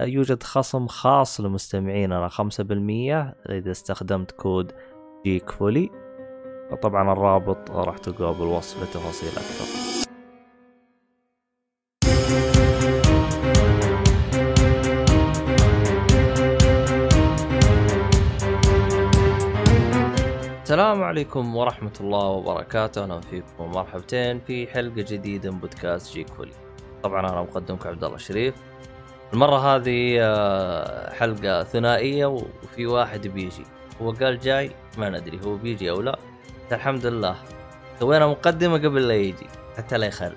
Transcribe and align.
يوجد 0.00 0.42
خصم 0.42 0.86
خاص 0.86 1.40
لمستمعيننا 1.40 2.28
5% 2.28 2.40
إذا 3.50 3.70
استخدمت 3.70 4.30
كود 4.30 4.72
جيك 5.24 5.50
فولي 5.50 5.90
طبعا 6.82 7.12
الرابط 7.12 7.70
راح 7.70 7.98
تلقاه 7.98 8.32
بالوصف 8.32 8.82
لتفاصيل 8.82 9.28
أكثر. 9.28 9.86
السلام 20.62 21.02
عليكم 21.02 21.56
ورحمة 21.56 21.92
الله 22.00 22.26
وبركاته. 22.26 23.02
أهلا 23.02 23.20
فيكم 23.20 23.46
ومرحبتين 23.58 24.40
في 24.40 24.66
حلقة 24.66 25.02
جديدة 25.02 25.50
من 25.50 25.58
بودكاست 25.58 26.12
جيك 26.14 26.28
فولي 26.28 26.52
طبعا 27.02 27.20
أنا 27.20 27.42
مقدمكم 27.42 27.88
عبد 27.88 28.04
الله 28.04 28.16
الشريف 28.16 28.54
المرة 29.32 29.76
هذه 29.76 30.18
آه، 30.20 31.12
حلقة 31.12 31.64
ثنائية 31.64 32.26
وفي 32.26 32.86
واحد 32.86 33.26
بيجي. 33.26 33.64
هو 34.02 34.10
قال 34.10 34.40
جاي 34.40 34.70
ما 34.98 35.10
ندري 35.10 35.40
هو 35.44 35.56
بيجي 35.56 35.90
أو 35.90 36.00
لا 36.00 36.18
الحمد 36.72 37.06
لله. 37.06 37.36
سوينا 38.00 38.26
مقدمة 38.26 38.78
قبل 38.78 39.08
لا 39.08 39.14
يجي 39.14 39.46
حتى 39.76 39.98
لا 39.98 40.06
يخرب. 40.06 40.32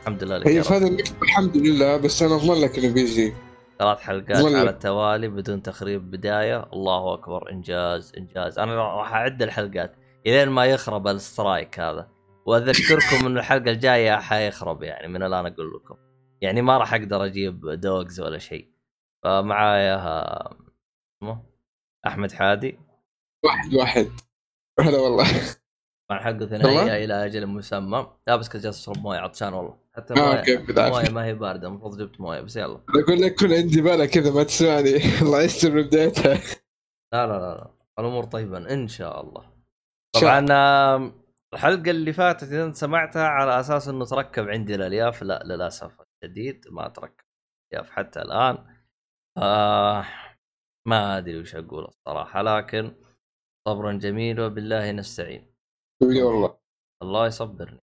الحمد 0.00 0.24
لله 0.24 0.42
هي 0.46 0.60
هذا 0.60 0.96
الحمد 1.22 1.56
لله 1.56 1.96
بس 1.96 2.22
أنا 2.22 2.34
اضمن 2.34 2.60
لك 2.60 2.78
إنه 2.78 2.94
بيجي. 2.94 3.34
ثلاث 3.78 3.98
حلقات 3.98 4.44
على 4.44 4.70
التوالي 4.70 5.28
بدون 5.28 5.62
تخريب 5.62 6.10
بداية. 6.10 6.68
الله 6.72 7.14
أكبر 7.14 7.50
إنجاز 7.50 8.12
إنجاز. 8.18 8.58
أنا 8.58 8.74
راح 8.74 9.12
أعد 9.12 9.42
الحلقات 9.42 9.96
إلين 10.26 10.48
ما 10.48 10.64
يخرب 10.64 11.08
السترايك 11.08 11.80
هذا. 11.80 12.08
وأذكركم 12.46 13.26
أن 13.26 13.38
الحلقة 13.38 13.70
الجاية 13.70 14.16
حيخرب 14.16 14.82
يعني 14.82 15.08
من 15.08 15.22
الآن 15.22 15.46
أقول 15.46 15.72
لكم. 15.74 16.05
يعني 16.40 16.62
ما 16.62 16.78
راح 16.78 16.94
أقدر 16.94 17.24
أجيب 17.24 17.66
دوجز 17.66 18.20
ولا 18.20 18.38
شيء. 18.38 18.68
فمعايا 19.24 19.96
اسمه؟ 21.22 21.42
أحمد 22.06 22.32
حادي. 22.32 22.78
واحد 23.44 23.74
واحد. 23.74 24.10
هلا 24.80 24.98
والله. 24.98 25.26
مع 26.10 26.18
حلقة 26.22 26.46
ثنائية 26.46 27.04
إلى 27.04 27.24
أجل 27.24 27.46
مسمى. 27.46 28.12
لا 28.26 28.36
بس 28.36 28.48
كنت 28.48 28.62
جالس 28.62 28.88
أشرب 28.88 28.98
موية 28.98 29.18
عطشان 29.18 29.52
والله. 29.52 29.76
حتى 29.96 30.14
موية 30.14 30.42
آه 30.78 30.90
موية 30.90 31.10
ما 31.10 31.24
هي 31.24 31.34
باردة 31.34 31.68
المفروض 31.68 31.98
جبت 31.98 32.20
موية 32.20 32.40
بس 32.40 32.56
يلا. 32.56 32.80
أقول 32.88 33.20
لك 33.22 33.34
كل 33.34 33.54
عندي 33.54 33.80
بالك 33.80 34.10
كذا 34.10 34.30
ما 34.30 34.42
تسمعني. 34.42 34.96
الله 35.22 35.42
يستر 35.42 35.70
من 35.70 35.82
بدايتها. 35.82 36.34
لا 37.12 37.26
لا 37.26 37.32
لا 37.32 37.54
لا. 37.54 37.70
الأمور 37.98 38.24
طيبا 38.24 38.72
إن 38.72 38.88
شاء 38.88 39.20
الله. 39.20 39.52
طبعا 40.14 40.46
الحلقة 41.54 41.90
اللي 41.90 42.12
فاتت 42.12 42.52
إذا 42.52 42.72
سمعتها 42.72 43.28
على 43.28 43.60
أساس 43.60 43.88
إنه 43.88 44.04
تركب 44.04 44.48
عندي 44.48 44.74
الالياف 44.74 45.22
لا 45.22 45.42
للأسف. 45.44 46.05
الشديد 46.26 46.68
ما 46.70 46.88
تركب 46.88 47.24
الالياف 47.72 47.90
حتى 47.90 48.22
الآن. 48.22 48.76
آه 49.38 50.06
ما 50.88 51.18
أدري 51.18 51.40
وش 51.40 51.54
أقول 51.54 51.84
الصراحة 51.84 52.42
لكن 52.42 52.94
صبرا 53.68 53.92
جميل 53.92 54.40
وبالله 54.40 54.92
نستعين. 54.92 55.54
والله. 56.02 56.58
الله 57.02 57.26
يصبرني. 57.26 57.80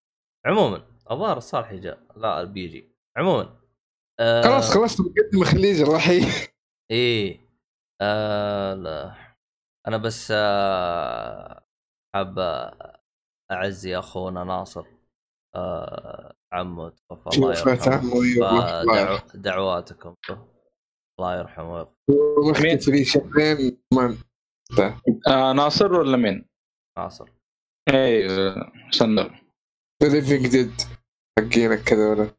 عموما 0.45 0.87
الظاهر 1.11 1.37
الصالحي 1.37 1.79
جاء 1.79 1.99
لا 2.15 2.43
بيجي. 2.43 2.95
عموما 3.17 3.61
آه 4.19 4.41
خلاص 4.41 4.73
خلصت 4.73 5.01
مقدمه 5.01 5.45
خليج 5.45 5.81
راحي 5.81 6.21
إيه 6.91 7.39
آه 8.01 8.73
لا. 8.73 9.15
أنا 9.87 9.97
بس 9.97 10.33
آه 10.35 11.65
حاب 12.15 12.39
أعزي 13.51 13.99
أخونا 13.99 14.43
ناصر. 14.43 15.00
آه 15.55 16.35
عمه 16.53 16.89
توفى 16.89 17.29
الله 17.37 17.51
يرحمه 17.51 19.21
دعواتكم 19.33 20.15
الله 21.19 21.39
يرحمه 21.39 21.87
ويغفر 22.09 22.63
مين 22.63 22.77
في 22.77 23.05
شهرين 23.05 23.77
آه 25.27 25.53
ناصر 25.53 25.93
ولا 25.93 26.17
مين؟ 26.17 26.45
ناصر. 26.97 27.29
إيه 27.89 28.27
سندر. 28.91 29.41
ذا 30.03 30.09
ليفينج 30.09 30.47
ديد 30.47 30.71
حقينك 31.39 31.79
كذا 31.83 32.35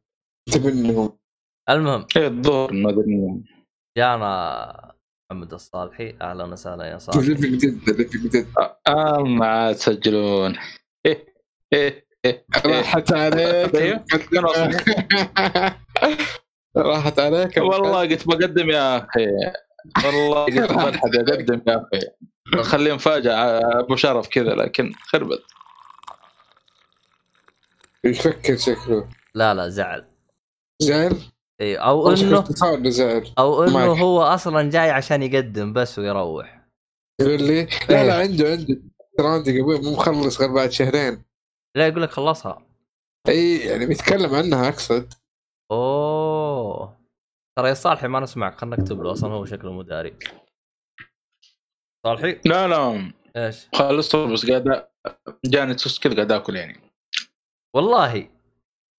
انت 0.49 0.67
منهم 0.67 1.19
المهم. 1.71 2.06
إيه 2.17 2.27
الظهر 2.27 2.73
مدنيين 2.73 3.44
جانا 3.99 4.94
محمد 5.31 5.53
الصالحي. 5.53 6.17
أهلا 6.21 6.44
وسهلا 6.44 6.84
يا 6.84 6.99
صالح 6.99 7.29
ليفينج 7.29 7.61
ديد 7.61 7.91
ليفينج 7.91 8.27
ديد 8.27 8.47
آه 8.89 9.19
ما 9.19 9.73
تسجلون. 9.73 10.56
إيه 11.06 11.34
إيه. 11.73 12.12
راحت 12.66 13.12
عليك. 13.12 13.75
أيوه. 13.77 14.05
راحت 16.77 17.21
عليك. 17.21 17.56
والله 17.56 18.00
قلت 18.00 18.28
بقدم 18.28 18.71
يا 18.71 18.97
أخي. 18.99 19.27
والله 20.05 20.44
قلت 20.44 20.72
بلحق 20.72 21.06
أقدم 21.06 21.62
يا 21.66 21.87
أخي. 21.93 22.00
خليه 22.62 22.93
مفاجأة. 22.93 23.61
أبو 23.81 23.97
شرف 23.97 24.28
كذا 24.28 24.55
لكن 24.55 24.93
خربت. 25.03 25.43
يفكر 28.05 28.56
شكله. 28.56 29.09
لا 29.34 29.55
لا 29.55 29.69
زعل. 29.69 30.05
زعل؟ 30.82 31.16
إي 31.61 31.77
أو 31.77 32.11
انه 32.11 32.44
زعل. 32.91 33.32
أو 33.38 33.65
إنه 33.65 33.93
هو 33.93 34.22
أصلا 34.22 34.71
جاي 34.71 34.91
عشان 34.91 35.22
يقدم 35.22 35.72
بس 35.72 35.99
ويروح. 35.99 36.62
يقول 37.21 37.43
لي 37.43 37.69
لا 37.88 38.06
لا 38.06 38.15
عنده 38.15 38.50
عنده. 38.50 38.82
ترى 39.19 39.28
عندي 39.28 39.61
قبل 39.61 39.84
مو 39.84 39.93
مخلص 39.93 40.41
غير 40.41 40.53
بعد 40.53 40.71
شهرين. 40.71 41.31
لا 41.77 41.87
يقول 41.87 42.03
لك 42.03 42.10
خلصها. 42.10 42.66
إي 43.28 43.59
يعني 43.59 43.87
بيتكلم 43.87 44.34
عنها 44.34 44.69
أقصد. 44.69 45.15
أوه. 45.71 46.99
ترى 47.59 47.69
يا 47.69 47.75
صالحي 47.75 48.09
ما 48.09 48.21
نسمعك 48.21 48.59
خلنا 48.59 48.77
نكتب 48.77 49.03
له 49.03 49.12
أصلا 49.12 49.33
هو 49.33 49.44
شكله 49.44 49.72
مداري 49.72 50.16
صالحي؟ 52.06 52.41
لا 52.44 52.69
لا. 52.69 53.12
إيش؟ 53.37 53.69
خلصت 53.75 54.16
بس 54.16 54.50
قاعد 54.50 54.88
جاني 55.44 55.75
تست 55.75 56.03
كذا 56.03 56.15
قاعد 56.15 56.32
آكل 56.32 56.56
يعني. 56.56 56.81
والله. 57.75 58.28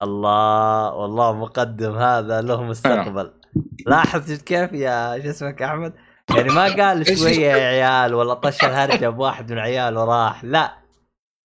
الله 0.03 0.93
والله 0.93 1.33
مقدم 1.33 1.95
هذا 1.95 2.41
له 2.41 2.63
مستقبل. 2.63 3.33
لاحظ 3.87 4.31
كيف 4.31 4.73
يا 4.73 5.21
شو 5.23 5.29
اسمك 5.29 5.61
أحمد؟ 5.61 5.93
يعني 6.35 6.49
ما 6.49 6.63
قال 6.63 7.07
شوية 7.17 7.39
يا 7.39 7.67
عيال 7.67 8.13
ولا 8.13 8.33
طش 8.33 8.63
الهرجة 8.63 9.09
بواحد 9.09 9.51
من 9.51 9.59
عيال 9.59 9.97
وراح. 9.97 10.43
لا. 10.43 10.82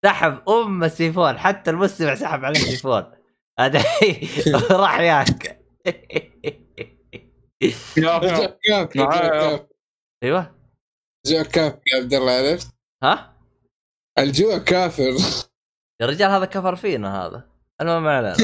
سحب 0.05 0.49
أم 0.49 0.85
السيفون 0.85 1.39
حتى 1.39 1.71
المستمع 1.71 2.15
سحب 2.15 2.45
عليه 2.45 2.61
السيفون. 2.61 3.05
هذا 3.61 3.85
راح 4.71 5.01
ياك 5.01 5.59
أيوه. 10.23 10.59
جوع 11.27 11.43
كافر 11.43 11.81
يا 11.93 11.97
عبد 12.03 12.15
الله 12.15 12.33
عرفت؟ 12.33 12.75
ها؟ 13.03 13.37
الجوع 14.19 14.59
كافر. 14.59 15.13
يا 16.01 16.07
رجال 16.07 16.31
هذا 16.31 16.45
كفر 16.45 16.77
فينا 16.77 17.27
هذا. 17.27 17.51
المهم 17.81 18.05
ما 18.05 18.17
علينا. 18.17 18.37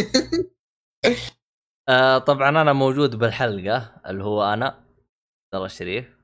آه 1.88 2.18
طبعا 2.18 2.48
أنا 2.48 2.72
موجود 2.72 3.16
بالحلقة 3.16 4.00
اللي 4.06 4.24
هو 4.24 4.52
أنا 4.52 4.66
عبد 4.66 5.54
الله 5.54 5.66
الشريف 5.66 6.18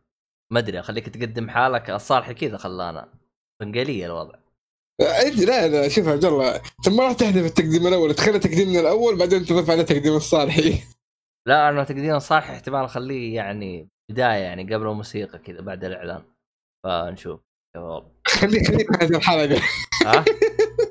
ما 0.52 0.58
أدري 0.58 0.80
اخليك 0.80 1.08
تقدم 1.08 1.50
حالك. 1.50 1.90
الصالح 1.90 2.32
كذا 2.32 2.56
خلانا. 2.56 3.12
بنقلية 3.60 4.06
الوضع. 4.06 4.38
لا 5.00 5.30
لا 5.30 5.68
لا 5.68 5.88
شوف 5.88 6.08
عبد 6.08 6.24
الله 6.24 6.56
انت 6.56 6.88
ما 6.88 7.04
راح 7.04 7.12
تحذف 7.12 7.46
التقديم 7.46 7.86
الأول 7.86 8.14
تخلي 8.14 8.38
تقديمنا 8.38 8.80
الأول 8.80 9.18
بعدين 9.18 9.44
تضيف 9.44 9.70
عليه 9.70 9.82
تقديم 9.82 10.16
الصالحي. 10.16 10.82
لا 11.48 11.68
أنا 11.68 11.84
تقديم 11.84 12.14
الصالحي 12.14 12.52
احتمال 12.52 12.84
أخليه 12.84 13.36
يعني 13.36 13.88
بداية 14.10 14.42
يعني 14.42 14.74
قبل 14.74 14.86
الموسيقى 14.86 15.38
كذا 15.38 15.60
بعد 15.60 15.84
الإعلان. 15.84 16.22
فنشوف. 16.84 17.40
خليك 18.26 18.66
خليك 18.66 18.90
نهايه 18.90 19.16
الحلقة. 19.16 19.62
ها؟ 20.06 20.24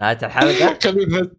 نهايه 0.01 0.19
الحلقة؟ 0.23 0.79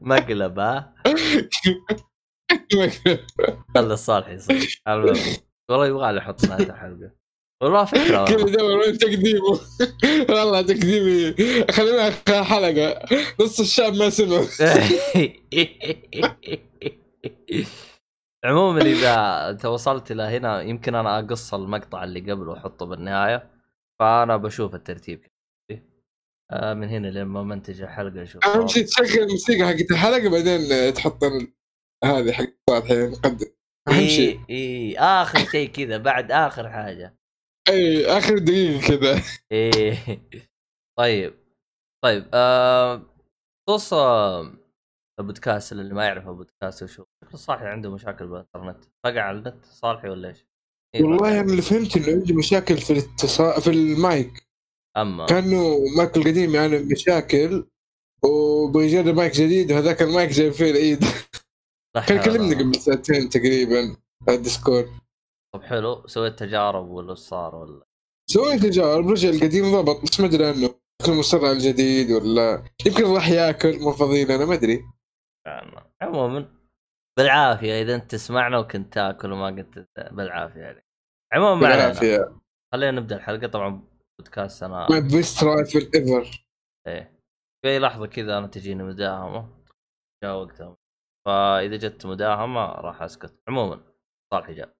مقلب 0.10 0.58
ها؟ 0.58 0.94
خلي 3.74 3.94
الصالح 3.94 4.28
يصير. 4.28 4.82
والله 5.70 5.86
يبغى 5.86 6.12
لي 6.12 6.18
أحط 6.18 6.44
نهايه 6.44 6.70
الحلقة 6.70 7.21
والله 7.62 7.84
فكرة. 7.84 8.24
دور 8.56 8.78
وين 8.78 8.98
تقديمه؟ 8.98 9.60
والله 10.30 10.62
تقديمي. 10.62 11.34
خلينا 11.70 12.10
حلقة. 12.42 13.02
نص 13.40 13.60
الشعب 13.60 13.94
ما 13.94 14.10
سمع. 14.10 14.42
عموما 18.44 18.82
إذا 18.82 19.50
أنت 19.50 19.64
وصلت 19.64 20.10
إلى 20.10 20.22
هنا 20.22 20.62
يمكن 20.62 20.94
أنا 20.94 21.18
أقص 21.18 21.54
المقطع 21.54 22.04
اللي 22.04 22.20
قبله 22.20 22.50
وأحطه 22.50 22.86
بالنهاية. 22.86 23.50
فأنا 24.00 24.36
بشوف 24.36 24.74
الترتيب. 24.74 25.26
آه 26.52 26.74
من 26.74 26.88
هنا 26.88 27.06
لما 27.06 27.42
منتج 27.42 27.82
الحلقة 27.82 28.22
أشوف 28.22 28.44
أهم 28.44 28.68
شيء 28.68 28.84
تشغل 28.84 29.22
الموسيقى 29.22 29.68
حقت 29.68 29.90
الحلقة 29.90 30.30
بعدين 30.30 30.94
تحط 30.94 31.24
هذه 32.04 32.32
حق 32.32 32.70
الحين 32.70 33.10
نقدم 33.10 33.46
أهم 33.88 34.06
شيء. 34.06 34.40
إي 34.50 34.98
آخر 34.98 35.38
شيء 35.38 35.68
كذا 35.68 35.96
بعد 35.96 36.32
آخر 36.32 36.68
حاجة. 36.68 37.21
أي 37.68 38.06
آخر 38.06 38.38
دقيقة 38.38 38.88
كذا 38.88 39.22
إيه. 39.52 40.22
طيب 40.98 41.34
طيب 42.04 42.24
بخصوص 43.68 43.92
آه، 43.92 44.52
البودكاست 45.20 45.72
اللي 45.72 45.94
ما 45.94 46.04
يعرف 46.04 46.28
البودكاست 46.28 46.82
وشو 46.82 47.04
صالحي 47.34 47.66
عنده 47.66 47.94
مشاكل 47.94 48.26
بالإنترنت. 48.26 48.84
فقع 49.04 49.20
على 49.20 49.38
النت 49.38 49.64
صالحي 49.64 50.08
ولا 50.08 50.28
إيش؟ 50.28 50.46
إيه 50.94 51.02
والله. 51.02 51.30
أنا 51.30 51.40
اللي 51.40 51.62
فهمت 51.62 51.96
إنه 51.96 52.06
عندي 52.06 52.32
مشاكل 52.32 52.76
في 52.78 52.92
الاتصال 52.92 53.62
في 53.62 53.70
المايك. 53.70 54.48
أما. 54.96 55.26
كأنه 55.26 55.78
مايك 55.96 56.16
القديم 56.16 56.54
يعني 56.54 56.78
مشاكل 56.78 57.66
وبيجرب 58.24 59.14
مايك 59.14 59.32
جديد 59.32 59.72
وهذاك 59.72 60.02
المايك 60.02 60.30
جايب 60.30 60.52
فيه 60.52 60.70
العيد. 60.70 61.04
كان 62.06 62.20
كلمني 62.20 62.54
قبل 62.54 62.74
ساعتين 62.74 63.28
تقريبا 63.28 63.96
على 64.28 64.36
الديسكورد. 64.36 65.01
طب 65.54 65.62
حلو 65.62 66.06
سويت 66.06 66.38
تجارب 66.38 66.88
ولا 66.88 67.14
صار 67.14 67.54
ولا؟ 67.54 67.84
سويت 68.30 68.62
تجارب 68.62 69.08
رجع 69.08 69.28
القديم 69.28 69.64
ضبط 69.64 70.02
بس 70.02 70.20
ما 70.20 70.26
أدري 70.26 70.46
عنه. 70.46 70.74
يمكن 71.02 71.18
مصر 71.18 71.38
على 71.38 71.52
الجديد 71.52 72.10
ولا؟ 72.10 72.64
يمكن 72.86 73.14
راح 73.14 73.28
ياكل 73.28 73.78
مو 73.80 73.92
فاضيين 73.92 74.30
أنا 74.30 74.44
ما 74.44 74.54
أدري. 74.54 74.84
يعني 75.46 75.92
عموما 76.02 76.52
بالعافية 77.18 77.82
إذا 77.82 77.94
أنت 77.94 78.10
تسمعنا 78.10 78.58
وكنت 78.58 78.94
تاكل 78.94 79.32
وما 79.32 79.46
قلت 79.46 79.88
بالعافية 80.12 80.60
يعني 80.60 80.84
عموما 81.32 81.60
بالعافية. 81.60 82.40
خلينا 82.74 83.00
نبدأ 83.00 83.16
الحلقة 83.16 83.46
طبعا 83.46 83.88
بودكاست 84.18 84.62
أنا. 84.62 84.86
ماي 84.90 85.00
بيست 85.00 85.44
رايفل 85.44 85.90
ايفر 85.94 86.46
إيه. 86.88 87.20
في 87.64 87.68
أي 87.68 87.78
لحظة 87.78 88.06
كذا 88.06 88.38
أنا 88.38 88.46
تجيني 88.46 88.82
مداهمة. 88.82 89.62
جاء 90.24 90.36
وقتها. 90.36 90.76
فإذا 91.26 91.76
جت 91.76 92.06
مداهمة 92.06 92.60
راح 92.66 93.02
أسكت. 93.02 93.34
عموما 93.48 93.80
صالحي 94.34 94.54
جاء 94.54 94.72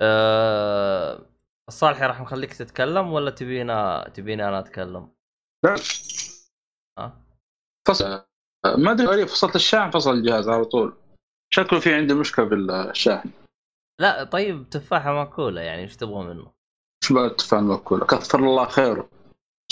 أه... 0.00 1.26
الصالحي 1.68 2.06
راح 2.06 2.20
نخليك 2.20 2.54
تتكلم 2.54 3.12
ولا 3.12 3.30
تبينا 3.30 4.08
تبيني 4.14 4.48
أنا 4.48 4.58
أتكلم؟ 4.58 5.08
لا 5.64 5.74
ها؟ 6.98 7.20
فصل 7.88 8.24
ما 8.78 8.90
أدري 8.92 9.06
غريب 9.06 9.26
فصلت 9.26 9.56
الشاحن 9.56 9.90
فصل 9.90 10.10
الجهاز 10.14 10.48
على 10.48 10.64
طول 10.64 10.96
شكله 11.54 11.80
في 11.80 11.94
عندي 11.94 12.14
مشكلة 12.14 12.44
بالشاحن 12.44 13.30
لا 14.00 14.24
طيب 14.24 14.70
تفاحة 14.70 15.12
مأكولة 15.12 15.60
يعني 15.60 15.82
إيش 15.82 15.96
تبغى 15.96 16.24
منه؟ 16.24 16.52
إيش 17.02 17.12
بقى 17.12 17.26
التفاح 17.26 17.60
المأكولة 17.60 18.06
كثر 18.06 18.38
الله 18.38 18.66
خيره 18.68 19.08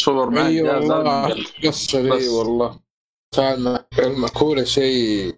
صور 0.01 0.31
معي 0.31 0.47
إي 0.47 0.63
والله. 0.63 1.45
قصر 1.67 1.99
إي. 1.99 2.29
والله 2.29 2.81
فعلا 3.37 3.87
المأكولة 3.99 4.65
شيء 4.65 5.35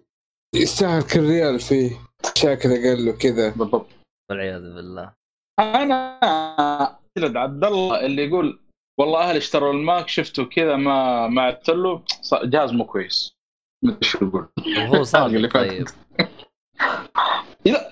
يستاهل 0.55 1.03
كل 1.03 1.19
ريال 1.19 1.59
فيه 1.59 1.99
مشاكل 2.35 2.69
أقل 2.69 3.09
وكذا 3.09 3.49
بالضبط 3.49 3.87
والعياذ 4.29 4.61
بالله. 4.61 5.13
أنا 5.59 6.19
عبد 7.17 7.63
الله 7.63 8.05
اللي 8.05 8.25
يقول 8.27 8.59
والله 8.99 9.29
أهلي 9.29 9.37
اشتروا 9.37 9.73
الماك 9.73 10.07
شفته 10.07 10.45
كذا 10.45 10.75
ما 10.75 11.27
ما 11.27 11.41
عدت 11.41 11.69
له. 11.69 12.03
جهاز 12.43 12.71
مو 12.71 12.85
كويس. 12.85 13.35
ما 13.83 13.91
أدري 13.91 14.03
شو 14.03 14.25
يقول. 14.25 14.49
وهو 14.77 14.93
اللي 14.93 15.05
صادق 15.05 15.53
فات. 15.53 15.53
طيب. 15.53 15.85
لا 17.65 17.91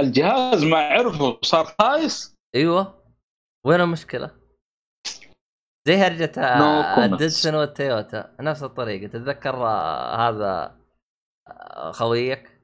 الجهاز 0.00 0.64
ما 0.64 0.76
عرفه 0.78 1.38
صار 1.42 1.64
خايس؟ 1.80 2.34
أيوه. 2.54 3.02
وين 3.66 3.80
المشكلة؟ 3.80 4.30
زي 5.88 5.94
هرجة 5.94 6.32
No 6.32 6.96
comments. 6.96 6.98
الديدسون 6.98 7.54
والتويوتا 7.54 8.36
نفس 8.40 8.62
الطريقة. 8.62 9.06
تتذكر 9.06 9.54
آه، 9.66 10.28
هذا 10.28 10.78
آه، 11.48 11.92
خويك؟ 11.92 12.60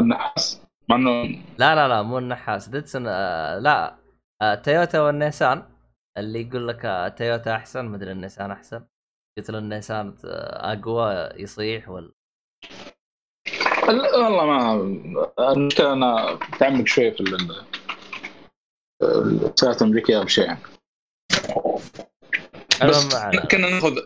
النحاس. 0.00 0.65
مع 0.88 0.96
انه 0.96 1.22
لا 1.58 1.74
لا 1.74 1.88
لا 1.88 2.02
مو 2.02 2.18
النحاس. 2.18 2.68
ديدسون 2.68 3.04
آه، 3.08 3.58
لا 3.58 3.96
آه، 4.42 4.54
تويوتا 4.54 5.00
والنيسان. 5.00 5.62
اللي 6.18 6.40
يقول 6.48 6.68
لك 6.68 6.84
آه، 6.84 7.08
تويوتا 7.08 7.54
أحسن 7.56 7.84
مدري 7.84 8.12
النيسان 8.12 8.50
أحسن. 8.50 8.86
قلت 9.38 9.50
له 9.50 9.58
النيسان 9.58 10.16
آه، 10.24 10.72
أقوى 10.72 11.28
يصيح 11.42 11.88
ولا؟ 11.88 12.12
لا، 13.88 14.16
والله 14.16 14.44
ما 14.46 14.72
المشكلة 15.52 15.92
أنا 15.92 16.32
متعمق 16.32 16.86
شوي 16.86 17.10
في 17.10 17.20
ال- 17.20 17.64
السيارات 19.02 19.82
الأمريكية 19.82 20.18
أو 20.18 20.26
شيء. 20.26 20.44
يعني 20.46 20.60
بس. 22.88 23.14
كنا 23.50 23.70
نأخذ 23.70 23.98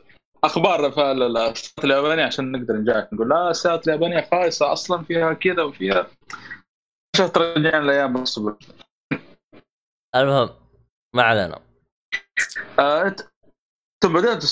أخبار 0.44 0.91
في 0.91 1.00
ال- 1.12 1.37
السيارات 1.37 1.85
اليابانية 1.85 2.25
عشان 2.25 2.53
نقدر 2.53 2.75
نجاك 2.76 3.12
نقول 3.12 3.29
لا 3.29 3.50
السيارات 3.50 3.88
اليابانية 3.88 4.29
خايسة 4.31 4.73
أصلا 4.73 5.05
فيها 5.05 5.33
كذا 5.33 5.62
وفيها 5.62 6.06
عشان 7.20 7.32
ترجعنا 7.32 7.78
الأيام 7.78 8.17
الصبر 8.17 8.56
المهم 10.17 10.50
ما 11.14 11.22
علينا 11.22 11.61
آه، 12.78 13.06
انت 13.06 13.20
بدات 14.05 14.44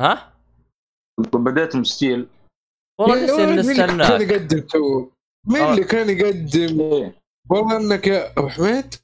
ها؟ 0.00 0.32
بديت 1.18 1.76
ستيل 1.86 2.28
والله 3.00 3.24
لسه 3.24 3.34
ولد، 3.34 3.48
مين 3.48 3.58
اللي 3.60 3.74
كان 3.74 4.00
نستناك 4.00 4.20
يقدم 4.20 4.60
تو 4.60 5.10
مين 5.46 5.62
آه. 5.62 5.70
اللي 5.70 5.84
كان 5.84 6.10
يقدم 6.10 6.80
إيه. 6.80 7.20
والله 7.50 7.76
إنك 7.76 8.06
يا 8.06 8.32
أبو 8.38 8.48
حميد 8.48 8.94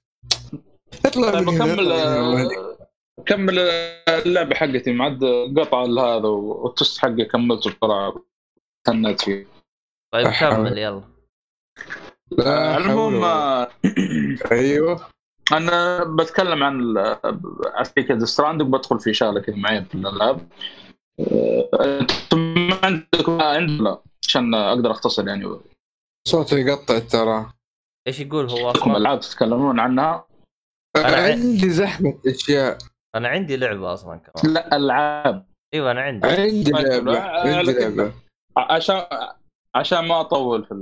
اطلع 1.06 1.40
من. 1.40 1.60
آه، 1.92 2.78
كمل 3.26 3.58
اللعبة 4.08 4.54
حقتي 4.54 4.92
معد 4.92 5.24
قطع 5.56 5.82
هذا 5.82 6.28
والتست 6.28 6.98
حقي 6.98 7.24
كملته 7.24 7.70
بسرعة 7.70 8.24
تنت 8.86 9.20
فيه 9.20 9.46
طيب. 10.12 10.26
كمل 10.40 10.78
يلا 10.78 11.12
المهم 12.40 13.24
آه، 13.24 13.68
أيوه. 14.52 15.06
أنا 15.52 16.04
بتكلم 16.04 16.62
عن 16.62 16.98
عن 17.66 17.84
كذا 18.08 18.24
ستراندنج 18.24 18.72
بدخل 18.72 19.00
في 19.00 19.14
شغلة 19.14 19.40
كذا 19.40 19.56
معين 19.56 19.84
في 19.84 19.94
الالعاب 19.94 20.48
آه، 21.20 21.68
أنتم 22.00 22.38
ما 22.68 22.76
عندكم 22.82 23.40
عندي؟ 23.42 23.76
لا 23.78 24.02
عشان 24.28 24.54
أقدر 24.54 24.90
أختصر 24.90 25.28
يعني. 25.28 25.58
صوتي 26.28 26.56
يقطع 26.56 26.98
ترى. 26.98 27.50
إيش 28.08 28.20
يقول 28.20 28.50
هو 28.50 28.70
أصلا؟ 28.70 28.96
العاب 28.96 29.20
تتكلمون 29.20 29.80
عنها. 29.80 30.26
أنا 30.96 31.06
عن- 31.06 31.30
عندي 31.32 31.70
زحمة 31.70 32.18
أشياء. 32.26 32.78
أنا 33.14 33.28
عندي 33.28 33.56
لعبة 33.56 33.92
أصلا 33.92 34.16
كمان. 34.16 34.54
لا 34.54 34.76
ألعاب. 34.76 35.46
إيوه 35.74 35.90
أنا 35.90 36.00
عندي. 36.00 36.26
عندي 36.28 36.70
طيب، 36.72 36.84
لعبة 37.08 37.20
عندي. 37.20 37.72
لعبة. 37.72 38.12
عشان 38.56 39.02
عشان 39.74 39.98
ما 40.08 40.20
أطول 40.20 40.64
في 40.64 40.72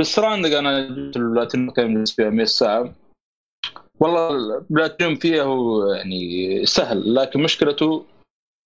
ال 0.00 0.04
في 0.04 0.12
ستراندنج 0.12 0.52
أنا 0.52 0.88
جبت 0.88 1.16
البلاتينيوم 1.16 1.70
كان 1.70 1.94
بالنسبة 1.94 2.24
فيها 2.24 2.30
100 2.30 2.44
ساعة. 2.44 2.94
والله 4.00 4.30
البلاتينيوم 4.30 5.16
فيها 5.16 5.42
هو 5.42 5.92
يعني 5.92 6.66
سهل 6.66 7.14
لكن 7.14 7.42
مشكلته 7.42 8.04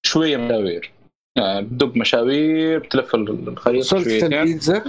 شوية 0.06 0.36
مشاوير. 0.36 0.92
يعني 1.36 1.66
بدق 1.66 1.96
مشاوير 1.96 2.78
بتلف 2.78 3.14
الخريطة 3.14 4.02
شويتين. 4.02 4.34
البيتزا 4.34 4.84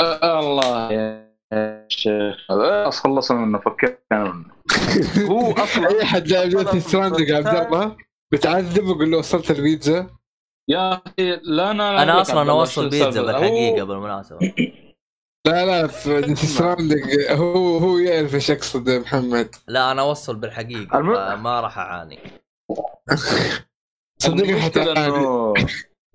آه 0.00 0.40
الله 0.40 0.92
يا 0.92 1.86
شيخ. 1.88 2.36
خلاص 2.48 3.00
خلصنا 3.00 3.38
منه 3.38 3.58
فكينا 3.58 3.96
منه. 4.10 4.44
هو 5.30 5.52
أصلا 5.52 5.88
أي 5.88 6.04
حد 6.04 6.28
لاعب 6.28 6.78
ستراندنج 6.78 7.30
عبد 7.30 7.46
الله 7.46 7.96
بتعذب 8.32 8.84
وقول 8.84 9.10
له 9.10 9.18
وصلت 9.18 9.50
البيتزا؟ 9.50 10.17
يا 10.68 10.92
أخي 10.92 11.36
لا 11.42 11.70
أنا 11.70 12.02
أنا 12.02 12.20
أصلا 12.20 12.50
أوصل 12.52 12.88
بيتزا 12.90 13.20
هو- 13.80 13.86
بالمناسبة 13.86 14.38
لا 15.46 15.66
لا 15.66 15.86
في 15.86 16.18
هو 17.40 17.78
هو 17.78 17.98
يعرف 17.98 18.34
إيش 18.34 18.50
أقصد 18.50 18.88
يا 18.88 18.98
محمد. 18.98 19.54
لا 19.68 19.92
أنا 19.92 20.02
أوصل 20.02 20.36
بالحقيقة 20.36 20.98
الم- 20.98 21.42
ما 21.42 21.60
راح 21.60 21.78
أعاني. 21.78 22.18
صدقني 24.22 24.60
حتعاني. 24.60 25.24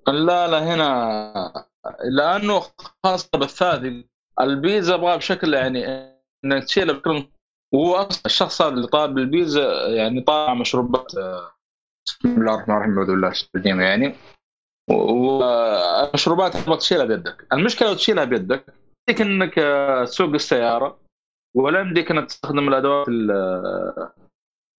لا 0.07 0.47
لا 0.47 0.73
هنا 0.75 1.67
لأنه 2.05 2.61
خاصة 3.03 3.29
بالثالث 3.35 4.05
البيتزا 4.41 4.95
أبغى 4.95 5.17
بشكل 5.17 5.53
يعني 5.53 5.85
إنك 6.45 6.63
تشيلها 6.63 6.95
بكل 6.95 7.23
وهو 7.73 7.95
أصلا 7.95 8.21
الشخص 8.25 8.61
هذا 8.61 8.73
اللي 8.73 8.87
طالب 8.87 9.17
البيتزا 9.17 9.87
يعني 9.87 10.21
طالع 10.21 10.53
مشروبات 10.53 11.11
بسم 12.07 12.41
الله 12.41 12.53
الرحمن 12.55 12.75
الرحيم 12.75 12.93
أعوذ 12.97 13.07
بالله 13.07 13.33
الرجيم 13.55 13.81
يعني 13.81 14.15
والمشروبات 14.89 16.57
تبغى 16.57 16.77
تشيلها 16.77 17.05
بيدك. 17.05 17.47
المشكلة 17.53 17.87
لو 17.87 17.93
تشيلها 17.93 18.23
بيدك 18.23 18.65
يمديك 19.09 19.21
إنك 19.21 19.59
آه، 19.59 20.05
تسوق 20.05 20.29
السيارة 20.29 20.97
ولا 21.55 21.79
يمديك 21.79 22.11
إنك 22.11 22.25
تستخدم 22.25 22.67
الأدوات 22.67 23.07
ال- 23.09 23.31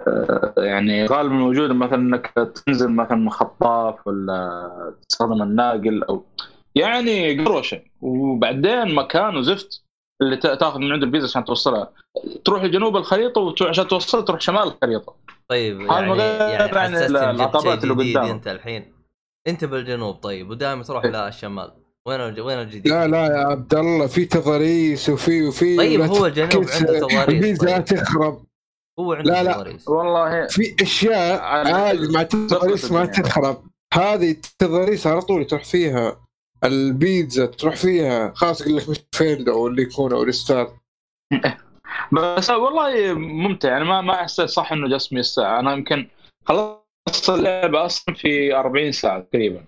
آه، 0.06 0.54
يعني 0.58 1.06
غالبا 1.06 1.34
موجودة 1.34 1.74
مثلا 1.74 1.94
إنك 1.94 2.26
تنزل 2.66 2.90
مثلا 2.90 3.16
من 3.16 3.30
خطاف 3.30 4.06
ولا 4.06 4.94
تستخدم 5.08 5.42
الناقل 5.42 6.02
أو 6.04 6.24
يعني 6.74 7.44
قروشه 7.44 7.80
وبعدين 8.00 8.94
مكان 8.94 9.36
وزفت 9.36 9.84
اللي 10.22 10.36
تا- 10.36 10.54
تاخذ 10.54 10.78
من 10.78 10.92
عند 10.92 11.02
الفيزا 11.02 11.24
عشان 11.26 11.44
توصلها. 11.44 11.90
تروح 12.44 12.64
لجنوب 12.64 12.96
الخريطة 12.96 13.40
وعشان 13.60 13.88
توصل 13.88 14.24
تروح 14.24 14.40
شمال 14.40 14.62
الخريطة. 14.62 15.14
طيب 15.48 15.80
يعني 15.80 16.18
يعني 16.18 16.68
جبت 16.96 17.10
العقبات 17.10 17.84
اللي 17.84 17.94
قدامك. 17.94 18.30
أنت 18.30 18.48
الحين 18.48 18.93
انت 19.46 19.64
بالجنوب 19.64 20.14
طيب 20.14 20.50
ودائما 20.50 20.82
تروح 20.82 21.04
إيه. 21.04 21.10
للشمال 21.26 21.72
وين 22.06 22.20
الج- 22.20 22.40
وين 22.40 22.58
الجديد؟ 22.58 22.88
لا 22.88 23.06
لا 23.06 23.26
يا 23.26 23.46
عبد 23.46 23.74
الله 23.74 24.06
في 24.06 24.24
تضاريس 24.24 25.08
وفي 25.08 25.42
وفي 25.48 25.76
طيب 25.76 26.00
هو 26.00 26.26
الجنوب 26.26 26.52
عنده 26.52 26.98
تضاريس 26.98 27.28
الفيزا 27.28 27.78
طيب. 27.78 27.84
تخرب 27.84 28.44
هو 29.00 29.12
عنده 29.12 29.32
لا، 29.32 29.42
لا. 29.42 29.52
تضاريس 29.52 29.88
والله 29.88 30.46
في 30.46 30.76
أشياء 30.82 31.40
عادي 31.40 32.08
مع 32.12 32.20
التضاريس 32.20 32.92
ما 32.92 33.02
الدنيا. 33.02 33.22
تخرب 33.22 33.64
هذه 33.94 34.30
التضاريس 34.30 35.06
على 35.06 35.20
طول 35.20 35.44
تروح 35.46 35.64
فيها 35.64 36.16
البيتزا 36.64 37.46
تروح 37.46 37.76
فيها 37.76 38.32
خلاص 38.34 38.60
يقول 38.60 38.76
لك 38.76 38.88
مش 38.88 39.00
فيلد 39.12 39.48
أو 39.48 39.66
اللي 39.66 39.82
يكون 39.82 40.12
أو 40.12 40.22
ريستارت 40.22 40.74
بس 42.12 42.50
والله 42.50 43.14
ممتع 43.14 43.68
يعني 43.68 43.84
ما 43.84 44.00
ما 44.00 44.14
أحس 44.14 44.40
صح 44.40 44.72
إنه 44.72 44.88
جلس 44.88 45.12
100 45.12 45.22
ساعه 45.22 45.60
أنا 45.60 45.72
يمكن 45.72 46.08
خلصت 47.08 47.30
اللعبة 47.30 47.86
أصلا 47.86 48.14
في 48.14 48.54
40 48.54 48.92
ساعة 48.92 49.20
تقريبا. 49.20 49.64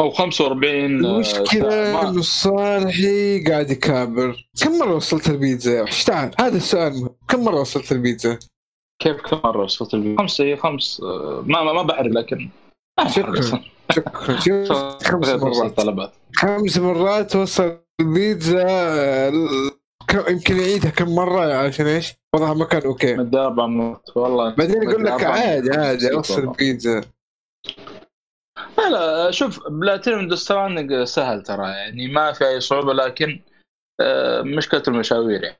أو 0.00 0.10
45 0.10 0.84
المشكلة 0.84 1.44
ساعة 1.70 2.00
إنه 2.00 2.02
ما 2.02 2.08
الصالحي 2.10 3.44
قاعد 3.44 3.70
يكابر. 3.70 4.48
كم 4.62 4.78
مرة 4.78 4.94
وصلت 4.94 5.28
البيتزا؟ 5.28 5.72
يا 5.76 5.82
وحش 5.82 6.04
تعال 6.04 6.30
هذا 6.40 6.56
السؤال 6.56 6.92
مهم. 7.00 7.08
كم 7.28 7.44
مرة 7.44 7.60
وصلت 7.60 7.92
البيتزا؟ 7.92 8.38
كيف 9.02 9.16
كم 9.20 9.40
مرة 9.44 9.62
وصلت 9.64 9.94
الفيديو؟ 9.94 10.16
خمس 10.18 10.40
هي 10.40 10.56
خمس 10.56 11.00
آه، 11.04 11.44
ما 11.46 11.62
ما, 11.62 11.72
ما 11.72 11.82
بحرق 11.82 12.10
لكن 12.10 12.48
شكراً. 13.14 13.60
شكرا 13.92 14.38
خمس 15.10 15.28
مرات. 15.28 15.76
طلبات. 15.76 16.12
خمس 16.36 16.78
مرات 16.78 17.36
وصل 17.36 17.78
البيتزا 18.00 18.62
ال- 19.28 19.70
كم- 19.70 19.81
يمكن 20.14 20.56
يعيدها 20.56 20.90
كم 20.90 21.14
مرة 21.14 21.54
عشان 21.54 21.86
إيش؟ 21.86 22.14
وضعها 22.34 22.54
ما 22.54 22.64
كان 22.64 22.82
okay 22.82 23.14
أربع 23.14 23.66
مرات 23.66 24.16
والله 24.16 24.54
بعدين 24.54 24.82
يقول 24.82 25.04
لك 25.04 25.24
عادي. 25.24 25.70
عادي 25.70 26.14
اوصل. 26.14 26.40
البلاتينيوم 26.40 27.00
لا 28.78 28.90
لا 28.90 29.30
شوف 29.30 29.68
بلاتينيوم 29.68 30.28
Death 30.28 30.54
Stranding 30.54 31.02
سهل 31.04 31.42
ترى 31.42 31.68
يعني 31.68 32.08
ما 32.08 32.32
في 32.32 32.48
أي 32.48 32.60
صعوبة 32.60 32.92
لكن 32.92 33.40
آه، 34.00 34.42
مشكلة 34.42 34.82
المشاوير 34.88 35.42
يعني 35.42 35.56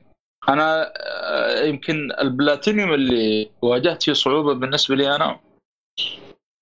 أنا 0.48 0.92
آه، 0.96 1.64
يمكن 1.64 2.12
البلاتينيوم 2.20 2.94
اللي 2.94 3.50
واجهت 3.62 4.02
فيه 4.02 4.12
صعوبة 4.12 4.54
بالنسبة 4.54 4.94
لي 4.96 5.16
أنا 5.16 5.40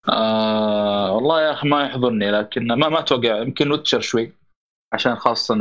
آه 0.08 1.12
والله 1.12 1.42
يا 1.42 1.52
أخي 1.52 1.68
ما 1.68 1.84
يحضرني 1.84 2.30
لكن 2.30 2.66
ما 2.66 2.88
ما 2.88 2.98
أتوقع 2.98 3.36
يمكن 3.42 3.70
Witcher 3.70 4.00
شوي 4.00 4.32
عشان 4.92 5.16
خاصة 5.16 5.54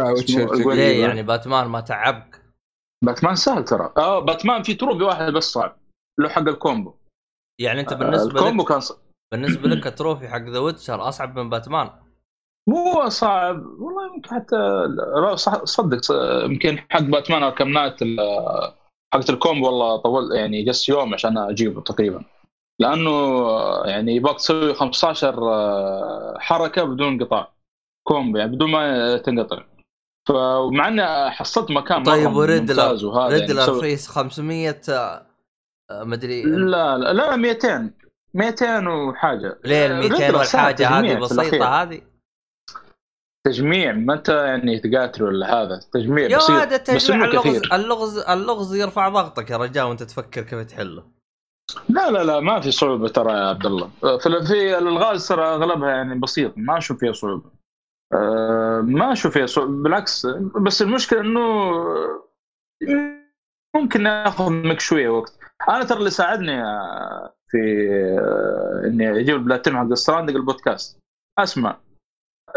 آه، 0.00 0.12
Witcher 0.12 0.40
يقول- 0.60 0.76
ليه 0.76 1.04
يعني 1.06 1.22
باتمان 1.22 1.66
ما 1.66 1.80
تعبك؟ 1.80 2.42
باتمان 3.04 3.34
سهل 3.34 3.64
ترى. 3.64 3.92
آه 3.96 4.18
باتمان 4.18 4.62
في 4.62 4.74
trophy 4.74 5.04
واحد 5.04 5.32
بس 5.32 5.44
صعب. 5.44 5.76
له 6.20 6.28
حق 6.28 6.48
ال 6.48 6.55
combo. 6.55 6.94
يعني 7.60 7.80
أنت 7.80 7.92
آه، 7.92 7.96
بالنسبة 7.96 8.30
ال 8.40 8.44
combo 8.44 8.62
لك 8.62 8.68
كان 8.68 8.80
صعب. 8.80 8.98
بالنسبة 9.32 9.68
لك 9.68 9.86
ال 9.86 9.92
trophy 9.92 10.28
حق 10.28 10.42
ذا 10.42 10.58
Witcher 10.58 11.08
أصعب 11.08 11.38
من 11.38 11.50
باتمان؟ 11.50 11.90
مو 12.68 13.08
صعب. 13.08 13.56
والله 13.66 14.14
يمكن 14.14 14.30
حتى 14.34 14.56
صدق 15.64 16.00
يمكن 16.44 16.78
حق 16.90 17.00
باتمان 17.00 17.42
Arkham 17.42 17.68
Knight 17.68 17.96
حقت 19.14 19.30
ال 19.30 19.36
combo 19.36 19.66
والله 19.66 19.96
طول 19.96 20.32
يعني 20.36 20.62
جلست 20.64 20.88
يوم 20.88 21.14
عشان 21.14 21.38
أجيبه 21.38 21.80
تقريبا. 21.80 22.24
لأنه 22.80 23.10
يعني 23.84 24.16
يبغاك 24.16 24.36
تسوي 24.36 24.74
15 24.74 25.34
حركة 26.40 26.84
بدون 26.84 27.08
انقطاع 27.08 27.52
combo 28.08 28.38
يعني 28.38 28.52
بدون 28.56 28.70
ما 28.70 29.16
تنقطع. 29.18 29.64
فمع 30.28 30.88
إني 30.88 31.30
حصلت 31.30 31.70
مكان 31.70 32.02
طيب 32.02 32.32
وريدلر 32.36 32.98
يعني 33.18 33.34
ريدلر 33.34 33.62
مسوي- 33.62 33.96
فيه 33.96 33.96
500 34.12 34.80
آه، 34.88 35.26
آه، 35.90 36.04
مدري 36.04 36.42
لا 36.42 36.98
لا 36.98 37.12
لا 37.12 37.36
200 37.36 37.90
200 38.34 38.86
وحاجة. 38.88 39.58
ليه 39.64 39.86
ال 39.86 39.96
200 39.96 40.14
ريدلر 40.16 40.44
سهل 40.44 40.64
والحاجة 40.64 40.88
هذه 40.88 41.18
بسيطة. 41.18 41.82
هذه؟ 41.82 42.00
تجميع 43.46 43.92
ما 43.92 44.14
أنت 44.14 44.28
يعني 44.28 44.78
تقاتل 44.78 45.22
ولا 45.22 45.62
هذا 45.62 45.80
تجميع 45.92 46.28
يا 46.28 46.36
بسيط 46.36 46.50
هذا 46.50 46.76
بس 46.76 46.82
تجميع 47.06 47.24
اللغز 47.24 47.72
اللغز 47.72 48.18
اللغز 48.18 48.74
يرفع 48.74 49.08
ضغطك 49.08 49.50
يا 49.50 49.56
رجال 49.56 49.84
وأنت 49.84 50.02
تفكر 50.02 50.42
كيف 50.42 50.58
تحله. 50.60 51.17
لا 51.88 52.10
لا 52.10 52.24
لا 52.24 52.40
ما 52.40 52.60
في 52.60 52.70
صعوبة 52.70 53.08
ترى 53.08 53.32
يا 53.32 53.48
عبد 53.48 53.66
الله. 53.66 53.90
في 54.00 54.46
في 54.46 54.78
الألغاز 54.78 55.28
ترى 55.28 55.44
أغلبها 55.44 55.90
يعني 55.90 56.18
بسيط 56.18 56.52
ما 56.56 56.78
أشوف 56.78 56.98
فيها 56.98 57.12
صعوبة. 57.12 57.50
أه، 58.12 58.80
ما 58.80 59.12
أشوف 59.12 59.32
فيها 59.32 59.46
صعوبة 59.46 59.82
بالعكس. 59.82 60.26
بس 60.62 60.82
المشكلة 60.82 61.20
إنه 61.20 61.40
ممكن 63.76 64.02
تاخذ 64.02 64.50
منك 64.50 64.80
شوية 64.80 65.08
وقت. 65.08 65.38
أنا 65.68 65.84
ترى 65.84 65.98
اللي 65.98 66.10
ساعدني 66.10 66.62
في 67.48 67.88
آه، 68.20 68.82
إني 68.86 69.20
أجيب 69.20 69.36
البلاتينيوم 69.36 69.88
حق 69.88 69.94
Stranding 69.94 70.36
البودكاست. 70.36 70.98
أسمع. 71.38 71.76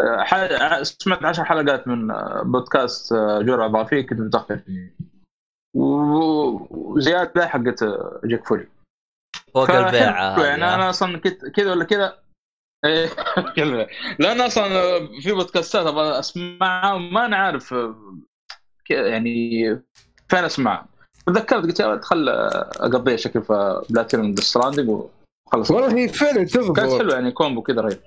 آه، 0.00 0.82
سمعت 0.82 1.24
عشر 1.24 1.44
حلقات 1.44 1.88
من 1.88 2.10
آه، 2.10 2.42
بودكاست 2.42 3.14
جرعة 3.14 3.66
إضافية 3.66 4.06
كنت 4.06 4.20
متأخر 4.20 4.58
فيه. 4.58 4.94
وزيادة 5.74 7.46
حقت 7.46 7.84
جيك 8.24 8.44
فولي. 8.44 8.68
فوق 9.54 9.70
البيعه 9.70 10.44
يعني؟ 10.44 10.74
أنا 10.74 10.90
أصلا 10.90 11.18
كت- 11.18 11.46
كذا 11.54 11.70
ولا 11.70 11.84
كذا؟ 11.84 12.18
إيه،. 12.84 13.08
لأن 14.20 14.40
أصلا 14.40 14.68
في 15.20 15.32
podcastات 15.32 15.86
أبغى 15.86 16.18
أسمعها 16.18 16.92
وما 16.94 17.26
أنا 17.26 17.36
عارف 17.36 17.74
ك- 18.84 18.90
يعني 18.90 19.64
فين 20.28 20.44
أسمعها. 20.44 20.86
تذكرت 21.26 21.62
قلت 21.64 21.80
يا 21.80 21.86
ولد 21.86 22.04
خل 22.04 22.28
أقضيها 22.28 23.16
شكل 23.16 23.42
في 23.42 23.82
platinum 23.90 24.36
Stranding 24.36 24.88
وخلص. 24.88 25.70
والله 25.70 25.98
هي 25.98 26.08
فعلا 26.08 26.32
كانت 26.34 26.50
تضبط 26.54 26.80
حلوة 26.80 27.14
يعني 27.14 27.32
combo 27.32 27.62
كذا 27.62 27.80
رهيب. 27.80 28.00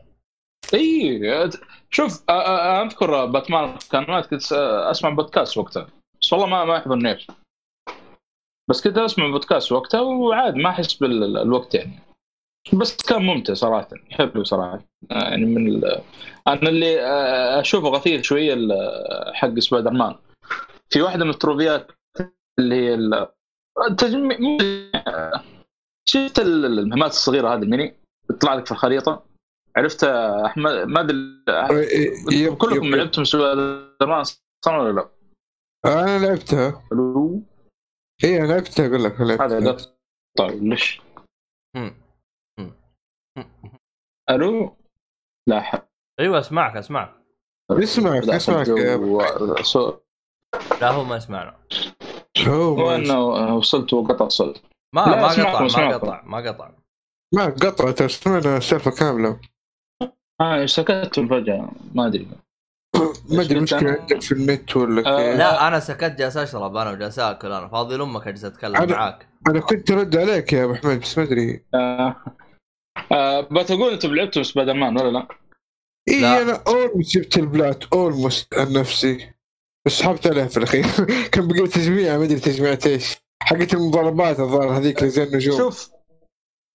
إي 0.73 1.51
شوف 1.89 2.17
أ- 2.19 2.23
أذكر 2.29 3.25
باتمان 3.25 3.77
كان 3.91 4.21
كنت 4.21 4.51
أسمع 4.91 5.09
بودكاست 5.09 5.57
وقتها. 5.57 5.87
بس 6.21 6.33
والله 6.33 6.47
ما 6.47 6.65
ما 6.65 6.75
يحضرنيش 6.75 7.27
بس 8.69 8.83
كنت 8.87 8.97
أسمع 8.97 9.27
بودكاست 9.31 9.71
وقتها 9.71 10.01
وعاد 10.01 10.55
ما 10.55 10.69
أحس 10.69 10.93
بالوقت 10.93 11.75
يعني. 11.75 11.99
بس 12.73 12.95
كان 13.05 13.21
ممتع 13.21 13.53
صراحة 13.53 13.87
حلو 14.11 14.43
صراحة. 14.43 14.79
يعني 15.09 15.45
من 15.45 15.67
ال... 15.67 16.01
أنا 16.47 16.69
اللي 16.69 17.01
آه، 17.01 17.61
أشوفه 17.61 17.87
غثيث 17.87 18.21
شوية 18.21 18.55
حق 19.33 19.59
سبايدر 19.59 19.91
مان 19.91 20.15
في 20.89 21.01
واحدة 21.01 21.25
من 21.25 21.29
ال 21.31 21.39
trophyات 21.39 21.91
اللي 22.59 22.75
هي 22.75 22.93
ال- 22.93 23.27
التجميع 23.89 24.37
شفت 26.09 26.39
ال- 26.39 26.65
المهمات 26.79 27.11
الصغيرة 27.11 27.49
هذه 27.55 27.63
الميني 27.63 27.95
تطلع 28.29 28.53
لك 28.53 28.65
في 28.65 28.71
الخريطة. 28.71 29.23
عرفت 29.77 30.03
أحمد؟ 30.03 30.71
ما 30.73 30.99
أدري 31.01 31.17
يب- 32.31 32.53
كلكم 32.57 32.85
يب- 32.85 32.95
لعبتم 32.95 33.23
سبايدر 33.23 33.85
مان 34.01 34.23
صح 34.65 34.73
ولا 34.73 34.91
لا؟ 34.91 35.09
أنا 35.85 36.25
لعبتها. 36.25 36.83
ألو 36.91 37.41
هي 38.23 38.37
أنا 38.39 38.47
لعبتها 38.47 38.87
أقول 38.87 39.03
لك 39.03 39.21
هذا 39.41 39.77
طيب 40.37 40.63
ليش؟ 40.63 41.01
ألو؟ 44.29 44.77
لا 45.47 45.61
حد 45.61 45.87
أيوه 46.19 46.39
أسمعك 46.39 46.77
أسمعك. 46.77 47.15
اسمعك 47.71 48.23
لا، 48.23 48.35
اسمعك. 48.35 48.67
و- 48.67 49.21
لا 50.81 50.91
هو 50.91 51.03
ما 51.03 51.15
يسمعنا. 51.17 51.55
هو 52.47 52.75
ما- 52.75 52.83
وانه 52.83 53.55
وصلت 53.55 53.93
وقطع 53.93 54.27
صوت. 54.27 54.61
ما 54.95 55.01
لا، 55.01 55.15
ما 55.15 55.27
قطع 55.27 55.61
ما. 55.87 55.93
قطع 55.97 56.21
ما 56.25 56.37
قطع. 56.37 56.71
ما 57.33 57.45
قطع 57.45 57.91
ترى 57.91 58.07
سمعنا 58.09 58.57
السالفة 58.57 58.91
كاملة. 58.91 59.39
آه 60.41 60.65
سكت 60.65 61.19
فجاه 61.19 61.69
ما 61.95 62.07
أدري. 62.07 62.27
ما 63.35 63.41
أدري 63.41 63.59
مشكلة؟ 63.59 63.91
عندك 64.01 64.21
في 64.21 64.31
النت 64.31 64.77
ولا 64.77 65.01
آه، 65.07 65.17
كيف؟ 65.31 65.39
لا 65.39 65.67
أنا 65.67 65.79
سكت 65.79 66.15
جالس 66.19 66.37
أشرب 66.37 66.75
أنا 66.77 66.91
وجالس 66.91 67.19
آكل 67.19 67.51
أنا 67.51 67.67
فاضي 67.67 67.97
لا 67.97 68.05
أمك 68.05 68.27
أجلس 68.27 68.45
أتكلم 68.45 68.75
أنا- 68.77 68.91
معاك. 68.91 69.27
أنا 69.47 69.59
كنت 69.59 69.91
أرد 69.91 70.17
عليك 70.17 70.53
يا 70.53 70.63
أبو 70.63 70.73
حميد 70.73 70.99
بس 71.01 71.17
ما 71.17 71.23
أدري. 71.23 71.63
آه. 71.73 72.15
آه 73.11 73.41
بتقول 73.41 73.93
أنتم 73.93 74.15
لعبتوا 74.15 74.43
سبايدر 74.43 74.73
مان 74.73 75.01
ولا 75.01 75.11
لا؟ 75.11 75.27
إي 76.09 76.21
لا. 76.21 76.41
أنا 76.41 76.63
almost 76.67 77.17
جبت 77.17 77.37
ال 77.37 77.47
plat 77.47 77.83
almost 77.93 78.53
عن 78.57 78.73
نفسي. 78.73 79.29
بس 79.85 79.91
سحبت 79.91 80.27
عليها 80.27 80.45
في 80.45 80.57
الأخير. 80.57 80.85
كان 81.31 81.47
بقي 81.47 81.67
تجميع 81.67 82.17
ما 82.17 82.23
أدري 82.23 82.39
تجميعة 82.39 82.79
إيش. 82.85 83.17
حقت 83.43 83.73
المضاربات 83.73 84.39
الظاهر 84.39 84.77
هذيك 84.77 84.99
اللي 84.99 85.09
زي 85.09 85.23
النجوم. 85.23 85.57
شوف. 85.57 85.89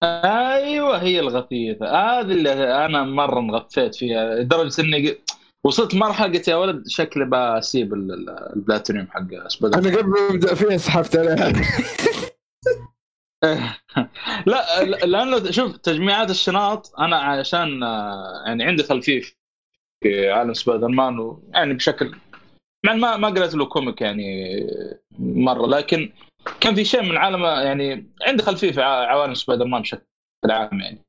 أيوه 0.03 1.03
هي 1.03 1.21
الغثيثة. 1.21 1.87
هذه 1.87 2.21
اللي 2.33 2.53
أنا 2.87 3.03
مرة 3.03 3.39
انغثيت 3.41 3.95
فيها. 3.95 4.35
لدرجة 4.35 4.81
إني 4.83 5.19
وصلت 5.67 5.95
مرحلة 5.95 6.33
قلت 6.33 6.49
يا 6.49 6.57
ولد 6.57 6.89
شكلي 6.89 7.25
بسيب 7.25 7.95
ال- 7.95 8.13
ال- 8.13 8.53
البلاتينيوم 8.57 9.07
حق 9.11 9.49
سبايدر 9.49 9.79
أنا 9.79 9.97
قبل 9.99 10.09
ما 10.09 10.29
أبدأ 10.31 10.55
فيها 10.55 10.77
سحبت 10.77 11.17
عليها 11.17 11.53
لا 14.47 14.85
لا- 14.85 15.07
لأنه 15.07 15.51
شوف 15.51 15.77
تجميعات 15.77 16.31
الشنط 16.31 16.93
أنا 16.99 17.17
عشان 17.17 17.83
آه، 17.83 18.43
يعني 18.47 18.65
عندي 18.65 18.83
خلفية 18.83 19.23
في 20.03 20.31
عالم 20.31 20.55
سبايدر 20.55 20.89
مان 20.89 21.19
ويعني 21.19 21.75
بشكل 21.75 22.15
مع 22.87 22.93
ما 22.93 23.17
ما 23.17 23.29
قريت 23.29 23.55
له 23.55 23.65
comic 23.67 24.01
يعني 24.01 24.51
مرة 25.19 25.67
لكن 25.67 26.13
كان 26.61 26.75
في 26.75 26.85
شيء 26.85 27.03
من 27.03 27.17
عالم 27.17 27.45
يعني 27.45 28.13
عندي 28.27 28.43
خلفية 28.43 28.73
في 28.73 28.83
عوالم 28.83 29.35
سبايدر 29.35 29.65
مان 29.65 29.83
بشكل 29.83 30.03
عام 30.51 30.81
يعني. 30.81 31.05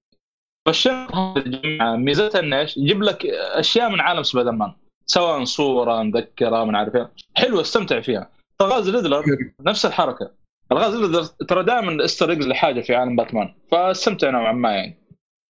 فالشنط 0.65 1.15
هذه 1.15 1.38
الجماعة 1.38 1.96
ميزتها 1.96 2.39
إنه 2.39 2.60
إيش؟ 2.60 2.77
يجيب 2.77 3.03
لك 3.03 3.25
أشياء 3.36 3.89
من 3.89 4.00
عالم 4.00 4.24
سبايدر 4.24 4.51
مان. 4.51 4.74
سواء 5.06 5.44
صورة 5.44 6.03
مذكرة 6.03 6.63
من 6.63 6.75
عارف. 6.75 7.08
حلوة 7.36 7.62
استمتع 7.62 8.01
فيها. 8.01 8.30
الغاز 8.62 8.89
ريدلر 8.89 9.24
نفس 9.62 9.86
الحركة. 9.86 10.32
الغاز 10.72 10.96
ريدلر 10.96 11.24
ترى 11.24 11.63
دائما 11.63 12.06
Easter 12.06 12.30
eggs 12.30 12.48
لحاجة 12.48 12.82
في 12.82 12.96
عالم 12.96 13.15
باتمان. 13.15 13.53
فاستمتع 13.72 14.30
نوعا 14.30 14.51
ما 14.51 14.72
يعني. 14.72 14.98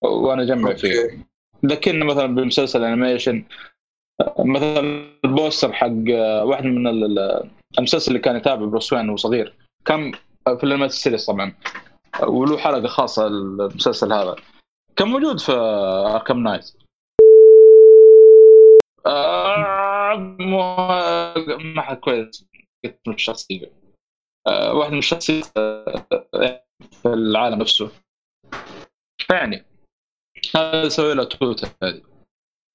وأنا 0.02 0.42
أجمع 0.42 0.74
فيه. 0.74 1.24
لكن 1.62 2.06
مثلا 2.06 2.26
بمسلسل 2.26 2.84
animation 2.84 3.44
مثلا 4.38 5.04
ال 5.24 5.31
poster 5.31 5.72
حق 5.72 5.86
واحد 6.42 6.64
من 6.64 6.86
ال- 6.86 7.18
ال- 7.18 7.50
المسلسل 7.78 8.08
اللي 8.08 8.22
كان 8.22 8.36
يتابع 8.36 8.66
بروس 8.66 8.92
وين 8.92 9.08
وهو 9.08 9.16
صغير. 9.16 9.54
كان 9.84 10.12
في 10.46 10.64
ال 10.64 10.67
animation 10.67 10.94
series 10.94 11.26
طبعا. 11.26 11.54
وله 12.22 12.58
حلقة 12.58 12.86
خاصة 12.86 13.26
المسلسل 13.26 14.12
هذا. 14.12 14.36
كان 15.00 15.08
موجود 15.08 15.40
في 15.40 15.52
Arkham 15.52 16.38
Knight 16.38 16.72
آه 19.06 20.14
مو 20.40 20.58
ما 21.74 21.82
حد 21.82 21.96
كويس. 21.96 22.46
قلت 22.84 22.98
من 23.06 23.14
الشخصيه 23.14 23.72
آه 24.46 24.74
واحد 24.74 24.92
من 24.92 24.98
الشخصيات 24.98 25.44
في 26.90 27.06
العالم 27.06 27.58
نفسه. 27.58 27.90
يعني 29.30 29.64
هذا 30.56 30.88
سوي 30.88 31.14
له 31.14 31.24
تويتر 31.24 31.68
هذه. 31.82 32.02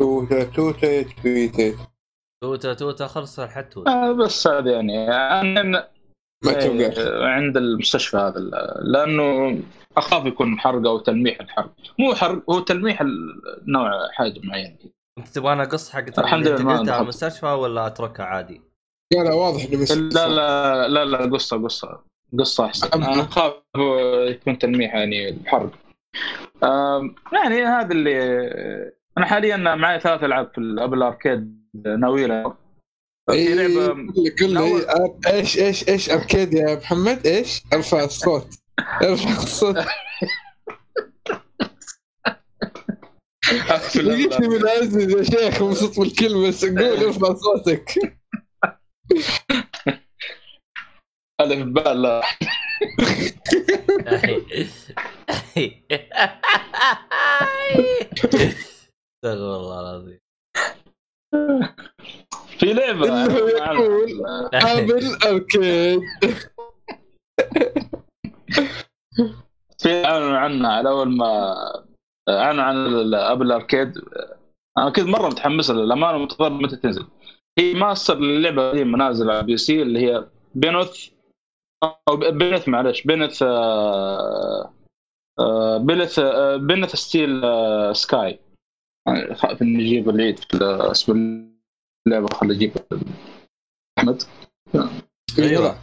توتا 0.02 0.44
توتا 0.44 1.02
تويتت 1.02 1.78
توتا 2.44 2.74
توتا 2.74 3.08
خلص 3.08 3.40
الحتوت 3.40 3.88
آه 3.88 4.12
بس 4.12 4.48
هذه 4.48 4.70
يعني 4.70 5.10
أنا 5.12 5.92
ما 6.46 6.52
إيه، 6.52 6.94
توقع 6.94 7.26
عند 7.28 7.58
المستشفى 7.58 8.18
هذا 8.18 8.40
لأنه 8.82 9.58
أخاف 9.98 10.26
يكون 10.26 10.60
حرق 10.60 10.88
أو 10.88 11.00
تلميح 11.00 11.42
الحرق. 11.42 11.74
مو 12.00 12.16
حرق 12.16 12.52
هو 12.52 12.60
تلميح 12.60 13.02
النوع 13.02 13.92
حاجة 14.12 14.40
معينه 14.44 14.78
أنت 15.18 15.28
تبغى 15.28 15.54
أنا 15.54 15.64
قص 15.64 15.90
حق 15.90 16.20
الحمد 16.20 16.48
لله 16.48 16.58
قلتها 16.58 16.84
دخلت. 16.84 17.02
المستشفى 17.02 17.46
ولا 17.46 17.88
أتركها 17.88 18.26
عادي؟ 18.26 18.62
لا 19.14 19.24
لا 19.24 19.34
واضح 19.34 19.64
إنه 19.64 19.82
بس 19.82 19.92
لا 19.92 20.28
لا 20.28 20.88
لا 20.88 21.06
لا 21.06 21.18
قصة 21.34 21.64
قصة 21.64 22.04
قصة 22.40 22.66
أحسن. 22.66 22.88
أنا 22.94 23.22
أخاف 23.22 23.54
يكون 24.30 24.58
تلميح 24.58 24.96
يعني 24.96 25.30
الحرق. 25.30 25.72
يعني 27.34 27.66
هذا 27.66 27.92
اللي 27.92 28.18
أنا 29.18 29.26
حاليا 29.26 29.58
معي 29.58 30.00
ثلاث 30.00 30.24
ألعاب 30.24 30.52
في 30.52 30.58
الابل 30.58 31.04
أركيد 31.04 31.66
ناوي 31.86 32.28
لها 32.28 32.58
في 33.30 33.34
إيه، 33.34 33.54
لعبه 33.56 33.94
لي 34.16 34.48
لي 34.48 34.82
أر- 34.88 35.28
إيش 35.34 35.60
إيش 35.60 35.90
إيش 35.90 36.10
أركيد 36.10 36.54
يا 36.54 36.76
محمد؟ 36.76 37.28
إيش؟ 37.28 37.64
ارفع 37.74 38.04
الصوت 38.04 38.60
في 43.90 44.00
لقيتني 44.02 44.48
من 44.48 44.68
عزز 44.68 45.10
يا 45.18 45.24
شيخ 45.24 45.62
مبسوط 45.64 46.00
بالكلمة 46.00 46.48
بس 46.48 46.66
قول 46.66 46.80
ارفع 47.04 47.34
صوتك 47.36 47.94
الف 51.42 51.64
باء 51.66 51.94
لا. 51.94 52.22
استغفر 58.14 59.56
الله 59.56 59.80
العظيم. 59.80 60.20
في 62.60 62.74
لعبة. 62.74 63.08
إنه 63.26 63.36
يقول 63.38 64.26
ابل 64.54 65.18
أركيد. 65.24 66.02
في 69.80 70.06
اعلنوا 70.06 70.38
عنها 70.38 70.72
على 70.72 70.90
أول 70.90 71.18
ما 71.18 71.56
اعلنوا 72.30 72.64
عن 72.64 72.76
الابل 72.88 73.52
اركيد 73.52 73.98
أنا 74.78 74.90
كنت 74.90 75.06
مرة 75.06 75.28
متحمس 75.28 75.72
للأمانة 75.72 76.18
منتظر 76.18 76.50
متى 76.50 76.76
تنزل. 76.76 77.08
remaster 77.60 78.20
للعبة 78.20 78.72
هذه 78.72 78.84
منازل 78.84 79.30
على 79.30 79.44
PC 79.44 79.82
اللي 79.82 80.00
هي 80.00 80.28
Beneath 80.56 81.10
أو 81.84 82.18
Beneath 82.18 82.68
معلش 82.70 83.02
Beneath 83.02 83.44
آه، 83.44 84.74
آه، 85.40 85.78
Beneath 85.78 86.20
آه، 86.20 86.56
Beneath 86.58 86.96
Steel 86.96 87.42
Sky. 87.96 88.40
خايف 89.34 89.62
إني 89.62 89.84
أجيب 89.84 90.10
العيد 90.10 90.40
في 90.40 90.58
اسم 90.92 91.12
اللعبة 92.08 92.28
خلي 92.34 92.54
أجيب 92.54 92.72
أحمد. 94.00 94.24
أيوه. 95.40 95.76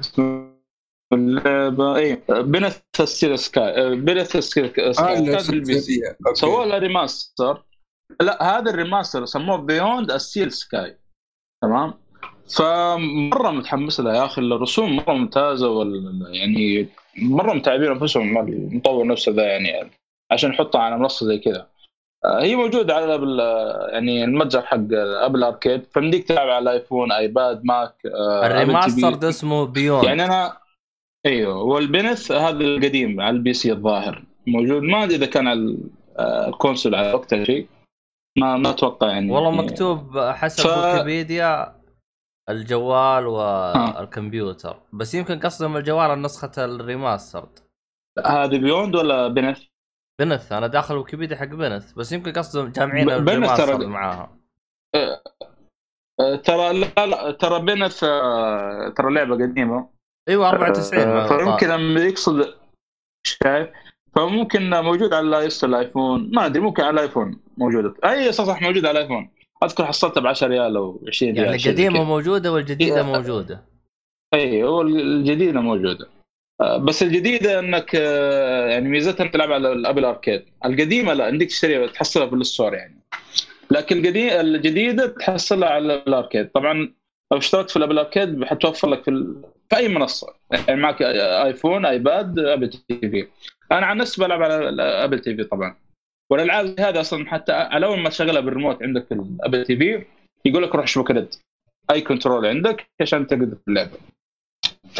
اسم 0.00 0.33
اللعبة 1.14 1.96
اي 1.96 2.22
Beneath 2.28 2.80
Steel 3.04 3.38
Sky 3.38 3.96
Beneath 3.96 4.36
Steel 4.36 4.72
آه، 4.78 4.92
Sky 4.92 5.34
okay. 5.36 5.80
سووا 6.34 6.64
لها 6.64 6.78
remaster 6.78 7.62
لا 8.20 8.58
هذا 8.58 8.70
ال 8.70 8.76
remaster 8.76 9.24
سموه 9.24 9.56
Beyond 9.56 10.16
Steel 10.16 10.52
Sky 10.52 10.96
تمام؟ 11.62 11.94
فمرة 12.56 13.50
متحمس 13.50 14.00
لها 14.00 14.14
يا 14.14 14.24
أخي 14.24 14.40
الرسوم 14.40 14.96
مرة 14.96 15.12
ممتازة 15.12 15.68
وال... 15.68 16.26
يعني 16.32 16.88
مرة 17.18 17.52
متعبين 17.52 17.90
أنفسهم 17.90 18.38
المطور 18.38 19.06
نفسه 19.06 19.32
ذا 19.32 19.42
يعني 19.42 19.90
عشان 20.32 20.50
يحطها 20.50 20.80
على 20.80 20.98
منصة 20.98 21.26
زي 21.26 21.38
كذا. 21.38 21.66
آه، 22.24 22.42
هي 22.42 22.56
موجودة 22.56 22.94
على 22.94 23.14
Apple 23.14 23.40
آه، 23.40 23.88
يعني 23.92 24.24
المتجر 24.24 24.62
حق 24.62 24.78
Apple 24.92 25.44
Arcade 25.44 25.86
فمديك 25.90 26.28
تلعب 26.28 26.48
على 26.48 26.62
ال 26.62 26.69
iPhone 26.69 27.12
iPad 27.12 27.64
Mac 27.64 27.94
آه، 28.06 28.46
ال 28.46 28.53
remaster. 28.53 29.14
ده 29.14 29.28
اسمه 29.28 29.64
Beyond 29.64 30.04
يعني 30.04 30.24
أنا 30.24 30.63
أيوه 31.26 31.62
وال 31.62 31.78
Beneath 31.78 32.32
هذا 32.32 32.58
القديم 32.64 33.20
على 33.20 33.36
ال 33.36 33.52
PC 33.52 33.72
الظاهر 33.72 34.24
موجود. 34.46 34.82
ما 34.82 35.04
أدري 35.04 35.14
إذا 35.16 35.26
كان 35.26 35.48
على 35.48 35.58
ال- 35.60 35.90
آه، 36.18 36.48
ال 36.48 36.54
console 36.54 36.94
على 36.94 37.12
وقتها 37.12 37.44
شيء. 37.44 37.68
ما 38.38 38.56
ما 38.56 38.70
أتوقع 38.70 39.08
يعني. 39.08 39.30
والله 39.32 39.50
مكتوب 39.50 40.18
حسب 40.18 40.64
ف- 40.64 40.76
ويكيبيديا 40.84 41.76
الجوال 42.50 43.26
والكمبيوتر 43.26 44.76
بس 44.92 45.14
يمكن 45.14 45.38
قصدهم 45.40 45.76
الجوال 45.76 46.10
النسخة 46.10 46.64
ال 46.64 46.72
remastered 46.72 47.58
هذه 48.26 48.58
Beyond 48.58 48.96
ولا 48.96 49.28
Beneath؟ 49.28 49.62
Beneath. 50.20 50.52
أنا 50.52 50.66
داخل 50.66 50.94
ويكيبيديا 50.96 51.36
حق 51.36 51.44
Beneath. 51.46 51.92
بس 51.92 52.12
يمكن 52.12 52.32
قصدهم 52.32 52.68
جامعين 52.68 53.06
ب- 53.06 53.10
Beneath 53.10 53.18
ال 53.28 53.34
remaster 53.34 53.78
ترى- 53.78 53.84
معاها. 53.86 54.36
آه، 54.94 56.36
ترى 56.36 56.72
لا 56.80 57.06
لا 57.06 57.30
ترى 57.30 57.60
Beneath 57.60 58.04
آه، 58.04 58.88
ترى 58.96 59.14
لعبة 59.14 59.34
قديمة. 59.34 59.93
إيوه 60.28 60.48
94 60.48 61.02
آه، 61.02 61.26
فيمكن 61.28 61.68
لما 61.68 62.00
يقصد 62.00 62.54
شايف 63.26 63.68
فممكن 64.16 64.70
موجود 64.70 65.12
على 65.12 65.48
ال 65.64 65.72
iPhone. 65.72 66.30
ما 66.34 66.46
أدري 66.46 66.60
ممكن 66.60 66.82
على 66.82 66.94
ال 66.94 67.01
iPhone 67.01 67.40
موجودة. 67.56 67.94
أي 68.04 68.32
صح 68.32 68.44
صح 68.44 68.62
موجود 68.62 68.86
على 68.86 68.98
ال 68.98 69.02
iPhone. 69.02 69.30
أذكر 69.64 69.84
حصلتها 69.84 70.20
ب 70.20 70.26
10 70.26 70.46
ريال 70.46 70.76
أو 70.76 71.00
20 71.08 71.32
ريال 71.32 71.44
يعني 71.44 71.56
القديمة. 71.56 72.04
موجودة 72.04 72.52
والجديدة 72.52 72.96
إيه. 72.96 73.02
موجودة. 73.02 73.64
اي 74.34 74.62
هو 74.62 74.82
الجديده 74.82 75.60
موجودة. 75.60 76.08
آه، 76.60 76.76
بس 76.76 77.02
الجديدة 77.02 77.58
إنك 77.58 77.90
آه، 77.94 78.68
يعني 78.68 78.88
ميزتها 78.88 79.24
إنك 79.24 79.32
تلعب 79.32 79.52
على 79.52 79.72
ال 79.72 79.77
Apple 79.77 80.04
Arcade. 80.04 80.44
القديمة 80.64 81.12
لا 81.12 81.24
عندك 81.24 81.46
تشتريها 81.46 81.86
تحصلها 81.86 82.26
في 82.26 82.34
ال 82.34 82.41
store 82.41 82.74
يعني. 82.74 83.00
لكن 83.70 83.96
الجديدة 84.16 85.06
تحصلها 85.06 85.68
على 85.68 85.94
ال 85.94 86.02
Arcade 86.02 86.48
طبعا 86.48 86.94
لو 87.34 87.38
اشتركت 87.38 87.70
في 87.70 87.76
ال 87.76 87.80
Apple 87.80 87.98
Arcade 87.98 88.44
حتوفر 88.44 88.88
لك 88.88 89.02
في, 89.02 89.10
ال... 89.10 89.42
في 89.70 89.76
أي 89.76 89.88
منصة. 89.88 90.34
يعني 90.50 90.80
معك 90.80 91.02
iPhone 91.02 91.86
iPad 91.86 92.38
Apple 92.38 92.70
TV. 92.70 93.28
أنا 93.72 93.86
عن 93.86 93.96
نفسي 93.96 94.20
بلعب 94.20 94.42
على 94.42 94.68
ال 94.68 95.18
Apple 95.18 95.36
TV 95.36 95.44
طبعا. 95.44 95.76
والألعاب 96.30 96.80
هذه 96.80 97.00
أصلا 97.00 97.26
حتى 97.30 97.52
على 97.52 97.86
أول 97.86 97.98
ما 98.00 98.08
تشغلها 98.08 98.40
بالريموت 98.40 98.82
عندك 98.82 99.06
في 99.06 99.14
ال 99.14 99.64
Apple 99.64 99.76
TV 99.76 100.04
يقول 100.44 100.62
لك 100.62 100.74
روح 100.74 100.84
اشبك 100.84 101.10
رد 101.10 101.34
أي 101.90 102.00
control 102.00 102.46
عندك 102.46 102.86
عشان 103.00 103.26
تقدر 103.26 103.56
في 103.56 103.68
اللعبه 103.68 103.98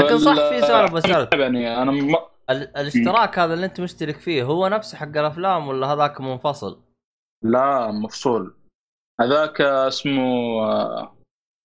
لكن 0.01 0.18
صح 0.18 0.35
في 0.35 0.61
سؤال 0.61 0.90
بسألك 0.90 1.35
يعني 1.35 1.83
أنا 1.83 1.92
م... 1.92 2.14
ال- 2.51 2.77
الاشتراك 2.77 3.38
هذا 3.38 3.55
اللي 3.55 3.66
أنت 3.66 3.81
مشترك 3.81 4.16
فيه 4.16 4.42
هو 4.42 4.68
نفسه 4.68 4.99
حق 4.99 5.16
الأفلام 5.18 5.68
ولا 5.68 5.87
هذاك 5.87 6.20
منفصل؟ 6.20 6.81
لا 7.44 7.90
مفصول. 7.90 8.55
هذاك 9.20 9.61
اسمه 9.61 10.23
آه، 10.62 11.14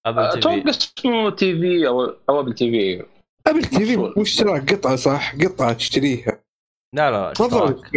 أبل 0.06 0.30
تي 0.30 0.40
أتوقع 0.40 0.62
في. 0.62 0.70
اسمه 0.70 1.30
تي 1.30 1.60
في 1.60 1.88
أو 1.88 2.16
أو 2.30 2.40
أبل 2.40 2.54
تي 2.54 2.72
في. 2.72 3.06
أبل 3.48 3.64
تي 3.64 3.86
في. 3.86 3.98
مو 3.98 4.22
اشتراك 4.22 4.74
قطعة 4.74 4.96
صح؟ 4.96 5.36
قطعة 5.36 5.74
تشتريها. 5.74 6.44
لا 6.96 7.12
لا 7.12 7.32
اشتراك. 7.32 7.92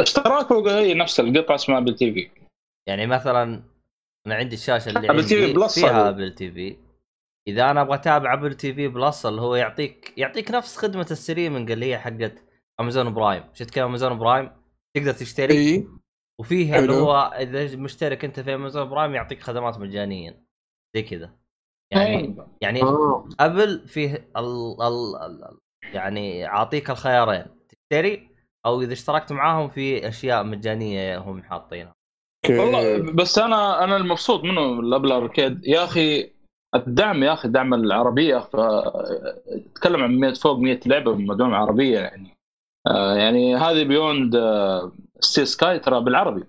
اشتراك. 0.00 0.52
هو 0.52 0.68
هي 0.68 0.94
نفس 0.94 1.20
القطعة 1.20 1.54
اسمها 1.54 1.78
Apple 1.78 1.96
TV. 1.96 2.30
يعني 2.88 3.06
مثلا 3.06 3.62
أنا 4.26 4.34
عندي 4.34 4.54
الشاشة 4.54 4.88
اللي 4.88 5.08
عندي 5.08 5.22
TV 5.22 5.52
Plus 5.52 5.78
فيها. 5.78 6.08
Apple 6.08 6.34
TV. 6.34 6.76
إذا 7.48 7.70
أنا 7.70 7.80
أبغى 7.80 7.94
أتابع 7.94 8.32
Apple 8.32 8.54
TV 8.54 8.88
Plus 8.88 9.26
اللي 9.26 9.40
هو 9.40 9.54
يعطيك 9.56 10.14
يعطيك 10.16 10.50
نفس 10.50 10.76
خدمة 10.76 11.06
ال 11.10 11.16
streaming 11.16 11.70
اللي 11.70 11.86
هي 11.86 11.98
حقت 11.98 12.34
Amazon 12.80 13.14
Prime 13.14 13.44
شفت 13.54 13.70
كيف 13.70 13.84
Amazon 13.84 14.18
Prime 14.18 14.50
تقدر 14.96 15.12
تشتري. 15.12 15.54
إي. 15.54 15.86
وفيها 16.40 16.78
اللي. 16.78 16.92
هو 16.92 17.16
إذا 17.38 17.76
مشترك 17.76 18.24
أنت 18.24 18.40
في 18.40 18.54
Amazon 18.54 18.88
Prime 18.88 19.14
يعطيك 19.14 19.42
خدمات 19.42 19.78
مجانيا. 19.78 20.47
زي 20.96 21.02
كذا 21.02 21.30
يعني 21.92 22.36
يعني 22.60 22.82
آه. 22.82 23.28
Apple 23.40 23.88
فيه 23.88 24.28
ال 24.36 24.76
ال 24.82 25.16
ال 25.16 25.58
يعني 25.94 26.46
أعطيك 26.46 26.90
الخيارين 26.90 27.46
تشتري 27.68 28.28
أو 28.66 28.82
إذا 28.82 28.92
اشتركت 28.92 29.32
معاهم 29.32 29.68
في 29.68 30.08
أشياء 30.08 30.44
مجانية 30.44 31.18
هم 31.18 31.42
حاطينها. 31.42 31.94
والله 32.48 33.12
بس 33.12 33.38
أنا 33.38 33.84
أنا 33.84 33.96
المبسوط 33.96 34.44
منه 34.44 34.80
ال 34.80 34.85
Apple 34.85 35.12
Arcade. 35.12 35.66
يا 35.66 35.84
أخي 35.84 36.30
الدعم 36.74 37.22
يا 37.22 37.32
أخي 37.32 37.48
دعم 37.48 37.74
العربيه 37.74 38.38
ف 38.38 38.56
تتكلم 39.74 40.02
عن 40.02 40.20
100 40.20 40.32
فوق 40.32 40.58
100 40.58 40.80
لعبة 40.86 41.14
مدعومه 41.14 41.56
عربية 41.56 41.98
يعني. 41.98 42.36
آه 42.86 43.14
يعني 43.16 43.56
هذه 43.56 43.82
Beyond 43.82 44.36
Steel 45.20 45.44
Sky 45.44 45.78
ترى 45.78 46.00
بالعربي. 46.00 46.44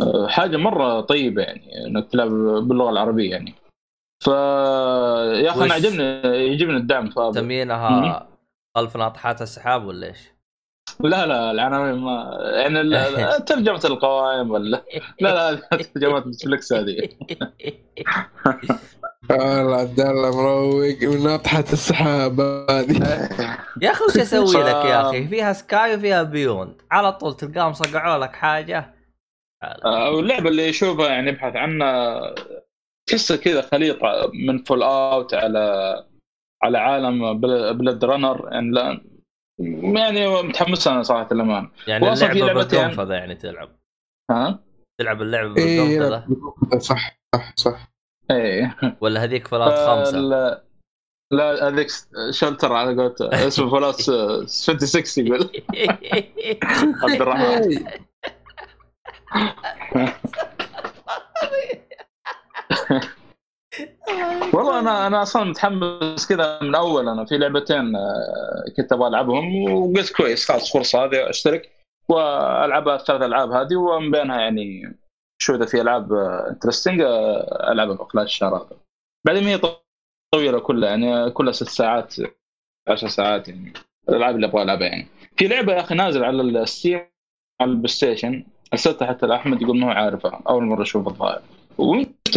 آه 0.00 0.26
حاجة 0.26 0.56
مرة 0.56 1.00
طيبة 1.00 1.42
يعني 1.42 1.86
إنك 1.86 2.10
تلعب 2.10 2.30
باللغة 2.68 2.90
العربية 2.90 3.30
يعني. 3.30 3.54
ف 4.20 4.26
يا 4.26 5.50
أخي 5.50 5.64
أنا 5.64 5.74
عجبني 5.74 6.02
يعجبني 6.46 6.76
الدعم 6.76 7.10
ف 7.10 7.18
تسمينها 7.18 8.26
خلف 8.76 8.96
ناطحات 8.96 9.42
السحاب 9.42 9.86
ولا 9.86 10.06
إيش؟ 10.06 10.18
لا 11.00 11.26
لا 11.26 11.50
العناوين 11.50 11.94
ما 11.94 12.38
يعني 12.54 12.90
ترجمة 13.48 13.80
القوائم 13.84 14.50
ولا 14.50 14.82
لا 15.20 15.52
لا 15.52 15.60
ترجمات 15.94 16.26
Netflix 16.26 16.72
هذه. 16.72 16.96
والله 19.30 19.76
عبد 19.76 20.00
الله 20.00 20.36
مروق 20.36 21.02
من 21.02 21.22
ناطحة 21.22 21.64
السحاب 21.72 22.40
هذه. 22.40 23.28
يا 23.82 23.90
أخي 23.90 24.04
وش 24.04 24.16
أسوي 24.16 24.62
لك 24.62 24.84
يا 24.84 25.08
أخي؟ 25.08 25.28
فيها 25.28 25.52
سكاي 25.52 25.94
وفيها 25.94 26.22
بيوند 26.22 26.82
على 26.90 27.12
طول 27.12 27.36
تلقاهم 27.36 27.72
صقعوا 27.72 28.18
لك 28.18 28.32
حاجة؟ 28.32 28.94
آه، 29.62 30.10
واللعبة 30.10 30.48
اللي 30.48 30.68
يشوفها 30.68 31.08
يعني 31.08 31.28
يبحث 31.28 31.56
عنها 31.56 32.20
تحسها 33.10 33.36
كذا 33.36 33.62
خليط 33.62 33.98
من 34.34 34.62
فول 34.62 34.82
اوت 34.82 35.34
على 35.34 35.94
على 36.62 36.78
عالم 36.78 37.40
بلاد 37.78 38.04
رانر 38.04 38.48
يعني 38.52 38.70
لا 38.70 39.00
يعني 39.98 40.42
متحمس 40.42 40.88
أنا 40.88 41.02
صراحة 41.02 41.28
الامان 41.32 41.70
يعني 41.86 42.12
اللعبة 42.12 42.34
لعبتين. 42.34 42.78
بالقنفذه 42.80 43.14
يعني 43.14 43.34
تلعب. 43.34 43.68
ها؟ 44.30 44.64
تلعب 45.00 45.22
اللعبة 45.22 45.54
بالقنفذه 45.54 46.24
صح 46.78 47.20
صح 47.34 47.52
صح. 47.56 47.92
إيه. 48.30 48.76
ولا 49.00 49.24
هذيك 49.24 49.48
فلات 49.48 49.88
خمسه 49.88 50.18
لا 50.18 50.64
لا 51.32 51.68
هذيك 51.68 51.88
شلتر 52.30 52.72
على 52.72 53.02
قولته 53.02 53.46
اسمه 53.46 53.70
فول 53.70 53.84
اوت 53.84 54.00
26 54.50 55.26
يقول. 55.26 55.50
عبد 57.02 57.20
الرحمن. 57.20 57.84
والله 64.54 64.78
أنا 64.78 65.06
أنا 65.06 65.22
أصلا 65.22 65.44
متحمس 65.44 66.28
كذا 66.28 66.62
من 66.62 66.74
أول. 66.74 67.08
أنا 67.08 67.24
في 67.24 67.38
لعبتين 67.38 67.96
آه، 67.96 68.64
كنت 68.76 68.92
أبغى 68.92 69.08
ألعبهم 69.08 69.72
وقلت 69.72 70.12
كويس 70.12 70.48
خلاص 70.48 70.72
فرصة 70.72 71.04
هذه 71.04 71.30
أشترك 71.30 71.70
والعب 72.08 72.88
الثلاث 72.88 73.22
العاب 73.22 73.50
هذه 73.50 73.76
ومن 73.76 74.10
بينها 74.10 74.40
يعني 74.40 74.96
شو 75.42 75.54
إذا 75.54 75.66
في 75.66 75.80
ألعاب 75.80 76.12
interesting 76.50 77.00
العبها 77.70 78.04
خلال 78.04 78.24
الشهر 78.24 78.56
هذا. 78.56 78.76
بعدين 79.26 79.44
هي 79.44 79.60
طويلة 80.34 80.60
كلها 80.60 80.88
يعني 80.90 81.30
كلها 81.30 81.52
ست 81.52 81.68
ساعات 81.68 82.14
عشر 82.88 83.08
ساعات 83.08 83.48
يعني 83.48 83.72
الألعاب 84.08 84.34
اللي 84.34 84.46
أبغى 84.46 84.62
ألعبها 84.62 84.88
يعني. 84.88 85.06
في 85.36 85.48
لعبة 85.48 85.72
يا 85.72 85.80
أخي 85.80 85.94
نازل 85.94 86.24
على 86.24 86.42
ال 86.42 86.52
Steam 86.52 87.00
على 87.60 87.70
ال 87.70 87.88
PlayStation 87.88 88.44
ارسلتها 88.72 89.08
حتى 89.08 89.26
لاحمد 89.26 89.62
يقول 89.62 89.78
ما 89.78 89.86
هو 89.86 89.90
عارفها 89.90 90.42
أول 90.48 90.64
مرة 90.64 90.82
أشوف 90.82 91.08
الظاهر. 91.08 91.42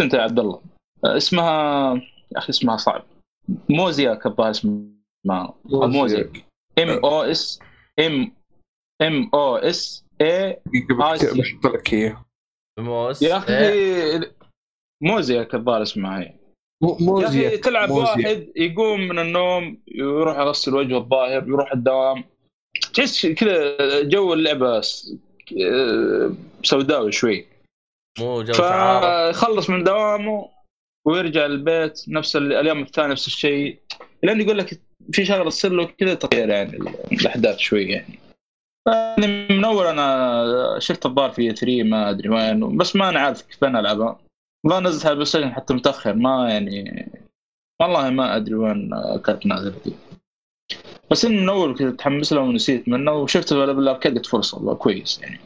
انت 0.00 0.14
يا 0.14 0.20
عبد 0.20 0.38
الله؟ 0.38 0.60
اسمها 1.04 1.94
يا 2.32 2.38
أخي 2.38 2.50
اسمها 2.50 2.76
صعب. 2.76 3.02
موزياك 3.68 4.26
الظاهر 4.26 4.50
اسمها. 4.50 4.90
أو 5.30 5.54
Mosaic 5.88 6.44
M 6.78 6.88
O 6.90 7.22
S 7.22 7.60
M 8.00 8.32
ام 9.02 9.30
أو 9.34 9.56
اس 9.56 10.04
اي. 10.20 10.60
بحط 10.90 11.66
لك 11.74 11.92
اياه 11.92 12.24
موس 12.78 13.22
يا 13.22 13.28
إيه. 13.48 14.18
أخي 14.18 14.30
موزياك 15.02 15.54
الظاهر 15.54 15.82
اسمها 15.82 16.20
هي. 16.20 16.24
يا 16.24 16.96
موزيا 17.00 17.48
أخي 17.48 17.56
تلعب 17.56 17.88
موزيا. 17.88 18.02
واحد 18.02 18.48
يقوم 18.56 19.00
من 19.00 19.18
النوم 19.18 19.82
يروح 19.88 20.38
يغسل 20.38 20.74
وجهه 20.74 20.98
الظاهر 20.98 21.48
يروح 21.48 21.72
الدوام. 21.72 22.24
تحس 22.94 23.26
كذا 23.26 24.02
جو 24.02 24.32
اللعبة 24.34 24.82
آه، 25.62 26.32
سوداوي 26.62 27.12
شوي. 27.12 27.46
مو 28.18 28.42
جو 28.42 28.52
فيخلص 28.54 29.70
من 29.70 29.84
دوامه 29.84 30.48
ويرجع 31.06 31.46
البيت 31.46 32.04
نفس 32.08 32.36
ال- 32.36 32.52
اليوم 32.52 32.82
الثاني 32.82 33.12
نفس 33.12 33.26
الشيء. 33.26 33.78
لأن 34.22 34.40
يقول 34.40 34.58
لك 34.58 34.80
في 35.12 35.24
شغلة 35.24 35.50
تصير 35.50 35.72
له 35.72 35.84
كذا 35.84 36.14
تغير 36.14 36.48
يعني 36.48 36.76
ال- 36.76 37.12
الأحداث 37.12 37.58
شوي 37.58 37.84
يعني. 37.84 38.18
يعني 38.88 39.26
من 39.50 39.64
اول 39.64 39.86
أنا 39.86 40.78
شفت 40.78 41.06
الظاهر 41.06 41.30
في 41.30 41.52
E3 41.52 41.82
ما 41.82 42.10
أدري 42.10 42.28
وين 42.28 42.76
بس 42.76 42.96
ما 42.96 43.08
أنا 43.08 43.20
عارف 43.20 43.42
كيف 43.42 43.64
أنا 43.64 43.80
ألعبها. 43.80 44.18
ما 44.64 44.80
نزلت 44.80 45.06
على 45.06 45.12
ال 45.18 45.24
Play 45.24 45.50
حتى 45.54 45.74
متأخر 45.74 46.14
ما 46.14 46.50
يعني 46.50 47.08
والله 47.82 48.10
ما 48.10 48.36
أدري 48.36 48.54
وين 48.54 48.90
كانت 49.24 49.46
نازلة 49.46 49.74
دي 49.84 49.92
بس 51.10 51.24
من 51.24 51.48
اول 51.48 51.72
كنت 51.78 51.82
متحمس 51.82 52.32
له 52.32 52.40
ونسيت 52.40 52.88
منه 52.88 53.12
وشفت 53.12 53.54
بال 53.54 53.69
Arcade 53.69 54.14
قلت 54.16 54.26
فرصة 54.26 54.58
والله 54.58 54.74
كويس 54.74 55.20
يعني. 55.22 55.38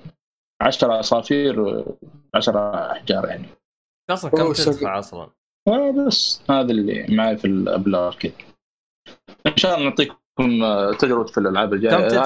10 0.60 0.92
عصافير 0.92 1.84
10 2.34 2.92
أحجار 2.92 3.26
يعني 3.26 3.46
أصلا 4.10 4.30
كم. 4.30 4.52
تدفع 4.52 4.98
أصلا؟ 4.98 5.30
آه 5.68 5.90
بس 6.06 6.42
هذا 6.50 6.70
اللي 6.70 7.06
معي 7.16 7.36
في 7.36 7.44
ال 7.46 7.54
Apple 7.54 7.89
Arcade 7.89 8.32
إن 9.46 9.56
شاء 9.56 9.74
الله 9.78 9.88
نعطيكم 9.88 10.18
آه، 10.62 10.92
تجربة 10.92 11.26
في 11.26 11.38
الألعاب 11.38 11.74
الجاية 11.74 11.90
كم 11.92 12.08
تدفع 12.08 12.20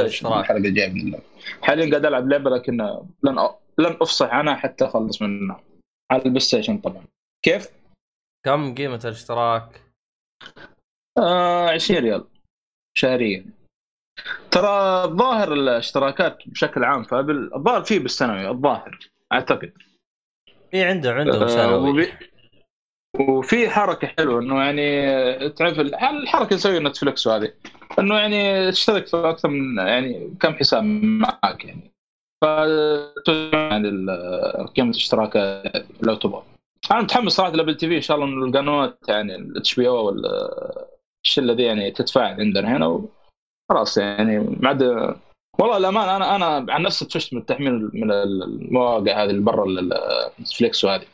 الأشتراك؟ 0.00 0.40
الحلقة 0.40 0.58
الجاية 0.58 0.88
بإذن 0.88 1.06
الله 1.06 1.20
حاليا 1.62 1.90
قاعد 1.90 2.06
ألعب 2.06 2.28
لعبة 2.28 2.50
لكن 2.50 2.76
لن 3.22 3.38
أ- 3.48 3.52
لن 3.78 3.96
أفصح 4.00 4.26
عنها 4.34 4.54
حتى 4.54 4.84
أخلص 4.84 5.22
منها 5.22 5.60
على 6.10 6.22
ال 6.22 6.40
PlayStation 6.40 6.78
طبعا 6.78 7.04
كيف؟ 7.44 7.68
كم 8.46 8.74
قيمة 8.74 9.00
الاشتراك؟ 9.04 9.82
آه 11.18 11.70
20 11.70 12.00
ريال 12.00 12.24
شهريا 12.96 13.46
ترى 14.50 15.04
الظاهر 15.04 15.52
الاشتراكات 15.52 16.38
بشكل 16.46 16.84
عام 16.84 17.02
ف 17.02 17.10
Apple 17.10 17.50
الظاهر 17.54 17.82
فيه 17.82 17.98
بالسنوي 17.98 18.48
الظاهر 18.48 18.98
أعتقد. 19.32 19.72
اي 20.74 20.84
عنده 20.84 21.12
عندهم 21.14 21.42
آه، 21.42 21.46
سنوي 21.46 21.90
وبي- 21.90 22.12
وفي 23.20 23.70
حركة 23.70 24.06
حلوة 24.18 24.40
إنه 24.40 24.62
يعني 24.62 25.50
تعرف 25.50 25.80
ال- 25.80 25.94
الحركة 25.94 26.44
اللي 26.44 26.54
يسويها 26.56 26.80
Netflix 26.80 27.26
وهذه؟ 27.26 27.52
إنه 27.98 28.14
يعني 28.18 28.70
تشترك 28.72 29.06
في 29.06 29.16
أكثر 29.16 29.48
من 29.48 29.78
يعني 29.86 30.34
كم 30.40 30.54
حساب 30.54 30.82
معك 31.02 31.64
يعني. 31.64 31.90
ف 32.44 32.44
يعني 33.52 33.88
قيمة 34.76 34.90
الاشتراك 34.90 35.62
لو 36.02 36.14
تبغى. 36.14 36.42
أنا 36.90 37.00
متحمس 37.00 37.32
صراحة 37.32 37.52
ل 37.52 37.74
Apple 37.76 37.88
TV 37.88 37.96
إن 37.96 38.00
شاء 38.00 38.16
الله 38.16 38.28
انه 38.28 38.46
القنوات 38.46 38.98
يعني 39.08 39.34
ال 39.36 39.74
HBO 39.74 40.16
الشله 41.24 41.52
ذي 41.52 41.62
يعني 41.62 41.90
تتفاعل 41.90 42.40
عندنا 42.40 42.76
هنا. 42.76 43.02
وخلاص 43.70 43.98
يعني 43.98 44.38
ما 44.38 44.68
عاد 44.68 44.82
والله 45.60 45.76
الامانه 45.76 46.16
أنا 46.16 46.36
أنا 46.36 46.72
عن 46.72 46.82
نفسي 46.82 47.04
طفشت 47.04 47.34
من 47.34 47.40
التحميل 47.40 47.90
من 47.94 48.10
المواقع 48.12 49.22
هذه 49.24 49.30
اللي 49.30 49.40
برا 49.40 49.66
نتفلكس 50.40 50.84
وهذه. 50.84 51.06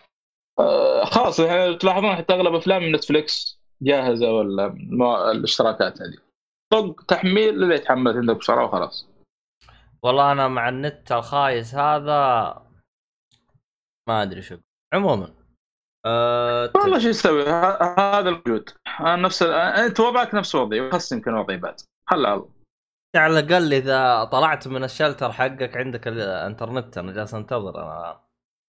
آه، 0.61 1.05
خلاص 1.05 1.41
يعني 1.41 1.75
تلاحظون 1.75 2.17
حتى 2.17 2.35
أغلب 2.35 2.55
أفلام 2.55 2.95
نتفلكس 2.95 3.61
جاهزة 3.83 4.33
ولا 4.33 4.67
الاشتراكات 5.31 6.03
هذه. 6.03 6.17
طق 6.73 7.03
تحميل 7.09 7.49
اللي 7.49 7.75
يتحمل 7.75 8.17
عندك 8.17 8.37
بسرعة 8.37 8.65
وخلاص. 8.65 9.09
والله 10.03 10.33
أنا 10.33 10.49
مع 10.49 10.69
النت 10.69 11.13
الخايس 11.13 11.75
هذا 11.75 12.13
ما 14.09 14.23
أدري 14.23 14.43
شو. 14.43 14.57
عموما 14.95 15.35
أه... 16.07 16.73
والله 16.75 16.99
شو 16.99 17.09
يسوي؟ 17.09 17.43
هذا 17.99 18.29
الموجود 18.29 18.71
نفس 19.01 19.43
ال- 19.43 19.53
أنت 19.53 20.01
وضعك 20.01 20.35
نفس 20.35 20.55
وضعي 20.55 20.81
وخاص 20.81 21.13
يمكن 21.13 21.35
وضعي 21.35 21.57
بعد. 21.57 21.81
هلا. 22.09 22.29
على 22.29 22.45
على 23.17 23.39
الأقل 23.39 23.75
إذا 23.75 24.25
طلعت 24.25 24.69
من 24.69 24.85
الشلتر 24.85 25.33
حقك 25.33 25.77
عندك 25.77 26.09
الإنترنت 26.09 26.99
أنا 26.99 27.13
جالس 27.13 27.35
أنتظر. 27.35 27.83
أنا 27.83 28.21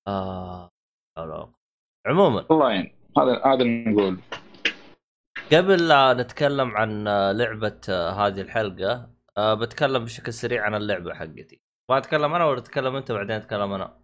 آه... 0.08 0.69
لا. 1.17 1.50
عموما. 2.08 2.45
الله 2.52 2.69
يعين 2.69 2.95
هذا 3.17 3.41
هذا 3.45 3.62
اللي 3.62 3.86
نقول. 3.91 4.19
قبل 5.54 5.88
لا 5.88 6.13
نتكلم 6.13 6.78
عن 6.78 7.08
آه، 7.08 7.32
لعبة 7.32 7.82
آه، 7.89 8.10
هذه 8.10 8.41
الحلقة 8.41 9.10
أه 9.38 9.54
بتكلم 9.54 10.04
بشكل 10.06 10.34
سريع 10.34 10.63
عن 10.65 10.76
اللعبة 10.76 11.13
حقتي. 11.13 11.62
ما 11.91 11.98
أتكلم 11.98 12.34
أنا 12.34 12.45
ولا 12.45 12.60
تتكلم 12.60 12.95
أنت؟ 12.95 13.12
بعدين 13.12 13.36
أتكلم 13.36 13.71
أنا. 13.74 13.98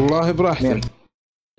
والله 0.00 0.32
براحتك. 0.32 0.99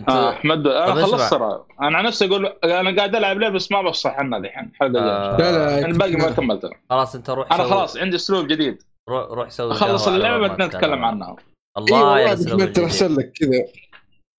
آه 0.10 0.30
أحمد 0.30 0.68
أنا 0.68 0.86
طب 0.96 1.02
خلصت. 1.02 1.32
ترى. 1.32 1.66
أنا 1.82 1.98
عن 1.98 2.06
نفسي 2.06 2.26
أقول 2.26 2.46
أنا 2.64 2.96
قاعد 2.98 3.16
ألعب 3.16 3.40
لعبة 3.40 3.56
بس 3.56 3.72
ما 3.72 3.82
بفصح 3.82 4.12
عنها 4.20 4.40
الحين 4.40 4.70
الحلقة 4.70 5.00
آه، 5.02 5.32
الجايه 5.32 5.52
لا 5.52 5.80
لا 5.82 5.86
الباقي 5.86 6.16
ما 6.16 6.32
كملته. 6.32 6.70
خلاص 6.90 7.16
أنت 7.16 7.30
روح 7.30 7.54
أنا 7.54 7.64
خلاص 7.64 7.98
عندي 7.98 8.16
أسلوب 8.16 8.48
جديد. 8.48 8.84
روح 9.10 9.26
روح 9.32 9.50
سوي 9.50 9.72
أخلص 9.72 10.08
اللعبة 10.08 10.48
بعدين 10.48 10.66
نتكلم 10.66 11.06
عنها. 11.06 11.36
الله 11.78 12.34
ترى 12.36 12.54
الجديد 12.54 12.80
احسن 12.80 13.16
لك 13.16 13.32
كذا. 13.36 13.64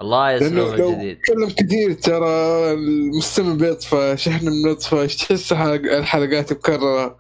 الله 0.03 0.39
لو 0.49 0.73
الجديد 0.75 1.19
تكلم 1.19 1.49
كثير 1.49 1.93
ترى 1.93 2.73
المستمع 2.73 3.55
بيطفش 3.55 4.29
إحنا 4.29 4.51
بنطفش 4.51 5.17
تحس 5.17 5.55
حلق- 5.55 5.93
الحلقات 5.97 6.53
مكررة. 6.53 7.19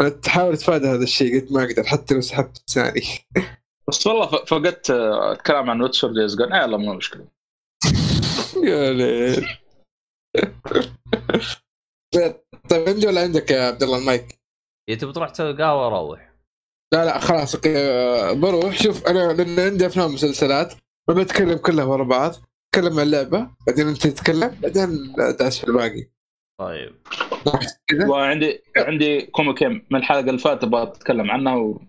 أنا 0.00 0.08
تحاول 0.08 0.56
تفادى 0.56 0.86
هذا 0.88 1.02
الشيء 1.02 1.40
قد 1.40 1.52
ما 1.52 1.64
أقدر 1.64 1.84
حتى 1.84 2.14
لو 2.14 2.20
سحبت 2.20 2.62
لساني 2.68 3.02
بس 3.88 4.06
والله 4.06 4.26
فقدت 4.26 4.90
آه، 4.90 5.32
الكلام 5.32 5.70
عن 5.70 5.82
Witcher 5.82 6.08
Days 6.12 6.36
Gone 6.36 6.52
يلا 6.54 6.76
مو 6.76 6.94
مشكلة. 6.94 7.24
يا 8.64 8.92
ليل. 8.92 9.46
طيب 12.70 12.88
عندي 12.88 13.06
ولا 13.06 13.20
عندك 13.20 13.50
يا 13.50 13.66
عبد 13.66 13.82
الله 13.82 13.98
المايك؟ 13.98 14.38
إيه 14.88 14.98
تبي 14.98 15.12
تروح 15.12 15.30
تسوي 15.30 15.56
قهوة 15.56 15.88
روح. 15.88 16.34
لا 16.94 17.04
لا 17.04 17.18
خلاص 17.18 17.54
okay. 17.54 17.78
آه، 17.78 18.32
بروح. 18.32 18.82
شوف 18.82 19.06
أنا 19.06 19.32
لأن 19.32 19.60
عندي 19.60 19.86
أفلام 19.86 20.10
ومسلسلات 20.10 20.74
ما 21.08 21.14
بتكلم 21.14 21.58
كلها 21.58 21.84
ورا 21.84 22.04
بعض 22.04 22.32
أتكلم 22.74 22.98
عن 22.98 23.06
اللعبه 23.06 23.50
بعدين 23.66 23.88
أنت 23.88 24.06
تتكلم 24.06 24.58
بعدين 24.62 25.12
داش 25.38 25.60
في 25.60 25.68
الباقي. 25.68 26.10
طيب. 26.60 26.94
وعندي 28.08 28.62
عندي 28.76 29.26
كوميكين 29.26 29.86
من 29.90 29.98
الحلقة 29.98 30.20
اللي 30.20 30.38
فاتت 30.38 30.64
أبغى 30.64 30.82
اتكلم 30.82 31.30
عنها 31.30 31.56
و... 31.56 31.82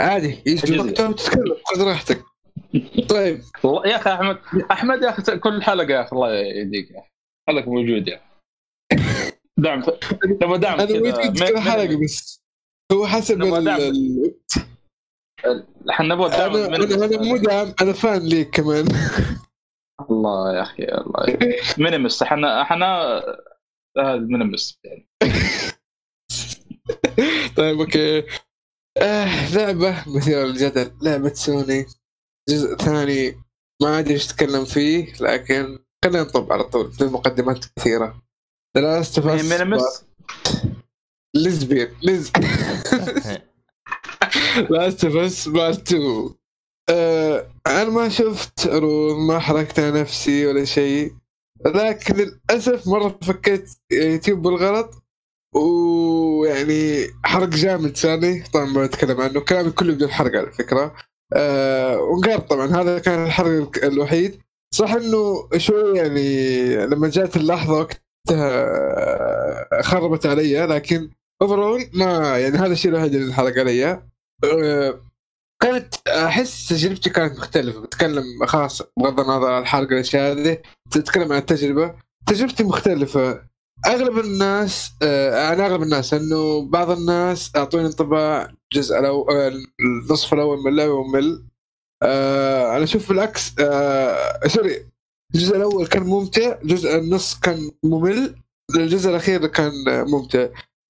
عادي 0.00 0.42
يجي. 0.46 0.78
وقتها 0.78 1.08
وتتكلم 1.08 1.56
خذ 1.64 1.82
راحتك. 1.82 2.24
طيب. 3.08 3.40
يا 3.84 3.96
أخي 3.96 4.10
أحمد 4.12 4.38
أحمد 4.70 5.02
يا 5.02 5.08
أخي 5.10 5.38
كل 5.38 5.62
حلقة 5.62 5.90
يا 5.92 6.02
أخي 6.02 6.12
الله 6.16 6.32
يهديك 6.34 6.88
خليك 7.48 7.68
موجود 7.68 8.08
يا 8.08 8.20
أخي. 8.92 9.32
دعم 9.56 9.82
تبغى 10.40 10.58
دعم 10.58 10.80
أنا 10.80 11.00
من- 11.00 11.32
كذا 11.34 11.60
حلقة 11.60 12.04
بس. 12.04 12.42
هو 12.92 13.06
حسب 13.06 13.42
ال- 13.42 14.34
إحنا 15.90 16.14
نبغى 16.14 16.30
دعم 16.30 16.56
أنا 16.56 16.76
أنا 17.04 17.16
مو 17.22 17.36
دعم 17.36 17.74
أنا 17.82 17.92
فان 17.92 18.22
ليك 18.28 18.50
كمان. 18.50 18.88
الله 20.10 20.56
يا 20.56 20.62
أخي 20.62 20.82
الله 20.84 21.38
مينيمس 21.78 22.22
إحنا 22.22 22.62
إحنا 22.62 22.86
هذا 23.98 24.16
مينيمس 24.16 24.78
يعني 24.84 25.08
طيب 27.56 27.80
أوكي. 27.80 28.18
آه 28.98 29.54
لعبة 29.56 30.04
مثيرة 30.16 30.44
للجدل 30.44 30.90
لعبة 31.02 31.28
سوني 31.34 31.86
جزء 32.48 32.76
ثاني 32.76 33.42
ما 33.82 33.98
أدري 33.98 34.14
إيش 34.14 34.26
اتكلم 34.26 34.64
فيه 34.64 35.12
لكن 35.20 35.78
خلينا 36.04 36.22
نطب 36.22 36.52
على 36.52 36.64
طول 36.64 36.92
في 36.92 37.04
مقدمات 37.04 37.64
كثيرة. 37.76 38.22
The 38.78 38.80
Last 38.80 39.20
of 39.20 39.24
Us 39.24 39.44
مينيمس 39.44 40.04
ليزبيان 41.36 41.88
ليز 42.02 42.32
لاست 44.70 45.04
اوف 45.04 45.16
اس 45.16 45.48
بارت 45.48 45.92
2 45.92 46.34
آه 46.90 47.50
أنا 47.66 47.84
ما 47.84 48.08
شفت 48.08 48.68
عروض 48.68 49.16
ما 49.16 49.38
حركت 49.38 49.78
على 49.78 50.00
نفسي 50.00 50.46
ولا 50.46 50.64
شيء. 50.64 51.14
لكن 51.66 52.14
للأسف 52.16 52.88
مرة 52.88 53.18
فكيت 53.22 53.70
يوتيوب 53.92 54.42
بالغلط. 54.42 54.90
ويعني 55.54 57.06
حرق 57.24 57.48
جامد 57.48 57.96
صارني 57.96 58.42
طبعا 58.42 58.64
ما 58.64 58.86
بتكلم 58.86 59.20
عنه. 59.20 59.40
كلامي 59.40 59.70
كله 59.70 59.94
بدون 59.94 60.10
حرق 60.10 60.36
على 60.36 60.52
فكرة. 60.52 60.94
آه 61.34 62.38
طبعا 62.50 62.66
هذا 62.66 62.98
كان 62.98 63.24
الحرق 63.26 63.84
الوحيد. 63.84 64.40
صح 64.74 64.92
إنه 64.92 65.48
شوي 65.56 65.98
يعني 65.98 66.76
لما 66.86 67.08
جات 67.08 67.36
اللحظة 67.36 67.72
وقتها 68.28 69.82
خربت 69.82 70.26
علي 70.26 70.66
لكن 70.66 71.10
اوفرول 71.42 71.84
ما 71.94 72.38
يعني 72.38 72.58
هذا 72.58 72.72
الشيء 72.72 72.90
الوحيد 72.90 73.14
اللي 73.14 73.26
انحرق 73.26 73.58
علي. 73.58 74.02
آه، 74.44 75.00
كانت 75.62 75.94
أحس 76.08 76.68
تجربتي 76.68 77.10
كانت 77.10 77.38
مختلفة. 77.38 77.80
بتكلم 77.80 78.24
خلاص 78.46 78.82
بغض 78.98 79.20
النظر 79.20 79.52
عن 79.52 79.62
الحرق 79.62 79.92
الاشياء 79.92 80.32
هذه 80.32 80.58
تتكلم 80.90 81.32
عن 81.32 81.38
التجربة. 81.38 81.94
تجربتي 82.26 82.64
مختلفة. 82.64 83.48
أغلب 83.86 84.18
الناس 84.18 84.90
آه، 85.02 85.52
أنا 85.52 85.66
أغلب 85.66 85.82
الناس 85.82 86.14
انه 86.14 86.68
بعض 86.70 86.90
الناس 86.90 87.52
أعطوني 87.56 87.86
انطباع 87.86 88.52
الجزء 88.72 88.98
الأول 88.98 89.66
النصف 89.80 90.34
الأول 90.34 90.58
من 90.58 90.68
اللعبة 90.68 91.02
ممل 91.02 91.44
آه، 92.02 92.76
أنا 92.76 92.84
أشوف 92.84 93.08
بالعكس 93.08 93.52
آه، 93.60 94.46
سوري 94.46 94.86
الجزء 95.34 95.56
الأول 95.56 95.86
كان 95.86 96.02
ممتع 96.02 96.58
الجزء 96.62 96.98
النص 96.98 97.38
كان 97.40 97.70
ممل 97.84 98.34
الجزء 98.76 99.10
الأخير 99.10 99.46
كان 99.46 99.72
ممتع. 100.10 100.48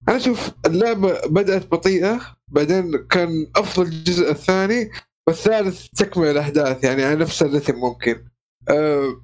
أنا 0.09 0.17
أشوف 0.17 0.51
اللعبة 0.67 1.27
بدأت 1.27 1.67
بطيئة 1.67 2.37
بعدين 2.49 2.97
كان 3.07 3.47
أفضل 3.57 3.87
الجزء 3.87 4.31
الثاني 4.31 4.91
والثالث 5.29 5.87
تكمل 5.97 6.27
الأحداث 6.27 6.85
يعني 6.85 7.05
على 7.05 7.17
نفس 7.17 7.43
الرتم 7.43 7.75
ممكن. 7.75 8.25
آه 8.69 9.21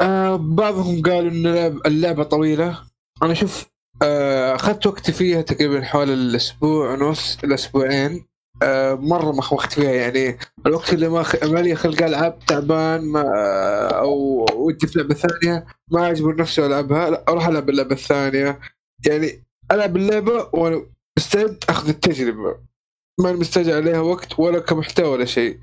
آه 0.00 0.36
بعضهم 0.36 1.02
قالوا 1.02 1.30
إن 1.30 1.46
اللعب- 1.46 1.86
اللعبة 1.86 2.22
طويلة. 2.24 2.82
أنا 3.22 3.32
أشوف 3.32 3.62
آه، 3.64 3.77
أخذت 4.02 4.86
وقتي 4.86 5.12
فيها 5.12 5.42
تقريبا 5.42 5.84
حوالي 5.84 6.14
الأسبوع 6.14 6.92
ونص 6.92 7.38
الاسبوعين 7.44 8.26
آه 8.62 8.94
مرة 8.94 9.32
ما 9.32 9.42
وقت 9.52 9.72
فيها 9.72 9.90
يعني 9.90 10.38
الوقت 10.66 10.92
اللي 10.92 11.08
ما 11.08 11.22
خ... 11.22 11.44
ما 11.44 11.58
لي 11.58 11.74
خلق 11.74 12.02
العب 12.02 12.38
تعبان 12.46 13.04
ما 13.04 13.24
أو 13.88 14.46
ودي 14.54 14.86
في 14.86 14.98
لعبة 14.98 15.14
ثانية 15.14 15.66
ما 15.90 16.10
اجبر 16.10 16.36
نفسي 16.36 16.66
ألعبها 16.66 17.10
لا 17.10 17.24
أروح 17.28 17.46
ألعب 17.48 17.70
اللعبة 17.70 17.92
الثانية. 17.92 18.60
يعني 19.06 19.44
ألعب 19.72 19.96
اللعبة 19.96 20.48
وأنا 20.52 20.82
مستعد 21.18 21.64
أخذ 21.68 21.88
التجربة. 21.88 22.58
ما 23.20 23.32
مستعجل 23.32 23.72
عليها 23.72 24.00
وقت 24.00 24.38
ولا 24.38 24.58
كمحتوى 24.58 25.06
ولا 25.08 25.24
شيء. 25.24 25.58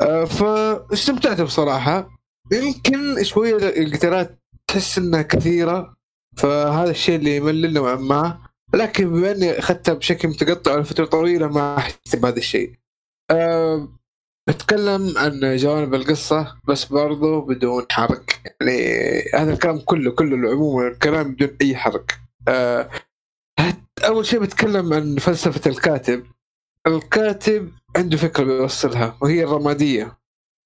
آه 0.00 0.24
فاستمتعت 0.24 1.40
بصراحة. 1.40 2.10
يمكن 2.52 3.24
شوية 3.24 3.56
القتالات 3.56 4.38
تحس 4.66 4.98
إنها 4.98 5.22
كثيرة. 5.22 5.96
فهذا 6.36 6.90
الشيء 6.90 7.16
اللي 7.16 7.36
يملل 7.36 7.72
نوعا 7.72 7.94
ما. 7.94 8.38
لكن 8.74 9.12
بما 9.12 9.30
إني 9.30 9.58
أخذتها 9.58 9.94
بشكل 9.94 10.28
متقطع 10.28 10.76
لفتره 10.76 11.04
طويلة 11.04 11.48
ما 11.48 11.78
احس 11.78 12.16
بهذا 12.16 12.36
الشيء. 12.36 12.72
أه 13.30 13.88
بتكلم 14.48 15.18
عن 15.18 15.56
جوانب 15.56 15.94
القصة 15.94 16.56
بس 16.68 16.84
برضو 16.84 17.40
بدون 17.40 17.86
حرق. 17.90 18.24
يعني 18.60 19.22
هذا 19.34 19.52
الكلام 19.52 19.78
كله 19.78 20.10
كله 20.10 20.50
عموما 20.50 20.88
الكلام 20.88 21.32
بدون 21.32 21.56
أي 21.62 21.76
حرق. 21.76 22.06
أه 22.48 22.90
أول 24.04 24.26
شيء 24.26 24.40
بتكلم 24.40 24.92
عن 24.92 25.16
فلسفة 25.16 25.70
الكاتب. 25.70 26.26
الكاتب 26.86 27.72
عنده 27.96 28.16
فكرة 28.16 28.44
بيوصلها 28.44 29.16
وهي 29.20 29.44
الرمادية. 29.44 30.21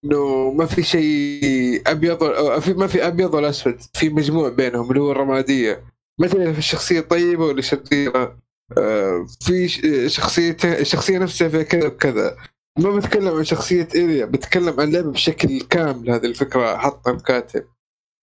إنه 0.06 0.52
ما 0.52 0.66
في 0.66 0.82
شيء 0.82 1.82
أبيض 1.86 2.18
في 2.60 2.74
ما 2.74 2.86
في 2.86 3.06
أبيض 3.06 3.34
ولا 3.34 3.48
أسود 3.48 3.80
في 3.94 4.08
مجموع 4.08 4.48
بينهم 4.48 4.90
اللي 4.90 5.00
هو 5.00 5.12
الرمادية. 5.12 5.84
مثلا 6.20 6.52
في 6.52 6.58
الشخصيه 6.58 7.00
طيبة 7.00 7.44
ولا 7.44 7.62
شريرة 7.62 8.38
آه، 8.78 9.26
في 9.40 9.68
شخصيته 10.08 10.78
الشخصية 10.78 11.18
نفسها 11.18 11.48
فيها 11.48 11.62
كذا 11.62 11.86
وكذا. 11.86 12.36
ما 12.78 12.90
بتكلم 12.96 13.28
عن 13.36 13.44
شخصية 13.44 13.88
إيليا 13.94 14.24
بتكلم 14.24 14.80
عن 14.80 14.88
اللعبه 14.88 15.10
بشكل 15.10 15.60
كامل 15.60 16.10
هذه 16.10 16.26
الفكرة 16.26 16.76
حطها 16.76 17.12
الكاتب 17.12 17.64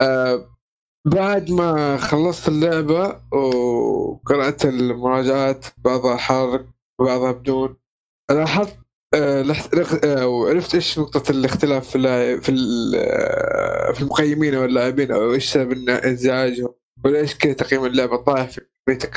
آه، 0.01 0.49
بعد 1.05 1.51
ما 1.51 1.97
خلصت 1.97 2.47
اللعبة 2.47 3.21
وقرأت 3.31 4.65
المراجعات 4.65 5.65
بعضها 5.77 6.17
حارق 6.17 6.65
وبعضها 6.99 7.31
بدون 7.31 7.75
لاحظت 8.31 8.82
آه، 9.13 9.41
لخ- 9.41 10.05
آه، 10.05 10.27
وعرفت 10.27 10.75
إيش 10.75 10.99
نقطة 10.99 11.31
الاختلاف 11.31 11.89
في 11.89 12.41
في 12.41 12.51
آه، 12.95 13.91
في 13.91 14.01
المقيمين 14.01 14.55
أو 14.55 14.65
اللاعبين 14.65 15.11
أو 15.11 15.33
إيش 15.33 15.51
سبب 15.51 15.89
إنزعاجهم 15.89 16.73
وليش 17.05 17.35
كذا 17.35 17.53
تقييم 17.53 17.85
اللعبة 17.85 18.17
طايح 18.17 18.49
في 18.49 18.61
Meta 18.89 19.07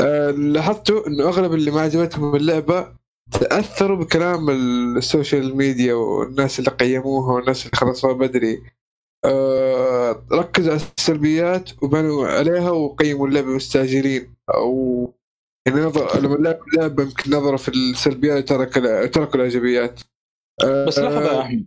آه، 0.00 0.30
لاحظتوا 0.30 1.06
إنه 1.06 1.24
أغلب 1.28 1.54
اللي 1.54 1.70
ما 1.70 1.80
عجبتهم 1.80 2.36
اللعبة 2.36 2.96
تأثروا 3.40 3.96
بكلام 3.96 4.50
ال 4.96 5.05
social 5.05 5.56
media 5.56 5.94
والناس 5.94 6.58
اللي 6.58 6.70
قيموها 6.70 7.32
والناس 7.34 7.60
اللي 7.66 7.76
خلصوها 7.76 8.12
بدري. 8.12 8.62
آه، 9.24 10.24
ركزوا 10.32 10.72
على 10.72 10.82
السلبيات 10.98 11.70
وبنوا 11.82 12.28
عليها 12.28 12.70
وقيموا 12.70 13.28
اللعبة 13.28 13.46
مستعجلين 13.48 14.34
أو 14.54 15.14
يعني 15.66 15.80
نظر 15.80 16.20
لما 16.20 16.34
لعب 16.34 16.58
لعبة 16.76 17.02
يمكن 17.02 17.30
نظرة 17.36 17.56
في 17.56 17.68
السلبيات 17.68 18.48
ترك 18.48 18.74
تركوا 19.14 19.34
الإيجابيات. 19.40 20.00
بس 20.86 20.98
لحظة 20.98 21.32
يا 21.34 21.40
أحمد. 21.40 21.66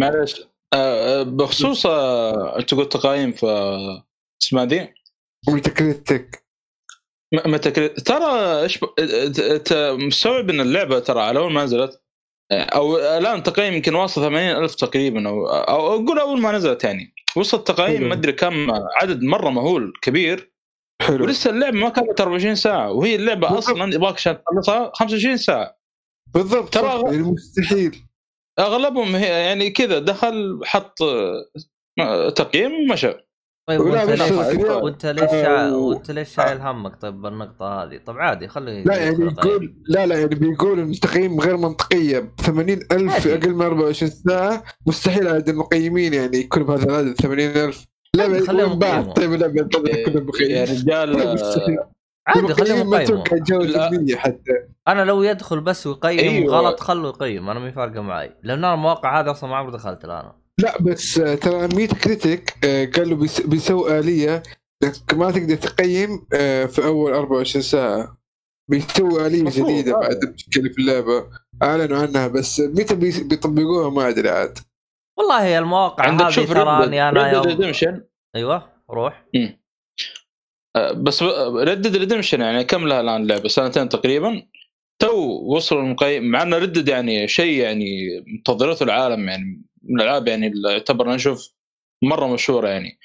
معلش 0.00 0.40
آه، 0.74 1.20
آه، 1.20 1.22
بخصوص 1.22 1.86
آه، 1.86 2.58
أنت 2.58 2.74
قلت 2.74 2.92
تقايم 2.92 3.32
في 3.32 3.46
اسمها 4.42 4.64
ذي 4.64 4.88
Metacritic 5.48 6.42
م- 7.34 7.50
Metacritic 7.50 8.00
ترى 8.00 8.62
إيش 8.62 8.78
مستوعب 10.06 10.50
إن 10.50 10.60
اللعبة 10.60 10.98
ترى 10.98 11.20
على 11.20 11.38
أول 11.38 11.52
ما 11.52 11.64
نزلت 11.64 12.02
أو 12.52 12.96
الآن 12.98 13.42
تقييم 13.42 13.74
يمكن 13.74 13.94
واصل 13.94 14.20
80 14.22 14.64
ألف 14.64 14.74
تقريبا 14.74 15.28
أو 15.28 15.46
أو 15.48 15.94
أقول 15.94 16.18
أول 16.18 16.40
ما 16.40 16.52
نزلت 16.52 16.84
يعني. 16.84 17.14
وصلت 17.36 17.66
تقييم. 17.68 18.08
ما 18.08 18.14
أدري 18.14 18.32
كم 18.32 18.70
عدد 18.70 19.22
مرة 19.22 19.50
مهول 19.50 19.92
كبير. 20.02 20.51
حلو 21.02 21.24
ولسه 21.24 21.50
اللعبة 21.50 21.76
ما 21.78 21.88
كانت 21.88 22.20
24 22.20 22.54
ساعة 22.54 22.92
وهي 22.92 23.14
اللعبة 23.14 23.48
بالضبط. 23.48 23.68
أصلا 23.70 23.94
يبغاك 23.94 24.14
عشان 24.14 24.38
تخلصها 24.44 24.92
25 24.94 25.36
ساعة 25.36 25.76
بالضبط 26.34 26.74
ترى- 26.78 26.80
صح، 26.80 27.02
يعني 27.04 27.22
مستحيل 27.22 28.02
أغلبهم 28.58 29.14
هي 29.16 29.28
يعني 29.28 29.70
كذا 29.70 29.98
دخل 29.98 30.60
حط 30.64 30.98
تقييم 32.36 32.72
ومشى 32.72 33.12
طيب 33.68 33.80
ولا 33.80 34.04
وانت 34.04 34.20
ليش. 34.22 34.30
وانت 34.70 35.06
ليش 35.06 35.30
شا... 35.30 35.72
وانت 35.74 36.10
ليش 36.10 36.34
شايل 36.34 36.60
همك 36.60 36.96
طيب 37.00 37.22
بالنقطة 37.22 37.82
هذه؟ 37.82 37.96
طب 38.06 38.16
عادي 38.18 38.48
خلي 38.48 38.82
لا 38.84 38.96
يعني 38.96 39.14
يدخل 39.14 39.34
طيب. 39.36 39.46
يقول 39.52 39.74
لا 39.88 40.06
لا 40.06 40.14
يعني 40.20 40.34
بيقول 40.34 40.80
إن 40.80 40.90
التقييم 40.90 41.40
غير 41.40 41.56
منطقية 41.56 42.18
ب 42.18 42.40
80 42.40 42.70
ألف 42.92 43.20
في 43.20 43.32
عادي. 43.32 43.44
أقل 43.46 43.54
من 43.54 43.62
24 43.62 44.10
ساعة 44.12 44.64
مستحيل 44.86 45.28
عدد 45.28 45.48
المقيمين 45.48 46.14
يعني 46.14 46.36
يكون 46.36 46.62
بهذا 46.62 46.84
العدد 46.84 47.14
80 47.20 47.48
ألف 47.50 47.86
لا 48.16 48.46
خليهم 48.46 48.78
بعد. 48.78 49.12
طيب 49.12 49.32
لا 49.32 49.48
كلهم 49.48 49.86
يا 49.86 50.20
مقيمين 50.20 50.62
رجال 50.64 51.34
مستحيل. 51.34 51.78
آه، 51.78 51.90
عادي 52.28 52.54
خليهم 52.54 52.90
ما 52.90 53.00
يقيموا 53.00 53.22
أتوقع 53.22 53.36
يتجاوز 53.36 53.66
لا. 53.66 53.90
100 53.90 54.16
حتى 54.16 54.52
أنا 54.88 55.04
لو 55.04 55.22
يدخل 55.22 55.60
بس 55.60 55.86
ويقيم 55.86 56.18
أيوة. 56.18 56.56
غلط 56.56 56.80
خلوا 56.80 57.08
يقيم 57.08 57.50
أنا 57.50 57.60
ما 57.60 57.70
فارقة 57.70 58.00
معي 58.02 58.30
لأن 58.42 58.58
أنا 58.58 58.74
المواقع 58.74 59.20
هذه 59.20 59.30
أصلا 59.30 59.50
ما 59.50 59.56
عمري 59.56 59.72
دخلت 59.72 60.04
أنا 60.04 60.32
لا 60.58 60.82
بس 60.82 61.18
آه، 61.18 61.34
ترى 61.34 61.68
Metacritic 61.76 62.54
آه، 62.64 62.84
قالوا 62.84 63.18
بيس- 63.18 63.40
بيسووا 63.46 63.98
آلية 63.98 64.42
إنك 64.84 65.14
ما 65.14 65.30
تقدر 65.30 65.54
تقيم 65.56 66.26
في 66.66 66.84
أول 66.84 67.12
24 67.12 67.62
ساعة 67.62 68.16
بيسووا 68.70 69.26
آلية 69.26 69.44
جديدة. 69.50 69.92
بعد 70.00 70.32
مشكلة 70.34 70.68
في 70.72 70.78
اللعبة 70.78 71.24
أعلنوا 71.62 71.98
عنها 71.98 72.28
بس 72.28 72.60
متى 72.60 72.94
بيطبقوها 72.94 73.90
ما 73.90 74.08
أدري 74.08 74.28
عاد 74.30 74.58
والله 75.18 75.58
المواقع 75.58 76.04
عندك 76.06 76.24
هذه 76.24 76.30
شوف 76.30 76.52
تراني 76.52 77.08
أنا 77.08 77.32
Red 77.32 77.46
Redemption 77.46 78.04
أيوه 78.36 78.72
روح. 78.90 79.24
بس 80.94 81.22
Red 81.56 81.73
Dead 81.73 81.96
Redemption 81.96 82.40
يعني 82.40 82.64
كم 82.64 82.88
لها 82.88 83.00
الآن 83.00 83.26
لعبة؟ 83.26 83.48
سنتين 83.48 83.88
تقريبا. 83.88 84.42
تو 84.98 85.14
وصلوا 85.56 85.82
المقيم 85.82 86.24
مع 86.30 86.42
إنه 86.42 86.58
Red 86.58 86.71
Dead 86.71 86.88
يعني 86.88 87.28
شيء 87.28 87.60
يعني 87.62 87.86
منتظرته 88.26 88.82
العالم 88.84 89.28
يعني 89.28 89.62
من 89.82 90.00
الألعاب 90.00 90.28
يعني 90.28 90.46
اللي 90.46 90.72
يعتبر 90.72 91.08
نشوف 91.14 91.48
مرة 92.04 92.26
مشهورة 92.26 92.68
يعني. 92.68 92.98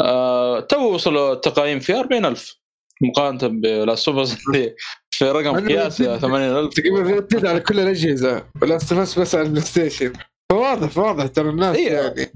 آه 0.00 0.60
تو 0.60 0.94
وصلوا 0.94 1.32
التقييم 1.32 1.78
فيها 1.80 2.00
40000 2.00 2.58
مقارنة 3.02 3.46
اللي 3.46 4.74
في 5.10 5.24
رقم 5.30 5.68
قياسي 5.68 6.04
Red 6.06 6.11
Dead- 6.11 6.20
80000 6.22 6.74
تقريبا 6.74 7.00
Red 7.00 7.20
Dead 7.20 7.46
على 7.46 7.60
كل 7.60 7.80
الأجهزة. 7.80 8.46
و 8.62 8.68
Last 8.68 8.94
بس 8.94 9.18
بس 9.18 9.34
على 9.34 9.44
ال 9.46 9.62
PlayStation. 9.64 10.12
فواضح 10.52 10.98
واضح 10.98 11.26
ترى 11.26 11.50
الناس 11.50 11.76
إيه. 11.76 11.92
يعني 11.92 12.32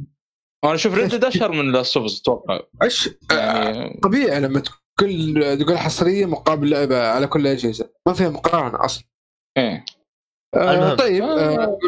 أنا 0.64 0.75
أشوف 0.75 0.94
ردد 0.94 1.25
أشهر 1.25 1.53
من 1.53 1.72
لاستوفز 1.72 2.20
أتوقع 2.20 2.61
إيش 2.83 3.11
يعني 3.31 4.01
طبيعي 4.03 4.40
لما 4.40 4.61
تكون 4.61 5.35
تقول 5.59 5.79
حصرية 5.79 6.27
مقابل 6.27 6.70
لعبة 6.70 7.09
على 7.09 7.27
كل 7.27 7.40
الاجهزه 7.40 7.90
ما 8.07 8.12
فيها 8.12 8.29
مقارنة 8.29 8.85
أصلا 8.85 9.05
إيه 9.59 9.85
آه. 10.55 10.94
طيب 10.94 11.22
آه. 11.22 11.79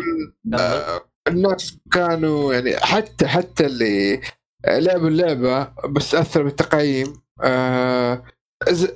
آه. 0.54 0.58
آه 0.58 1.00
الناس 1.28 1.78
كانوا 1.92 2.54
يعني 2.54 2.76
حتى 2.76 3.26
حتى 3.26 3.66
اللي 3.66 4.20
لعبوا 4.66 5.08
اللعبة 5.08 5.64
بس 5.88 6.14
اثر 6.14 6.42
بالتقييم 6.42 7.22
آه 7.42 8.24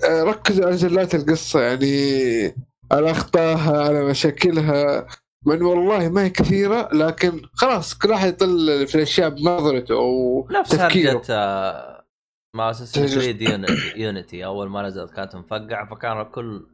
آه، 0.04 0.22
ركزوا 0.22 0.66
على 0.66 0.76
زلات 0.76 1.14
القصة 1.14 1.60
يعني 1.60 2.54
على 2.92 3.10
أخطائها 3.10 3.82
على 3.84 4.04
مشاكلها 4.04 5.06
من 5.46 5.62
والله 5.62 6.08
ما 6.08 6.24
هي 6.24 6.30
كثيرة 6.30 6.88
لكن 6.92 7.42
خلاص 7.54 7.94
كل 7.98 8.10
واحد 8.10 8.28
يطل 8.28 8.86
في 8.86 8.94
الأشياء 8.94 9.28
بنظرته 9.28 9.94
أو 9.94 10.46
نفس 10.50 10.70
تفكيره. 10.70 11.22
آه، 11.30 12.04
ما. 12.56 12.72
كريد 12.94 13.42
يونيتي 13.42 13.92
يونيتي 13.96 14.44
أول 14.44 14.68
ما 14.68 14.82
نزلت 14.82 15.10
كانت 15.10 15.36
مفقعة 15.36 15.88
فكان 15.90 16.20
الكل 16.20 16.66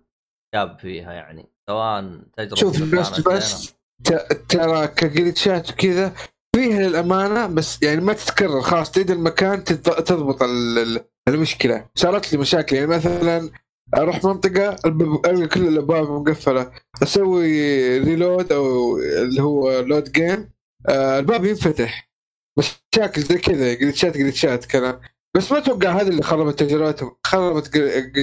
شاب 0.55 0.79
فيها 0.79 1.13
يعني. 1.13 1.49
سواء 1.71 2.21
تجربة 2.37 2.55
شوف 2.57 2.83
بس 3.29 3.75
ت- 4.05 4.33
ترى 4.49 4.87
كجلتشات 4.87 5.71
وكذا 5.73 6.13
فيها 6.57 6.89
للامانه 6.89 7.47
بس 7.47 7.83
يعني 7.83 8.01
ما 8.01 8.13
تتكرر. 8.13 8.61
خلاص 8.63 8.91
تدري 8.91 9.17
المكان 9.17 9.65
تض- 9.65 10.03
تضبط 10.05 10.43
ال- 10.43 10.79
ال- 10.79 11.05
المشكلة. 11.29 11.87
صارت 11.95 12.33
لي 12.33 12.39
مشاكل. 12.39 12.77
يعني 12.77 12.89
مثلا 12.89 13.51
أروح 13.97 14.25
منطقة 14.25 14.77
الباب- 14.87 15.47
كل 15.47 15.69
الأبواب 15.69 16.11
مقفلة. 16.11 16.71
أسوي 17.03 17.99
reload 17.99 18.53
أو 18.53 18.99
اللي 18.99 19.43
هو 19.43 19.81
load 19.81 20.13
game 20.13 20.51
آه 20.89 21.19
الباب 21.19 21.45
ينفتح. 21.45 22.11
مشاكل 22.59 23.23
زي 23.23 23.39
كذا 23.39 23.75
جلتشات 23.75 24.17
جلتشات 24.17 24.65
كلام. 24.65 25.01
بس 25.37 25.53
ما 25.53 25.59
أتوقع 25.59 25.91
هذا 26.01 26.09
اللي 26.09 26.23
خربت 26.23 26.59
تجربتهم. 26.59 27.17
خربت 27.27 27.77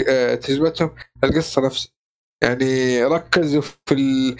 آه، 0.07 0.35
تجربتهم 0.35 0.95
القصة 1.23 1.61
نفسها. 1.65 1.91
يعني 2.43 3.03
ركزوا 3.03 3.61
في 3.61 3.91
ال... 3.93 4.35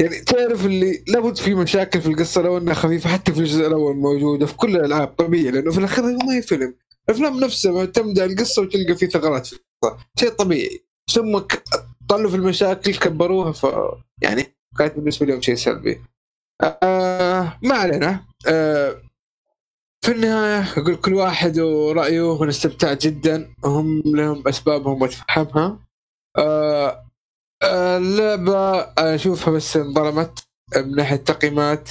يعني 0.00 0.20
تعرف 0.20 0.66
اللي 0.66 1.04
لابد 1.08 1.36
في 1.36 1.54
مشاكل 1.54 2.00
في 2.00 2.06
القصة 2.08 2.42
لو 2.42 2.58
إنها 2.58 2.74
خفيفة 2.74 3.10
حتى 3.10 3.32
في 3.32 3.38
الجزء 3.40 3.66
الأول 3.66 3.96
موجودة 3.96 4.46
في 4.46 4.56
كل 4.56 4.76
الألعاب 4.76 5.08
طبيعي 5.08 5.50
لأنه 5.50 5.70
في 5.70 5.78
الاخير 5.78 6.04
ما 6.04 6.34
هي 6.36 6.42
فيلم 6.42 6.74
الافلام 7.08 7.40
نفسها 7.40 7.72
معتمده 7.72 8.22
على 8.22 8.32
القصة 8.32 8.62
وتلقى 8.62 8.94
في 8.96 9.06
ثغرات 9.06 9.46
في 9.46 9.58
شيء 10.18 10.30
طبيعي. 10.30 10.84
ثم 11.10 11.38
طلوا 12.08 12.30
في 12.30 12.36
المشاكل 12.36 12.94
كبروها 12.94 13.52
ف 13.52 13.66
يعني 14.22 14.56
كانت 14.78 14.94
بالنسبة 14.94 15.26
لهم 15.26 15.40
شيء 15.42 15.54
سلبي. 15.54 16.00
آه 16.62 17.58
ما 17.62 17.74
علينا. 17.74 18.24
آه 18.48 19.02
في 20.04 20.12
النهاية 20.12 20.72
أقول 20.76 20.96
كل 20.96 21.14
واحد 21.14 21.58
ورأيه 21.58 22.20
وأنا 22.20 22.50
استمتعت 22.50 23.02
جدا. 23.06 23.54
هم 23.64 24.02
لهم 24.06 24.48
أسبابهم 24.48 25.02
وأتفهمها 25.02 25.78
آه 26.38 27.06
اللعبة 27.96 28.80
أشوفها 28.98 29.54
بس 29.54 29.76
انظلمت 29.76 30.46
من 30.76 30.94
ناحية 30.96 31.16
تقييمات 31.16 31.88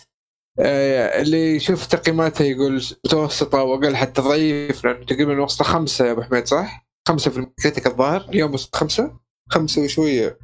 آه، 0.59 1.21
اللي 1.21 1.55
يشوف 1.55 1.85
تقييماتها 1.85 2.45
يقول 2.45 2.83
متوسطة 3.05 3.63
وأقل 3.63 3.95
حتى 3.95 4.21
ضعيف 4.21 4.85
لأنه 4.85 5.05
تقريبا 5.05 5.41
وصلت 5.41 5.67
خمسة 5.67 6.05
يا 6.05 6.11
أبو 6.11 6.21
حميد 6.21 6.45
صح؟ 6.47 6.84
خمسة 7.07 7.31
في 7.31 7.39
ال 7.39 7.46
critic 7.46 7.87
الظاهر 7.87 8.21
اليوم 8.29 8.53
وصلت 8.53 8.75
خمسة؟ 8.75 9.17
خمسة 9.49 9.81
وشوية. 9.83 10.39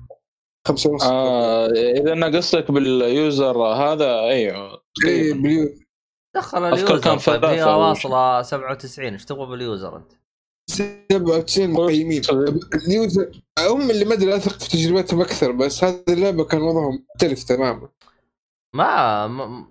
خمسة 0.68 0.90
ونص. 0.90 1.04
آه 1.04 1.68
إذا 1.70 2.14
أنا 2.14 2.38
قصدك 2.38 2.72
بال 2.72 3.00
user 3.00 3.58
هذا 3.64 4.20
أيوه. 4.20 4.82
إيه 5.06 5.34
مليون 5.34 5.80
دخل 6.36 6.66
ال 6.66 6.72
user 6.72 7.00
كان 7.00 7.44
هي 7.50 7.64
واصلة 7.64 8.42
97 8.42 9.14
إيش 9.14 9.26
تبغى 9.26 9.46
بال 9.46 9.63
user 9.63 9.98
أنت؟ 9.98 10.12
97 10.70 11.70
مقيمين 11.70 12.22
ال 12.88 12.98
user 12.98 13.42
هم 13.60 13.92
اللي 13.92 14.06
ما 14.06 14.14
أدري 14.14 14.36
أثق 14.36 14.60
في 14.60 14.70
تجربتهم 14.70 15.22
أكثر 15.22 15.52
بس 15.52 15.84
هذه 15.84 16.04
اللعبة 16.10 16.44
كان 16.46 16.62
وضعهم 16.62 17.06
مختلف 17.16 17.44
تماما. 17.44 17.90
ما 18.76 19.28
ما- 19.28 19.68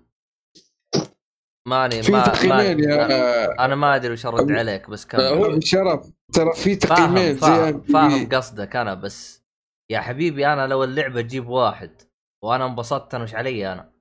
ماني 1.67 2.03
في 2.03 2.11
ما 2.11 2.27
تقييمين 2.27 2.87
ما 2.89 2.93
يا 2.95 3.65
أنا 3.65 3.75
ما 3.75 3.95
أدري 3.95 4.13
وش 4.13 4.25
أرد 4.25 4.51
عليك 4.51 4.89
بس 4.89 5.05
كمل. 5.05 5.21
هو- 5.23 5.45
ابو 5.45 5.59
شرف. 5.59 6.05
ترى 6.33 6.53
في 6.53 6.75
تقييمين 6.75 7.35
فاهم, 7.35 7.81
فاهم 7.81 8.29
قصدك 8.29 8.75
أنا 8.75 8.93
بس 8.93 9.43
يا 9.91 9.99
حبيبي 9.99 10.47
أنا 10.47 10.67
لو 10.67 10.83
اللعبة 10.83 11.21
تجيب 11.21 11.47
واحد 11.47 12.01
وأنا 12.43 12.65
انبسطت 12.65 13.13
أنا 13.15 13.23
وش 13.23 13.35
علي 13.35 13.73
أنا؟ 13.73 13.91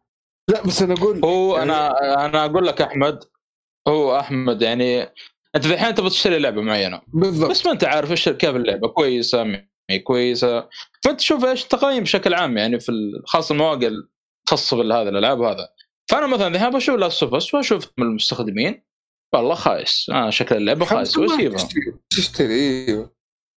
لا 0.50 0.62
بس 0.66 0.82
أنا 0.82 0.94
أقول 0.94 1.20
هو 1.24 1.56
يعني- 1.58 1.72
أنا 1.72 2.26
أنا 2.26 2.44
أقول 2.44 2.66
لك 2.66 2.80
أحمد 2.82 3.24
هو 3.88 4.18
أحمد 4.18 4.62
يعني 4.62 5.02
أنت 5.56 5.66
الحين 5.66 5.94
تبغى 5.94 6.10
تشتري 6.10 6.38
لعبة 6.38 6.62
معينة. 6.62 7.00
بالضبط. 7.08 7.50
بس 7.50 7.66
ما 7.66 7.72
أنت 7.72 7.84
عارف 7.84 8.10
إيش 8.10 8.28
كيف 8.28 8.56
اللعبة 8.56 8.88
كويسة 8.88 9.44
ما 9.44 9.66
هي 9.90 9.98
كويسة. 9.98 10.68
فأنت 11.04 11.18
تشوف 11.18 11.44
إيش 11.44 11.62
التقييم 11.64 12.02
بشكل 12.02 12.34
عام 12.34 12.58
يعني 12.58 12.80
في 12.80 12.88
ال- 12.88 13.22
خاصة 13.26 13.52
المواقع 13.52 13.90
الخاصه 14.46 14.76
بهذا 14.76 15.08
الألعاب 15.08 15.42
هذا 15.42 15.68
فأنا 16.10 16.26
مثلا 16.26 16.48
ذهب 16.54 16.76
أشوف 16.76 16.96
Last 16.96 17.22
of 17.22 17.34
Us 17.34 17.54
وأشوف 17.54 17.90
من 17.98 18.06
المستخدمين 18.06 18.82
والله 19.34 19.54
خايس. 19.54 20.10
آه 20.14 20.30
شكل 20.30 20.56
اللعبة 20.56 20.84
خايس. 20.84 21.16
واسيبها 21.18 21.68
تشتري- 22.14 22.86
أيوه 22.88 23.10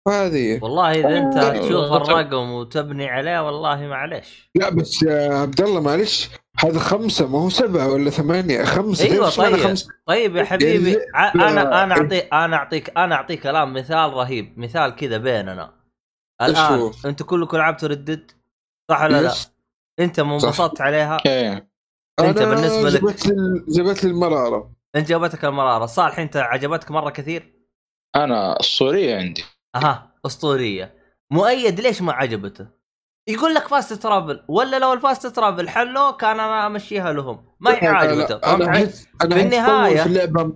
وهذه. 0.07 0.35
هي. 0.53 0.59
والله 0.61 0.91
إذا 0.91 1.17
أنت 1.17 1.35
آه، 1.37 1.57
تشوف 1.57 1.71
آه، 1.91 1.97
الرقم 1.97 2.51
وتبني 2.51 3.09
عليه 3.09 3.45
والله 3.45 3.87
معلش 3.87 4.49
لا 4.55 4.69
بس 4.69 5.03
يا 5.03 5.33
عبد 5.33 5.61
الله 5.61 5.81
معلش 5.81 6.29
هذا 6.59 6.79
خمسة 6.79 7.27
ما 7.27 7.39
هو 7.39 7.49
سبعة 7.49 7.91
ولا 7.91 8.09
ثمانية. 8.09 8.63
خمسة 8.63 9.05
أيوه 9.05 9.29
طيب. 9.29 9.55
خمسة؟ 9.55 9.87
طيب 10.07 10.35
يا 10.35 10.43
حبيبي 10.43 10.91
يعني- 10.93 11.05
ع- 11.13 11.33
أنا 11.49 11.83
أنا 11.83 11.93
اعطيك 11.95 12.33
أنا 12.33 12.55
أعطيك 12.55 12.97
أنا 12.97 13.15
أعطيك 13.15 13.47
الان 13.47 13.73
مثال 13.73 14.13
رهيب 14.13 14.59
مثال 14.59 14.95
كذا 14.95 15.17
بيننا. 15.17 15.73
الآن؟ 16.41 16.91
أنتم 17.05 17.25
كلكم 17.25 17.57
لعبتوا 17.57 17.87
Red 17.89 18.07
Dead 18.07 18.31
صح 18.91 19.01
ولا 19.03 19.21
لا؟ 19.21 19.33
أنت. 19.99 20.19
انبسطت 20.19 20.81
عليها؟ 20.81 21.17
إيه. 21.25 21.69
أنا 22.19 22.31
بالنسبة 22.31 22.89
لك- 22.89 23.01
جبت 23.03 23.27
لي 23.27 23.35
جبت 23.67 24.03
لي 24.03 24.09
المرارة. 24.11 24.71
أنت 24.95 25.07
جابتك 25.07 25.45
المرارة. 25.45 25.85
صالح 25.85 26.19
أنت 26.19 26.37
عجبتك 26.37 26.91
مرة 26.91 27.09
كثير؟ 27.09 27.53
أنا 28.15 28.59
أسطورية 28.59 29.15
عندي. 29.15 29.43
أها 29.75 30.13
أسطورية. 30.25 30.95
مؤيد 31.31 31.79
ليش 31.79 32.01
ما 32.01 32.13
عجبته؟ 32.13 32.67
يقول 33.29 33.53
لك 33.53 33.67
fast 33.67 33.93
travel 33.93 34.45
ولا 34.49 34.79
لو 34.79 34.93
ال 34.93 35.00
fast 35.00 35.27
travel 35.27 35.69
حلوة 35.69 36.11
كان 36.11 36.39
أنا 36.39 36.67
أمشيها 36.67 37.13
لهم. 37.13 37.45
ما 37.59 37.71
هي 37.71 37.87
عاجبته 37.87 38.35
أنا 38.35 38.67
علي؟ 38.67 38.83
احس 38.83 39.07
أنا 39.21 39.35
في 39.35 39.65
طول 39.65 39.97
في 39.97 40.05
اللعبة. 40.05 40.53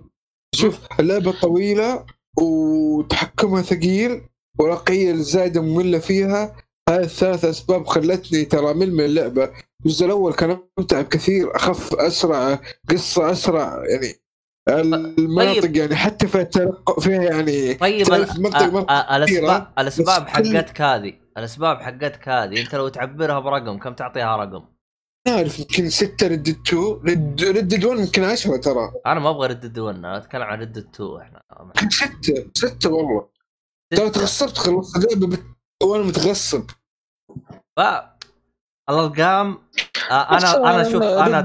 شوف 0.54 1.00
اللعبة 1.00 1.40
طويلة 1.40 2.06
وتحكمها 2.38 3.62
ثقيل 3.62 4.28
ورقية 4.58 5.10
الزايده 5.10 5.62
مملة 5.62 5.98
فيها. 5.98 6.56
هذه 6.88 7.00
الثلاث 7.00 7.44
أسباب 7.44 7.86
خلتني 7.86 8.44
ترى 8.44 8.74
مل 8.74 8.92
من 8.92 9.04
اللعبة. 9.04 9.52
الجزء 9.86 10.06
الأول 10.06 10.34
كان 10.34 10.58
ممتع 10.78 11.00
بكثير 11.00 11.56
أخف 11.56 11.94
أسرع 11.94 12.60
قصة 12.90 13.30
أسرع 13.30 13.82
يعني 13.88 14.27
المناطق 14.68 15.76
يعني 15.76 15.96
حتى 15.96 16.28
فيها 16.28 16.42
تلق... 16.42 17.00
فيها 17.00 17.22
يعني 17.22 17.74
طيب 17.74 18.06
منطق 18.38 18.92
الاسباب 18.92 19.72
الأسباب 19.78 20.28
حقتك 20.28 20.80
هذه 20.80 21.12
الأسباب 21.38 21.80
حقتك 21.80 22.28
هذه 22.28 22.60
أنت 22.60 22.74
لو 22.74 22.88
تعبرها 22.88 23.38
برقم 23.38 23.78
كم 23.78 23.94
تعطيها 23.94 24.36
رقم؟ 24.36 24.64
عارف 25.28 25.58
يمكن 25.58 25.88
6 25.88 26.26
ردد 26.26 26.48
2 26.48 26.82
ردد 27.56 27.84
1 27.84 27.98
يمكن 27.98 28.24
10 28.24 28.56
ترى. 28.56 28.92
أنا 29.06 29.20
ما 29.20 29.30
أبغى 29.30 29.48
ردد 29.48 29.78
1 29.78 29.96
أنا 29.96 30.16
أتكلم 30.16 30.42
عن 30.42 30.60
ردد 30.60 30.86
2 30.94 31.20
إحنا. 31.20 31.42
يمكن 31.82 31.90
6 31.90 32.50
6 32.54 32.90
والله 32.90 33.28
ترى 33.94 34.10
تغصبت 34.10 34.58
خلصت 34.58 34.96
اللعبة 34.96 35.26
بت... 35.26 35.44
وأنا 35.82 36.04
متغصب. 36.04 36.70
ف 37.76 37.80
الأرقام 38.90 39.58
أنا 40.10 40.56
أنا 40.56 40.84
شوف 40.84 41.02
أنا 41.02 41.38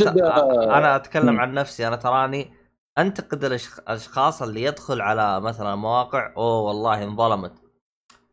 أنا 0.78 0.96
أتكلم. 0.96 1.40
عن 1.40 1.54
نفسي. 1.54 1.88
أنا 1.88 1.96
تراني 1.96 2.63
أنتقد 2.98 3.44
الأشخاص 3.44 4.42
اللي 4.42 4.64
يدخل 4.64 5.02
على 5.02 5.42
مثلا 5.42 5.76
مواقع 5.76 6.34
أوه 6.38 6.62
والله 6.62 7.04
انظلمت. 7.04 7.54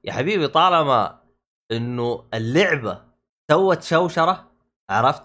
يا 0.04 0.12
حبيبي 0.12 0.48
طالما 0.48 1.20
إنه 1.72 2.28
اللعبة 2.34 3.02
سوت 3.50 3.82
شوشرة 3.82 4.50
عرفت؟ 4.90 5.22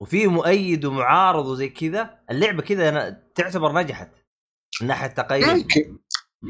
وفي 0.00 0.26
مؤيد 0.26 0.84
ومعارض 0.84 1.46
وزي 1.46 1.68
كذا 1.68 2.18
اللعبة 2.30 2.62
كذا 2.62 3.10
تعتبر 3.34 3.72
نجحت 3.72 4.10
من 4.80 4.86
ناحية 4.86 5.06
تقييم. 5.06 5.48
ممكن. 5.48 5.98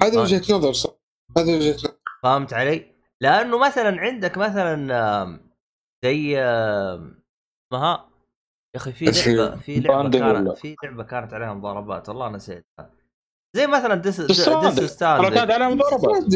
هذا 0.03 0.19
آه. 0.19 0.23
وجهة 0.23 0.57
نظر 0.57 0.73
صح. 0.73 0.91
هذا 1.39 1.57
وجهة 1.57 1.75
نظر. 1.75 1.97
فهمت 2.23 2.53
علي؟ 2.53 2.95
لأنه 3.21 3.59
مثلا 3.59 4.01
عندك 4.01 4.39
مثلا 4.39 5.39
زي 6.05 6.39
اسمها؟ 6.39 8.09
يا 8.75 8.81
أخي 8.81 8.93
في؟ 8.93 9.05
لعبة 9.05 9.57
في 9.57 9.81
لعبة؟ 9.81 10.19
كانت 10.19 10.59
في 10.59 10.77
لعبة 10.85 11.03
كانت 11.05 11.35
عليها 11.35 11.55
مضاربات 11.55 12.09
والله 12.09 12.29
نسيتها 12.29 12.91
زي 13.57 13.67
مثلا 13.67 13.95
Death. 13.95 14.21
Death 14.21 14.41
Stranding 14.41 15.25
عليها 15.27 15.69
مضاربات 15.69 16.33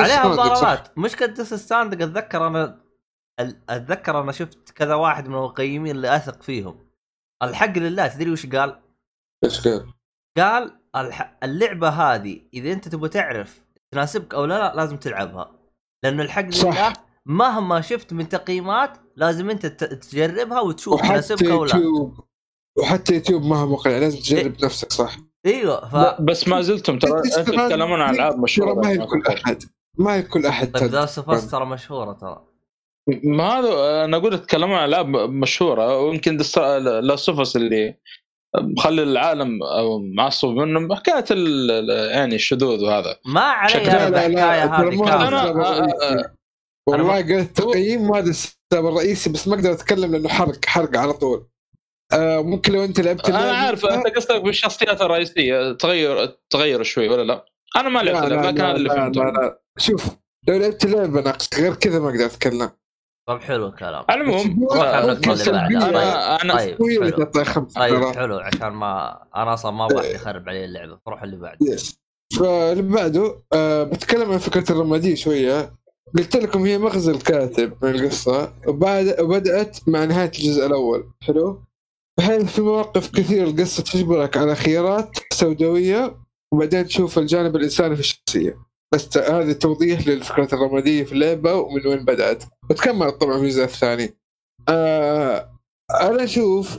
عليها 0.00 0.28
مضاربات 0.28 0.98
مشكله 0.98 1.26
Death 1.28 1.54
Stranding 1.54 2.02
أتذكر 2.02 2.46
أنا 2.46 2.80
ال- 3.40 3.60
أتذكر 3.68 4.20
أنا 4.20 4.32
شفت 4.32 4.70
كذا 4.70 4.94
واحد 4.94 5.28
من 5.28 5.34
المقيمين 5.34 5.96
اللي 5.96 6.16
أثق 6.16 6.42
فيهم 6.42 6.86
الحق 7.42 7.78
لله 7.78 8.06
تدري 8.06 8.30
وش 8.30 8.46
قال؟ 8.46 8.80
إيش 9.44 9.68
قال؟ 9.68 9.92
قال 10.38 10.78
الح... 10.96 11.36
اللعبة 11.42 11.88
هذه 11.88 12.40
إذا 12.54 12.72
أنت 12.72 12.88
تبغى 12.88 13.08
تعرف 13.08 13.62
تناسبك 13.90 14.34
أو 14.34 14.44
لا, 14.44 14.58
لا 14.58 14.74
لازم 14.76 14.96
تلعبها 14.96 15.52
لأنه 16.04 16.22
الحق 16.22 16.50
صح. 16.50 16.66
لله 16.78 16.92
مهما 17.26 17.80
شفت 17.80 18.12
من 18.12 18.28
تقييمات 18.28 18.98
لازم 19.16 19.50
انت 19.50 19.66
تجربها 19.66 20.60
وتشوف 20.60 21.02
تناسبك 21.02 21.46
أو 21.46 21.64
لا. 21.64 21.76
يوتيوب. 21.76 22.14
وحتى 22.78 23.14
يوتيوب 23.14 23.44
ما 23.44 23.56
هو 23.56 23.66
مقنع 23.66 23.98
لازم 23.98 24.18
تجرب 24.18 24.64
نفسك 24.64 24.92
صح؟ 24.92 25.16
إيوه 25.46 25.88
ف 25.88 26.20
بس 26.20 26.48
ما 26.48 26.62
زلتم 26.62 26.98
ترى 26.98 27.18
أنتم 27.18 27.42
تتكلمون 27.42 28.00
عن 28.00 28.14
ألعاب 28.14 28.32
ترى 28.32 28.40
مشهورة. 28.40 28.74
ما 28.74 28.90
هي 28.90 28.98
كل 28.98 29.22
أحد. 29.28 29.62
ما 29.98 30.14
هي 30.14 30.22
كل 30.22 30.46
احد 30.46 30.72
طيب 30.72 30.90
تد- 30.90 30.94
ذا 30.94 31.06
ترى 31.50 31.66
مشهورة 31.66 32.12
ترى. 32.12 32.42
ما 33.24 33.44
هذا 33.44 34.04
أنا 34.04 34.16
أقول 34.16 34.38
تتكلمون 34.38 34.76
عن 34.76 34.88
ألعاب 34.88 35.06
مشهورة. 35.16 36.00
ويمكن 36.00 36.36
لاستوفس 37.02 37.56
اللي 37.56 37.94
مخلي 38.56 39.02
العالم 39.02 39.62
أو 39.62 39.98
معصب 39.98 40.48
منهم 40.48 40.94
حكاية 40.94 41.24
يعني 42.10 42.34
الشذوذ 42.34 42.84
وهذا. 42.84 43.16
ما 43.26 43.40
علي 43.40 43.72
ترى 43.72 43.90
هذه 43.90 46.35
والله 46.88 47.16
قلت 47.16 47.30
التقييم 47.30 48.08
ما 48.08 48.18
هذا 48.18 48.30
السبب 48.30 48.56
الرئيسي 48.86 49.30
بس 49.30 49.48
ما 49.48 49.54
أقدر 49.54 49.72
أتكلم 49.72 50.12
لأنه 50.12 50.28
حرق 50.28 50.64
حرق 50.64 50.96
على 50.96 51.12
طول. 51.12 51.46
آه 52.12 52.42
ممكن 52.42 52.72
لو 52.72 52.84
أنت 52.84 53.00
لعبت 53.00 53.28
أنا 53.28 53.38
عارف 53.38 53.86
أنت 53.86 54.06
قصدك 54.06 54.42
بالشخصيات 54.42 55.02
الرئيسية 55.02 55.72
تغير 55.72 56.26
تغير 56.50 56.82
شوي 56.82 57.08
ولا 57.08 57.22
لا؟ 57.22 57.44
أنا 57.76 57.88
ما 57.88 57.98
لعبت 57.98 58.28
لا 58.28 58.34
لكن 58.34 58.44
هذا 58.46 58.52
لا, 58.52 58.76
اللي 58.76 58.88
لا, 58.88 58.94
فهمته. 58.94 59.24
لا, 59.24 59.30
لا. 59.30 59.60
شوف 59.78 60.06
لو 60.48 60.56
لعبت 60.56 60.86
لعبة 60.86 61.20
ناقص 61.20 61.48
غير 61.60 61.74
كذا 61.74 61.98
ما 61.98 62.08
أقدر 62.10 62.24
أتكلم. 62.24 62.70
طب 63.28 63.40
حلو 63.40 63.66
الكلام. 63.66 64.04
على 64.08 64.20
المهم. 64.20 64.68
أنا 64.72 66.42
أنا 66.42 66.56
طيب 66.56 66.76
حلو. 67.36 67.44
خمسه 67.44 67.80
طيب 67.80 68.00
ترى. 68.00 68.14
حلو 68.14 68.38
عشان 68.38 68.68
ما 68.68 69.22
أنا 69.36 69.54
أصلا 69.54 69.70
ما 69.70 69.84
أبغى 69.84 70.14
يخرب 70.14 70.48
علي 70.48 70.64
اللعبة. 70.64 70.98
فروح 71.06 71.22
اللي 71.22 71.36
بعده 71.36 71.58
يس 71.66 72.00
فاللي 72.38 72.82
بعده 72.82 73.42
آه 73.52 73.82
بتكلم 73.82 74.32
عن 74.32 74.38
فكرة 74.38 74.72
الرماديه 74.72 75.14
شوية. 75.14 75.74
قلت 76.14 76.36
لكم 76.36 76.64
هي 76.64 76.78
مغزى 76.78 77.12
الكاتب 77.12 77.84
من 77.84 77.90
القصة. 77.90 78.52
وبعد 78.66 79.20
وبدأت 79.20 79.88
مع 79.88 80.04
نهاية 80.04 80.28
الجزء 80.28 80.66
الأول. 80.66 81.10
حلو؟ 81.22 81.62
بحيث 82.18 82.44
في 82.44 82.60
مواقف 82.60 83.10
كثير 83.10 83.46
القصة 83.46 83.82
تجبرك 83.82 84.36
على 84.36 84.54
خيارات 84.54 85.10
سوداوية 85.32 86.16
وبعدين 86.52 86.86
تشوف 86.86 87.18
الجانب 87.18 87.56
الإنساني 87.56 87.94
في 87.94 88.00
الشخصية. 88.00 88.58
بس 88.94 89.18
هذا 89.18 89.52
توضيح 89.52 90.08
للفكرة 90.08 90.54
الرمادية 90.54 91.04
في 91.04 91.12
اللعبة 91.12 91.54
ومن 91.54 91.86
وين 91.86 92.04
بدأت. 92.04 92.44
وتكملت 92.70 93.14
طبعا 93.14 93.38
في 93.38 93.44
الجزء 93.44 93.64
الثاني. 93.64 94.16
آه 94.68 95.50
أنا 96.00 96.24
أشوف 96.24 96.78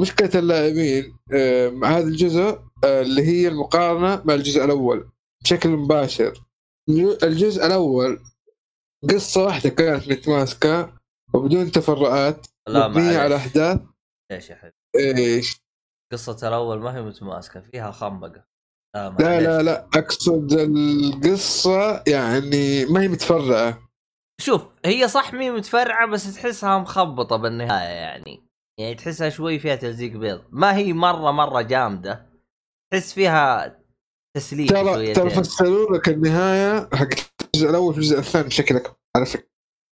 مشكلة 0.00 0.30
اللاعبين 0.34 1.16
آه 1.32 1.68
مع 1.68 1.88
هذا 1.88 2.08
الجزء 2.08 2.58
آه 2.84 3.02
اللي 3.02 3.22
هي 3.22 3.48
المقارنة 3.48 4.22
مع 4.24 4.34
الجزء 4.34 4.64
الأول 4.64 5.08
بشكل 5.44 5.68
مباشر. 5.68 6.32
الجزء 7.22 7.66
الأول 7.66 8.18
قصة 9.10 9.44
واحدة 9.44 9.70
كانت 9.70 10.08
متماسكة 10.08 10.92
وبدون 11.34 11.72
تفرعات 11.72 12.46
لا 12.68 12.88
مبنية 12.88 13.18
على 13.18 13.36
أحداث. 13.36 13.80
إيش 14.32 14.50
يا 14.50 14.54
حبيبي؟ 14.54 15.20
إيش؟ 15.20 15.62
قصة 16.12 16.48
الأول 16.48 16.80
ما 16.80 16.96
هي 16.96 17.02
متماسكة 17.02 17.60
فيها 17.60 17.90
خنبقة. 17.90 18.44
لا 18.94 19.10
لا. 19.18 19.40
لا 19.40 19.62
لا 19.62 19.88
أقصد 19.94 20.52
القصة 20.52 22.02
يعني 22.06 22.84
ما 22.84 23.02
هي 23.02 23.08
متفرعة. 23.08 23.88
شوف 24.40 24.62
هي 24.84 25.08
صح 25.08 25.34
مي 25.34 25.50
متفرعة 25.50 26.06
بس 26.06 26.34
تحسها 26.34 26.78
مخبطة 26.78 27.36
بالنهاية 27.36 27.94
يعني. 27.94 28.42
يعني 28.80 28.94
تحسها 28.94 29.28
شوي 29.28 29.58
فيها 29.58 29.74
تلزيق 29.74 30.12
بيض. 30.12 30.44
ما 30.50 30.76
هي 30.76 30.92
مرة 30.92 31.30
مرة 31.30 31.62
جامدة. 31.62 32.26
تحس 32.92 33.12
فيها 33.12 33.76
تسليك 34.36 34.70
ترى 34.70 35.12
ترى 35.12 35.30
فسروا 35.30 35.96
لك 35.96 36.08
النهايه 36.08 36.88
حق 36.94 37.08
الجزء 37.54 37.70
الأول 37.70 37.92
في 37.92 37.98
الجزء 37.98 38.18
الثاني 38.18 38.48
بشكل 38.48 38.76
أكبر 38.76 38.96
على 39.16 39.26
فكرة. 39.26 39.48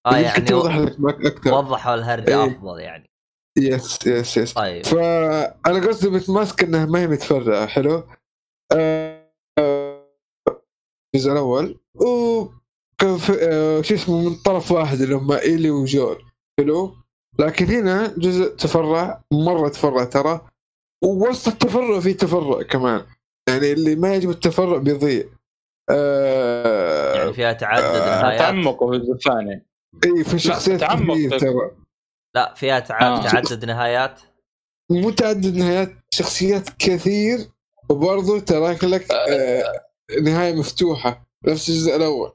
آه 0.06 0.16
يعني 0.16 0.44
توضح 0.44 0.76
لك 0.76 1.26
أكثر. 1.26 1.54
وضحوا 1.54 1.94
الهرجة 1.94 2.28
إيه. 2.28 2.46
أفضل 2.46 2.80
يعني. 2.80 3.10
يس 3.58 4.06
يس 4.06 4.36
يس 4.36 4.52
طيب. 4.52 4.84
فانا 4.84 5.88
قصدي 5.88 6.10
متماسك 6.10 6.62
انها 6.62 6.86
ما 6.86 7.00
هي 7.00 7.06
متفرعة 7.06 7.66
حلو؟ 7.66 8.02
آه، 8.72 9.30
الجزء 11.14 11.32
الأول. 11.32 11.80
و 11.94 12.40
آه، 13.02 13.82
شو 13.82 13.94
اسمه 13.94 14.28
من 14.28 14.34
طرف 14.34 14.72
واحد 14.72 15.00
اللي 15.00 15.14
هم 15.14 15.32
إيلي 15.32 15.70
وجويل 15.70 16.24
حلو؟ 16.60 16.94
لكن 17.38 17.66
هنا 17.66 18.14
جزء 18.18 18.56
تفرع 18.56 19.22
مرة 19.32 19.68
تفرع 19.68 20.04
ترى. 20.04 20.40
ووسط 21.04 21.48
التفرع 21.48 22.00
في 22.00 22.12
تفرع 22.12 22.62
كمان. 22.62 23.06
يعني 23.48 23.72
اللي 23.72 23.96
ما 23.96 24.14
يجب 24.14 24.30
التفرع 24.30 24.76
بيضيع. 24.76 25.24
آه 25.90 26.99
يعني 27.30 27.56
فيها 27.58 27.68
تعدد 27.68 27.84
آه، 27.84 28.22
نهايات 28.22 28.40
تعمقوا 28.40 28.90
في 28.90 28.96
الجزء 28.96 29.12
الثاني. 29.12 29.66
إي 30.04 30.24
في 30.24 30.38
شخصيات 30.38 30.80
تعمق 30.80 31.16
ترى. 31.38 31.70
لا 32.34 32.54
فيها 32.54 32.78
تع... 32.80 33.00
آه. 33.00 33.22
تعدد 33.22 33.64
نهايات. 33.64 34.20
متعدد 34.90 35.56
نهايات 35.56 35.92
شخصيات 36.10 36.68
كثير 36.78 37.38
وبرضه 37.90 38.40
تراك 38.40 38.84
لك 38.84 39.12
آه 39.12 39.62
نهاية 40.22 40.54
مفتوحة 40.54 41.26
نفس 41.46 41.68
الجزء 41.68 41.96
الأول. 41.96 42.32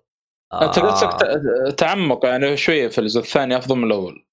أنت 0.53 0.79
قصدك 0.79 1.23
آه. 1.23 1.69
تعمق 1.69 2.25
يعني 2.25 2.57
شوية 2.57 2.87
في 2.87 2.97
الجزء 2.97 3.19
الثاني 3.19 3.57
أفضل 3.57 3.75
من 3.75 3.83
الأول. 3.83 4.25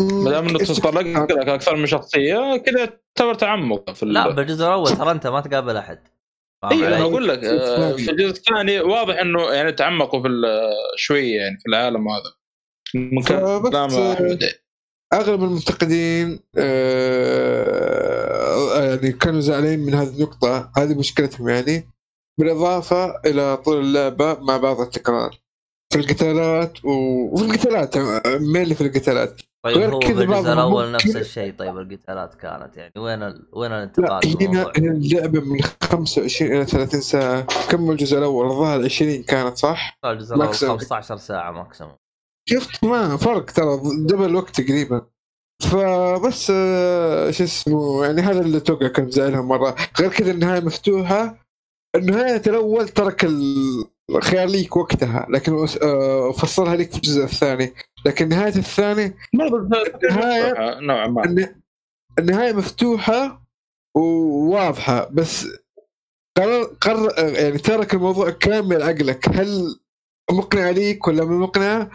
ما 0.00 0.30
دام 0.30 0.48
إنه 0.48 0.58
تطلق 0.58 1.00
لك 1.00 1.48
أكثر 1.48 1.76
من 1.76 1.86
شخصية 1.86 2.56
كذا 2.56 3.00
تعتبر 3.14 3.34
تعمق 3.34 3.90
في 3.90 4.06
لا 4.06 4.30
بالجزء 4.30 4.66
الأول 4.66 4.96
ترى 4.96 5.10
أنت 5.10 5.26
ما 5.26 5.40
تقابل 5.40 5.76
أحد. 5.76 5.98
فاهم 5.98 6.19
اي 6.64 6.86
أنا؟ 6.88 7.00
أقول 7.00 7.28
لك 7.28 7.44
آه،. 7.44 7.96
في 7.96 8.10
الجزء 8.10 8.30
الثاني 8.30 8.80
واضح 8.80 9.18
إنه 9.18 9.52
يعني 9.52 9.72
تعمقوا 9.72 10.22
في 10.22 10.28
ال- 10.28 10.72
شوية 10.96 11.36
يعني 11.36 11.58
في 11.58 11.68
العالم 11.68 12.08
هذا. 12.08 12.32
من 12.94 13.32
آه، 13.32 13.56
أغلب 15.12 15.44
المنتقدين 15.44 16.40
آه 16.58 17.90
يعني 18.84 19.12
كانوا 19.12 19.40
زعلانين 19.40 19.80
من 19.80 19.94
هذه 19.94 20.08
النقطة. 20.08 20.72
هذه 20.76 20.98
مشكلتهم 20.98 21.48
يعني. 21.48 21.88
بالإضافة 22.38 23.20
إلى 23.26 23.56
طول 23.56 23.80
اللعبة 23.80 24.34
مع 24.40 24.56
بعض 24.56 24.80
التكرار. 24.80 25.38
في 25.92 25.98
القتالات 25.98 26.84
وفي 26.84 27.44
القتالات 27.44 27.98
مين 28.40 28.74
في 28.74 28.80
القتالات. 28.80 29.40
طيب 29.64 29.76
غير 29.76 29.94
هو 29.94 29.98
كذا 29.98 30.24
بعضهم 30.24 30.52
الأول 30.52 30.92
نفس 30.92 31.16
الشيء. 31.16 31.54
طيب 31.58 31.78
القتالات 31.78 32.34
كانت 32.34 32.76
يعني 32.76 32.92
وين 32.98 33.22
ال... 33.22 33.48
وين 33.52 33.70
لا 33.70 33.78
الانتقال 33.78 34.42
هنا 34.42 34.72
اللعبة 34.76 35.40
من 35.40 35.60
25 35.82 36.52
إلى 36.52 36.66
30 36.66 37.00
ساعة. 37.00 37.46
كم 37.70 37.90
الجزء 37.90 38.18
الأول؟ 38.18 38.46
الظاهر 38.46 38.84
20 38.84 39.22
كانت 39.22 39.58
صح؟ 39.58 39.98
الجزء 40.04 40.34
الأول 40.34 40.46
maximum. 40.46 40.78
15 40.78 41.16
ساعة 41.16 41.50
maximum 41.50 41.94
شفت؟ 42.48 42.84
ما 42.84 43.16
فرق 43.16 43.44
ترى 43.44 43.80
double 44.06 44.24
الوقت 44.24 44.60
تقريبا 44.60 45.06
فبس 45.62 46.52
آه، 46.54 47.30
شو 47.30 47.44
اسمه 47.44 48.04
يعني 48.04 48.20
هذا 48.20 48.40
اللي 48.40 48.60
توقع 48.60 48.88
كان 48.88 49.04
مزعلهم 49.06 49.48
مرة. 49.48 49.76
غير 50.00 50.10
كذا 50.10 50.30
النهاية 50.30 50.60
مفتوحة. 50.60 51.46
النهاية 51.96 52.42
الأول 52.46 52.88
ترك 52.88 53.24
الخيار 54.16 54.48
ليك 54.48 54.76
وقتها 54.76 55.26
لكن 55.30 55.66
آه، 55.82 56.32
فصلها 56.32 56.76
لك 56.76 56.90
في 56.90 56.96
الجزء 56.96 57.24
الثاني. 57.24 57.74
لكن 58.06 58.28
نهاية 58.28 58.56
الثاني 58.56 59.14
النهاية- 59.34 60.80
نوعا 60.82 61.06
ما. 61.06 61.24
الن- 61.24 61.54
النهاية 62.18 62.52
مفتوحة 62.52 63.42
وواضحة 63.96 65.08
بس 65.12 65.46
قرر 66.36 66.64
قرر 66.64 67.12
يعني 67.18 67.58
ترك 67.58 67.94
الموضوع 67.94 68.30
كامل 68.30 68.82
عقلك. 68.82 69.28
هل 69.28 69.78
مقنع 70.30 70.70
ليك 70.70 71.06
ولا 71.08 71.24
مو 71.24 71.38
مقنع؟ 71.38 71.90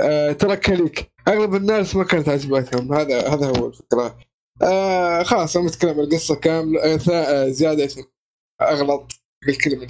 آه 0.00 0.32
تركها 0.32 0.74
ليك. 0.74 1.12
أغلب 1.28 1.54
الناس 1.54 1.96
ما 1.96 2.04
كانت 2.04 2.28
عجبتهم 2.28 2.92
هذا 2.94 3.28
هذا 3.28 3.46
هو 3.60 3.66
الفكرة. 3.66 4.18
آه 4.62 5.22
خلاص 5.22 5.56
أنا 5.56 5.66
متكلم 5.66 6.00
القصة 6.00 6.34
كاملة 6.34 6.80
آه 6.94 6.96
ثا- 6.96 7.10
آه 7.28 7.48
زيادة 7.48 7.88
أغلط 8.62 9.12
بالكلمة 9.46 9.86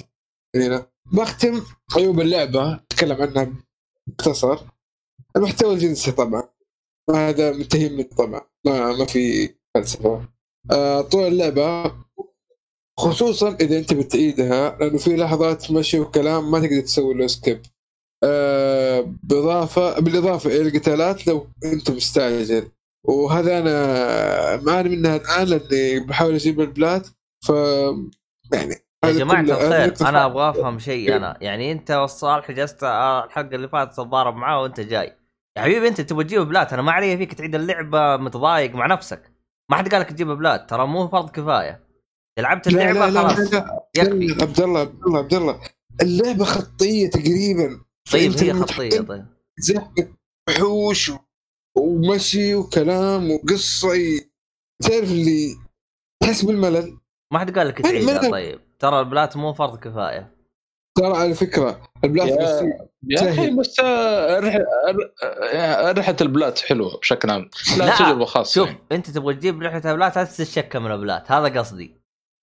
هنا 0.55 0.87
بختم 1.11 1.61
عيوب 1.95 2.19
اللعبه 2.21 2.73
اتكلم 2.73 3.21
عنها 3.21 3.53
باختصار. 4.07 4.71
المحتوى 5.35 5.73
الجنسي 5.73 6.11
طبعا. 6.11 6.43
هذا 7.15 7.51
منتهي 7.51 7.89
منه 7.89 8.03
طبعا 8.17 8.41
ما 8.65 8.91
ما 8.95 9.05
في 9.05 9.49
فلسفة. 9.75 10.29
آه 10.71 11.01
طول 11.01 11.23
اللعبة 11.23 11.95
خصوصا 12.99 13.57
إذا 13.61 13.79
أنت 13.79 13.93
بتعيدها 13.93 14.77
لأنه 14.79 14.97
في 14.97 15.15
لحظات 15.15 15.71
مشي 15.71 15.99
وكلام 15.99 16.51
ما 16.51 16.59
تقدر 16.59 16.81
تسوي 16.81 17.13
له 17.13 17.27
سكيب 17.27 17.61
آه 18.23 19.01
بالإضافة 19.99 20.49
إلى 20.49 20.61
القتالات 20.61 21.27
لو 21.27 21.47
أنت 21.65 21.91
مستعجل. 21.91 22.71
وهذا 23.03 23.57
أنا 23.59 24.63
معاني 24.63 24.89
منها 24.89 25.15
الآن 25.15 25.47
لأني 25.47 25.99
بحاول 25.99 26.33
أجيب 26.33 26.61
البلات. 26.61 27.07
ف 27.45 27.49
يعني 28.53 28.75
يا 29.05 29.11
جماعة 29.11 29.41
الخير 29.41 30.07
أنا 30.09 30.25
أبغى 30.25 30.49
افهم 30.49 30.79
شيء 30.79 31.15
أنا. 31.15 31.37
يعني 31.41 31.71
أنت 31.71 31.91
والصالح 31.91 32.51
جلست 32.51 32.83
آه، 32.83 33.25
الحلقة 33.25 33.55
اللي 33.55 33.67
فاتت 33.69 33.93
تتضارب 33.93 34.35
معاه 34.35 34.61
وأنت 34.61 34.79
جاي. 34.79 35.15
يا 35.57 35.61
حبيبي 35.61 35.87
أنت 35.87 36.01
تبغى 36.01 36.23
تجيب 36.23 36.41
بلات 36.41 36.73
أنا 36.73 36.81
ما 36.81 36.91
علي 36.91 37.17
فيك 37.17 37.33
تعيد 37.33 37.55
اللعبة 37.55 38.17
متضايق 38.17 38.75
مع 38.75 38.85
نفسك. 38.87 39.31
ما 39.71 39.77
حد 39.77 39.93
قالك 39.93 40.09
تجيب 40.09 40.27
بلات 40.27 40.69
ترى 40.69 40.87
مو 40.87 41.07
فرض 41.07 41.29
كفاية. 41.29 41.83
لعبت 42.39 42.67
لا 42.67 42.81
اللعبة 42.91 42.99
لا 43.07 43.11
لا, 43.11 43.21
لا, 43.21 43.27
خلاص 43.27 43.53
لا. 43.53 43.87
يكفي. 43.97 44.43
عبد 44.43 44.59
الله 44.61 44.79
عبد 44.79 45.03
الله 45.05 45.19
عبد 45.19 45.33
الله 45.33 45.59
اللعبة 46.01 46.45
خطية 46.45 47.09
تقريبا. 47.09 47.81
طيب 48.11 48.31
هي 48.37 48.53
خطية 48.53 49.01
طيب. 49.01 49.25
زحمة 49.59 50.07
وحوش 50.49 51.11
ومشي 51.77 52.55
وكلام 52.55 53.31
وقصة 53.31 53.93
ي- 53.95 54.29
تعرف 54.83 55.11
اللي 55.11 55.55
تحس 56.23 56.45
بالملل؟ 56.45 56.97
ما 57.33 57.39
حد 57.39 57.57
قالك 57.59 57.77
من- 57.77 57.83
تعيدها 57.91 58.31
طيب. 58.31 58.59
ترى 58.79 58.99
ال 58.99 59.07
plat 59.07 59.37
مو 59.37 59.53
فرض 59.53 59.79
كفاية. 59.79 60.31
ترى 60.97 61.17
على 61.17 61.33
فكرة 61.33 61.81
ال 62.03 62.08
plat 62.08 62.27
يا- 62.27 62.79
يا 63.07 63.29
أخي. 63.31 63.49
بس 63.49 63.79
آه، 63.79 64.39
رح- 64.39 64.57
آه، 65.53 65.91
ريحة 65.91 66.15
ال 66.21 66.29
plat 66.29 66.59
حلوة 66.59 66.97
بشكل 66.99 67.29
عام. 67.29 67.49
لا, 67.77 67.83
لا، 67.85 67.95
تجربة 67.95 68.25
خاصة 68.25 68.53
شوف 68.53 68.67
يعني. 68.67 68.79
أنت 68.91 69.09
تبغى 69.09 69.33
تجيب 69.33 69.61
لعبة 69.63 69.93
plat 69.93 70.15
لا 70.15 70.23
تتشكى 70.23 70.79
من 70.79 70.91
ال 70.91 70.98
plat. 70.98 71.31
هذا 71.31 71.59
قصدي. 71.59 71.95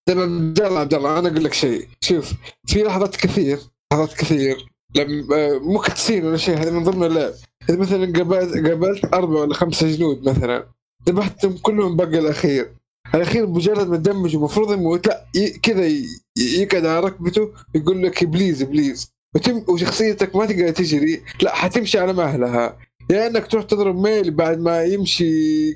طيب 0.08 0.18
عبد 0.18 0.60
الله 0.60 0.80
عبد 0.80 0.94
الله 0.94 1.18
أنا 1.18 1.28
أقول 1.28 1.44
لك 1.44 1.52
شيء. 1.52 1.88
شوف 2.00 2.32
في 2.66 2.82
لحظات 2.82 3.16
كثير 3.16 3.58
لحظات 3.92 4.12
كثير 4.14 4.56
لما 4.96 5.36
آه، 5.36 5.58
مو 5.58 5.78
cutscene 5.78 6.26
ولا 6.26 6.36
شيء 6.36 6.56
هذا 6.58 6.70
من 6.70 6.82
ضمن 6.84 7.04
اللعب 7.06 7.32
إذا 7.70 7.78
مثلا 7.78 8.12
قابلت 8.12 8.68
قابلت 8.68 9.04
أربع 9.14 9.40
ولا 9.40 9.54
خمسة 9.54 9.96
جنود 9.96 10.28
مثلا 10.28 10.66
ذبحتهم 11.08 11.58
كلهم 11.58 11.96
بقى 11.96 12.18
الأخير. 12.18 12.76
الأخير 13.14 13.46
مجرد 13.46 13.88
ما 13.88 13.96
دمج 13.96 14.34
المفروض 14.34 14.72
يموت 14.72 15.06
لا 15.06 15.26
كذا 15.62 15.92
يقعد 16.36 16.86
على 16.86 17.00
ركبته 17.00 17.52
يقول 17.74 18.02
لك 18.02 18.24
please 18.24 18.62
please. 18.62 19.12
وتم 19.34 19.64
وشخصيتك 19.68 20.36
ما 20.36 20.46
تقدر 20.46 20.70
تجري. 20.70 21.22
لا 21.42 21.54
حتمشي 21.54 21.98
على 21.98 22.12
مهلها. 22.12 22.78
يا 23.10 23.26
إنك 23.26 23.46
تروح 23.46 23.64
تضرب 23.64 23.96
melee 23.96 24.30
بعد 24.30 24.58
ما 24.58 24.84
يمشي 24.84 25.68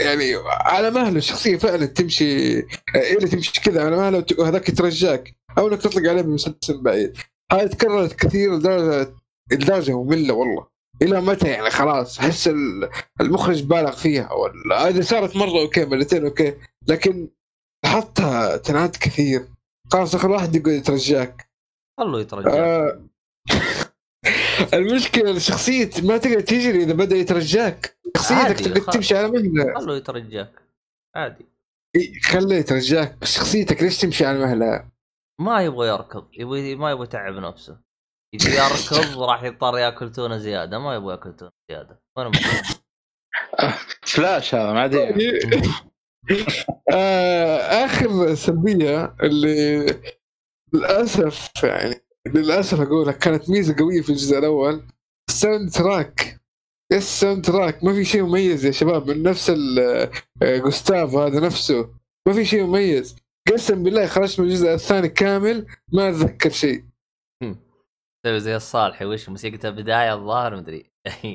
يعني 0.00 0.34
على 0.46 0.90
مهله. 0.90 1.18
الشخصية 1.18 1.56
فعلا 1.56 1.86
تمشي 1.86 2.24
إيه 2.24 3.16
اللي 3.16 3.28
تمشي 3.28 3.60
كذا 3.60 3.84
على 3.84 3.96
مهله 3.96 4.24
وهذاك 4.38 4.68
يترجاك. 4.68 5.34
أو 5.58 5.68
إنك 5.68 5.82
تطلق 5.82 6.10
عليه 6.10 6.22
بمسدس 6.22 6.70
بعيد. 6.70 7.12
هذه 7.52 7.66
تكررت 7.66 8.12
كثير 8.12 8.54
لدرجه 8.56 9.14
لدرجة 9.52 10.02
مملة 10.02 10.34
والله. 10.34 10.75
إلى 11.02 11.20
متى 11.20 11.48
يعني؟ 11.48 11.70
خلاص 11.70 12.18
أحس 12.18 12.48
ال- 12.48 12.90
المخرج 13.20 13.62
بالغ 13.62 13.92
فيها 13.96 14.32
ولا 14.32 14.88
هذه 14.88 15.00
صارت 15.00 15.36
مرة 15.36 15.60
okay 15.60 15.84
مرتين 15.84 16.24
okay 16.24 16.54
لكن 16.88 17.28
حطها 17.86 18.56
تنعاد 18.56 18.90
كثير. 18.96 19.48
خلاص 19.92 20.14
آخر 20.14 20.30
واحد 20.30 20.56
يقول 20.56 20.72
يترجاك. 20.72 21.50
خلوا 22.00 22.20
يترجى 22.20 22.50
آه 22.54 23.00
المشكلة 24.74 25.30
الشخصية 25.30 25.90
ما 26.02 26.16
تقدر 26.16 26.40
تجري 26.40 26.82
إذا 26.82 26.92
بدأ 26.92 27.16
يترجاك. 27.16 27.96
شخصيتك 28.16 28.58
تقدر. 28.60 28.92
تمشي 28.92 29.16
على 29.16 29.28
مهله 29.28 29.74
خلوا 29.74 29.96
يترجاك. 29.96 30.62
عادي. 31.16 31.46
خليه 32.22 32.56
يترجاك. 32.56 33.18
بس 33.20 33.34
شخصيتك 33.36 33.82
ليش 33.82 33.98
تمشي 33.98 34.26
على 34.26 34.38
مهلها 34.38 34.88
ما 35.40 35.62
يبغى 35.62 35.88
يركض 35.88 36.26
يبغى 36.32 36.74
ما 36.74 36.90
يبغى 36.90 37.04
يتعب 37.04 37.34
نفسه. 37.34 37.85
يجي 38.36 38.56
يركض 38.56 39.22
راح 39.22 39.42
يضطر 39.42 39.78
ياكل 39.78 40.12
تونة 40.12 40.38
زيادة 40.38 40.78
ما 40.78 40.94
يبغى 40.94 41.10
ياكل 41.12 41.36
تونة 41.36 41.50
زيادة. 41.70 42.02
وين؟ 42.18 42.32
فلاش 44.12 44.54
هذا 44.54 44.72
ما 44.72 44.84
ادري 44.84 45.40
آه 46.92 47.56
آخر 47.56 48.34
سلبية 48.34 49.14
اللي 49.22 49.86
للأسف 50.74 51.50
يعني 51.64 51.94
للأسف 52.26 52.80
اقولها 52.80 53.12
كانت 53.12 53.50
ميزة 53.50 53.76
قوية 53.78 54.02
في 54.02 54.10
الجزء 54.10 54.38
الأول. 54.38 54.82
ال 55.30 55.70
soundtrack 55.70 56.40
yes 56.92 57.02
ال 57.02 57.44
soundtrack 57.44 57.84
ما 57.84 57.92
في 57.92 58.04
شيء 58.04 58.22
مميز 58.22 58.64
يا 58.66 58.70
شباب 58.70 59.10
من 59.10 59.22
نفس 59.22 59.50
آه، 59.78 60.10
جوستافو 60.42 61.20
هذا 61.20 61.40
نفسه. 61.40 61.88
ما 62.28 62.32
في 62.32 62.44
شيء 62.44 62.64
مميز. 62.64 63.16
قسم 63.52 63.82
بالله 63.82 64.06
خرجت 64.06 64.40
من 64.40 64.46
الجزء 64.46 64.74
الثاني 64.74 65.08
كامل 65.08 65.66
ما 65.92 66.08
أتذكر 66.08 66.50
شيء. 66.50 66.84
تسوي 68.26 68.40
زي 68.40 68.56
الصالحي 68.56 69.04
وش 69.04 69.28
موسيقى 69.28 69.68
البداية؟ 69.68 70.14
الظاهر 70.14 70.56
مدري 70.56 70.90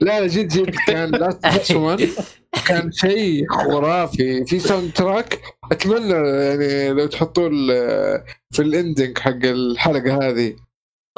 لا 0.00 0.20
لا 0.20 0.26
جد 0.26 0.48
جد 0.48 0.74
كان 0.86 1.10
Last 1.10 1.46
كان 2.68 2.92
شيء 2.92 3.46
خرافي. 3.50 4.44
في 4.44 4.58
soundtrack 4.58 5.40
أتمنى 5.72 6.12
يعني 6.28 6.88
لو 6.88 7.06
تحطوه 7.06 7.48
ال- 7.52 8.24
في 8.50 8.62
ال 8.62 8.70
ending 8.70 9.18
حق 9.18 9.44
الحلقة 9.44 10.28
هذه. 10.28 10.56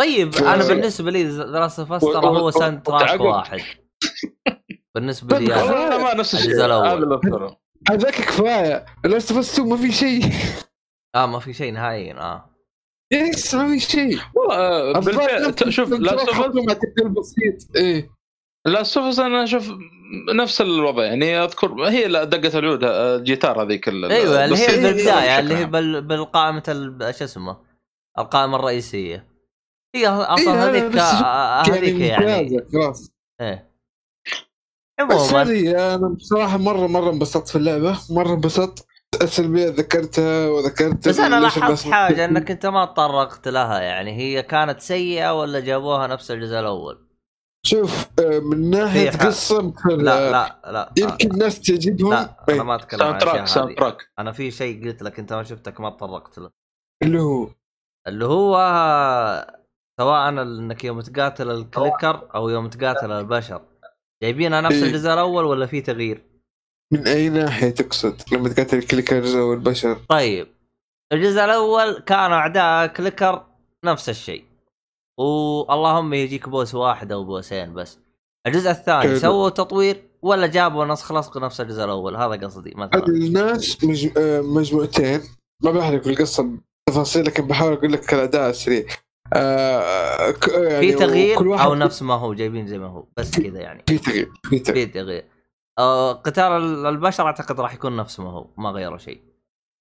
طيب 0.00 0.32
ف- 0.34 0.42
أنا 0.42 0.68
بالنسبة 0.68 1.10
لي 1.10 1.24
The 1.36 1.57
Last 1.57 1.84
of 1.84 1.93
Us 1.93 2.02
ترى 2.02 2.26
هو 2.26 2.50
soundtrack. 2.50 3.20
واحد. 3.20 3.60
بالنسبة 4.94 5.38
لي 5.38 5.54
أنا. 5.54 5.98
ما 5.98 6.14
نفس 6.14 6.34
الشيء. 6.34 6.54
هذاك 7.90 8.14
كفاية. 8.14 8.84
Last 9.04 9.60
ما 9.60 9.76
في 9.76 9.92
شيء. 9.92 10.24
آه 11.14 11.26
ما 11.26 11.38
في 11.38 11.52
شيء 11.52 11.72
نهائيا 11.72 12.14
آه. 12.20 12.51
yes 13.12 13.54
ما 13.54 13.68
في 13.68 13.80
شيء. 13.80 14.18
والله 14.34 14.56
آه، 14.56 15.00
شوف 15.70 15.92
لا 15.92 16.14
بسيط. 17.08 17.76
إيه. 17.76 18.10
لا 18.66 18.82
سوفس 18.82 19.18
أنا 19.18 19.44
أشوف 19.44 19.70
نفس 20.34 20.60
الوضع 20.60 21.04
يعني 21.04 21.36
أذكر 21.44 21.88
هي 21.88 22.08
لا 22.08 22.24
دقة 22.24 22.58
العود 22.58 22.84
آه، 22.84 23.16
الجيتار 23.16 23.62
هذيك 23.62 23.88
أيوه 23.88 24.44
اللي 24.44 24.56
هي 24.58 24.66
بالبدايه 24.66 25.38
اللي 25.38 25.54
هي 25.56 25.66
بالقائمة 26.00 26.62
ال- 26.68 27.14
شو 27.18 27.24
اسمه 27.24 27.56
القائمة 28.18 28.56
الرئيسية. 28.56 29.28
هي 29.94 30.06
أصلا 30.08 30.52
إيه، 30.54 30.68
هذيك 30.70 30.84
بس 30.84 31.10
شوف، 31.66 31.74
هذيك 31.76 32.00
يعني. 32.00 32.58
خلاص. 32.72 33.12
إيه. 33.40 33.72
بس 35.10 35.16
عموما 35.16 35.42
هذه 35.42 35.94
أنا 35.94 36.08
بصراحة 36.08 36.56
مرة 36.58 36.86
مرة 36.86 37.10
انبسطت 37.10 37.48
في 37.48 37.56
اللعبة 37.56 37.98
مرة 38.10 38.34
انبسطت. 38.34 38.86
السلبيات 39.22 39.72
ذكرتها 39.72 40.48
وذكرت 40.48 41.08
بس 41.08 41.18
أنا 41.18 41.40
لاحظت 41.40 41.88
حاجة 41.88 42.24
إنك 42.30 42.50
أنت 42.50 42.66
ما 42.66 42.84
تطرقت 42.84 43.48
لها 43.48 43.80
يعني 43.80 44.12
هي 44.16 44.42
كانت 44.42 44.80
سيئة 44.80 45.40
ولا 45.40 45.60
جابوها 45.60 46.06
نفس 46.06 46.30
الجزء 46.30 46.60
الأول؟ 46.60 47.08
شوف 47.66 48.06
آه، 48.20 48.38
من 48.38 48.70
ناحية. 48.70 49.10
قصة 49.10 49.74
لا 49.86 50.30
لا 50.30 50.60
لا. 50.72 50.92
يمكن 50.98 51.30
الناس 51.30 51.60
تعجبهم 51.60 52.12
لا 52.12 52.44
إيه، 52.48 52.54
أنا 52.54 52.62
ما 52.62 52.74
أتكلم 52.74 53.02
عن 53.02 53.18
track 53.18 53.46
soundtrack 53.46 54.10
أنا 54.18 54.32
في 54.32 54.50
شيء 54.50 54.84
قلت 54.84 55.02
لك 55.02 55.18
أنت 55.18 55.32
ما 55.32 55.42
شفتك 55.42 55.80
ما 55.80 55.90
تطرقت 55.90 56.38
له. 56.38 56.50
اللي 57.02 57.20
هو؟ 57.20 57.48
اللي 58.08 58.24
هو 58.24 58.56
سواء 60.00 60.28
إنك 60.28 60.84
يوم 60.84 61.00
تقاتل 61.00 61.50
ال 61.50 61.60
clicker 61.60 62.28
أو 62.34 62.48
يوم 62.48 62.68
تقاتل 62.68 63.12
البشر. 63.12 63.62
جايبينها 64.22 64.60
نفس 64.60 64.74
إيه. 64.74 64.84
الجزء 64.84 65.12
الأول 65.12 65.44
ولا 65.44 65.66
في 65.66 65.80
تغيير؟ 65.80 66.31
من 66.92 67.08
اي 67.08 67.28
ناحيه 67.28 67.70
تقصد؟ 67.70 68.22
لما 68.32 68.48
تقاتل 68.48 68.78
ال 68.78 68.85
clickers 68.85 69.36
والبشر 69.36 69.98
طيب. 70.08 70.48
الجزء 71.12 71.44
الأول 71.44 71.98
كانوا 71.98 72.36
أعداء 72.36 72.86
clicker 72.86 73.44
نفس 73.84 74.08
الشيء. 74.08 74.44
واللهم 75.18 76.14
يجيك 76.14 76.48
boss 76.48 76.74
واحد 76.74 77.12
أو 77.12 77.24
بوسين 77.24 77.74
بس. 77.74 77.98
الجزء 78.46 78.70
الثاني. 78.70 79.18
سووا 79.18 79.48
تطوير 79.48 80.02
ولا 80.22 80.46
جابوا 80.46 80.84
نسخ 80.84 81.12
لصق 81.12 81.38
نفس 81.38 81.60
الجزء 81.60 81.84
الأول؟ 81.84 82.16
هذا 82.16 82.46
قصدي 82.46 82.72
مثلا 82.76 83.06
الناس 83.06 83.84
مج... 83.84 84.08
آه، 84.18 84.40
مجموعتين. 84.40 85.20
ما 85.62 85.70
بحرق 85.70 86.08
القصة 86.08 86.50
بتفاصيل 86.88 87.26
لكن 87.26 87.46
بحاول 87.46 87.72
أقول 87.72 87.92
لك 87.92 88.14
الأداء 88.14 88.50
السريع. 88.50 88.84
آه 89.34 90.30
ك- 90.30 90.48
يعني 90.48 90.92
في 90.92 90.98
تغيير 90.98 91.62
أو 91.62 91.74
نفس 91.74 92.02
ما 92.02 92.14
هو 92.14 92.34
جايبين 92.34 92.66
زي 92.66 92.78
ما 92.78 92.86
هو 92.86 93.04
بس 93.16 93.40
كذا 93.40 93.60
يعني. 93.60 93.82
في 93.86 93.98
تغيير 93.98 94.30
في 94.50 94.58
تغيير. 94.58 94.86
في 94.86 94.92
تغيير. 94.92 95.24
آه 95.24 95.31
قتال 96.24 96.44
ال- 96.52 96.86
البشر 96.86 97.26
أعتقد 97.26 97.60
راح 97.60 97.74
يكون 97.74 97.96
نفس 97.96 98.20
ما 98.20 98.30
هو 98.30 98.46
ما 98.58 98.70
غيروا 98.70 98.98
شيء. 98.98 99.20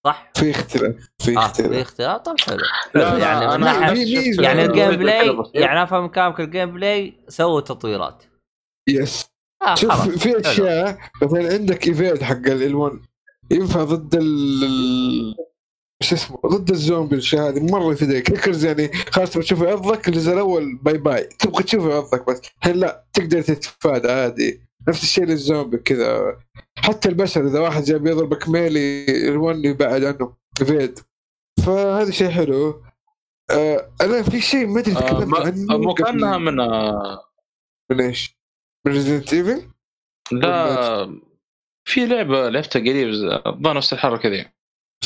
صح؟ 0.05 0.31
في 0.35 0.51
اختلاف 0.51 0.95
في 1.19 1.37
آه 1.37 1.45
اختلاف. 1.45 1.71
في 1.71 1.81
اختلاف؟ 1.81 2.21
طب 2.21 2.35
حلو. 2.39 2.57
لا 2.95 3.17
يعني 3.17 3.45
لا 3.45 3.57
من 3.91 3.95
شفت 3.95 4.39
يعني 4.43 4.65
ال 4.65 4.89
gameplay 4.91 5.29
بسيط. 5.35 5.55
يعني 5.55 5.83
أفهم 5.83 6.07
كلامك 6.07 6.39
ال 6.39 6.71
gameplay 6.71 7.13
سووا 7.27 7.61
تطويرات. 7.61 8.23
yes. 8.89 9.25
آه 9.67 9.75
شوف 9.75 10.09
في 10.09 10.39
أشياء 10.39 10.97
مثلا 11.23 11.53
عندك 11.53 11.87
evade 11.87 12.23
حق 12.23 12.41
L1 12.41 12.97
ينفع 13.51 13.83
ضد 13.83 14.15
ال 14.15 15.35
شو 16.03 16.15
اسمه 16.15 16.37
ضد 16.45 16.69
الزومبي 16.69 17.15
الأشياء 17.15 17.49
هذه 17.49 17.71
مرة 17.71 17.91
يفيدك. 17.93 18.23
clickers 18.23 18.65
يعني 18.65 18.87
خلاص 18.93 19.29
تبغى 19.31 19.43
تشوف 19.43 19.63
عضك 19.63 20.07
الجزء 20.07 20.33
الأول 20.33 20.79
bye 20.83 20.97
bye 20.97 21.23
تبغى 21.23 21.63
تشوف 21.63 21.85
عضك 21.85 22.27
بس. 22.29 22.41
الحين 22.59 22.75
لا 22.75 23.05
تقدر 23.13 23.41
تتفادى 23.41 24.11
عادي. 24.11 24.61
نفس 24.87 25.03
الشيء 25.03 25.23
للزومبي 25.25 25.77
كذا 25.77 26.37
حتى 26.77 27.09
البشر 27.09 27.47
إذا 27.47 27.59
واحد 27.59 27.83
جاي 27.83 27.99
بيضربك 27.99 28.49
melee 28.49 29.05
L1 29.05 29.65
يبعد 29.65 30.03
عنه 30.03 30.35
evade 30.61 30.99
فهذا 31.65 32.11
شيء 32.11 32.29
حلو 32.29 32.83
آه 33.51 33.91
أنا 34.01 34.23
في 34.23 34.41
شيء 34.41 34.67
ما 34.67 34.79
أدري 34.79 34.95
آه، 34.95 34.99
تكلمت 34.99 35.27
ما- 35.27 35.39
عنه 35.39 35.77
مو 35.77 35.91
قبل. 35.91 36.03
كأنها 36.03 36.37
من 36.37 36.59
آه، 36.59 37.23
من 37.91 38.01
إيش؟ 38.01 38.37
من 38.85 38.91
Resident 38.93 39.33
Evil؟ 39.33 39.69
لا 40.31 41.19
في 41.87 42.05
لعبة 42.05 42.49
لعبتها 42.49 42.79
قريب 42.79 43.07
الظاهر 43.47 43.77
نفس 43.77 43.93
الحركة 43.93 44.29
ذي 44.29 44.45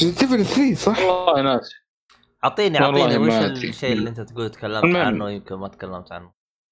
Resident 0.01 0.21
Evil 0.21 0.45
3 0.45 0.75
صح؟ 0.75 0.99
والله 0.99 1.41
ناسي 1.41 1.75
أعطيني 2.43 2.79
أعطيني 2.81 3.17
وش. 3.17 3.33
الشيء 3.33 3.91
اللي 3.93 4.09
أنت 4.09 4.21
تقول 4.21 4.49
تكلمت. 4.51 4.95
عنه 4.95 5.29
يمكن 5.29 5.55
ما 5.55 5.67
تكلمت 5.67 6.11
عنه 6.11 6.31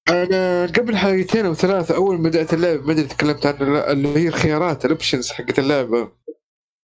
أنا 0.10 0.66
قبل 0.66 0.98
حلقتين 0.98 1.46
أو 1.46 1.54
ثلاثة 1.54 1.96
أول 1.96 2.18
ما 2.18 2.30
بدأت 2.30 2.54
اللعبه 2.54 2.82
ما 2.82 2.92
أدري 2.92 3.08
تكلمت 3.08 3.46
عنه 3.46 3.74
لا 3.74 3.92
اللي 3.92 4.20
هي 4.20 4.28
الخيارات 4.28 4.86
ال 4.86 4.92
options 4.92 5.32
حقت 5.32 5.60
اللعبة 5.60 6.12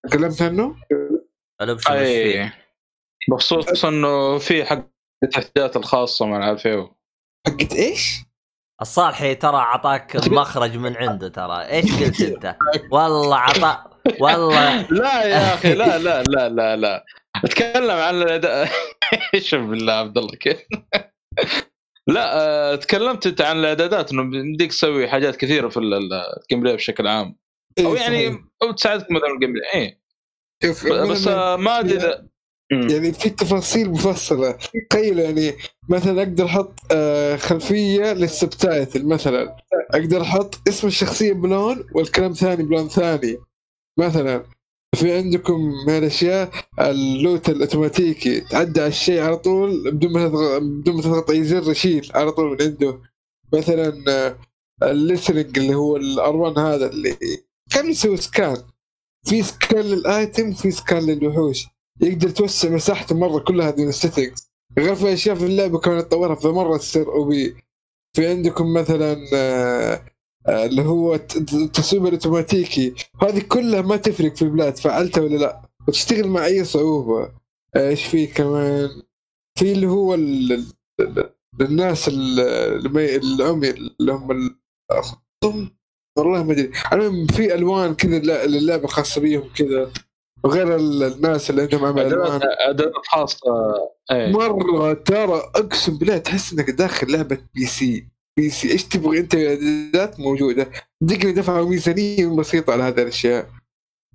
تكلمت 0.10 0.42
عنه؟ 0.42 0.76
ال 1.62 1.66
option 1.66 1.94
وش 1.94 1.98
فيه؟ 1.98 2.44
اي 2.44 2.52
بخصوص 3.30 3.86
إنه 3.86 4.38
في 4.38 4.66
حق 4.66 4.86
التحديات 5.24 5.76
الخاصة 5.76 6.26
ما 6.26 6.46
عارف 6.46 6.66
إيه 6.66 6.92
حقت 7.48 7.74
إيش؟ 7.74 8.30
الصالحي 8.82 9.36
ترى 9.36 9.56
اعطاك 9.56 10.16
مخرج 10.28 10.78
من 10.78 10.98
عنده 10.98 11.28
ترى 11.28 11.66
إيش 11.66 12.04
قلت 12.04 12.22
أنت؟ 12.22 12.56
والله 12.92 13.38
عطى 13.38 13.84
والله 14.20 14.82
لا 15.02 15.24
يا 15.24 15.54
أخي 15.54 15.74
لا 15.74 15.98
لا 15.98 16.24
لا 16.24 16.50
لا 16.50 16.76
لا 16.76 17.06
أتكلم 17.46 17.98
عن 17.98 18.22
الأداء 18.22 18.70
شوف 19.50 19.62
بالله 19.62 19.94
عبد 19.94 20.18
الله 20.18 20.36
كيف 20.36 20.58
لا 22.10 22.38
آه، 22.74 22.76
تكلمت 22.76 23.28
أنت 23.28 23.42
عن 23.42 23.58
الإعدادات 23.60 24.12
إنه 24.12 24.24
بديك 24.54 24.70
تسوي 24.72 25.08
حاجات 25.08 25.36
كثيرة 25.36 25.70
في 25.70 25.78
ال- 25.78 25.94
ال- 25.94 26.14
ال 26.42 26.62
gameplay 26.64 26.76
بشكل 26.76 27.08
عام. 27.08 27.36
أو 27.80 27.94
إيه، 27.96 28.02
يعني 28.02 28.18
صحيح. 28.30 28.42
أو 28.64 28.72
تساعدك 28.72 29.12
مثلا 29.12 29.28
ال 29.36 29.54
gameplay 29.54 29.70
اي 29.84 30.00
شوف 30.64 30.88
بس 30.88 31.28
آه، 31.28 31.56
ما 31.56 31.80
أدري 31.80 31.98
اذا 31.98 32.28
مم. 32.72 32.88
يعني 32.90 33.14
في 33.14 33.30
تفاصيل 33.30 33.90
مفصلة. 33.90 34.58
تخيل 34.90 35.20
يعني 35.20 35.54
مثلا 35.90 36.22
أقدر 36.22 36.46
أحط 36.46 36.74
آه، 36.92 37.36
خلفية 37.36 38.14
لل 38.14 38.32
subtitle 38.32 39.06
مثلا. 39.08 39.58
أقدر 39.92 40.22
أحط 40.22 40.56
اسم 40.68 40.88
الشخصية 40.88 41.34
بلون 41.34 41.86
والكلام 41.96 42.34
ثاني 42.34 42.64
بلون 42.64 42.88
ثاني 42.90 43.38
مثلا. 44.00 44.44
في 44.96 45.18
عندكم 45.18 45.62
من 45.88 45.98
الأشياء 45.98 46.52
ال 46.80 46.94
loot 46.94 47.50
الأوتوماتيكي 47.50 48.40
تعدى 48.42 48.80
على 48.82 48.88
الشيء 48.88 49.22
على 49.22 49.38
طول 49.38 49.92
بدون 49.92 50.12
ما 50.12 50.28
تضغط 50.28 50.62
بدون 50.62 50.96
ما 50.96 51.02
تضغط 51.02 51.30
أي 51.30 51.44
زر 51.44 51.72
يشيل 51.72 52.12
على 52.16 52.32
طول 52.32 52.52
من 52.52 52.62
عنده. 52.62 53.02
مثلا 53.54 54.38
ال 54.84 54.91
listening 54.91 55.60
اللي 55.60 55.76
هو 55.76 56.00
ال 56.00 56.19
R1 56.19 56.58
هذا 56.60 56.90
اللي 56.90 57.18
كان 57.72 57.90
يسوي 57.90 58.18
scan. 58.18 58.58
في 59.26 59.44
scan 59.44 59.86
لل 59.86 60.07
item 60.07 60.50
وفي 60.50 60.72
scan 60.72 61.06
للوحوش. 61.06 61.66
يقدر 62.02 62.30
توسع 62.30 62.70
مساحته 62.70 63.16
مرة 63.16 63.40
كلها 63.40 63.70
هذه 63.70 63.84
ال 63.84 63.93
sticks 63.93 64.50
غير 64.80 64.96
في 64.96 65.14
أشياء 65.14 65.36
في 65.36 65.46
اللعبة 65.46 65.80
كمان 65.80 66.10
تطورها 66.10 66.36
فمرة 66.36 66.78
تصير 66.78 67.12
OP. 67.12 67.56
في 68.16 68.28
عندكم 68.28 68.74
مثلا 68.74 69.14
آه، 69.34 69.94
آه، 69.94 70.02
اللي 70.50 70.82
هو 70.82 71.16
الت- 71.16 71.54
التصويب 71.54 72.06
الأوتوماتيكي. 72.06 72.94
هذه 73.22 73.40
كلها 73.40 73.82
ما 73.82 73.98
تفرق 73.98 74.36
في 74.36 74.42
ال 74.42 74.49
plat 74.49 74.78
فعلتها 74.78 75.22
ولا 75.22 75.36
لا؟ 75.38 75.62
وتشتغل 75.88 76.28
مع 76.28 76.46
أي 76.46 76.64
صعوبة؟ 76.64 77.32
آه، 77.76 77.90
إيش 77.90 78.06
في 78.06 78.28
كمان؟ 78.28 78.90
في 79.60 79.72
اللي 79.72 79.88
هو 79.88 80.14
ال- 80.14 80.52
ال- 80.54 80.66
ال- 81.00 81.30
الناس 81.62 82.08
ال- 82.08 82.40
الم- 82.86 82.98
العمي 82.98 83.70
اللي 83.70 84.12
هم 84.14 84.52
والله 86.18 86.44
ما 86.44 86.52
أدري. 86.54 86.72
المهم 86.94 87.28
في 87.28 87.54
ألوان 87.56 87.96
كذا 87.96 88.46
للعبة 88.46 88.88
خاصة 88.88 89.22
بيهم 89.22 89.50
كذا 89.56 89.92
وغير 90.44 90.76
ال- 90.76 91.04
الناس 91.04 91.50
اللي 91.50 91.62
عندهم 91.62 91.86
عمى 91.86 92.02
ألوان. 92.08 92.42
اعدادات 92.66 92.92
خاصة 93.12 93.40
اي 94.12 94.32
مرة 94.32 94.94
ترى 94.94 95.42
أقسم 95.56 95.98
بالله 95.98 96.18
تحس 96.18 96.54
إنك 96.54 96.70
داخل 96.70 97.12
لعبة 97.12 97.38
PC 97.56 98.08
PC 98.40 98.72
إيش 98.72 98.84
تبغى؟ 98.84 99.20
أنت 99.20 99.36
الاعدادات 99.36 100.20
موجودة. 100.20 100.72
دقني 101.02 101.32
دفعوا 101.32 101.70
ميزانية 101.70 102.28
بسيطة 102.28 102.74
على 102.74 102.84
هذه 102.84 103.02
الأشياء. 103.02 103.50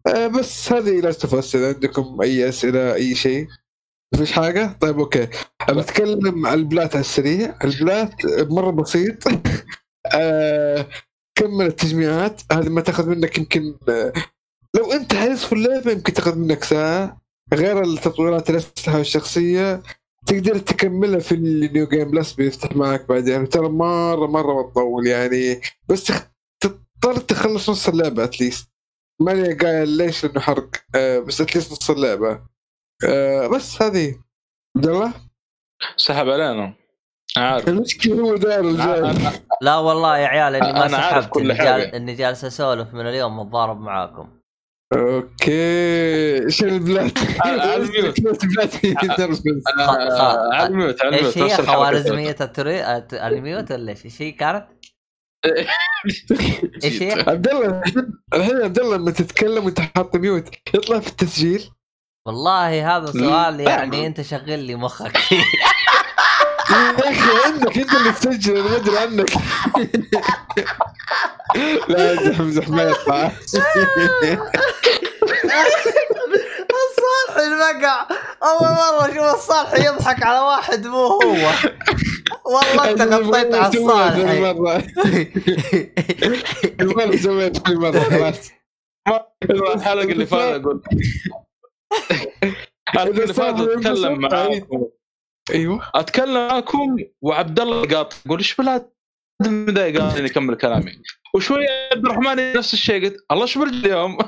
آه 0.07 0.27
بس 0.27 0.72
هذه 0.72 1.01
لا 1.01 1.12
تفصل. 1.12 1.64
عندكم 1.64 2.20
أي 2.22 2.49
أسئلة 2.49 2.95
أي 2.95 3.14
شيء؟ 3.14 3.47
مفيش 4.14 4.33
حاجة؟ 4.33 4.77
طيب 4.81 4.99
okay. 4.99 5.29
بتكلم 5.70 6.47
عن 6.47 6.59
ال 6.59 6.66
plat 6.66 6.97
على 6.97 7.01
السريع. 7.01 7.59
ال 7.64 7.74
plat 7.74 8.12
مرة 8.51 8.70
بسيط. 8.70 9.25
آه 10.14 10.87
كمل 11.39 11.66
التجميعات. 11.66 12.43
هذه 12.53 12.68
ما 12.68 12.81
تأخذ 12.81 13.09
منك 13.09 13.39
يمكن 13.39 13.79
آه 13.89 14.12
لو 14.77 14.93
أنت 14.93 15.14
حريص 15.14 15.45
في 15.45 15.53
اللعبة 15.53 15.93
يمكن 15.93 16.12
تأخذ 16.12 16.39
منك 16.39 16.64
ساعة. 16.64 17.20
غير 17.55 17.83
التطويرات 17.83 18.51
الأسلحة 18.51 18.99
والشخصيه 18.99 19.83
تقدر 20.27 20.59
تكملها 20.59 21.18
في 21.20 21.35
ال 21.35 21.47
New 21.47 21.87
Game 21.89 22.11
Plus 22.11 22.33
بيفتح 22.33 22.77
معك 22.77 23.09
بعدين. 23.09 23.49
ترى 23.49 23.68
مره 23.68 24.27
مرة 24.27 24.62
بتطول 24.62 25.07
يعني. 25.07 25.61
بس 25.89 26.12
تضطر 26.61 27.16
تخلص 27.16 27.70
نص 27.70 27.89
اللعبة 27.89 28.25
at 28.25 28.38
least 28.38 28.70
ماني 29.20 29.55
قايل 29.55 29.89
ليش 29.89 30.25
إنه 30.25 30.41
حرق. 30.41 30.70
آه 30.95 31.18
بس 31.18 31.41
at 31.41 31.50
least 31.50 31.72
نص 31.72 31.91
اللعبة. 31.91 32.41
آه 33.09 33.47
بس 33.47 33.83
هذه. 33.83 34.14
عبد 34.77 34.87
الله؟ 34.87 35.12
سحب 35.97 36.29
علينا. 36.29 36.75
عارف. 37.37 37.68
المشكلة 37.68 38.20
هو 38.20 38.37
أنا- 38.37 39.41
لا 39.61 39.77
والله 39.77 40.18
يا 40.18 40.27
عيال 40.27 40.55
إني 40.55 40.72
ما 40.72 40.87
أنا 40.87 40.97
عارف 40.97 41.25
سحبت. 41.25 41.37
إني 41.95 42.14
جالس 42.14 42.45
أسولف 42.45 42.95
من 42.95 43.07
اليوم 43.07 43.39
متضارب 43.39 43.81
معاكم. 43.81 44.29
okay. 44.93 46.45
إيش 46.45 46.62
البلاد 46.64 47.18
على 47.41 47.74
الميوت. 47.76 48.18
البلاد 48.45 48.68
خ- 48.70 48.76
خ- 49.76 50.20
آه، 50.20 50.55
على 50.55 50.66
ال 50.66 50.73
mute 50.73 51.01
على 51.03 51.16
ال 51.16 51.20
mute. 51.20 51.37
إيش 51.37 51.39
هي 51.39 51.55
الت- 52.97 53.14
ال 53.14 53.26
mute 53.26 53.72
ولا 53.72 53.91
إيش؟ 53.91 54.05
إيش 54.05 54.22
هي 54.22 54.30
كانت؟ 54.32 54.66
إيش 56.85 57.03
هي؟ 57.03 57.12
عبد 57.28 57.49
الله 57.49 57.82
الحين 58.35 58.57
عبد 58.62 58.78
الله 58.78 58.97
لما 58.97 59.11
تتكلم 59.11 59.64
وانت 59.64 59.80
حاط 59.80 60.16
ميوت 60.16 60.49
يطلع 60.74 61.01
في 61.01 61.09
التسجيل؟ 61.09 61.70
والله 62.26 62.97
هذا 62.97 63.07
سؤال. 63.12 63.61
يعني 63.61 64.07
أنت 64.07 64.20
شغل 64.20 64.59
لي 64.59 64.74
مخك. 64.74 65.16
فيه 65.16 65.37
يا 66.70 67.11
أخي 67.11 67.30
عندك 67.53 67.78
أنت 67.78 67.95
اللي 67.95 68.12
تسجل 68.12 68.57
أنا 68.57 68.68
ما 68.70 68.76
أدري 68.76 68.99
عنك. 68.99 69.30
لا 71.89 72.13
امزح 72.13 72.41
امزح 72.41 72.69
ما 72.69 72.83
يطلع 72.83 73.33
الصالح 76.85 77.37
البقع. 77.37 78.07
أول 78.43 78.69
مرة 78.69 79.05
أشوف 79.05 79.35
الصالح 79.35 79.75
يضحك 79.75 80.23
على 80.23 80.39
واحد 80.39 80.87
مو 80.87 81.07
هو. 81.07 81.21
والله 82.45 82.91
أنت 82.91 83.03
غطيت 83.03 83.55
على 83.55 83.69
الصالح. 83.69 84.31
المرة 84.31 84.85
المرة 86.81 87.17
سويت 87.17 87.59
كل 87.59 87.77
مرة. 87.77 88.01
خلاص 88.01 88.51
الحلقة 89.51 90.03
اللي 90.03 90.27
فاتت 90.27 90.65
أقول. 90.65 90.83
الحلقة 92.89 93.23
اللي 93.23 93.35
فاتت 93.35 93.61
أتكلم 93.61 94.19
معاكم. 94.19 94.85
أيوه. 95.55 95.91
أتكلم 95.95 96.49
معاكم 96.49 96.97
وعبد 97.23 97.61
الله 97.61 97.87
قاطع 97.87 98.17
يقول 98.27 98.39
إيش 98.39 98.55
بلا 98.55 98.91
آدم 99.43 99.70
ذا 99.70 99.85
قال 99.85 100.26
يكمل 100.26 100.55
كلامي. 100.55 101.03
وشوي 101.35 101.66
عبد 101.93 102.07
الرحمن 102.07 102.53
نفس 102.53 102.74
الشيء 102.74 103.05
قلت 103.05 103.24
الله 103.30 103.43
إيش 103.43 103.59
برج 103.59 103.72
اليوم. 103.72 104.18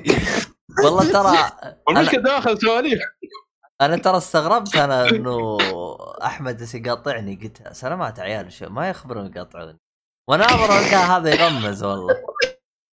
والله 0.84 1.12
ترى 1.12 1.52
والمشكلة 1.88 2.22
داخل 2.22 2.58
سواليف؟ 2.58 3.00
أنا 3.80 3.96
ترى 3.96 4.16
استغربت 4.16 4.76
أنا 4.76 5.08
إنه 5.08 5.58
أحمد 6.24 6.68
يقاطعني 6.74 7.38
قلت 7.42 7.72
سلامات 7.72 8.18
يا 8.18 8.22
عيال 8.22 8.52
شو 8.52 8.68
ما 8.68 8.88
يخبرون 8.88 9.26
يقاطعوني. 9.26 9.78
القى 10.30 10.96
هذا 10.96 11.34
يغمز 11.34 11.84
والله. 11.84 12.14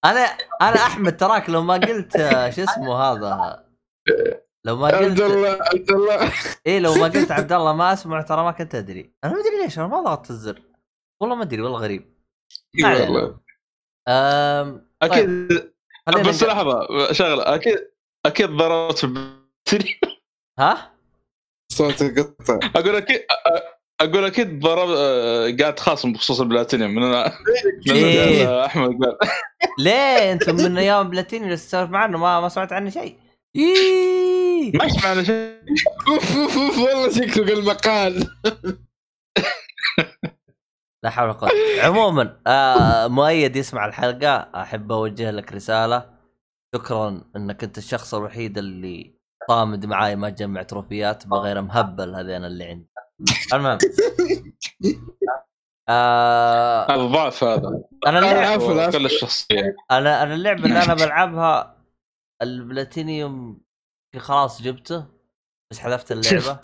أنا 0.04 0.20
أنا 0.62 0.76
أحمد 0.76 1.16
تراك 1.16 1.50
لو 1.50 1.62
ما 1.62 1.74
قلت 1.74 2.16
آه، 2.16 2.50
شو 2.50 2.62
اسمه 2.62 2.94
هذا؟ 2.96 3.64
لو 4.64 4.76
ما 4.76 4.86
عبد 4.86 5.04
قلت 5.04 5.20
الله 5.20 5.58
عبد 5.60 5.90
الله. 5.90 6.32
إيه 6.66 6.78
لو 6.78 6.94
ما 6.94 7.04
قلت 7.04 7.32
عبد 7.32 7.52
الله 7.52 7.72
ما 7.72 7.92
أسمع 7.92 8.22
ترى 8.22 8.44
ما 8.44 8.52
كنت 8.52 8.74
أدري. 8.74 9.12
أنا 9.24 9.32
ما 9.32 9.40
أدري 9.40 9.62
ليش 9.62 9.78
أنا 9.78 9.86
ما 9.86 10.00
ضغطت 10.00 10.30
الزر. 10.30 10.62
والله 11.20 11.36
ما 11.36 11.42
أدري 11.42 11.62
والله 11.62 11.78
غريب. 11.78 12.14
اي 12.78 12.84
علينا. 12.84 13.10
والله. 13.10 13.38
أم... 14.08 14.88
أكيد 15.02 15.72
خلينا 16.06 16.28
بس 16.28 16.42
لحظة 16.42 17.12
شغلة 17.12 17.54
أكيد 17.54 17.78
أكيد 18.26 18.50
ضربت 18.50 19.04
ها؟ 20.58 20.92
صوت 21.72 22.02
قطع 22.02 22.58
أقول 22.76 22.96
أكيد 22.96 23.20
أقول 24.00 24.24
أكيد 24.24 24.60
ضرب 24.60 24.88
آه، 24.90 25.56
قاعد 25.60 25.78
خاصم 25.78 26.12
بخصوص 26.12 26.40
البلاتينيوم 26.40 26.94
من 26.94 27.02
من 27.86 27.94
إيه. 27.94 28.66
أحمد 28.66 29.04
قال. 29.04 29.18
ليه؟ 29.84 30.32
أنتم 30.32 30.56
من 30.56 30.78
أيام 30.78 31.10
بلاتيني 31.10 31.44
اللي 31.44 31.56
تسولف 31.56 31.90
معنا 31.90 32.18
ما 32.18 32.40
ما 32.40 32.48
سمعت 32.48 32.72
عنه 32.72 32.90
شيء. 32.90 33.18
إيه. 33.56 34.72
ما 34.74 34.88
سمعنا 34.88 35.22
شيء 35.22 35.58
اوف 36.08 36.36
اوف 36.36 36.58
اوف 36.58 36.78
والله 36.78 37.10
شكله 37.10 37.52
المقال 37.52 38.26
لا 41.04 41.10
حول 41.10 41.28
ولا 41.28 41.38
قوة. 41.38 41.50
عموما 41.82 42.40
آه 42.46 43.06
مؤيد 43.06 43.56
يسمع 43.56 43.86
الحلقة. 43.86 44.36
أحب 44.36 44.92
أوجه 44.92 45.30
لك 45.30 45.52
رسالة. 45.52 46.18
شكرا 46.74 47.24
إنك 47.36 47.64
أنت 47.64 47.78
الشخص 47.78 48.14
الوحيد 48.14 48.58
اللي 48.58 49.18
طامد 49.48 49.86
معاي 49.86 50.16
ما 50.16 50.30
تجمع 50.30 50.62
تروفيات 50.62 51.26
بغير 51.26 51.62
مهبل 51.62 52.14
هذين 52.14 52.44
اللي 52.44 52.64
عندي. 52.64 52.88
المهم. 53.52 53.78
آه 55.88 56.94
الضعف 56.94 57.44
هذا. 57.44 57.82
أنا 58.06 58.18
اللعب. 58.18 58.92
كل 58.92 59.06
الشخصية. 59.06 59.76
أنا 59.90 60.22
أنا 60.22 60.34
اللعبة 60.34 60.64
اللي 60.64 60.82
أنا 60.82 60.94
بلعبها 60.94 61.76
البلاتينيوم 62.42 63.60
خلاص 64.18 64.62
جبته 64.62 65.06
بس 65.70 65.78
حذفت 65.78 66.12
اللعبة 66.12 66.60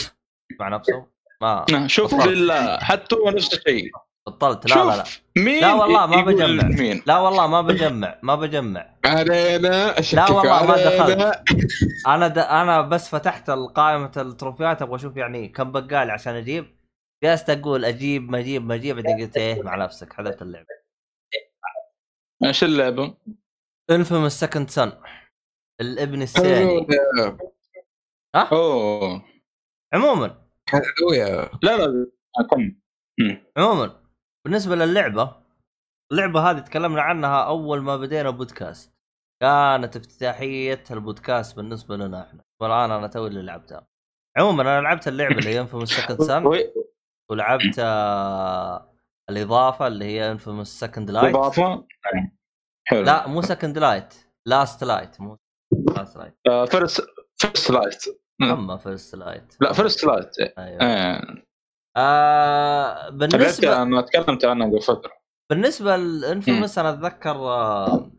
مع 0.61 0.69
نفسه. 0.69 1.07
ما 1.43 1.65
شوف 1.87 2.15
بطلت. 2.15 2.29
بالله 2.29 2.79
حتى 2.79 3.15
هو 3.17 3.31
نفس 3.31 3.55
الشيء. 3.55 3.91
بطلت. 4.27 4.71
لا 4.71 4.85
لا 4.85 4.97
لا. 4.97 5.05
مين 5.37 5.61
لا 5.61 5.73
والله 5.73 6.07
ما 6.07 6.23
بجمع. 6.23 6.69
مين؟ 6.69 7.03
لا 7.07 7.19
والله 7.19 7.47
ما 7.47 7.61
بجمع 7.61 8.19
ما 8.23 8.35
بجمع. 8.35 8.97
علينا 9.05 9.99
اشكك 9.99 10.31
والله 10.31 10.67
ما 10.67 10.73
علينا. 11.03 11.45
أنا 12.15 12.29
د... 12.29 12.39
أنا 12.39 12.81
بس 12.81 13.09
فتحت 13.09 13.51
قائمه 13.51 14.13
ال 14.17 14.24
trophies 14.24 14.83
أبغى 14.83 14.97
أشوف 14.97 15.17
يعني 15.17 15.49
كم 15.49 15.73
بقالي 15.73 16.13
عشان 16.13 16.35
أجيب. 16.35 16.77
جلست 17.25 17.51
أقول 17.51 17.85
أجيب 17.85 18.31
ما 18.31 18.39
أجيب 18.39 18.67
ما 18.67 18.75
أجيب 18.75 18.97
بعدين 18.97 19.27
قلت 19.27 19.37
إيه 19.37 19.63
مع 19.63 19.75
نفسك 19.77 20.13
حذفت 20.13 20.43
اللعبة. 20.43 20.67
إيش 22.45 22.65
اللعبة؟ 22.65 23.15
Infamous 23.91 24.33
Second 24.33 24.71
Son 24.71 24.93
الابن 25.81 26.23
الثاني. 26.23 26.65
هللويا 26.81 27.39
أوه. 28.35 29.25
عموما. 29.95 30.45
هللويا 30.69 31.51
لا 31.63 31.77
لا 31.77 32.07
عموما. 33.57 34.04
بالنسبة 34.45 34.75
للعبة 34.75 35.37
اللعبة 36.13 36.51
هذه 36.51 36.59
تكلمنا 36.59 37.03
عنها 37.03 37.45
أول 37.45 37.83
ما 37.83 37.97
بدينا 37.97 38.31
بودكاست. 38.31 38.95
كانت 39.43 39.97
افتتاحية 39.97 40.85
البودكاست 40.91 41.57
بالنسبة 41.57 41.97
لنا 41.97 42.23
إحنا. 42.23 42.45
والان 42.61 42.91
أنا 42.91 43.07
توي 43.07 43.29
اللي 43.29 43.43
لعبتها. 43.43 43.87
عموما 44.39 44.63
أنا 44.63 44.81
لعبت 44.81 45.09
اللعبة 45.09 45.39
اللي 45.39 45.51
هي 45.51 45.61
Infamous 45.61 45.93
Second 45.93 46.23
Son 46.23 46.45
ولعبت 47.31 47.79
آه، 47.79 48.95
الإضافة 49.31 49.87
اللي 49.87 50.05
هي 50.05 50.33
Infamous 50.33 50.69
Second 50.69 51.11
Light 51.11 51.35
إضافة؟ 51.37 51.87
حلو. 52.87 53.03
لا 53.03 53.27
مو 53.27 53.43
Second 53.43 53.79
Light 53.79 54.15
Last 54.47 54.85
Light 54.85 55.21
مو 55.21 55.39
Last 55.97 56.17
Light 56.17 56.35
First 56.71 57.07
First 57.37 57.71
Light 57.71 58.05
أما 58.43 58.77
First 58.77 59.15
Light 59.15 59.57
لا 59.61 59.73
First 59.73 60.05
Light 60.05 60.39
أيوه. 60.39 60.83
إيه 60.83 61.45
آه 61.97 63.09
بالنسبة 63.09 63.83
أنا 63.83 64.01
تكلمت 64.01 64.45
عنها 64.45 64.67
قبل 64.67 64.81
فترة. 64.83 65.13
بالنسبة 65.51 65.97
لل 65.97 66.13
Infamous 66.13 66.79
أنا 66.79 66.91
أتذكر 66.91 67.37
آه 67.37 68.11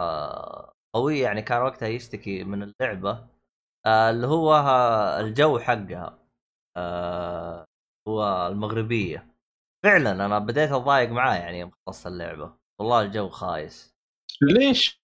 آه 0.00 0.72
قوي 0.94 1.18
يعني 1.18 1.42
كان 1.42 1.62
وقتها 1.62 1.88
يشتكي 1.88 2.44
من 2.44 2.62
اللعبة 2.62 3.26
آه 3.86 4.10
اللي 4.10 4.26
هو 4.26 4.56
الجو 5.20 5.58
حقها 5.58 6.18
آه 6.76 7.64
هو 8.08 8.46
المغربية. 8.52 9.26
فعلا 9.84 10.26
أنا 10.26 10.38
بديت 10.38 10.72
اتضايق 10.72 11.10
معاه 11.10 11.36
يعني 11.36 11.58
يوم 11.60 11.70
خلصت 11.86 12.06
اللعبة. 12.06 12.52
والله 12.80 13.02
الجو 13.02 13.28
خايس. 13.28 13.94
ليش؟ 14.42 15.00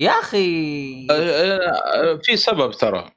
يا 0.00 0.10
أخي 0.10 1.06
آه، 1.10 1.12
آه، 1.12 2.20
في 2.22 2.36
سبب 2.36 2.72
ترى. 2.72 3.10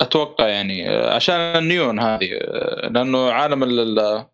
أتوقع 0.00 0.48
يعني 0.48 0.90
آه، 0.90 1.14
عشان 1.14 1.34
النيون 1.36 2.00
هذه 2.00 2.28
آه، 2.42 2.88
لأنه 2.88 3.32
عالم 3.32 3.62
ال- 3.62 3.98
ال- 3.98 4.26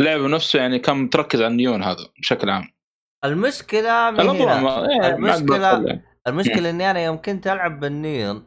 اللعب 0.00 0.20
نفسه 0.20 0.58
يعني 0.58 0.78
كان 0.78 0.96
متركز 0.96 1.40
على 1.42 1.50
النيون 1.50 1.82
هذا 1.82 2.06
بشكل 2.20 2.50
عام. 2.50 2.64
المشكلة 3.24 4.10
من 4.10 4.20
الاضواء 4.20 4.42
هنا 4.58 4.60
ما- 4.60 4.88
إيه، 4.90 5.34
أقدر 5.34 5.56
أطلع. 5.56 5.98
المشكلة 6.26 6.70
إني 6.70 6.90
أنا 6.90 7.04
يوم 7.04 7.16
كنت 7.22 7.46
ألعب 7.46 7.80
بالنيون 7.80 8.44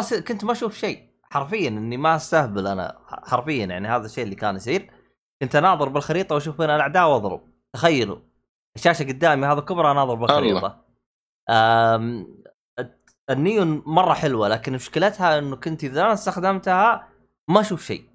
س- 0.00 0.14
كنت 0.14 0.44
ما 0.44 0.52
أشوف 0.52 0.76
شيء 0.78 1.02
حرفيا 1.22 1.68
إني 1.68 1.96
ما 1.96 2.16
أستهبل 2.16 2.66
أنا 2.66 2.98
حرفيا 3.08 3.64
يعني 3.66 3.88
هذا 3.88 4.06
الشيء 4.06 4.24
اللي 4.24 4.34
كان 4.34 4.56
يصير. 4.56 4.90
كنت 5.42 5.56
أناظر 5.56 5.88
بالخريطة 5.88 6.34
وأشوف 6.34 6.60
وين 6.60 6.70
الأعداء 6.70 7.08
وأضرب. 7.10 7.40
تخيلوا 7.74 8.18
الشاشة 8.76 9.02
قدامي 9.04 9.46
هذا 9.46 9.60
كبر 9.60 9.90
أناظر 9.90 10.14
بالخريطة. 10.14 10.84
النيون 13.30 13.82
مرة 13.86 14.14
حلوة 14.14 14.48
لكن 14.48 14.72
مشكلتها 14.72 15.38
إنه 15.38 15.56
كنت 15.56 15.84
إذا 15.84 16.02
أنا 16.02 16.12
استخدمتها 16.12 17.08
ما 17.48 17.60
أشوف 17.60 17.84
شيء. 17.84 18.08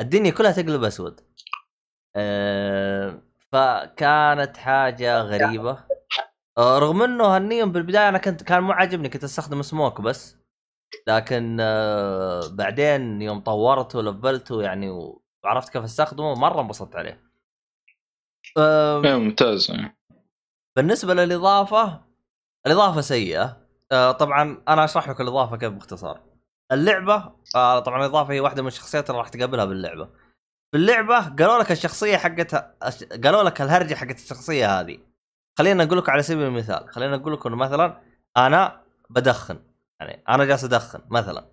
الدنيا 0.00 0.30
كلها 0.30 0.52
تقلب 0.52 0.84
أسود. 0.84 1.20
أه... 2.16 3.22
فكانت 3.52 4.56
حاجة 4.56 5.20
غريبة. 5.20 5.84
آه، 6.58 6.78
رغم 6.78 7.02
إنه 7.02 7.36
النيون 7.36 7.72
بالبداية 7.72 8.08
أنا 8.08 8.18
كنت 8.18 8.42
كان 8.42 8.62
مو 8.62 8.72
عاجبني 8.72 9.08
كنت 9.08 9.24
أستخدم 9.24 9.62
سموك 9.62 10.00
بس. 10.00 10.36
لكن 11.06 11.56
آه، 11.60 12.40
بعدين 12.52 13.22
يوم 13.22 13.40
طورته 13.40 13.98
ولفلته 13.98 14.62
يعني 14.62 14.90
وعرفت 15.44 15.72
كيف 15.72 15.84
أستخدمه 15.84 16.34
مرة 16.34 16.60
انبسطت 16.60 16.96
عليه. 16.96 17.28
آم، 18.58 19.06
إيه، 19.06 19.14
ممتاز 19.16 19.70
إيه. 19.70 19.98
بالنسبة 20.76 21.14
للإضافة 21.14 22.04
الإضافة 22.66 23.00
سيئة. 23.00 23.67
آه، 23.92 24.12
طبعا 24.12 24.62
أنا 24.68 24.84
أشرح 24.84 25.08
لك 25.08 25.20
الإضافة 25.20 25.56
كيف 25.56 25.72
باختصار. 25.72 26.20
اللعبة 26.72 27.32
آه، 27.56 27.78
طبعا 27.78 27.98
الاضافه 28.00 28.32
هي 28.32 28.40
واحدة 28.40 28.62
من 28.62 28.68
الشخصيات 28.68 29.10
اللي 29.10 29.18
راح 29.20 29.28
تقابلها 29.28 29.64
باللعبة. 29.64 30.04
في 30.72 30.78
اللعبة 30.78 31.18
قالوا 31.28 31.58
لك 31.58 31.72
الشخصية 31.72 32.16
حقتها 32.16 32.74
قالوا 33.24 33.42
لك 33.42 33.60
الهرجة 33.60 33.94
حقت 33.94 34.18
الشخصية 34.18 34.80
هذه. 34.80 34.98
خلينا 35.58 35.84
نقول 35.84 35.98
لك 35.98 36.08
على 36.08 36.22
سبيل 36.22 36.42
المثال، 36.46 36.88
خلينا 36.88 37.16
نقول 37.16 37.32
لك 37.32 37.46
انه 37.46 37.56
مثلا 37.56 38.00
أنا 38.36 38.82
بدخن 39.10 39.58
يعني 40.00 40.22
أنا 40.28 40.44
جالس 40.44 40.64
أدخن 40.64 41.00
مثلا. 41.10 41.44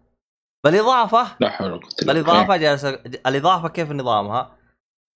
بالإضافة 0.66 1.38
لا 1.40 1.50
حول 1.50 1.72
ولا 1.72 1.82
قوة 1.82 1.90
إلا 2.02 2.14
بالله. 2.14 2.32
الاضافه 2.32 2.58
جالسه 2.58 2.90
الإضافة 3.28 3.70
كيف 3.70 3.92
نظامها؟ 3.92 4.58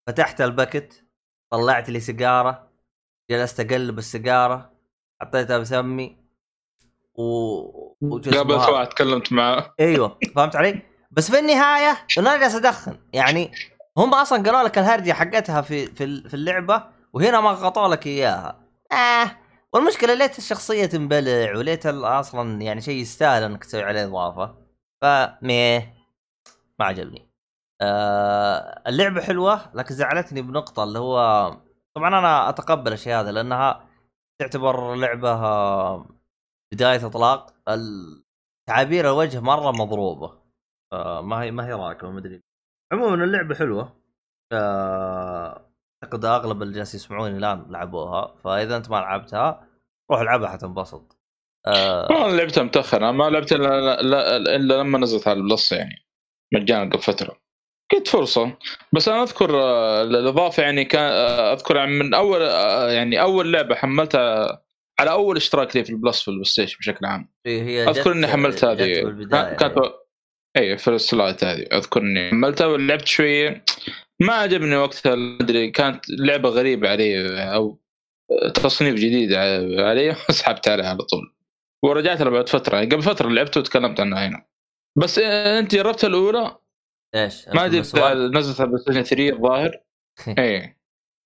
فتحت 0.07 0.41
ال 0.41 0.50
packet 0.50 1.05
طلعت 1.53 1.89
لي 1.89 1.99
سيجارة 1.99 2.69
جلست 3.31 3.59
أقلب 3.59 3.97
السيجارة 3.97 4.73
حطيتها 5.21 5.57
بسمي 5.57 6.17
و 7.15 7.61
قابلت 8.11 8.27
اسمها- 8.27 8.69
واحد 8.69 8.87
تكلمت 8.87 9.33
معاه. 9.33 9.73
أيوه 9.79 10.17
فهمت 10.35 10.55
علي؟ 10.55 10.81
بس 11.11 11.31
في 11.31 11.39
النهاية 11.39 11.97
أنا 12.17 12.37
جالس 12.37 12.55
أدخن. 12.55 12.97
يعني 13.13 13.51
هم 13.97 14.13
أصلا 14.13 14.43
قالوا 14.43 14.63
لك 14.63 14.77
الهرجة 14.77 15.11
حقتها 15.13 15.61
في 15.61 15.85
في 15.87 16.03
ال- 16.03 16.29
في 16.29 16.33
اللعبة 16.33 16.83
وهنا 17.13 17.41
ما 17.41 17.49
غطوا 17.51 17.87
لك 17.87 18.07
إياها. 18.07 18.59
آه 18.91 19.31
والمشكلة 19.73 20.13
ليت 20.13 20.37
الشخصية 20.37 20.85
تنبلع 20.85 21.55
وليت 21.57 21.85
أصلا 21.85 22.61
يعني 22.61 22.81
شيء 22.81 23.01
يستاهل 23.01 23.43
إنك 23.43 23.65
تسوي 23.65 23.83
عليه 23.83 24.05
إضافة. 24.05 24.55
فميه 25.01 25.93
ما 26.79 26.85
عجبني. 26.85 27.29
آه 27.81 28.81
اللعبة 28.87 29.21
حلوة 29.21 29.61
لكن 29.73 29.95
زعلتني 29.95 30.41
بنقطة 30.41 30.83
اللي 30.83 30.99
هو 30.99 31.17
طبعا 31.95 32.07
أنا 32.19 32.49
أتقبل 32.49 32.93
الشيء 32.93 33.13
هذا 33.13 33.31
لأنها 33.31 33.85
تعتبر 34.41 34.95
لعبة 34.95 35.31
آه، 35.31 36.05
بداية 36.73 37.05
إطلاق 37.05 37.53
تعابير 38.69 39.05
الوجه 39.05 39.39
مرة 39.39 39.71
مضروبة. 39.71 40.39
آه 40.93 41.21
ما 41.21 41.41
هي 41.43 41.51
ما 41.51 41.67
هي 41.67 41.73
راكبة 41.73 42.11
ما 42.11 42.19
أدري. 42.19 42.41
عموما 42.93 43.23
اللعبة 43.23 43.55
حلوة. 43.55 43.99
آه، 44.53 45.71
أعتقد 46.03 46.25
أغلب 46.25 46.61
اللي 46.61 46.73
جالس 46.73 46.95
يسمعوني 46.95 47.37
الآن 47.37 47.65
لعبوها 47.69 48.35
فإذا 48.43 48.77
أنت 48.77 48.89
ما 48.89 48.95
لعبتها 48.95 49.67
روح 50.11 50.19
العبها 50.21 50.49
حتنبسط 50.49 51.17
آه، 51.67 52.07
ما 52.11 52.37
لعبتها 52.37 52.63
متأخر 52.63 53.11
ما 53.11 53.29
لعبتها 53.29 53.55
إلا 53.55 54.01
لا- 54.01 54.37
إلا 54.55 54.73
لما 54.81 54.97
نزلت 54.97 55.27
على 55.27 55.39
ال 55.39 55.45
Plus 55.45 55.71
يعني 55.71 55.95
مجانا 56.53 56.89
قبل 56.89 56.99
فترة. 57.03 57.39
قلت 57.91 58.07
فرصة 58.07 58.57
بس 58.93 59.07
أنا 59.09 59.23
أذكر 59.23 59.61
آه، 59.61 60.01
الإضافة 60.01 60.63
يعني 60.63 60.85
كان 60.85 61.11
آه، 61.11 61.53
أذكر 61.53 61.75
يعني 61.75 61.91
من 61.91 62.13
أول 62.13 62.41
آه، 62.41 62.89
يعني 62.91 63.21
أول 63.21 63.53
لعبة 63.53 63.75
حملتها 63.75 64.61
على 64.99 65.11
أول 65.11 65.37
اشتراك 65.37 65.75
لي 65.75 65.83
في 65.83 65.89
ال 65.89 65.95
Plus 65.95 66.21
في 66.21 66.27
ال 66.27 66.45
PlayStation 66.45 66.77
بشكل 66.79 67.05
عام. 67.05 67.31
إيه، 67.45 67.63
هي 67.63 67.89
أذكر 67.89 68.01
جت- 68.01 68.07
اني 68.07 68.27
حملت 68.27 68.65
هذه 68.65 69.01
كانت 69.55 69.77
اي 70.57 70.77
First 70.77 70.87
Light 70.87 71.43
هذه. 71.43 71.61
أذكر 71.61 72.01
إني 72.01 72.29
حملتها 72.29 72.67
ولعبت 72.67 73.07
شوية. 73.07 73.63
ما 74.21 74.33
عجبني 74.33 74.75
وقتها 74.75 75.13
أدري 75.13 75.71
كانت 75.71 76.05
لعبة 76.09 76.49
غريبة 76.49 76.89
علي 76.89 77.43
أو 77.53 77.79
تصنيف 78.53 78.95
جديد 78.95 79.33
علي 79.79 80.15
سحبت 80.29 80.67
عليها 80.67 80.89
على 80.89 81.03
طول. 81.03 81.35
ورجعت 81.85 82.21
لها 82.21 82.29
بعد 82.29 82.49
فترة. 82.49 82.75
يعني 82.75 82.89
قبل 82.89 83.01
فترة 83.01 83.29
لعبت 83.29 83.57
وتكلمت 83.57 83.99
عنها 83.99 84.27
هنا. 84.27 84.45
بس 84.97 85.19
أنت 85.19 85.75
جربتها 85.75 86.07
الأولى؟ 86.07 86.57
إيش؟ 87.15 87.47
ما 87.47 87.65
أدري؟ 87.65 87.79
نزلت 87.79 88.61
على 88.61 88.69
PlayStation 88.69 89.03
3 89.03 89.29
الظاهر. 89.29 89.81
اي 90.39 90.77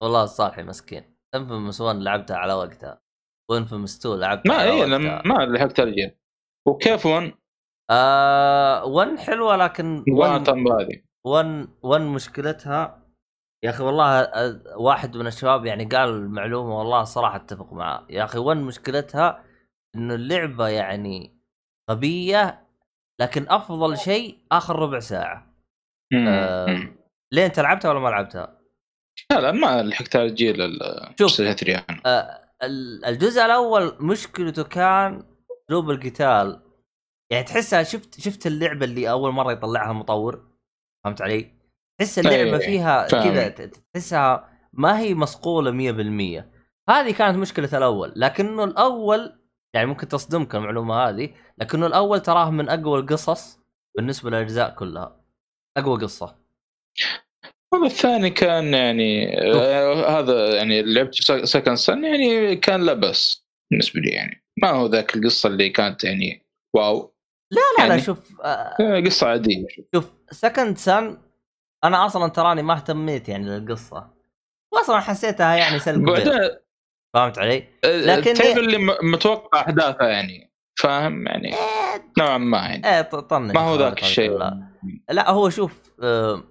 والله 0.03 0.23
الصالحي 0.23 0.63
مسكين. 0.63 1.17
Infamous 1.35 1.81
1 1.81 1.95
لعبتها 1.99 2.37
على 2.37 2.53
وقتها. 2.53 3.02
و 3.49 3.55
Infamous 3.55 3.99
2 3.99 4.19
لعبتها 4.19 4.49
ما 4.49 4.55
على 4.55 4.71
اي 4.71 4.79
وقتها؟ 4.79 4.97
لما- 4.97 5.21
ما 5.25 5.33
لحقت 5.45 5.79
ارجع 5.79 6.09
وكيف 6.67 7.05
one؟ 7.05 7.33
آه 7.91 8.85
1 8.85 9.17
حلوة 9.19 9.55
لكن 9.55 10.03
1 10.09 10.43
ضاعت 10.43 10.49
هذه 10.49 11.01
1 11.25 11.67
1 11.83 12.01
مشكلتها 12.01 13.03
يا 13.63 13.69
أخي 13.69 13.83
والله 13.83 14.27
واحد 14.77 15.17
من 15.17 15.27
الشباب 15.27 15.65
يعني 15.65 15.85
قال 15.85 16.09
المعلومة 16.09 16.79
والله 16.79 17.03
صراحة 17.03 17.35
أتفق 17.35 17.73
معاه 17.73 18.07
يا 18.09 18.23
أخي 18.23 18.37
1 18.39 18.57
مشكلتها 18.57 19.43
إنه 19.95 20.15
اللعبة 20.15 20.67
يعني 20.67 21.39
غبية 21.91 22.67
لكن 23.21 23.45
أفضل 23.49 23.97
شيء 23.97 24.37
آخر 24.51 24.75
ربع 24.79 24.99
ساعة. 24.99 25.53
آه، 26.27 26.93
ليه 27.31 27.45
أنت 27.45 27.59
لعبتها 27.59 27.89
ولا 27.91 27.99
ما 27.99 28.09
لعبتها؟ 28.09 28.57
لا 29.31 29.41
لا 29.41 29.51
ما 29.51 29.83
لحقت 29.83 30.15
على 30.15 30.25
الجيل 30.25 30.61
ال- 30.61 30.79
شوف. 31.19 31.41
PlayStation 31.41 31.55
3 31.55 31.85
أنا 31.89 32.01
آه، 32.05 32.42
الجزء 33.07 33.45
الأول 33.45 33.97
مشكلته 33.99 34.63
كان 34.63 35.23
اسلوب 35.65 35.89
القتال. 35.89 36.61
يعني 37.31 37.43
تحسها 37.43 37.83
شفت 37.83 38.19
شفت 38.19 38.47
اللعبة 38.47 38.85
اللي 38.85 39.09
أول 39.09 39.31
مرة 39.31 39.51
يطلعها 39.51 39.91
المطور؟ 39.91 40.51
فهمت 41.03 41.21
علي؟ 41.21 41.51
تحس 41.99 42.19
اللعبة 42.19 42.57
إيه، 42.57 42.65
فيها 42.65 43.07
فاهم. 43.07 43.23
كذا 43.23 43.47
تحسها 43.93 44.49
ما 44.73 44.99
هي 44.99 45.15
مصقولة 45.15 45.71
100% 45.71 46.45
هذه 46.89 47.11
كانت 47.11 47.37
مشكلة 47.37 47.69
الأول. 47.73 48.13
لكنه 48.15 48.63
الأول 48.63 49.39
يعني 49.73 49.87
ممكن 49.87 50.07
تصدمك 50.07 50.55
المعلومة 50.55 50.95
هذه 50.95 51.33
لكنه 51.57 51.87
الأول 51.87 52.19
تراه 52.19 52.49
من 52.49 52.69
أقوى 52.69 52.99
القصص 52.99 53.59
بالنسبة 53.97 54.29
للأجزاء 54.29 54.75
كلها. 54.75 55.23
أقوى 55.77 56.01
قصة. 56.01 56.35
هذا 57.73 57.85
الثاني 57.85 58.29
كان 58.29 58.73
يعني 58.73 59.41
آه 59.53 60.19
هذا 60.19 60.55
يعني 60.55 60.81
لعبت 60.81 61.13
سكند 61.43 61.75
سن 61.77 62.03
يعني 62.03 62.55
كان 62.55 62.85
لا 62.85 62.93
بس 62.93 63.47
بالنسبة 63.71 63.99
لي 64.01 64.09
يعني. 64.09 64.43
ما 64.61 64.69
هو 64.69 64.85
ذاك 64.85 65.15
القصة 65.15 65.49
اللي 65.49 65.69
كانت 65.69 66.03
يعني 66.03 66.45
wow. 66.75 67.15
لا 67.51 67.61
لا 67.77 67.83
لا 67.83 67.89
يعني- 67.89 68.01
شوف 68.01 68.41
آه، 68.41 68.75
آه، 68.79 68.99
قصة 68.99 69.27
عادية. 69.27 69.65
شوف 69.95 70.11
Second 70.31 70.77
Son 70.77 71.17
أنا 71.83 72.05
أصلا 72.05 72.27
تراني 72.27 72.61
ما 72.61 72.73
اهتميت 72.73 73.29
يعني 73.29 73.45
للقصة. 73.49 74.13
واصلا 74.73 74.99
حسيتها 74.99 75.55
يعني 75.55 75.79
سلق 75.79 76.03
بيض. 76.05 76.29
بعدين 76.29 76.49
فهمت 77.13 77.37
علي؟ 77.39 77.63
لكن 77.85 78.33
تعرف 78.33 78.57
اللي 78.57 78.77
متوقع 79.03 79.61
أحداثها 79.61 80.07
يعني 80.07 80.51
فاهم 80.79 81.27
يعني؟ 81.27 81.53
إيه، 81.53 82.11
نوعا 82.17 82.37
ما 82.37 82.57
يعني. 82.57 82.95
إيه 82.95 83.01
طنش. 83.01 83.55
ما 83.55 83.61
هو 83.61 83.75
ذاك 83.75 84.01
الشيء. 84.01 84.31
لا. 84.37 84.67
لا 85.09 85.29
هو 85.31 85.49
شوف 85.49 85.91
آه، 86.03 86.43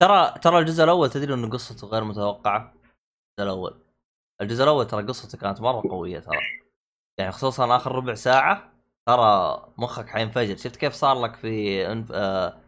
ترى 0.00 0.34
ترى 0.42 0.58
الجزء 0.58 0.84
الأول 0.84 1.10
تدري 1.10 1.34
انه 1.34 1.50
قصته 1.50 1.86
غير 1.86 2.04
متوقعة؟ 2.04 2.60
الجزء 2.60 3.50
الأول. 3.52 3.80
الجزء 4.40 4.62
الأول 4.62 4.86
ترى 4.86 5.02
قصته 5.02 5.38
كانت 5.38 5.60
مرة 5.60 5.82
قوية 5.90 6.18
ترى. 6.18 6.36
يعني 7.18 7.32
خصوصا 7.32 7.76
آخر 7.76 7.92
ربع 7.92 8.14
ساعة 8.14 8.72
ترى 9.06 9.62
مخك 9.78 10.08
حينفجر. 10.08 10.56
شفت 10.56 10.76
كيف 10.76 10.92
صار 10.92 11.20
لك 11.20 11.36
في 11.36 11.86
انف... 11.92 12.12
آه، 12.12 12.60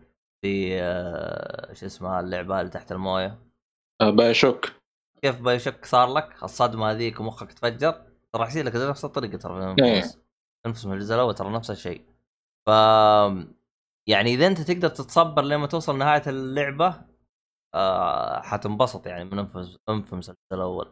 في 0.43 0.81
آه، 0.83 1.73
شو 1.73 1.87
اسمها 1.87 2.21
اللعبة 2.21 2.61
اللي 2.61 2.71
تحت 2.71 2.93
الموية؟ 2.93 3.39
آه، 4.01 4.11
باي 4.11 4.35
شوك 4.35 4.73
كيف 5.23 5.41
بايوشك 5.41 5.85
صار 5.85 6.13
لك؟ 6.13 6.43
الصدمة 6.43 6.91
هذيك 6.91 7.21
ومخك 7.21 7.53
تفجر. 7.53 8.03
ترى 8.33 8.47
يصير 8.47 8.65
لك 8.65 8.77
نفس 8.77 9.05
الطريقة 9.05 9.39
ترى 9.39 9.75
في 9.75 9.85
إيه. 9.85 10.03
انفس 10.67 10.87
من 10.87 10.93
الجزء 10.93 11.15
الأول 11.15 11.35
ترى 11.35 11.51
نفس 11.51 11.71
الشيء. 11.71 12.05
ف 12.67 12.71
يعني 14.07 14.35
إذا 14.35 14.47
أنت 14.47 14.61
تقدر 14.61 14.89
تتصبر 14.89 15.43
لما 15.43 15.67
توصل 15.67 15.99
نهايه 15.99 16.23
اللعبة 16.27 17.12
آه 17.75 18.41
حتنبسط 18.43 19.07
يعني 19.07 19.25
من 19.25 19.39
الجزء 19.39 20.35
الأول 20.53 20.89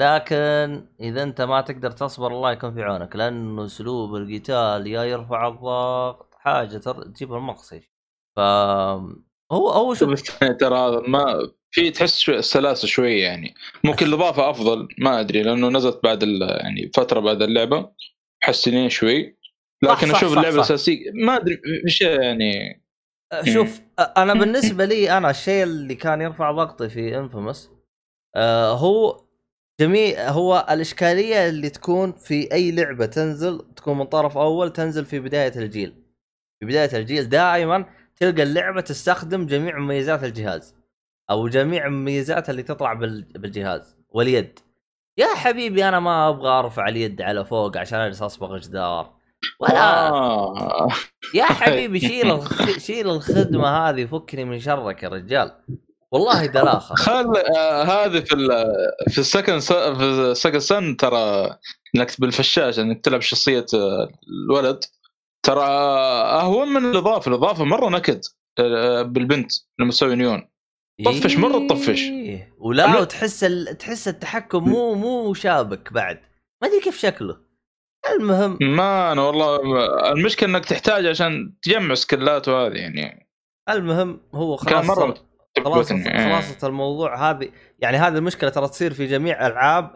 لكن 0.00 0.86
إذا 1.00 1.22
أنت 1.22 1.40
ما 1.40 1.60
تقدر 1.60 1.90
تصبر 1.90 2.32
الله 2.32 2.52
يكون 2.52 2.74
في 2.74 2.82
عونك 2.82 3.16
لأنه 3.16 3.64
أسلوب 3.64 4.16
القتال 4.16 4.86
يا 4.86 5.04
يرفع 5.04 5.48
الضغط 5.48 6.34
حاجة 6.34 6.78
تر... 6.78 7.02
تجيب 7.02 7.34
المقصي 7.34 7.80
ف 8.36 8.40
هو 9.52 9.70
هو 9.70 9.94
شوف 9.94 10.12
الثاني 10.12 10.54
ترى 10.54 10.78
هذا 10.78 11.00
ما 11.08 11.50
في 11.70 11.90
تحس 11.90 12.30
سلاسة 12.30 12.88
شوية 12.88 13.22
يعني. 13.22 13.54
ممكن 13.84 14.06
الإضافة 14.06 14.50
أفضل 14.50 14.88
ما 14.98 15.20
أدري 15.20 15.42
لأنه 15.42 15.68
نزلت 15.68 16.00
بعد 16.04 16.22
يعني 16.22 16.90
فترة 16.94 17.20
بعد 17.20 17.42
اللعبة 17.42 17.90
محسنين 18.42 18.88
شوي. 18.88 19.38
لكن 19.82 20.06
صح، 20.06 20.16
أشوف 20.16 20.30
صح، 20.30 20.36
اللعبة. 20.36 20.56
الاساسيه 20.56 21.10
ما 21.14 21.36
أدري 21.36 21.60
إيش 21.84 22.00
يعني؟ 22.00 22.82
شوف 23.44 23.80
أنا 23.98 24.34
بالنسبة 24.40 24.84
لي 24.84 25.16
أنا 25.18 25.30
الشيء 25.30 25.62
اللي 25.62 25.94
كان 25.94 26.20
يرفع 26.20 26.50
ضغطي 26.52 26.88
في 26.88 27.18
انفيموس 27.18 27.70
آه 28.34 28.72
هو 28.72 29.24
جميع 29.80 30.28
هو 30.30 30.66
الإشكالية 30.70 31.48
اللي 31.48 31.70
تكون 31.70 32.12
في 32.12 32.52
أي 32.52 32.70
لعبة 32.72 33.06
تنزل 33.06 33.66
تكون 33.76 33.98
من 33.98 34.04
طرف 34.04 34.38
أول 34.38 34.72
تنزل 34.72 35.04
في 35.04 35.20
بداية 35.20 35.52
الجيل. 35.56 35.94
في 36.60 36.66
بداية 36.66 36.98
الجيل 36.98 37.28
دائما 37.28 37.84
تلقى 38.16 38.42
اللعبة 38.42 38.80
تستخدم 38.80 39.46
جميع 39.46 39.78
مميزات 39.78 40.24
الجهاز 40.24 40.74
أو 41.30 41.48
جميع 41.48 41.88
مميزاتها 41.88 42.50
اللي 42.50 42.62
تطلع 42.62 42.92
بال- 42.92 43.22
بالجهاز 43.22 43.96
واليد. 44.10 44.58
يا 45.18 45.34
حبيبي 45.34 45.88
أنا 45.88 46.00
ما 46.00 46.28
أبغى 46.28 46.48
أرفع 46.48 46.88
اليد 46.88 47.22
على 47.22 47.44
فوق 47.44 47.76
عشان 47.76 47.98
أجلس 47.98 48.22
أصبغ 48.22 48.58
جدار 48.58 49.15
ولا 49.60 50.08
آه. 50.08 50.88
يا 51.34 51.44
حبيبي 51.60 52.00
شيل 52.00 52.30
الخ... 52.30 52.78
شيل 52.78 53.08
الخدمة 53.10 53.68
هذه 53.68 54.04
فكني 54.04 54.44
من 54.44 54.60
شرك 54.60 55.02
يا 55.02 55.08
رجال 55.08 55.52
والله 56.12 56.46
دلاخه 56.46 56.94
خل 56.94 57.36
آه 57.36 57.82
هذه 57.82 58.20
في 58.20 58.34
ال 58.34 58.48
في 59.10 59.18
ال 59.18 59.24
Second 59.24 59.58
S- 59.58 59.72
في 59.72 60.02
ال 60.02 60.10
Second 60.10 60.58
Son 60.58 60.96
ترى 60.96 61.50
إنك 61.96 62.20
بالفشاش 62.20 62.78
إنك 62.78 63.04
تلعب 63.04 63.20
شخصية 63.20 63.66
آه، 63.74 64.08
الولد 64.28 64.84
ترى 65.42 65.64
اهون 65.64 66.68
من 66.68 66.90
الإضافة 66.90 67.28
الإضافة 67.28 67.64
مرة 67.64 67.88
نكد 67.90 68.20
آه، 68.58 69.02
بالبنت 69.02 69.52
لما 69.78 69.90
تسوي 69.90 70.16
نيون 70.16 70.48
طفش، 71.04 71.36
مرة 71.36 71.66
تطفش. 71.66 72.00
إيه. 72.00 72.54
ولا 72.58 72.98
وتحس 73.00 73.44
ال... 73.44 73.78
تحس 73.78 74.08
التحكم 74.08 74.68
مو 74.68 74.94
مو 74.94 75.34
شابك 75.34 75.92
بعد 75.92 76.20
ما 76.62 76.68
أدري 76.68 76.80
كيف 76.80 76.98
شكله 76.98 77.45
المهم 78.14 78.58
ما 78.60 79.12
أنا 79.12 79.22
والله 79.22 79.60
المشكلة 80.12 80.48
إنك 80.48 80.64
تحتاج 80.64 81.06
عشان 81.06 81.54
تجمع 81.62 81.94
skillات 81.94 82.48
وهذه 82.48 82.74
يعني 82.74 83.28
المهم 83.70 84.20
هو 84.34 84.56
خلاص 84.56 84.84
مرة 84.84 85.14
خلاصة. 85.64 85.96
إيه. 85.96 86.34
خلاصة 86.34 86.68
الموضوع 86.68 87.30
هذه 87.30 87.48
يعني 87.78 87.96
هذه 87.96 88.16
المشكلة 88.16 88.50
ترى 88.50 88.68
تصير 88.68 88.92
في 88.92 89.06
جميع 89.06 89.46
ألعاب 89.46 89.90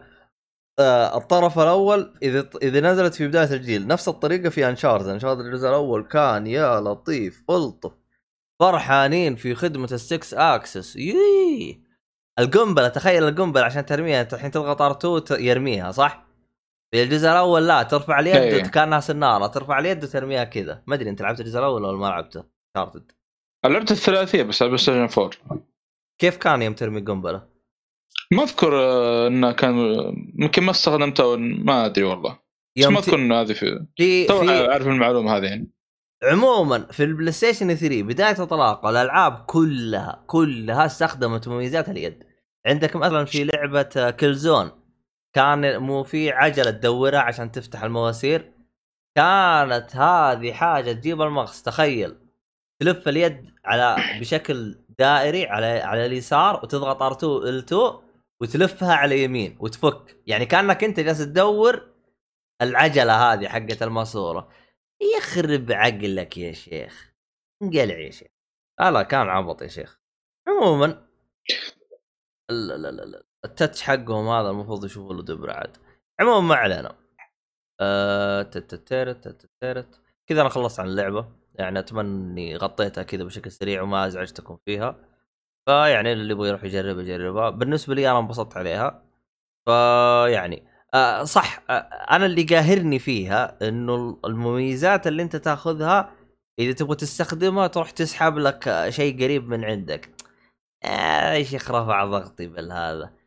آه 0.79 1.17
الطرف 1.17 1.59
الأول 1.59 2.13
إذا 2.23 2.49
إذا 2.61 2.79
نزلت 2.79 3.13
في 3.13 3.27
بداية 3.27 3.53
الجيل 3.53 3.87
نفس 3.87 4.07
الطريقة 4.07 4.49
في 4.49 4.69
Uncharted 4.69 5.07
Uncharted 5.07 5.39
الجزء 5.39 5.67
الأول 5.67 6.03
كان 6.03 6.47
يا 6.47 6.79
لطيف 6.79 7.43
ألطف 7.49 7.91
فرحانين 8.59 9.35
في 9.35 9.55
خدمة 9.55 9.89
السكس 9.91 10.33
اكسس 10.33 10.95
يي 10.95 11.81
القنبلة 12.39 12.87
تخيل 12.87 13.27
القنبلة 13.27 13.63
عشان 13.63 13.85
ترميها 13.85 14.21
انت 14.21 14.33
الحين 14.33 14.51
تضغط 14.51 15.05
R2 15.05 15.39
يرميها 15.39 15.91
صح؟ 15.91 16.30
في 16.91 17.03
الجزء 17.03 17.27
الأول 17.27 17.67
لا 17.67 17.83
ترفع 17.83 18.19
اليد. 18.19 18.67
كانها 18.67 18.99
سنارة 18.99 19.47
ترفع 19.47 19.79
اليد 19.79 20.03
وترميها 20.03 20.43
كذا. 20.43 20.83
ما 20.87 20.95
أدري 20.95 21.09
أنت 21.09 21.21
لعبت 21.21 21.39
الجزء 21.39 21.59
الأول 21.59 21.85
ولا 21.85 21.97
ما 21.97 22.07
لعبته؟ 22.07 22.43
charted. 22.77 23.11
لعبت 23.65 23.91
الثلاثية 23.91 24.43
بس 24.43 24.61
على 24.61 24.77
ستيشن 24.77 25.21
4 25.21 25.29
كيف 26.21 26.37
كان 26.37 26.61
يوم 26.61 26.73
ترمي 26.73 27.01
قنبلة؟ 27.01 27.47
ما 28.31 28.43
أذكر 28.43 28.73
آه، 28.73 29.27
إنه 29.27 29.51
كان 29.51 29.75
يمكن 30.39 30.63
ما 30.63 30.71
استخدمته 30.71 31.35
ما 31.37 31.85
أدري 31.85 32.03
والله. 32.03 32.39
بس 32.77 32.85
ما 32.85 32.99
اذكر 32.99 33.15
انه 33.15 33.41
هذه 33.41 33.53
في 33.53 33.85
في 33.97 34.25
two 34.25 34.39
في 34.41 34.69
أعرف 34.69 34.87
المعلومة 34.87 35.37
هذه 35.37 35.45
يعني. 35.45 35.71
عموما 36.23 36.87
في 36.91 37.03
البلاي 37.03 37.31
ستيشن 37.31 37.75
3 37.75 38.03
بداية 38.03 38.43
اطلاقه 38.43 38.89
الألعاب 38.89 39.45
كلها 39.47 40.23
كلها 40.27 40.85
استخدمت 40.85 41.47
مميزات 41.47 41.89
اليد. 41.89 42.23
عندك 42.65 42.95
مثلا 42.95 43.25
في 43.25 43.43
لعبة 43.43 44.09
Killzone 44.19 44.80
كان 45.33 45.77
مو 45.77 46.03
في 46.03 46.31
عجلة 46.31 46.71
تدورها 46.71 47.19
عشان 47.19 47.51
تفتح 47.51 47.83
المواسير؟ 47.83 48.53
كانت 49.15 49.95
هذه 49.95 50.53
حاجة 50.53 50.91
تجيب 50.91 51.21
المغص 51.21 51.61
تخيل. 51.63 52.17
تلف 52.81 53.07
اليد 53.07 53.51
على 53.65 53.95
بشكل 54.19 54.79
دائري 54.99 55.47
على 55.47 55.65
على 55.65 56.05
اليسار 56.05 56.55
وتضغط 56.63 57.03
ار2 57.03 57.23
ال2 57.23 57.73
وتلفها 58.41 58.93
على 58.93 59.23
يمين 59.23 59.57
وتفك. 59.59 60.17
يعني 60.27 60.45
كأنك 60.45 60.83
أنت 60.83 60.99
جالس 60.99 61.19
تدور 61.19 61.91
العجلة 62.61 63.33
هذه 63.33 63.47
حقت 63.47 63.83
الماسورة. 63.83 64.49
يخرب 65.17 65.71
عقلك 65.71 66.37
يا 66.37 66.51
شيخ. 66.51 67.13
انقلع 67.61 67.97
يا 67.97 68.11
شيخ. 68.11 68.31
لا 68.79 68.91
لا 68.91 69.03
كان 69.03 69.29
عبط 69.29 69.61
يا 69.61 69.67
شيخ. 69.67 69.99
عموما 70.47 70.85
ال- 72.49 72.71
ال- 72.71 72.85
ال- 72.85 73.23
التتش 73.45 73.81
حقهم 73.81 74.27
هذا 74.27 74.49
المفروض 74.49 74.85
يشوفوا 74.85 75.13
له 75.13 75.23
دبر 75.23 75.51
عاد. 75.51 75.77
عموما 76.19 76.39
ما 76.47 76.55
علينا. 76.55 76.95
آه، 77.79 78.43
كذا 80.27 80.41
أنا 80.41 80.49
خلصت 80.49 80.79
عن 80.79 80.87
اللعبة. 80.87 81.25
يعني 81.55 81.79
أتمنى 81.79 82.31
إني 82.31 82.57
غطيتها 82.57 83.03
كذا 83.03 83.23
بشكل 83.23 83.51
سريع 83.51 83.81
وما 83.81 84.07
ازعجتكم 84.07 84.57
فيها. 84.65 84.95
فيعني 85.65 86.13
اللي 86.13 86.33
يبغى 86.33 86.49
يروح 86.49 86.63
يجرب 86.63 86.99
يجربها. 86.99 87.49
بالنسبة 87.49 87.95
لي 87.95 88.11
أنا 88.11 88.19
انبسطت 88.19 88.57
عليها. 88.57 89.03
فيعني 89.65 90.67
آه 90.93 91.23
صح 91.23 91.63
آه 91.69 91.73
أنا 92.11 92.25
اللي 92.25 92.43
قاهرني 92.43 92.99
فيها 92.99 93.67
إنه 93.69 94.19
المميزات 94.25 95.07
اللي 95.07 95.23
أنت 95.23 95.35
تأخذها 95.35 96.13
إذا 96.59 96.73
تبغى 96.73 96.95
تستخدمها 96.95 97.67
تروح 97.67 97.91
تسحب 97.91 98.37
لك 98.37 98.89
شيء 98.89 99.23
قريب 99.23 99.47
من 99.49 99.65
عندك. 99.65 100.09
آه 100.83 101.33
يا 101.33 101.43
شيخ 101.43 101.71
رفع 101.71 102.05
ضغطي 102.05 102.47
بالهذا. 102.47 103.20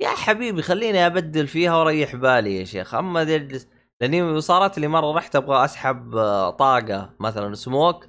يا 0.00 0.08
حبيبي 0.08 0.62
خليني 0.62 1.06
أبدل 1.06 1.46
فيها 1.46 1.76
وريح 1.76 2.16
بالي 2.16 2.56
يا 2.58 2.64
شيخ. 2.64 2.94
أما 2.94 3.24
تجلس 3.24 3.68
لاني 4.00 4.40
صارت 4.40 4.78
لي 4.78 4.88
مرة 4.88 5.12
رحت 5.12 5.36
أبغى 5.36 5.64
أسحب 5.64 6.16
آه، 6.16 6.50
طاقة 6.50 7.14
مثلا 7.20 7.54
سموك. 7.54 8.06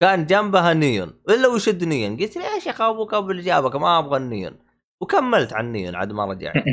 كان 0.00 0.26
جنبها 0.26 0.74
نيون. 0.74 1.20
إلا 1.28 1.48
ويشد 1.48 1.84
نيون. 1.84 2.16
قلت 2.16 2.36
له 2.36 2.54
يا 2.54 2.58
شيخ 2.58 2.80
أبوك 2.80 3.14
أبو 3.14 3.30
اللي 3.30 3.42
جابك 3.42 3.76
ما 3.76 3.98
أبغى 3.98 4.16
النيون. 4.16 4.58
وكملت 5.00 5.52
عن 5.52 5.66
النيون 5.66 5.94
عاد 5.94 6.12
ما 6.12 6.24
رجعت. 6.24 6.54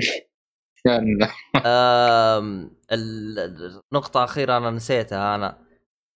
النقطة 2.91 4.23
أخيرة 4.23 4.57
أنا 4.57 4.71
نسيتها. 4.71 5.35
أنا 5.35 5.57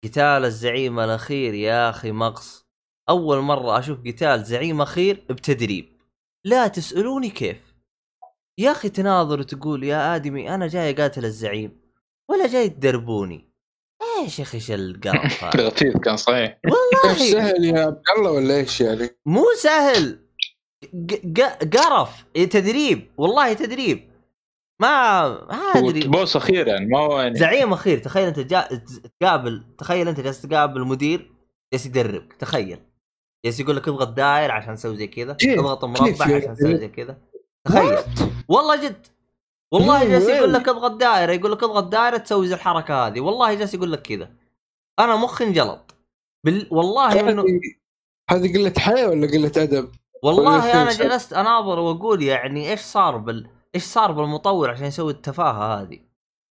قتال 0.04 0.46
الزعيم 0.46 1.00
الأخير 1.00 1.54
يا 1.54 1.90
أخي 1.90 2.12
مقص. 2.12 2.66
أول 3.10 3.40
مرة 3.40 3.80
أشوف 3.80 4.00
قتال 4.08 4.44
زعيم 4.44 4.82
أخير 4.82 5.26
بتدريب. 5.30 5.98
لا 6.46 6.68
تسألوني 6.68 7.30
كيف. 7.30 7.75
يا 8.60 8.72
أخي 8.72 8.90
تناظر 8.90 9.40
وتقول 9.40 9.84
يا 9.84 10.16
آدمي 10.16 10.56
أنا 10.56 10.68
جاي 10.68 10.92
أقاتل 10.92 11.26
الزعيم 11.26 11.80
ولا 12.32 12.48
جاي 12.48 12.70
تدربوني. 12.70 13.50
إيش 14.22 14.40
يا 14.40 14.44
أخي 14.44 14.58
إيش 14.58 14.72
القرف 14.72 15.44
هذا؟ 15.44 15.52
تغطيت 15.52 15.98
كان 15.98 16.18
صحيح. 16.18 16.60
والله. 16.66 17.32
سهل 17.32 17.66
يا 17.66 17.86
عبد 17.86 18.02
الله 18.18 18.32
ولا 18.32 18.56
إيش 18.56 18.82
يعني؟ 18.82 19.10
مو 19.26 19.46
سهل. 19.58 20.20
قرف. 21.74 22.26
إيه، 22.36 22.50
تدريب. 22.50 23.12
والله 23.18 23.54
تدريب. 23.54 24.12
ما 24.82 25.30
ما 25.30 25.72
أدري. 25.76 26.08
بوس 26.08 26.36
أخير 26.36 26.68
يعني 26.68 26.86
ما 26.86 27.00
هو 27.00 27.22
يعني. 27.22 27.40
زعيم 27.40 27.74
أخير. 27.74 28.00
تخيل 28.00 28.28
أنت 28.28 28.40
جا... 28.40 28.70
تقابل 29.20 29.64
تخيل 29.78 30.08
أنت 30.08 30.20
جالس 30.20 30.42
تقابل 30.42 30.82
مدير 30.82 31.32
جالس 31.74 31.86
يدربك. 31.86 32.34
تخيل. 32.34 32.80
جالس 33.46 33.60
يقول 33.60 33.76
لك 33.76 33.88
اضغط 33.88 34.08
داير 34.08 34.52
عشان 34.52 34.76
تسوي 34.76 34.98
زي 34.98 35.08
كذا؟ 35.08 35.38
اضغط 35.44 35.86
كيف 35.86 36.02
مربع 36.02 36.30
يعني؟ 36.30 36.44
عشان 36.44 36.56
تسوي 36.56 36.78
زي 36.78 36.88
كذا. 36.88 37.18
تخيل. 37.68 37.98
والله 38.48 38.76
جد. 38.76 39.08
والله 39.72 40.00
No 40.00 40.04
جالس. 40.04 40.30
يقول 40.30 40.54
لك 40.54 40.70
اضغط 40.70 40.92
دائرة 40.92 41.32
يقول 41.32 41.52
لك 41.52 41.64
اضغط 41.64 41.84
دائرة 41.84 42.18
تسوي 42.18 42.48
زي 42.48 42.56
الحركة 42.56 43.08
هذه. 43.08 43.22
والله 43.22 43.54
جالس 43.54 43.74
يقول 43.74 43.92
لك 43.92 44.02
كذا. 44.02 44.30
أنا 45.00 45.16
مخي 45.16 45.44
انجلط. 45.44 45.96
بال... 46.46 46.68
والله 46.72 47.30
إنه 47.30 47.44
هذه 48.30 48.54
قلة 48.54 48.74
حياة 48.78 49.10
ولا 49.10 49.28
قلة 49.28 49.52
أدب؟ 49.58 49.92
والله 50.24 50.82
أنا 50.82 50.92
جلست 50.92 51.34
أناظر 51.34 51.80
وأقول 51.80 52.24
يعني 52.24 52.72
إيش 52.72 52.80
صار 52.80 53.18
بال 53.18 53.50
إيش 53.76 53.84
صار 53.84 54.12
بالمطور 54.12 54.72
عشان 54.72 54.86
يسوي 54.86 55.12
التفاهة 55.12 55.82
هذه. 55.82 56.00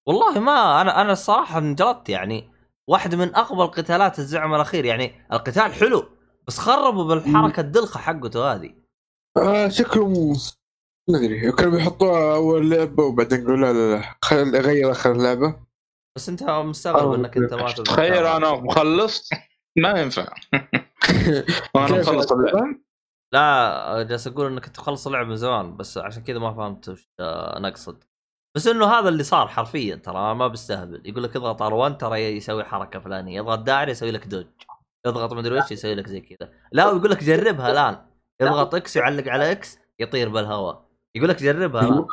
والله 0.07 0.41
ما 0.41 0.81
أنا 0.81 1.01
أنا 1.01 1.13
الصراحة 1.13 1.59
انجلطت 1.59 2.09
يعني. 2.09 2.51
واحدة 2.89 3.17
من 3.17 3.35
أقوى 3.35 3.65
القتالات 3.65 4.19
الزعم 4.19 4.55
الأخير 4.55 4.85
يعني. 4.85 5.27
القتال 5.33 5.73
حلو 5.73 6.09
بس 6.47 6.59
خربوا 6.59 7.05
بالحركة 7.05 7.61
الدلخة 7.61 8.01
حقته 8.01 8.55
هذه. 8.55 8.75
آه 9.37 9.69
شكله 9.69 10.37
ما 11.11 11.19
أدري 11.19 11.53
كانوا 11.53 11.73
بيحطوها 11.73 12.35
أول 12.35 12.71
لعبة 12.71 13.03
وبعدين 13.05 13.41
يقولوا 13.41 13.57
لا 13.57 13.73
لا 13.73 13.97
لا 13.97 14.15
خل 14.23 14.57
اغير 14.57 14.91
آخر 14.91 15.13
لعبة. 15.17 15.57
بس 16.17 16.29
أنت 16.29 16.43
مستغرب 16.43 17.13
إنك 17.13 17.37
أنت 17.37 17.55
ما. 17.55 17.73
تخيل 17.73 18.27
أنا 18.27 18.51
مخلص 18.55 19.31
ما 19.79 20.01
ينفع. 20.01 20.27
كيف؟ 21.87 22.09
مخلص 22.09 22.33
اللعبة؟ 22.33 22.81
لا 23.35 24.03
جالس 24.09 24.27
أقول 24.27 24.47
إنك 24.47 24.67
تخلص 24.67 25.07
اللعبة 25.07 25.29
من 25.29 25.37
زمان 25.37 25.77
بس 25.77 25.99
عشان 25.99 26.23
كذا 26.23 26.39
ما 26.39 26.55
فهمت 26.55 26.89
وش 26.89 27.09
آه، 27.21 27.59
نقصد 27.59 28.05
بس 28.57 28.67
إنه 28.67 28.87
هذا 28.87 29.09
اللي 29.09 29.23
صار 29.23 29.49
حرفيا 29.49 29.97
ترى 29.97 30.35
ما 30.35 30.49
بستهبل. 30.49 31.03
يقول 31.05 31.23
لك 31.23 31.37
اضغط 31.37 31.63
R1 31.63 31.97
ترى 31.97 32.21
يسوي 32.21 32.65
حركة 32.65 33.01
فلانية. 33.01 33.41
اضغط 33.41 33.59
دائره 33.59 33.91
يسوي 33.91 34.11
لك 34.11 34.27
dodge 34.27 34.47
اضغط 35.07 35.33
مدري 35.33 35.59
وش 35.59 35.73
يسوي 35.73 35.95
لك 35.95 36.07
زي 36.09 36.21
كذا. 36.21 36.53
لا 36.73 36.91
ويقول 36.91 37.11
لك 37.11 37.25
جربها 37.25 37.71
الآن. 37.73 38.07
اضغط 38.41 38.75
X 38.75 38.97
يعلق 38.97 39.29
على 39.29 39.53
X 39.53 39.79
يطير 40.01 40.29
بالهواء. 40.29 40.92
يقول 41.17 41.29
لك 41.29 41.37
جربها. 41.37 42.07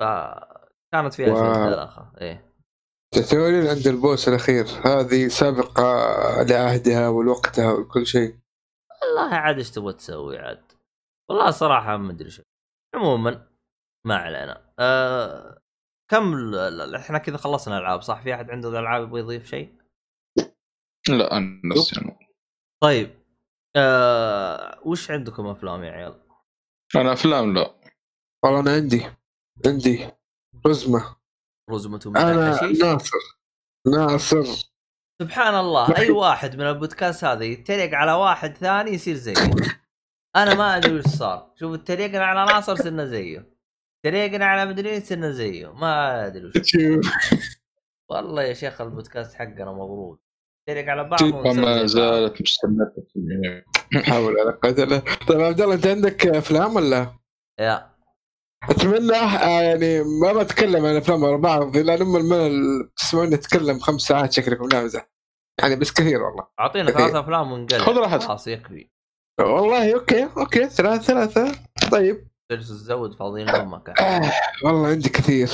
فكانت 0.00 1.14
فيها 1.14 1.32
wow. 1.32 1.54
شيء 1.54 1.74
دلخه 1.74 2.12
إيه 2.20 2.52
تثورين 3.14 3.66
عند 3.66 3.86
ال 3.86 3.94
boss 3.94 4.28
الأخير 4.28 4.64
هذه 4.64 5.28
سابقة 5.28 5.82
لعهدها 6.42 7.08
ولوقتها 7.08 7.72
وكل 7.72 8.06
شيء. 8.06 8.38
والله 9.02 9.34
عاد 9.34 9.58
إيش 9.58 9.70
تبغى 9.70 9.92
تسوي 9.92 10.38
عاد؟ 10.38 10.72
والله 11.30 11.50
صراحة 11.50 11.96
ما 11.96 12.12
أدري 12.12 12.30
شو. 12.30 12.42
عموما 12.94 13.48
ما 14.06 14.16
علينا. 14.16 14.72
أه 14.78 15.62
كم 16.10 16.34
ال- 16.34 16.54
ال- 16.54 16.94
إحنا 16.94 17.18
كذا 17.18 17.36
خلصنا 17.36 17.78
ألعاب 17.78 18.02
صح؟ 18.02 18.22
في 18.22 18.34
أحد 18.34 18.50
عنده 18.50 18.68
ألعاب 18.78 19.02
يبغى 19.02 19.20
يضيف 19.20 19.46
شيء؟ 19.46 19.74
لا 21.08 21.36
أنا 21.36 21.60
طيب 22.82 23.18
أه 23.76 24.80
وش 24.84 25.10
عندكم 25.10 25.46
أفلام 25.46 25.84
يا 25.84 25.90
عيال؟ 25.90 26.20
أنا 26.96 27.12
أفلام 27.12 27.54
لا. 27.54 27.74
والله 28.46 28.60
أنا 28.60 28.72
عندي 28.72 29.06
عندي 29.66 30.10
رزمه 30.66 31.16
رزمة 31.70 32.12
أنا 32.16 32.70
ناصر 32.72 33.18
ناصر. 33.86 34.70
سبحان 35.22 35.54
الله 35.54 35.96
أي 35.96 36.10
واحد 36.10 36.56
من 36.56 36.62
البودكاست 36.62 37.24
هذا 37.24 37.44
يتريق 37.44 37.94
على 37.94 38.12
واحد 38.12 38.56
ثاني 38.56 38.90
يصير 38.90 39.14
زيه. 39.14 39.34
أنا 40.36 40.54
ما 40.54 40.76
أدري 40.76 40.98
وش 40.98 41.04
صار. 41.04 41.52
شوف 41.60 41.74
اتريقنا 41.74 42.24
على 42.24 42.52
ناصر 42.52 42.76
صرنا 42.76 43.06
زيه. 43.06 43.56
تريقنا 44.04 44.44
على 44.44 44.70
مدري 44.70 45.00
صرنا 45.00 45.30
زيه. 45.30 45.72
ما 45.72 46.26
أدري 46.26 46.46
وش 46.46 46.76
والله 48.10 48.42
يا 48.42 48.54
شيخ 48.54 48.80
البودكاست 48.80 49.34
حقنا 49.34 49.72
مضروب 49.72 50.18
تريق 50.68 50.88
على 50.88 51.04
بعض 51.04 51.24
بعض. 51.24 51.84
زالت 51.84 52.42
مستمرة. 52.42 52.92
حاول 54.04 54.40
على 54.40 54.50
قدر 54.50 54.98
طيب 54.98 55.40
عبد 55.40 55.60
الله 55.60 55.74
أنت 55.74 55.86
عندك 55.86 56.26
أفلام 56.26 56.76
ولا؟ 56.76 57.18
يا. 57.60 57.95
أتمنى 58.70 59.16
آه، 59.16 59.62
يعني 59.62 60.02
ما 60.02 60.32
بتكلم 60.32 60.86
عن 60.86 60.96
أفلام 60.96 61.22
ورا 61.22 61.36
بعض 61.36 61.76
لأن 61.76 62.00
أم 62.02 62.16
الملل 62.16 62.90
تسمعوني 62.96 63.34
أتكلم 63.34 63.78
خمس 63.78 64.00
ساعات 64.00 64.32
شكلكم 64.32 64.68
لا 64.68 64.80
امزح 64.80 65.10
يعني 65.60 65.76
بس 65.76 65.92
كثير 65.92 66.22
والله. 66.22 66.46
أعطينا 66.60 66.90
ثلاث 66.90 67.14
أفلام 67.14 67.52
ونقلب. 67.52 67.80
خذ 67.80 67.92
راحتك. 67.98 68.22
خلاص 68.22 68.46
يكفي 68.46 68.88
والله 69.40 69.94
okay 69.94 70.28
okay. 70.36 70.68
ثلاثة 70.68 71.02
ثلاثة. 71.02 71.58
طيب. 71.92 72.28
تجلس 72.50 72.68
تزود 72.68 73.14
فاضيين 73.14 73.48
أمك 73.48 74.00
آه 74.00 74.32
والله 74.64 74.88
عندي 74.88 75.08
كثير. 75.08 75.50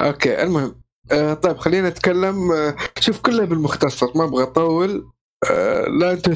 okay 0.00 0.42
المهم. 0.42 0.82
آه 1.12 1.34
طيب 1.34 1.56
خلينا 1.56 1.88
نتكلم 1.88 2.52
آه 2.52 2.76
شوف 3.00 3.20
كلها 3.20 3.44
بالمختصر. 3.44 4.06
ما 4.14 4.24
أبغى 4.24 4.42
أطول. 4.42 5.10
آه 5.50 5.84
لا 5.84 6.12
أنت 6.12 6.28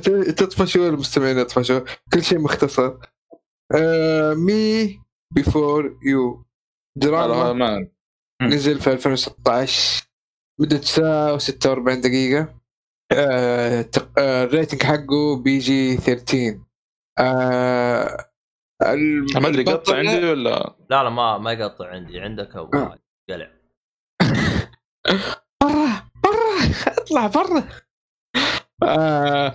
تطفشوا 0.43 0.83
ولا 0.83 0.91
المستمعين 0.91 1.39
يطفشوا. 1.39 1.81
كل 2.13 2.23
شيء 2.23 2.39
مختصر. 2.39 2.97
آه 3.75 4.35
Me 4.35 5.01
Before 5.35 5.99
You 6.03 6.45
دراما 6.99 7.53
ما 7.53 7.89
نزل 8.43 8.81
في 8.81 8.93
2016 8.93 10.05
مدة 10.61 10.81
ساعة 10.81 11.39
و46 11.39 12.01
دقيقة. 12.03 12.55
آه 13.13 13.83
تق- 13.83 14.19
آه 14.19 14.45
ال 14.45 14.50
rating 14.50 14.83
حقه 14.83 15.37
PG 15.43 15.97
13 15.97 16.61
آه 17.19 18.17
ما 19.37 19.49
أدري 19.49 19.65
قطع 19.65 19.93
البطلة- 19.93 19.97
عندي 19.97 20.27
ولا؟ 20.31 20.77
لا 20.91 21.03
لا 21.03 21.11
ما 21.11 21.39
ما 21.39 21.53
يقطع 21.53 21.87
عندي. 21.89 22.21
عندك 22.21 22.57
أبو 22.57 22.79
آه. 22.79 22.99
قلع. 23.31 23.53
برا 25.63 26.03
برا 26.25 26.71
اطلع 26.87 27.27
برا. 27.27 27.69
آه 28.83 29.55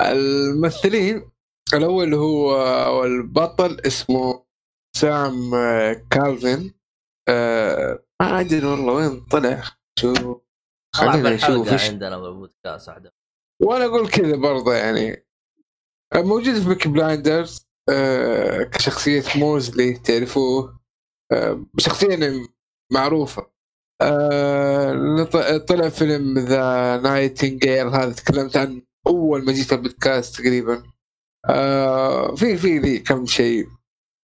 الممثلين 0.00 1.30
الأول 1.74 2.14
هو 2.14 3.04
البطل 3.04 3.80
اسمه 3.86 4.43
سام 4.96 5.50
كلافلين 6.10 6.74
آه 7.28 8.04
ما 8.22 8.40
ادري 8.40 8.66
والله 8.66 8.92
وين 8.92 9.20
طلع؟ 9.20 9.62
شو؟ 9.98 10.40
خلينا 10.96 11.30
نشوف 11.30 11.72
إيش 11.72 11.90
عندنا 11.90 12.18
بالبودكاست 12.18 12.88
واحدة 12.88 13.14
وأنا 13.62 13.84
أقول 13.84 14.08
كذا 14.08 14.36
برضه 14.36 14.74
يعني. 14.74 15.26
آه، 16.14 16.22
موجود 16.22 16.54
في 16.54 16.68
Peaky 16.68 16.88
Blinders 16.88 17.66
آه 17.90 18.62
كشخصية 18.62 19.22
موزلي 19.36 19.92
تعرفوه؟ 19.92 20.80
آه 21.32 21.66
شخصية 21.78 22.08
يعني 22.08 22.48
معروفة. 22.92 23.50
آه 24.02 25.24
طلع 25.68 25.88
فيلم 25.88 26.38
The 26.38 26.96
Nightingale 26.96 27.86
هذا 27.86 28.12
تكلمت 28.12 28.56
عنه 28.56 28.82
أول 29.06 29.44
ما 29.44 29.52
جيت 29.52 29.72
البودكاست 29.72 30.40
تقريبا. 30.40 30.82
آه 31.48 32.34
في 32.34 32.56
في 32.56 32.78
لي 32.78 32.98
كم 32.98 33.26
شيء. 33.26 33.66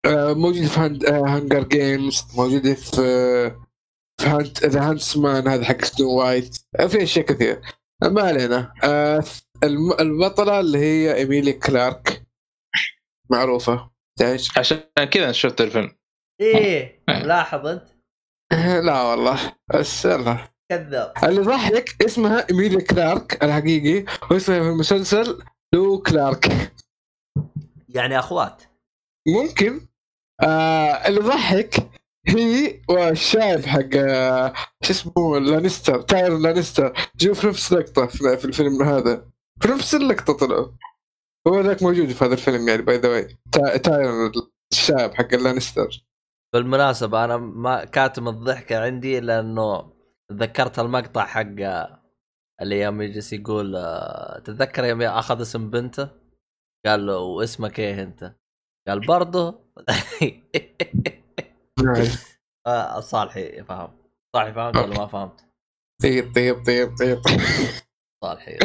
موجود 0.07 0.65
في 0.65 0.79
Hund 0.79 1.05
آه 1.05 1.27
Hunger 1.27 1.63
Games 1.63 2.23
موجود 2.37 2.73
في 2.73 3.01
آه 3.01 3.65
في 4.21 4.27
Hunt 4.27 4.63
The 4.65 4.89
Huntsman 4.89 5.47
هذا 5.47 5.65
حق 5.65 5.81
Snow 5.85 6.11
White 6.19 6.57
آه 6.79 6.87
في 6.87 7.03
أشياء 7.03 7.25
كثير 7.25 7.61
آه 8.03 8.07
ما 8.07 8.21
علينا. 8.21 8.73
آه 8.83 9.23
الم- 9.63 9.93
البطلة 9.99 10.59
اللي 10.59 10.77
هي 10.77 11.15
إيميليا 11.15 11.53
كلارك. 11.53 12.23
معروفة. 13.31 13.89
تعيش. 14.19 14.57
عشان 14.57 14.77
كذا 15.11 15.31
شفت 15.31 15.61
الفيلم. 15.61 15.95
إيه 16.41 17.03
لاحظ 17.07 17.67
أنت. 17.67 17.89
لا 18.85 19.01
والله. 19.03 19.53
بس 19.73 20.05
يلا. 20.05 20.37
كذاب. 20.71 21.13
اللي 21.23 21.41
ضحك 21.41 22.03
اسمها 22.05 22.47
ايميليا 22.49 22.81
كلارك 22.81 23.43
الحقيقي 23.43 24.05
واسمها 24.31 24.59
في 24.59 24.69
المسلسل 24.69 25.43
لو 25.73 25.99
كلارك. 26.01 26.71
يعني 27.89 28.19
أخوات. 28.19 28.63
ممكن. 29.27 29.87
آه 30.41 31.07
اللي 31.07 31.19
ضحك 31.19 31.75
هي 32.27 32.81
والشايب 32.89 33.65
حق 33.65 33.95
آه، 33.95 34.53
شو 34.83 34.91
اسمه 34.93 35.39
لانستر 35.39 36.01
تاير 36.01 36.37
لانستر 36.37 36.93
جو 37.15 37.33
في 37.33 37.47
نفس 37.47 37.73
لقطة 37.73 38.05
في 38.07 38.37
في 38.37 38.45
الفيلم 38.45 38.83
هذا. 38.83 39.31
في 39.61 39.67
نفس 39.67 39.95
اللقطة 39.95 40.33
طلعوا 40.33 40.67
هو 41.47 41.61
ذاك 41.61 41.83
موجود 41.83 42.09
في 42.11 42.25
هذا 42.25 42.33
الفيلم 42.33 42.67
يعني 42.67 42.81
by 42.81 42.97
the 42.97 43.09
way 43.09 43.37
تاير 43.79 44.31
الشايب 44.73 45.13
حق 45.13 45.35
لانستر 45.35 46.05
بالمناسبة 46.53 47.25
أنا 47.25 47.37
ما 47.37 47.85
كاتم 47.85 48.27
الضحكة 48.27 48.79
عندي 48.79 49.19
لأنه 49.19 49.93
تذكرت 50.29 50.79
المقطع 50.79 51.25
حق 51.25 51.55
اللي 52.61 52.79
يوم 52.81 53.01
يجلس 53.01 53.33
يقول 53.33 53.75
آه، 53.75 54.39
تتذكر 54.39 54.85
يوم 54.85 55.01
أخذ 55.01 55.41
اسم 55.41 55.69
بنته؟ 55.69 56.09
قال 56.85 57.05
له 57.05 57.17
واسمك 57.17 57.79
إيه 57.79 58.03
أنت؟ 58.03 58.35
قال 58.87 58.99
برضه 59.07 59.59
آه، 62.67 62.99
صالحي 62.99 63.63
فهم 63.63 63.91
صالحي 64.35 64.53
فهمت 64.53 64.77
ولا 64.77 64.97
ما 64.99 65.07
فهمت؟ 65.07 65.45
طيب 66.03 66.35
طيب 66.35 66.65
طيب 66.67 66.95
طيب. 66.99 67.21
صالحي. 68.23 68.57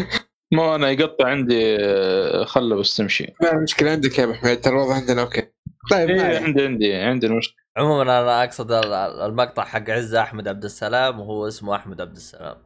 مو 0.55 0.75
أنا 0.75 0.91
يقطع 0.91 1.29
عندي 1.29 1.77
آه، 1.81 2.45
خله 2.45 2.77
بس 2.77 2.97
تمشي. 2.97 3.35
لا 3.41 3.57
مشكلة 3.57 3.91
عندك 3.91 4.19
يا 4.19 4.25
أبو 4.25 4.33
حميد 4.35 4.61
ترى 4.61 4.73
الوضع 4.75 4.95
عندنا 4.95 5.23
أوكي. 5.23 5.43
طيب 5.91 6.09
ما 6.11 6.15
إيه 6.15 6.21
عليك. 6.23 6.43
عندي 6.43 6.62
عندي 6.65 6.95
عندي 6.95 7.27
المشكلة 7.27 7.57
عموما 7.77 8.03
أنا 8.03 8.45
أقصد 8.45 8.73
ال- 8.73 8.93
ال- 8.93 9.21
المقطع 9.21 9.65
حق 9.65 9.91
عزة 9.91 10.21
أحمد 10.23 10.49
عبد 10.49 10.65
السلام 10.65 11.21
وهو 11.21 11.49
اسمه 11.49 11.77
أحمد 11.77 12.01
عبد 12.01 12.17
السلام. 12.17 12.57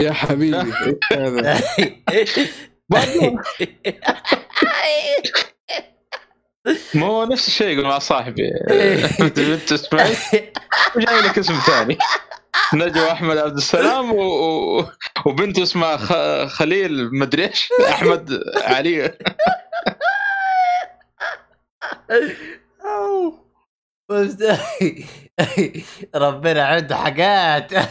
يا 0.00 0.12
حبيبي 0.12 0.72
هذا؟ 1.12 1.60
ما 6.94 7.06
هو 7.06 7.24
نفس 7.24 7.48
الشيء 7.48 7.68
يقول 7.68 7.84
مع 7.86 7.98
صاحبي. 7.98 8.50
انت 9.20 9.72
اسمعي 9.72 10.16
وجاي 10.96 11.20
لك 11.20 11.38
اسم 11.38 11.54
ثاني. 11.54 11.98
نجوى 12.74 13.12
أحمد 13.12 13.38
عبد 13.38 13.56
السلام 13.56 14.12
و... 14.12 14.22
و... 14.22 14.84
وبنت 15.26 15.58
اسمها 15.58 15.96
خ... 15.96 16.12
خليل 16.52 17.14
مدري 17.14 17.46
إيش. 17.46 17.68
أحمد 17.88 18.42
علي. 18.56 19.18
بس 24.08 24.36
ربنا 26.14 26.66
عنده 26.66 26.96
حاجات. 26.96 27.72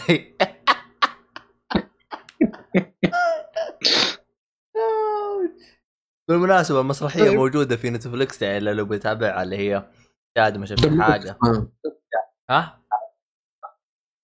بالمناسبة 6.32 6.82
المسرحية 6.82 7.24
طيب. 7.24 7.34
موجودة 7.34 7.76
في 7.76 7.90
نتفلكس 7.90 8.42
يعني 8.42 8.60
لو 8.60 8.86
بيتابعها 8.86 9.44
اللي 9.44 9.58
هي 9.58 9.84
شاهد 10.38 10.58
ما 10.58 10.66
شفت 10.66 10.88
حاجة 11.02 11.38
آه. 11.44 11.68
ها؟ 12.50 12.82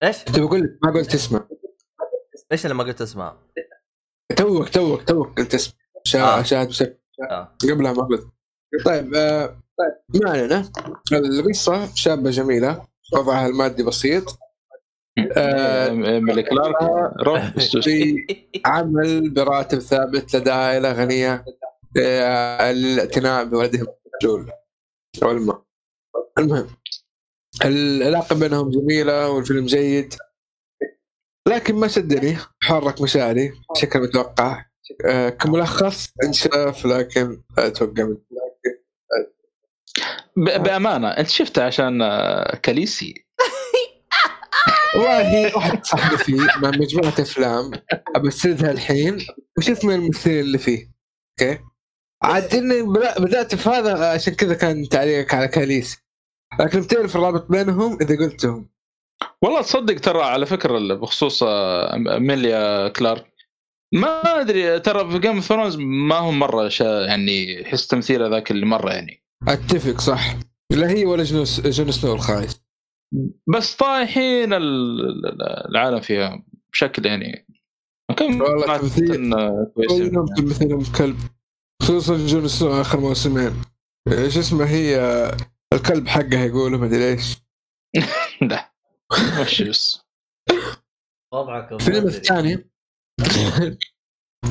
إيش؟ 0.03 0.27
انت 0.27 0.39
بقول 0.39 0.61
لك 0.61 0.79
ما 0.83 0.91
قلت 0.91 1.13
اسمه 1.13 1.47
إيش 2.51 2.65
اللي 2.65 2.75
ما 2.75 2.83
قلت 2.83 3.01
اسمها؟ 3.01 3.37
توك 4.35 4.69
توك 4.69 5.03
توك 5.03 5.37
قلت 5.39 5.53
اسمه 5.53 5.73
شا... 6.03 6.21
آه. 6.39 6.41
شاهد 6.41 6.69
شاهد 6.69 6.97
آه. 7.31 7.55
قبلها 7.71 7.93
ما 7.93 8.03
قلت 8.03 8.27
طيب 8.85 9.13
آه... 9.15 9.59
ما 10.23 10.29
علينا 10.31 10.71
القصة 11.13 11.95
شابة 11.95 12.29
جميلة 12.29 12.87
وضعها 13.13 13.47
المادي 13.47 13.83
بسيط 13.83 14.39
آه، 15.37 15.89
ملك 16.19 16.49
كلارك 16.49 16.75
روح 17.19 17.55
بس- 17.55 17.77
في 17.77 18.25
عمل 18.65 19.29
براتب 19.33 19.79
ثابت 19.79 20.35
لدى 20.35 20.51
عائلة 20.51 20.91
غنية 20.91 21.45
آه، 21.99 22.71
للاعتناء 22.71 23.45
بولدهم 23.45 23.87
المجهول 24.23 24.51
أو 25.23 25.31
الماء 25.31 25.63
المهم 26.37 26.67
العلاقة 27.65 28.39
بينهم 28.39 28.69
جميلة 28.69 29.29
والفيلم 29.29 29.65
جيد. 29.65 30.13
لكن 31.47 31.75
ما 31.75 31.87
شدني 31.87 32.37
حرك 32.63 33.01
مشاعري 33.01 33.53
بشكل 33.75 33.99
متوقع. 33.99 34.65
آه، 35.05 35.29
كملخص 35.29 36.09
انشاف 36.23 36.85
لكن 36.85 37.41
أتوقع 37.57 38.03
من 38.03 38.17
بأمانة 40.37 41.07
أنت 41.07 41.29
شفته 41.29 41.63
عشان 41.63 42.01
آه، 42.01 42.55
كاليسي؟ 42.55 43.25
والله 44.95 45.55
واحد 45.55 45.85
صاحبي 45.85 46.17
فيه 46.17 46.47
مع 46.61 46.69
مجموعة 46.69 47.13
أفلام 47.19 47.71
ابسردها 48.15 48.71
الحين 48.71 49.17
وشوف 49.57 49.85
من 49.85 49.93
الممثلين 49.93 50.39
اللي 50.39 50.57
فيه. 50.57 50.91
أوكي؟ 51.41 51.59
عاد 52.27 52.55
إني 52.55 52.81
بدا- 52.81 53.19
بدأت 53.19 53.55
في 53.55 53.69
هذا 53.69 54.09
عشان 54.13 54.33
كذا 54.33 54.53
كان 54.53 54.89
تعليقك 54.89 55.33
على 55.33 55.47
كاليس. 55.47 55.97
لكن 56.59 56.81
بتعرف 56.81 57.15
الرابط 57.15 57.51
بينهم 57.51 57.97
إذا 58.01 58.15
قلتهم. 58.17 58.69
والله 59.41 59.61
تصدق 59.61 59.99
ترى 59.99 60.21
على 60.21 60.45
فكرة 60.45 60.95
بخصوص 60.95 61.43
آه، 61.43 61.95
إيميليا 61.97 62.87
كلارك. 62.87 63.33
ما 63.93 64.41
أدري 64.41 64.79
ترى 64.79 65.11
في 65.11 65.19
Game 65.19 65.35
of 65.35 65.43
Thrones 65.45 65.75
ما 65.79 66.15
هم 66.15 66.39
مرة 66.39 66.67
شا 66.67 67.05
يعني 67.05 67.65
حس 67.65 67.87
تمثيله 67.87 68.27
ذاك 68.27 68.51
اللي 68.51 68.65
مرة 68.65 68.91
يعني. 68.91 69.23
أتفق 69.47 70.01
صح. 70.01 70.35
لا 70.71 70.89
هي 70.89 71.05
ولا 71.05 71.23
جون 71.23 71.43
جون 71.65 71.91
سنو 71.91 72.13
الخايس. 72.13 72.61
بس 73.47 73.75
طايحين 73.75 74.53
ال- 74.53 75.01
ال- 75.25 75.69
العالم 75.69 75.99
فيها 75.99 76.43
بشكل 76.73 77.05
يعني. 77.05 77.47
كم 78.17 78.41
والله 78.41 78.77
تمثيل. 78.77 79.33
كويسين 79.75 80.09
كلهم 80.59 80.83
كلب. 80.97 81.17
خصوصا 81.81 82.17
جون 82.17 82.47
سنو 82.47 82.81
آخر 82.81 82.99
موسمين. 82.99 83.61
إيش 84.07 84.37
اسمه 84.37 84.65
هي؟ 84.65 84.97
الكلب 85.73 86.07
حقها 86.07 86.45
يقولوا 86.45 86.79
مدري 86.79 87.09
إيش 87.09 87.37
لا. 88.41 88.71
بس. 89.69 90.01
وضعك 91.33 91.71
الفيلم 91.71 92.07
الثاني. 92.07 92.69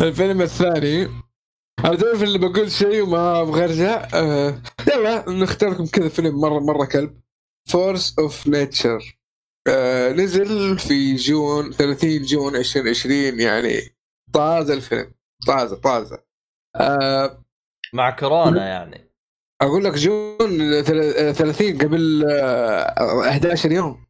الفيلم 0.02 0.42
الثاني. 0.42 1.02
أنا 1.84 1.94
تعرف 1.96 2.22
اللي 2.22 2.38
بقول 2.38 2.72
شيء 2.72 3.02
وما 3.02 3.40
أبغى 3.42 3.64
أرجع. 3.64 4.08
آه 4.14 4.62
يلا 4.88 5.30
نختار 5.30 5.70
لكم 5.70 5.86
كذا 5.86 6.08
فيلم. 6.08 6.40
مرة 6.40 6.58
مرة 6.60 6.84
كلب. 6.84 7.20
Force 7.68 8.18
of 8.18 8.46
Nature 8.46 9.18
نزل 10.16 10.78
في 10.78 11.14
June 11.14 11.72
30 11.72 12.22
June 12.22 12.56
2020 12.56 13.40
يعني 13.40 13.96
طازة 14.32 14.74
الفيلم. 14.74 15.14
طازة 15.46 15.76
طازة. 15.76 16.25
آه 16.80 17.44
مع 17.92 18.10
كورونا 18.10 18.68
يعني. 18.68 19.10
أقول 19.62 19.84
لك 19.84 19.92
June 19.92 20.82
ثل- 20.82 21.14
آه، 21.18 21.32
30 21.32 21.78
قبل 21.78 22.24
آه 22.30 23.28
11 23.30 23.72
يوم. 23.72 24.06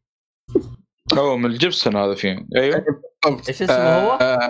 هو 1.13 1.37
ميل 1.37 1.45
جيبسون 1.45 1.95
هذا 1.95 2.15
فيه 2.15 2.47
أيوه. 2.55 2.85
إيش 3.49 3.61
اسمه 3.61 3.75
هو؟ 3.99 4.49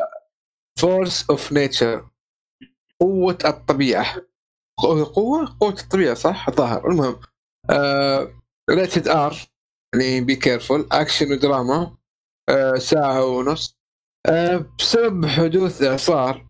Force 0.80 1.30
of 1.30 1.52
Nature 1.52 2.10
قوة 2.99 3.38
الطبيعة. 3.45 4.15
قوة 4.77 5.14
قوة 5.15 5.57
قوة 5.60 5.69
الطبيعة 5.81 6.14
صح؟ 6.14 6.48
الظاهر. 6.49 6.88
المهم. 6.91 7.19
rated 8.69 9.07
R 9.07 9.35
يعني 9.95 10.22
be 10.22 10.35
careful 10.35 10.88
أكشن 10.91 11.31
ودراما 11.31 11.98
آه 12.49 12.76
ساعة 12.76 13.26
ونص. 13.26 13.77
آه 14.26 14.65
بسبب 14.80 15.26
حدوث 15.26 15.84
إعصار 15.84 16.47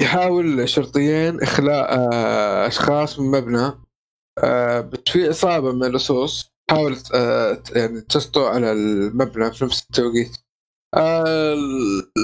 يحاول 0.00 0.68
شرطيين 0.68 1.42
إخلاء 1.42 1.98
آه، 1.98 2.66
أشخاص 2.66 3.18
من 3.18 3.30
مبنى 3.30 3.72
آه، 4.38 4.80
بس 4.80 4.98
في 5.12 5.28
عصابه 5.28 5.72
من 5.72 5.84
اللصوص 5.84 6.52
حاولت 6.70 7.14
آه، 7.14 7.62
يعني 7.76 8.00
تسطو 8.00 8.46
على 8.46 8.72
المبنى 8.72 9.52
في 9.52 9.64
نفس 9.64 9.82
التوقيت. 9.82 10.36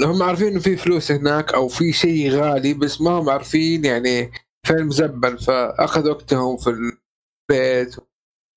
هم 0.04 0.22
عارفين 0.22 0.46
إنه 0.46 0.60
في 0.60 0.76
فلوس 0.76 1.12
هناك 1.12 1.54
أو 1.54 1.68
في 1.68 1.92
شيء 1.92 2.30
غالي 2.30 2.74
بس 2.74 3.00
ما 3.00 3.10
هم 3.10 3.30
عارفين 3.30 3.84
يعني 3.84 4.32
فين 4.66 4.84
مزبن 4.86 5.36
فأخذ 5.36 6.10
وقتهم 6.10 6.56
في 6.56 6.70
البيت 6.70 7.96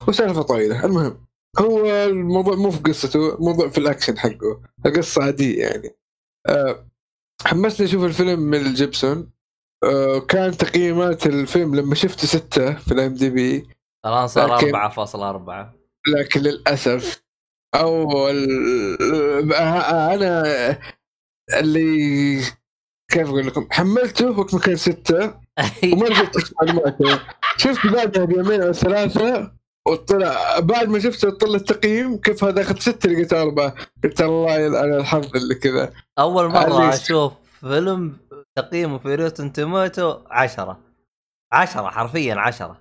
وسالفة 0.08 0.42
طويلة. 0.42 0.84
المهم 0.84 1.26
هو 1.58 1.86
الموضوع 1.86 2.54
مو 2.54 2.70
في 2.70 2.78
قصته 2.78 3.34
الموضوع 3.34 3.68
في 3.68 3.78
الأكشن 3.78 4.18
حقه. 4.18 4.62
القصة 4.86 5.22
عادية 5.22 5.62
يعني. 5.66 5.96
حمسني 7.46 7.86
أشوف 7.86 8.04
الفيلم 8.04 8.40
ميل 8.40 8.58
جيبسون. 8.58 9.30
آه، 9.84 10.18
كان 10.18 10.56
تقييمات 10.56 11.26
الفيلم 11.26 11.74
لما 11.74 11.94
شفته 11.94 12.26
ستة 12.26 12.74
في 12.74 12.92
ال 12.94 13.14
IMDb. 13.14 13.68
الان 14.06 14.26
صار 14.28 14.56
لكن- 14.56 14.66
4.4 14.74 15.74
لكن 16.08 16.40
للأسف 16.40 17.22
أول 17.74 18.46
آه، 19.54 20.14
أنا 20.14 20.78
اللي 21.58 22.40
كيف 23.10 23.28
أقول 23.28 23.46
لكم؟ 23.46 23.68
حملته 23.70 24.38
وقت 24.38 24.54
ما 24.54 24.60
كان 24.60 24.76
ستة. 24.76 25.34
وما 25.92 26.06
رجعت 26.08 26.36
أشوف 26.36 26.52
معلوماته. 26.62 27.20
شفت 27.56 27.86
بعدها 27.86 28.24
بيومين 28.24 28.62
أو 28.62 28.72
ثلاثة. 28.72 29.52
وطلع 29.88 30.58
بعد 30.58 30.88
ما 30.88 30.98
شفته 30.98 31.30
طلع 31.30 31.54
التقييم 31.54 32.16
كيف 32.16 32.44
هذا 32.44 32.62
اخذ 32.62 32.78
ستة 32.78 33.08
لقيت 33.08 33.32
أربعة 33.32 33.74
قلت 34.04 34.20
الله 34.20 34.58
يلعن 34.58 34.94
الحظ 34.94 35.36
اللي 35.36 35.54
كذا. 35.54 35.92
أول 36.18 36.48
مرة. 36.48 36.94
أشوف 36.94 37.32
فيلم 37.60 38.16
تقييمه 38.56 38.98
في 38.98 39.14
Rotten 39.14 39.52
Tomatoes 39.52 40.18
10 40.30 40.78
10 41.52 41.88
حرفيا 41.88 42.34
10 42.34 42.80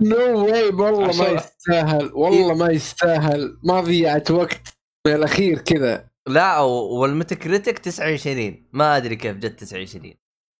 no 0.00 0.46
way 0.46 0.68
والله 0.68 1.18
ما 1.22 1.28
يستاهل 1.28 2.10
والله 2.14 2.54
ما 2.54 2.70
يستاهل. 2.70 3.58
ما 3.64 3.80
ضيعت 3.80 4.30
وقت 4.30 4.76
من 5.06 5.14
الأخير 5.14 5.58
كذا. 5.58 6.12
لا 6.28 6.60
وال 6.60 7.34
Metacritic 7.34 7.78
29 7.78 8.66
ما 8.72 8.96
أدري 8.96 9.16
كيف 9.16 9.36
جت 9.36 9.60
29 9.60 10.14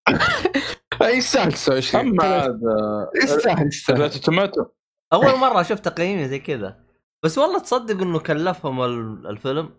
يستاهل 1.02 1.52
29 1.52 2.09
أما 2.09 2.44
هذا 2.44 3.10
يستاهل 3.22 3.66
يستاهل. 3.66 4.10
أول 5.12 5.39
مرة 5.39 5.60
أشوف 5.60 5.80
تقييم 5.80 6.24
زي 6.24 6.39
كذا. 6.39 6.76
بس 7.22 7.39
والله 7.39 7.59
تصدق 7.59 8.02
إنه 8.02 8.18
كلفهم 8.18 8.82
ال- 8.82 9.26
الفيلم؟ 9.26 9.70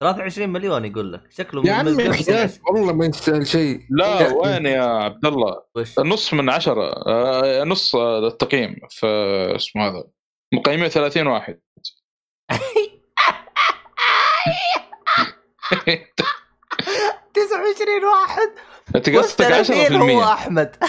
23 0.00 0.48
مليون 0.48 0.84
يقول 0.84 1.12
لك. 1.12 1.20
شكله 1.30 1.62
يا 1.66 1.72
عمي. 1.72 1.90
والله 2.70 2.92
ما 2.92 3.06
يستاهل 3.06 3.46
شيء. 3.46 3.80
لا 3.90 4.32
وين 4.32 4.66
يا 4.66 4.82
عبد 4.84 5.26
الله 5.26 5.62
وش؟ 5.74 5.98
نص 5.98 6.34
من 6.34 6.50
عشرة 6.50 6.92
آه، 7.06 7.64
نص 7.64 7.96
التقييم 7.96 8.76
في 8.90 9.06
اسمه 9.56 9.88
هذا 9.88 10.04
مقيمين 10.54 10.88
30 10.88 11.26
واحد. 11.26 11.60
29 17.34 18.04
واحد؟ 18.04 18.48
أنت 18.96 19.10
قصدك 19.10 19.44
30 19.48 19.96
هو 20.10 20.20
10% 20.22 20.32
أحمد. 20.32 20.76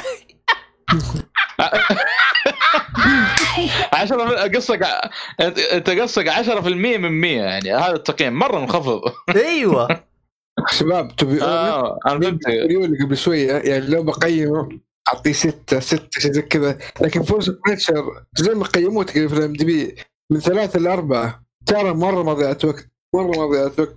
10 3.93 4.47
قصدك 4.55 4.87
انت 5.41 5.89
قصدك 5.89 6.29
10% 6.29 6.67
من 6.97 7.11
100 7.21 7.41
يعني. 7.41 7.73
هذا 7.73 7.95
التقييم 7.95 8.33
مرة 8.33 8.59
منخفض. 8.59 9.01
أيوه. 9.35 10.03
شباب 10.69 11.15
تبي 11.15 11.41
آه 11.41 11.99
أنا 12.07 12.19
فهمت. 12.19 12.47
اللي 12.47 13.05
قبل 13.05 13.17
شوية 13.17 13.51
يعني 13.51 13.85
لو 13.85 14.03
بقيمه 14.03 14.69
أعطيه 15.07 15.31
ستة 15.31 15.79
ستة 15.79 16.19
شيء 16.19 16.31
زي 16.31 16.41
كذا. 16.41 16.77
لكن 17.01 17.23
Force 17.23 17.51
of 17.69 17.83
Nature 17.83 18.23
زي 18.35 18.53
ما 18.53 18.65
قيموه 18.65 19.03
تقريبا 19.03 19.27
في 19.27 19.39
ال 19.39 19.53
IMDb 19.53 19.95
من 20.31 20.39
ثلاثة 20.39 20.79
لأربعة 20.79 21.43
ترى 21.65 21.93
مرة 21.93 22.23
ما 22.23 22.33
ضيعت 22.33 22.65
وقت. 22.65 22.89
مرة 23.15 23.37
ما 23.37 23.45
ضيعت 23.45 23.79
وقت. 23.79 23.95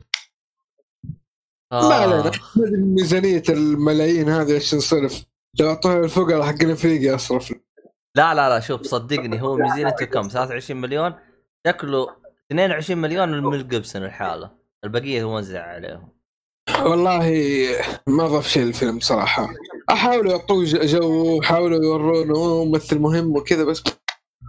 ما 1.73 1.95
علينا. 1.95 2.27
آه. 2.27 2.33
ما 2.57 2.67
أدري 2.67 2.83
ميزانية 2.83 3.43
الملايين 3.49 4.29
هذه 4.29 4.53
إيش 4.53 4.71
تنصرف 4.71 5.23
لو 5.61 5.69
أعطوها 5.69 5.99
للفقراء 5.99 6.43
حق 6.43 6.63
الافريقيا 6.63 7.15
اصرف 7.15 7.55
لا 8.17 8.35
لا 8.35 8.49
لا 8.49 8.61
شوف 8.61 8.83
صدقني 8.93 9.43
هو 9.43 9.57
ميزانيته 9.57 10.05
كم؟ 10.07 10.29
23 10.29 10.81
مليون؟ 10.81 11.15
شكله 11.67 12.09
22 12.53 13.01
مليون 13.01 13.29
من 13.29 13.41
ميل 13.45 13.69
جيبسون 13.69 14.05
الحالة. 14.05 14.51
البقية 14.85 15.29
موزع 15.29 15.63
عليهم. 15.63 16.09
والله 16.83 17.29
ما 18.07 18.27
ضاف 18.27 18.49
شيء 18.49 18.63
الفيلم 18.63 19.01
صراحة. 19.01 19.49
أحاولوا 19.91 20.33
يعطوه 20.33 20.65
جو 20.65 21.43
حاولوا 21.43 21.85
يورونه 21.85 22.65
ممثل 22.65 22.99
مهم 22.99 23.37
وكذا 23.37 23.65
بس 23.65 23.83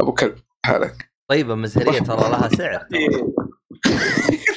أبو 0.01 0.13
كلب 0.13 0.35
حالك. 0.65 1.11
طيب 1.29 1.51
المزهرية 1.51 1.99
ترى 1.99 2.29
لها 2.29 2.49
سعر 2.49 2.87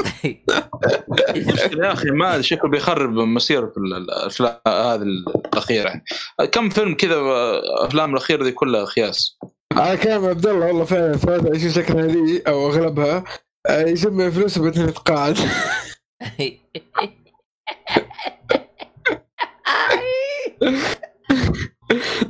ترى. 0.48 1.36
المشكلة 1.36 1.86
يا 1.86 1.92
أخي 1.92 2.10
ما 2.10 2.40
شكله 2.42 2.70
بيخرب 2.70 3.10
مسيرة 3.12 3.72
ال- 3.76 3.94
الأفلام 3.96 4.56
هذه 4.66 5.02
الأخيرة. 5.02 6.00
كم 6.52 6.68
فيلم 6.68 6.94
كذا 6.94 7.16
أفلام 7.80 8.10
الأخيرة 8.12 8.44
دي 8.44 8.52
كلها 8.52 8.84
خياس؟ 8.84 9.38
على 9.72 9.96
كلام 9.96 10.24
عبد 10.24 10.46
الله 10.46 10.66
والله 10.66 10.84
فعلا 10.84 11.16
23 11.16 11.72
شكلها 11.72 12.06
لي 12.06 12.42
أو 12.48 12.66
أغلبها. 12.70 13.24
آه، 13.68 13.80
يجمع 13.82 14.30
فلوس 14.30 14.58
وبعدين 14.58 14.88
يتقاعد 14.88 15.38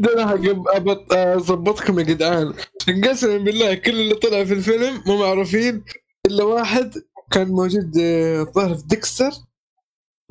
ده 0.01 0.12
أنا 0.14 0.26
حق- 0.28 1.12
اظبطكم 1.12 1.98
يا 1.98 2.05
جدعان. 2.05 2.55
قسما 3.05 3.36
بالله 3.36 3.74
كل 3.74 3.90
اللي 3.90 4.14
طلع 4.14 4.44
في 4.44 4.55
الفيلم 4.55 5.02
مو 5.06 5.16
معروفين 5.18 5.84
إلا 6.26 6.44
واحد 6.44 6.94
كان 7.31 7.48
موجود 7.48 7.98
آه، 7.98 8.40
الظاهر 8.43 8.74
في 8.74 8.86
ديكستر. 8.86 9.31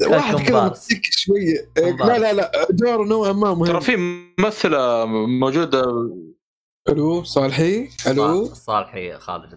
واحد 0.07 0.35
كذا. 0.35 0.65
متسك 0.65 1.01
شوية 1.03 1.71
آه،. 1.77 1.81
لا 2.05 2.19
لا 2.19 2.33
لا 2.33 2.67
دوره 2.69 3.05
نوعا 3.05 3.31
ما 3.31 3.65
ترى 3.65 3.73
مهم 3.73 3.79
في 3.79 3.95
ممثلة 4.39 5.05
موجودة. 5.25 5.83
ألو 6.89 7.23
صالحي؟ 7.23 7.89
ألو؟ 8.07 8.45
صالحي 8.45 9.17
خالد 9.19 9.53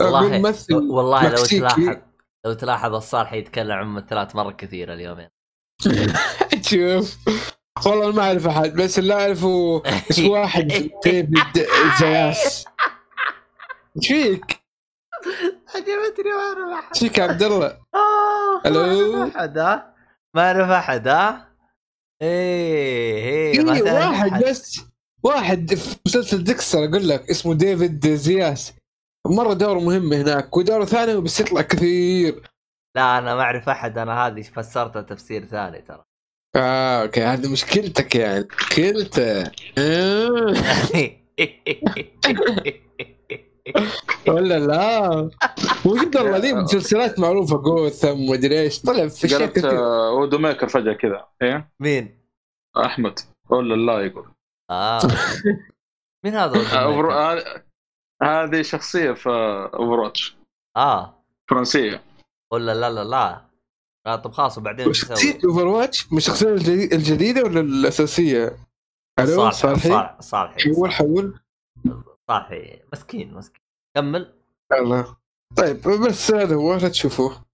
أقول 0.00 0.12
والله 0.12 0.38
ممثل 0.38 0.74
والله 0.74 1.22
لو 1.22 1.32
مكسيكي. 1.32 1.58
تلاحظ 1.58 1.96
لو 2.46 2.52
تلاحظ 2.52 2.94
الصالحي 2.94 3.38
يتكلم 3.38 3.72
عن 3.72 3.86
ممثلات 3.86 4.36
مرة 4.36 4.50
كثيرة 4.50 4.94
اليومين 4.94 5.28
شوف. 6.70 7.16
والله 7.86 8.12
ما 8.12 8.22
أعرف 8.22 8.46
أحد 8.46 8.74
بس 8.74 8.98
اللي 8.98 9.14
أعرفه 9.14 9.82
واحد 10.28 10.66
David 11.04 11.38
Zayas 12.00 12.64
إيش 13.96 14.08
فيك؟ 14.08 14.64
عجبتني 15.74 16.32
ما 16.32 16.40
أعرف 16.40 16.92
أحد 17.02 17.18
يا 17.18 17.24
عبد 17.24 17.42
الله؟ 17.42 17.66
آه، 17.94 18.66
ألو؟ 18.66 19.12
ما 19.12 19.20
أعرف 19.22 19.36
أحد 19.36 19.58
ها 19.58 19.94
ما 20.34 20.42
أعرف 20.42 20.70
أحد 20.70 21.08
ها 21.08 21.48
إيه 22.22 23.52
إيه 23.52 23.82
واحد. 23.82 24.44
بس 24.44 24.80
واحد 25.22 25.74
في 25.74 25.96
مسلسل 26.06 26.44
Dexter 26.44 26.78
أقول 26.78 27.08
لك 27.08 27.30
اسمه 27.30 27.54
David 27.54 28.06
Zayas 28.08 28.72
مرة 29.26 29.52
دوره 29.52 29.78
مهم 29.78 30.12
هناك 30.12 30.56
ودوره 30.56 30.84
ثاني 30.84 31.20
بس 31.20 31.40
يطلع 31.40 31.62
كثير 31.62 32.50
لا 32.96 33.18
أنا 33.18 33.34
ما 33.34 33.42
أعرف 33.42 33.68
أحد 33.68 33.98
أنا 33.98 34.26
هذه 34.26 34.42
فسرتها 34.42 35.02
تفسير 35.02 35.44
ثاني 35.44 35.82
ترى 35.82 36.04
آه 36.56 37.02
أوكي 37.02 37.22
هذه 37.22 37.52
مشكلتك 37.52 38.14
يعني 38.14 38.48
مشكلته 38.60 39.42
آه. 39.78 40.54
ولا 44.28 44.58
لا؟ 44.58 45.08
وجد 45.84 46.16
الله 46.16 46.38
ليه 46.38 46.54
مسلسلات 46.54 47.18
معروفة 47.18 47.56
جوثم 47.56 48.20
ومدري 48.20 48.60
إيش 48.60 48.82
طلع 48.82 49.08
في 49.08 49.28
قالت 49.28 49.58
كثير. 49.58 49.78
آه، 49.78 50.08
اودو 50.10 50.38
ميكر 50.38 50.68
فجأة 50.68 50.92
كذا 50.92 51.26
إيه؟ 51.42 51.70
مين؟ 51.80 52.18
أحمد 52.76 53.18
ولا 53.50 53.74
لا 53.74 54.00
يقول. 54.00 54.26
آه. 54.70 54.98
مين 56.24 56.34
هذا؟ 56.34 56.58
آه،؟ 56.78 56.84
أوفر- 56.86 57.60
هذه- 58.22 58.62
شخصية 58.62 59.12
في 59.12 59.28
Overwatch 59.74 60.36
آه. 60.76 61.14
فرنسية. 61.50 62.02
ولا 62.52 62.74
لا 62.74 62.90
لا 62.90 63.04
لا. 63.04 63.40
لا 64.06 64.16
طب 64.16 64.32
خلاص 64.32 64.58
وبعدين 64.58 64.92
شخصية 64.92 65.32
تسوي؟ 65.32 65.50
Overwatch 65.50 66.12
من 66.12 66.18
الشخصية 66.18 66.48
الجديد- 66.48 66.92
الجديدة 66.92 67.42
ولا 67.42 67.60
الأساسية؟ 67.60 68.56
ألو 69.18 69.50
صالحي 69.50 69.52
صالحي؟ 69.56 69.88
صالح- 69.88 70.20
صالحي 70.20 70.74
حول 70.74 70.92
حول. 70.92 71.38
صالحي 72.30 72.82
مسكين 72.92 73.34
مسكين. 73.34 73.62
كمل. 73.96 74.34
الله 74.72 75.16
طيب 75.56 75.80
بس 75.82 76.30
هذا 76.30 76.54
هو 76.54 76.74
لا 76.74 76.88
تشوفوه. 76.88 77.44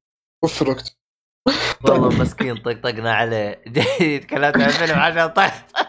وفر 0.45 0.71
وقت. 0.71 0.97
طيب. 1.85 2.03
والله 2.03 2.09
مسكين 2.23 2.57
طقطقنا 2.57 3.13
عليه. 3.15 3.65
جاي 3.67 4.19
تكلمت 4.19 4.57
عن 4.57 4.63
الفيلم 4.63 4.99
عشان 4.99 5.27
طقطق. 5.27 5.81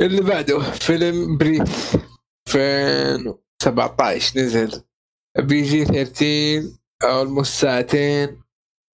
اللي 0.00 0.22
بعده 0.22 0.60
فيلم 0.60 1.38
Breathe. 1.38 1.96
2017 2.48 4.40
نزل. 4.40 4.84
PG 5.38 5.84
13 5.84 6.62
almost 7.02 7.60
ساعتين. 7.60 8.42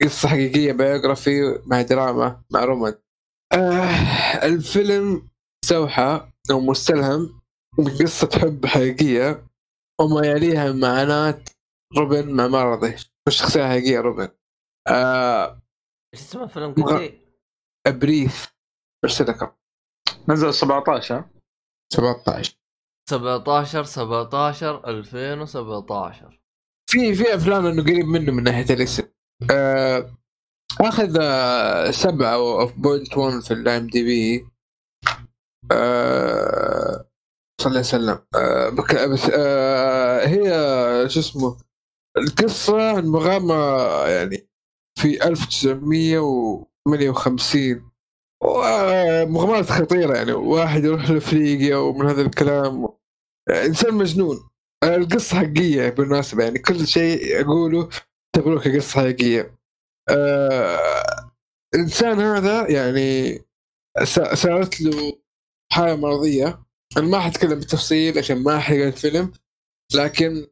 قصة 0.03 0.29
حقيقية 0.29 0.73
biography 0.73 1.63
مع 1.67 1.83
دراما 1.83 2.45
مع 2.51 2.65
romance 2.65 2.95
آه 3.53 4.47
الفيلم 4.47 5.29
مستوحى 5.65 6.33
أو 6.51 6.61
مستلهم 6.61 7.41
من 7.79 7.89
قصة 7.89 8.29
حب 8.43 8.67
حقيقية 8.67 9.47
وما 10.01 10.27
يليها 10.27 10.73
من 10.73 10.81
معاناة 10.81 11.45
روبن 11.99 12.33
مع 12.37 12.47
مرضه 12.47 12.95
الشخصية 13.29 13.61
الحقيقية 13.61 14.01
روبن. 14.01 14.29
آه 14.89 15.63
إيش 16.15 16.23
اسمه 16.23 16.45
الفيلم؟ 16.45 16.73
قلت 16.75 17.15
بريث 17.89 18.47
برسلكم 19.05 19.49
نزل 20.29 20.55
17 20.55 21.15
ها؟ 21.15 21.31
17 21.93 22.59
17 23.11 23.85
17 23.85 24.89
2017 24.89 26.41
في 26.91 27.15
في 27.15 27.35
أفلام 27.35 27.67
إنه 27.67 27.83
قريب 27.83 28.05
منه 28.05 28.33
من 28.33 28.43
ناحية 28.43 28.75
الاسم. 28.75 29.03
آه 29.51 30.11
أخذ 30.81 31.19
آه 31.21 31.91
سبعة 31.91 32.35
أو 32.35 32.67
بوينت 32.67 33.17
1 33.19 33.41
في 33.41 33.51
الام 33.55 33.87
دي 33.87 34.03
بي 34.05 34.47
آه 35.73 37.07
صلى 37.61 37.67
الله 37.71 37.79
عليه 37.79 37.81
وسلم. 37.81 38.19
آه 38.35 38.69
بك 38.69 38.95
بس 39.09 39.31
آه 39.35 40.27
هي 40.27 40.49
شو 41.09 41.21
اسمه 41.21 41.57
القصة 42.19 42.97
عن 42.97 43.07
مغامرة 43.07 44.09
يعني 44.09 44.49
في 44.99 45.25
1958 45.29 47.91
ومغامرات 48.45 49.71
خطيرة 49.71 50.17
يعني 50.17 50.33
واحد 50.33 50.85
يروح 50.85 51.11
لأفريقيا 51.11 51.77
ومن 51.77 52.07
هذا 52.07 52.23
الكلام 52.23 52.89
إنسان 53.51 53.95
مجنون. 53.95 54.37
القصة 54.85 55.37
حقيقية 55.39 55.89
بالمناسبة 55.91 56.45
يعني 56.45 56.59
كل 56.59 56.87
شيء 56.87 57.41
أقوله 57.45 57.89
تقوله 58.37 58.61
كقصة 58.61 59.01
حقيقية. 59.01 59.56
آه 60.09 61.33
الإنسان 61.75 62.21
هذا 62.21 62.71
يعني 62.71 63.39
صارت 64.35 64.81
له 64.81 65.19
حالة 65.73 65.97
مرضية 65.97 66.63
أنا 66.97 67.07
ما 67.07 67.21
حتكلم 67.21 67.59
بالتفصيل 67.59 68.19
عشان 68.19 68.43
ما 68.43 68.57
أحرق 68.57 68.87
الفيلم 68.87 69.33
لكن 69.95 70.47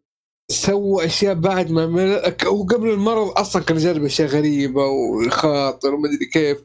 سوى 0.51 1.05
أشياء 1.07 1.35
بعد 1.35 1.71
ما 1.71 1.87
مر... 1.87 2.35
وقبل 2.47 2.91
المرض 2.91 3.29
أصلا 3.39 3.63
كان 3.63 3.77
يجرب 3.77 4.05
أشياء 4.05 4.29
غريبة 4.29 4.87
ويخاطر 4.87 5.95
وما 5.95 6.09
أدري 6.09 6.27
كيف. 6.27 6.59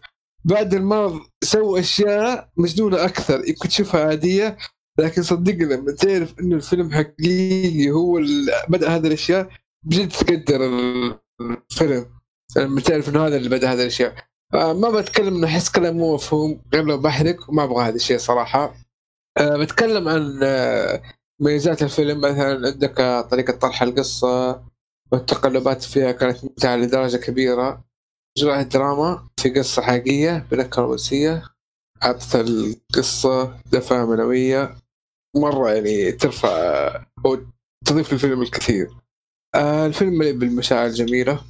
بعد 0.46 0.74
المرض 0.74 1.22
سوى 1.44 1.80
أشياء 1.80 2.50
مجنونة 2.58 3.06
أكثر 3.06 3.48
يمكن 3.50 3.70
تشوفها 3.70 4.06
عادية 4.08 4.58
لكن 5.00 5.24
صدقني 5.24 5.66
لما 5.66 5.92
تعرف 5.92 6.40
إنه 6.40 6.56
الفيلم 6.56 6.92
حقيقي 6.94 7.92
هو 7.92 8.18
اللي 8.18 8.52
بدأ 8.70 8.90
هذه 8.90 9.08
الأشياء 9.08 9.50
بجد 9.84 10.10
تقدر 10.10 10.62
الفيلم. 11.42 12.19
تعرف 12.56 13.10
إنه 13.10 13.28
هذا 13.28 13.38
اللي 13.38 13.50
بدأ 13.50 13.74
هذه 13.74 13.82
الاشياء 13.82 14.16
آه 14.54 14.74
ما 14.74 14.90
بتكلم 14.90 15.36
إنه 15.36 15.48
أحس 15.48 15.70
كلام 15.70 15.98
مو 15.98 16.16
مفهوم 16.16 16.62
غير 16.74 16.84
لو 16.84 16.98
بحرق 16.98 17.50
وما 17.50 17.64
أبغى 17.64 17.84
هذا 17.86 17.96
الشيء 17.96 18.18
صراحة. 18.18 18.76
آه 19.38 19.58
بتكلم 19.58 20.08
عن 20.08 20.40
آه 20.44 21.02
ميزات 21.42 21.84
الفيلم 21.84 22.22
مثلا 22.22 22.68
عندك 22.68 23.28
طريقة 23.32 23.54
طرح 23.54 23.82
القصة 23.82 24.64
والتقلبات 25.12 25.84
فيها 25.84 26.12
كانت 26.12 26.44
ممتعة 26.44 26.76
لدرجة 26.76 27.18
كبيرة. 27.18 27.84
اجراء 28.38 28.60
الدراما 28.62 29.28
في 29.38 29.50
قصة 29.50 29.82
حقيقية 29.82 30.48
بنكهه 30.52 30.82
رومانسيه 30.82 31.44
عطت 32.02 32.36
القصة 32.36 33.58
دفعه 33.72 34.06
معنوية. 34.06 34.76
مرة 35.36 35.70
يعني 35.72 36.12
ترفع 36.12 36.50
أو 37.26 37.38
تضيف 37.86 38.14
للفيلم 38.14 38.42
الكثير. 38.42 38.90
الفيلم 39.56 40.14
مليء 40.14 40.34
بالمشاعر 40.34 40.86
الجميلة. 40.86 41.42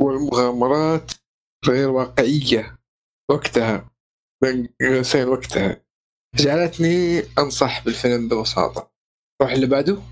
والمغامرات 0.00 1.12
غير 1.66 1.90
واقعية. 1.90 2.78
وقتها 3.30 3.90
بين 4.42 4.68
قوسين 4.80 5.28
وقتها. 5.28 5.84
جعلتني 6.34 7.20
أنصح 7.38 7.84
بالفيلم 7.84 8.28
ببساطه 8.28 8.90
روح 9.42 9.50
اللي 9.52 9.66
بعده. 9.66 10.02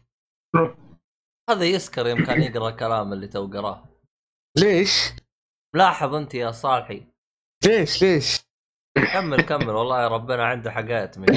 هذا 1.51 1.65
يسكر 1.65 2.07
يوم 2.07 2.25
كان 2.25 2.43
يقرأ 2.43 2.69
الكلام 2.69 3.13
اللي 3.13 3.27
تو 3.29 3.47
قراه. 3.47 3.85
ليش؟ 4.59 5.11
لاحظ 5.75 6.15
أنت 6.15 6.35
يا 6.35 6.51
صالحي 6.51 7.07
ليش؟ 7.67 8.03
ليش؟ 8.03 8.41
كمل 9.13 9.43
كمل. 9.43 9.71
والله 9.71 10.09
ربنا 10.09 10.45
عنده 10.45 10.71
حاجات 10.71 11.19
من 11.19 11.27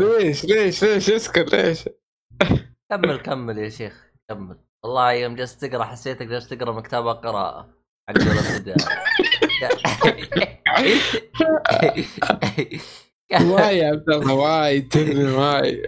ليش؟ 0.00 0.44
ليش؟ 0.44 0.84
ليش؟ 0.84 1.10
اسكت 1.10 1.52
ليش؟ 1.52 1.88
كمل 2.90 3.20
كمل 3.22 3.58
يا 3.58 3.68
شيخ. 3.68 4.12
كمل. 4.30 4.65
والله 4.86 5.12
يوم 5.12 5.34
جلست 5.34 5.64
تقرأ 5.64 5.84
حسيتك 5.84 6.26
جالس 6.26 6.48
تقرأ 6.48 6.72
مكتبة 6.72 7.12
قراءة 7.12 7.68
حق 8.08 8.14
واي 13.42 13.78
يا 13.78 13.88
عبد 13.90 14.10
الله 14.10 14.34
واي 14.34 14.80
تدري 14.80 15.24
واي 15.24 15.82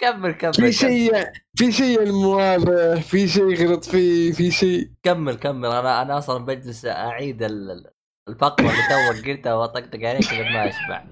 كمل 0.00 0.32
كمل 0.32 0.52
في 0.54 0.72
شيء 0.72 1.24
في 1.56 1.72
شيء 1.72 2.02
المواضع 2.02 2.94
في 2.94 3.28
شيء 3.28 3.66
غلط 3.66 3.84
فيه 3.84 4.32
في 4.32 4.50
شيء. 4.50 4.90
كمل 5.02 5.34
كمل. 5.34 5.68
أنا 5.68 6.02
أنا 6.02 6.18
أصلا 6.18 6.44
بجلس 6.44 6.86
أعيد 6.86 7.42
ال- 7.42 7.70
ال- 7.70 7.90
الفقرة 8.28 8.70
اللي 8.70 8.82
توك 8.88 9.28
قلتها 9.28 9.54
وأطقطق 9.54 10.00
عليك 10.02 10.32
ما 10.32 10.68
اشبع 10.68 11.04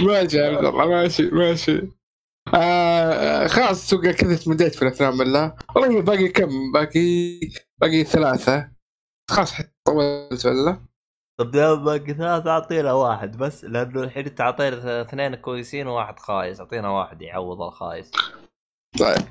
ماشي 0.06 0.36
يا 0.36 0.46
عبد 0.56 0.64
الله 0.64 0.86
ماشي 0.86 1.22
ماشي. 1.22 1.82
آه 2.54 3.46
خلاص 3.46 3.90
توقع 3.90 4.12
كذا 4.12 4.36
تمديت 4.36 4.74
في 4.74 4.82
الافلام 4.82 5.18
بالله. 5.18 5.54
والله 5.76 6.02
باقي 6.02 6.28
كم؟ 6.28 6.72
باقي 6.72 7.40
باقي 7.80 8.04
ثلاثة. 8.04 8.68
خلاص 9.30 9.54
طولت 9.86 10.46
ولا 10.46 10.80
طب 11.40 11.50
دام 11.50 11.84
باقي 11.84 12.14
ثلاثة 12.14 12.50
أعطينا 12.50 12.92
واحد 12.92 13.36
بس 13.36 13.64
لأنه 13.64 14.02
الحين 14.02 14.26
أنت 14.26 14.40
أعطينا 14.40 15.00
اثنين 15.02 15.34
كويسين 15.34 15.86
وواحد 15.86 16.18
خايس. 16.18 16.60
أعطينا 16.60 16.88
واحد 16.88 17.22
يعوض 17.22 17.62
الخايس. 17.62 18.10
طيب. 18.98 19.26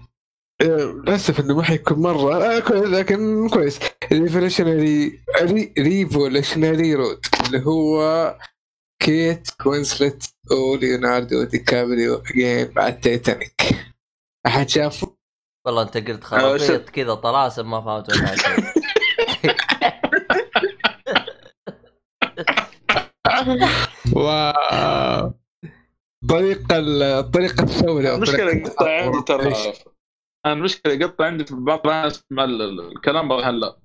للأسف 0.62 1.40
إنه 1.40 1.56
ما 1.56 1.64
حيكون 1.64 2.00
مرة. 2.00 2.36
آه 2.36 2.60
لكن 2.70 3.50
كويس. 3.50 3.80
Revolutionary 4.12 5.20
Re 5.42 5.74
Revolutionary 5.80 6.96
Road 6.96 7.20
اللي 7.48 7.66
هو 7.66 8.00
Kate 9.02 9.48
Winslet 9.66 10.34
و 10.52 11.44
Leonardo 11.44 11.60
DiCaprio 11.60 12.16
again 12.16 12.74
بعد 12.74 13.00
تايتانيك. 13.00 13.62
أحد 14.48 14.70
شافه؟ 14.70 15.16
والله 15.66 15.82
أنت 15.82 15.98
قلت 15.98 16.24
آه، 16.24 16.28
خرابيط 16.28 16.90
كذا 16.90 17.14
طلاسم 17.14 17.72
ما 17.72 17.82
فهمت 17.82 18.14
منها 18.18 18.36
شيء. 18.36 18.66
واو. 24.16 25.34
طريقة 26.30 26.78
ال- 26.78 27.32
طريقة 27.32 27.64
الثورة 27.64 28.16
طريقة 28.26 28.50
يقطع 28.58 29.02
عندي 29.02 29.22
ترى. 29.22 29.74
المشكلة 30.46 30.94
يقطع 30.94 31.26
عندي 31.26 31.46
في 31.46 31.56
بعض 31.56 31.88
الناس 31.88 32.24
ال- 32.32 32.92
الكلام 32.92 33.32
هلا. 33.32 33.78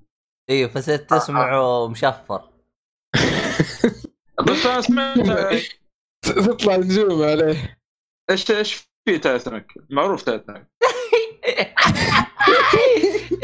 أيوه 0.51 0.69
فصرت 0.71 1.11
تسمعه 1.11 1.89
مشفر 1.89 2.43
بس 4.41 4.67
أنا 4.67 4.81
سمعت 4.81 5.19
تطلع 6.47 6.77
نجوم 6.77 7.23
عليه. 7.23 7.81
إيش 8.31 8.51
إيش 8.51 8.75
في 9.09 9.19
تايتانيك 9.19 9.67
معروف 9.91 10.23
تايتانيك 10.23 10.67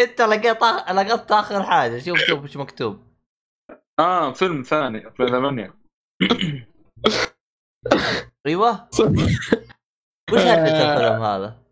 أنت 0.01 0.21
لقيت 0.23 0.63
لقطت 0.91 1.33
آخر 1.33 1.63
حاجة. 1.63 1.99
شوف 1.99 2.19
شوف 2.19 2.43
إيش 2.43 2.57
مكتوب. 2.57 3.07
آه 4.01 4.33
فيلم 4.33 4.63
ثاني 4.63 5.07
2008 5.07 5.75
أيوه. 8.47 8.89
وش 10.33 10.41
هدف 10.41 10.73
الفيلم 10.73 11.23
هذا؟ 11.23 11.63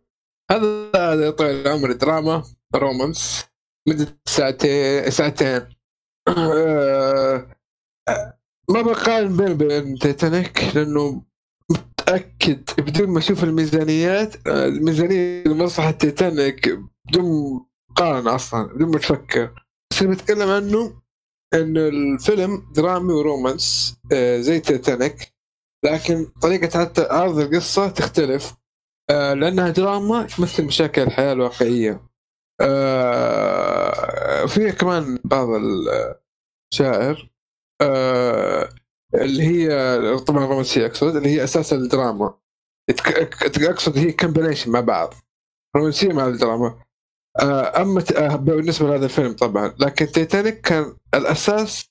هذا 0.51 0.91
هذا 0.97 1.31
طويل 1.31 1.67
العمر 1.67 1.93
دراما 1.93 2.43
romance 2.75 3.47
مدة 3.89 4.19
ساعتين 4.29 5.11
ساعتين. 5.11 5.75
آه، 8.09 8.34
ما 8.71 8.83
بقارن 8.83 9.37
بين 9.37 9.55
بين 9.55 9.99
تيتانيك 9.99 10.65
لأنه 10.75 11.23
متأكد 11.71 12.63
بدون 12.79 13.09
ما 13.09 13.19
أشوف 13.19 13.45
الميزانيات 13.45 14.47
الميزانية 14.47 15.45
لمصلحة 15.45 15.91
تيتانيك 15.91 16.79
بدون 17.09 17.61
مقارنة 17.91 18.35
أصلا 18.35 18.67
بدون 18.75 18.91
ما 18.91 18.99
تفكر. 18.99 19.55
بس 19.93 20.03
اللي 20.03 20.15
بتكلم 20.15 20.49
عنه 20.51 21.01
إنه 21.55 21.81
الفيلم 21.89 22.73
درامي 22.77 23.13
و 23.13 23.23
romance 23.23 23.97
آه، 24.13 24.41
زي 24.41 24.61
تيتانيك 24.61 25.35
لكن 25.85 26.25
طريقة 26.43 26.79
عرض- 26.79 27.01
عرض 27.13 27.39
القصة 27.39 27.89
تختلف 27.89 28.55
آه، 29.11 29.35
لأنها 29.35 29.71
دراما 29.71 30.23
تمثل 30.23 30.65
مشاكل 30.65 31.03
الحياة 31.03 31.33
الواقعيه 31.33 32.01
آه، 32.61 34.47
فيها 34.47 34.71
كمان 34.71 35.19
بعض 35.25 35.49
المشاعر 36.73 37.31
آه، 37.31 37.34
اللي 39.15 39.43
هي 39.43 40.19
طبعا 40.19 40.45
رومانسيه 40.47 40.87
أقصد 40.87 41.17
اللي 41.17 41.29
هي 41.29 41.45
أساس 41.45 41.73
الدراما. 41.73 42.35
أقصد 43.71 43.99
هي 43.99 44.13
combination 44.13 44.71
مع 44.71 44.81
بعض. 44.81 45.15
رومانسيه 45.77 46.13
مع 46.13 46.27
الدراما. 46.27 46.81
آه، 47.41 47.83
أما 47.83 48.05
آه، 48.17 48.37
بالنسبة 48.37 48.89
لهذا 48.89 49.05
الفيلم 49.05 49.33
طبعا. 49.33 49.75
لكن 49.81 50.07
تيتانيك 50.07 50.61
كان 50.61 50.97
الأساس 51.15 51.91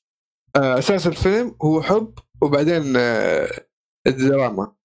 آه، 0.56 0.80
أساس 0.80 1.08
الفيلم 1.08 1.56
هو 1.62 1.82
حب 1.82 2.14
وبعدين 2.42 2.94
آه، 2.98 3.66
الدراما. 4.08 4.76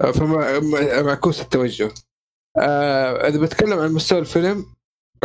آه، 0.00 0.10
فما 0.10 0.60
معكوس 1.02 1.40
التوجه. 1.40 1.90
آه، 2.58 3.28
إذا 3.28 3.40
بتكلم 3.40 3.78
عن 3.78 3.92
مستوى 3.92 4.18
الفيلم 4.18 4.66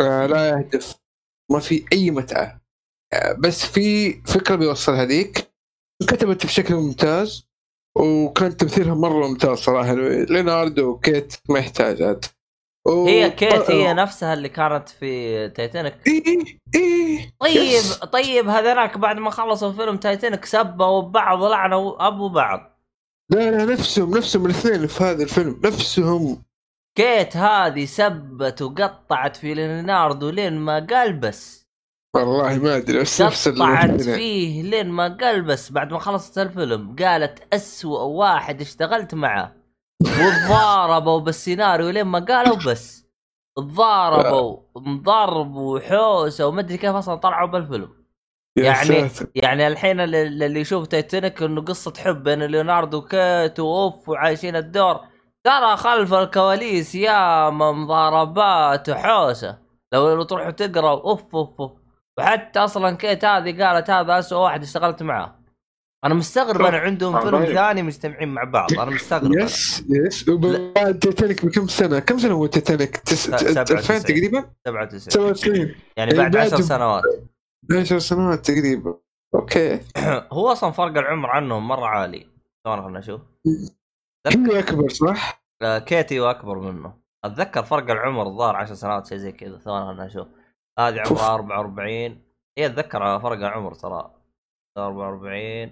آه، 0.00 0.26
لا 0.26 0.48
يهدف. 0.48 0.94
ما 1.50 1.58
في 1.60 1.84
أي 1.92 2.10
متعة. 2.10 2.42
آه، 2.44 2.63
بس 3.38 3.66
في 3.66 4.12
فكرة 4.22 4.54
بيوصلها 4.54 5.04
ليك 5.04 5.50
كتبت 6.08 6.46
بشكل 6.46 6.74
ممتاز 6.74 7.46
وكان 7.98 8.56
تمثيلها 8.56 8.94
مرة 8.94 9.28
ممتاز 9.28 9.58
صراحة. 9.58 9.94
Leonardo 9.94 10.88
و 10.90 10.99
Kate 10.99 11.34
ما 11.48 11.58
يحتاج 11.58 12.18
و- 12.86 13.06
هي 13.06 13.30
Kate 13.30 13.70
هي 13.70 13.90
آه، 13.90 13.92
نفسها 13.92 14.34
اللي 14.34 14.48
كانت 14.48 14.88
في 14.88 15.48
تايتانيك. 15.48 15.94
إيه 16.06 16.58
إيه 16.74 17.34
طيب 17.40 17.56
yes. 17.56 17.96
طيب 17.98 18.48
هذاك 18.48 18.98
بعد 18.98 19.16
ما 19.16 19.30
خلصوا 19.30 19.72
فيلم 19.72 19.96
تايتانيك 19.96 20.44
سبوا 20.44 21.00
بعض 21.02 21.42
لعنوا 21.42 22.06
أبو 22.08 22.28
بعض. 22.28 22.80
لا 23.30 23.50
لا 23.50 23.64
نفسهم 23.64 24.16
نفسهم 24.16 24.46
الاثنين 24.46 24.86
في 24.86 25.04
هذا 25.04 25.22
الفيلم 25.22 25.60
نفسهم. 25.64 26.42
كيت 26.98 27.36
هذه 27.36 27.84
سبت 27.84 28.62
وقطعت 28.62 29.36
في 29.36 29.54
ليناردو 29.54 30.30
لين 30.30 30.52
ما 30.58 30.86
قال 30.90 31.12
بس. 31.12 31.63
والله 32.14 32.58
ما 32.58 32.76
أدري 32.76 33.00
بس 33.00 33.22
نفس 33.22 33.48
قطعت. 33.48 34.02
فيه 34.02 34.62
لين 34.62 34.88
ما 34.90 35.16
قال 35.20 35.42
بس 35.42 35.72
بعد 35.72 35.92
ما 35.92 35.98
خلصت 35.98 36.38
الفيلم 36.38 36.96
قالت 36.98 37.54
أسوأ 37.54 38.00
واحد 38.00 38.60
اشتغلت 38.60 39.14
معه. 39.14 39.52
وتضاربوا 40.02 41.18
بالسيناريو 41.20 41.90
لين 41.90 42.04
ما 42.04 42.18
قالوا 42.18 42.56
بس 42.66 43.06
تضاربوا 43.56 44.58
ضرب 44.78 45.56
وحوسه 45.56 46.46
ومدري 46.46 46.76
كيف 46.78 46.94
أصلا 46.94 47.14
طلعوا 47.14 47.48
بالفيلم. 47.48 47.88
يعني- 48.58 49.08
ساتر. 49.08 49.30
يعني 49.34 49.66
الحين 49.66 50.00
اللي 50.00 50.60
يشوف 50.60 50.86
تايتانيك 50.86 51.42
إنه 51.42 51.60
قصة 51.60 51.92
حب 51.98 52.22
بين 52.22 52.42
ليوناردو 52.42 52.98
وكيت 52.98 53.60
وأوف 53.60 54.08
وعايشين 54.08 54.56
الدور. 54.56 55.00
ترى 55.44 55.76
خلف 55.76 56.14
الكواليس 56.14 56.94
يا 56.94 57.50
مضاربات 57.50 58.88
وحوسة. 58.88 59.58
لو 59.92 60.14
لو 60.14 60.22
تروحوا 60.22 60.50
تقرا 60.50 60.90
أوف 60.90 61.34
أوف 61.34 61.60
أوف. 61.60 61.72
وحتى 62.18 62.58
أصلا 62.58 62.96
كيت 62.96 63.24
هذه 63.24 63.64
قالت 63.64 63.90
هذا 63.90 64.18
اسوء 64.18 64.38
واحد 64.38 64.62
اشتغلت 64.62 65.02
معاه. 65.02 65.34
أنا 66.04 66.14
مستغرب 66.14 66.62
أنا 66.62 66.78
عندهم 66.78 67.16
آه، 67.16 67.20
فيلم 67.20 67.44
طيب. 67.44 67.54
ثاني 67.54 67.82
مجتمعين 67.82 68.28
مع 68.28 68.44
بعض. 68.44 68.72
أنا 68.72 68.90
مستغرب. 68.90 69.32
yes 69.38 69.84
yes. 69.90 70.28
وبعد 70.28 70.98
تيتانيك 70.98 71.46
بكم 71.46 71.66
سنة؟ 71.66 71.98
كم 71.98 72.18
سنة 72.18 72.32
هو 72.34 72.46
تيتانيك؟ 72.46 72.96
تس... 72.96 73.24
سبعة 73.24 73.40
2000 73.40 73.72
وتسعين. 73.74 74.02
تقريبا؟ 74.02 74.50
97 74.66 74.98
97 75.00 75.74
يعني 75.96 76.14
بعد 76.14 76.30
بعد- 76.30 76.36
عشر 76.52 76.60
سنوات. 76.60 77.02
10 77.72 77.98
سنوات 77.98 78.50
تقريبا. 78.50 78.94
أوكي. 79.34 79.80
هو 80.32 80.52
أصلا 80.52 80.70
فرق 80.70 80.98
العمر 80.98 81.30
عنهم 81.30 81.68
مرة 81.68 81.86
عالي. 81.86 82.26
ثواني 82.66 82.82
خلنا 82.82 82.98
نشوف؟ 82.98 83.20
هي 84.26 84.58
أكبر 84.58 84.88
صح؟ 84.88 85.44
آه، 85.62 85.78
كيتي 85.78 86.20
واكبر 86.20 86.58
منه. 86.58 86.94
أتذكر 87.24 87.62
فرق 87.62 87.90
العمر 87.90 88.26
الظاهر 88.26 88.56
10 88.56 88.74
سنوات 88.74 89.06
شيء 89.06 89.18
زي 89.18 89.32
كذا. 89.32 89.58
ثواني 89.58 89.86
خلنا 89.86 90.06
نشوف؟ 90.06 90.28
هذه. 90.78 91.00
عمرها 91.00 91.34
44 91.34 92.22
هي 92.58 92.66
أتذكر 92.66 93.20
فرق 93.20 93.38
العمر 93.38 93.74
ترى. 93.74 94.10
44 94.78 95.70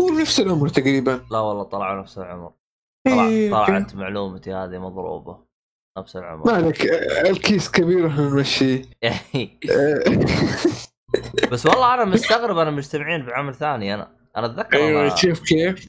هو 0.00 0.08
نفس 0.20 0.40
العمر 0.40 0.68
تقريبا. 0.68 1.26
لا 1.30 1.38
والله 1.38 1.62
طلعوا 1.62 2.00
نفس 2.00 2.18
العمر. 2.18 2.52
طلع 3.06 3.26
إيه، 3.26 3.58
okay. 3.58 3.66
طلعت 3.66 3.94
معلومتي 3.94 4.52
هذه 4.52 4.78
مضروبة. 4.78 5.46
نفس 5.98 6.16
ما 6.16 6.22
العمر 6.22 6.54
عليك 6.54 6.86
آه، 6.86 7.30
الكيس 7.30 7.70
كبير 7.70 8.06
إحنا 8.06 8.28
نمشيه 8.28 8.82
بس 11.52 11.66
والله 11.66 11.94
أنا 11.94 12.04
مستغرب 12.04 12.58
أنا 12.58 12.70
مجتمعين 12.70 13.26
بعمل 13.26 13.54
ثاني 13.54 13.94
أنا 13.94 14.16
أنا 14.36 14.46
أتذكر 14.46 14.76
أيوه 14.76 15.14
شوف 15.14 15.40
كيف. 15.40 15.88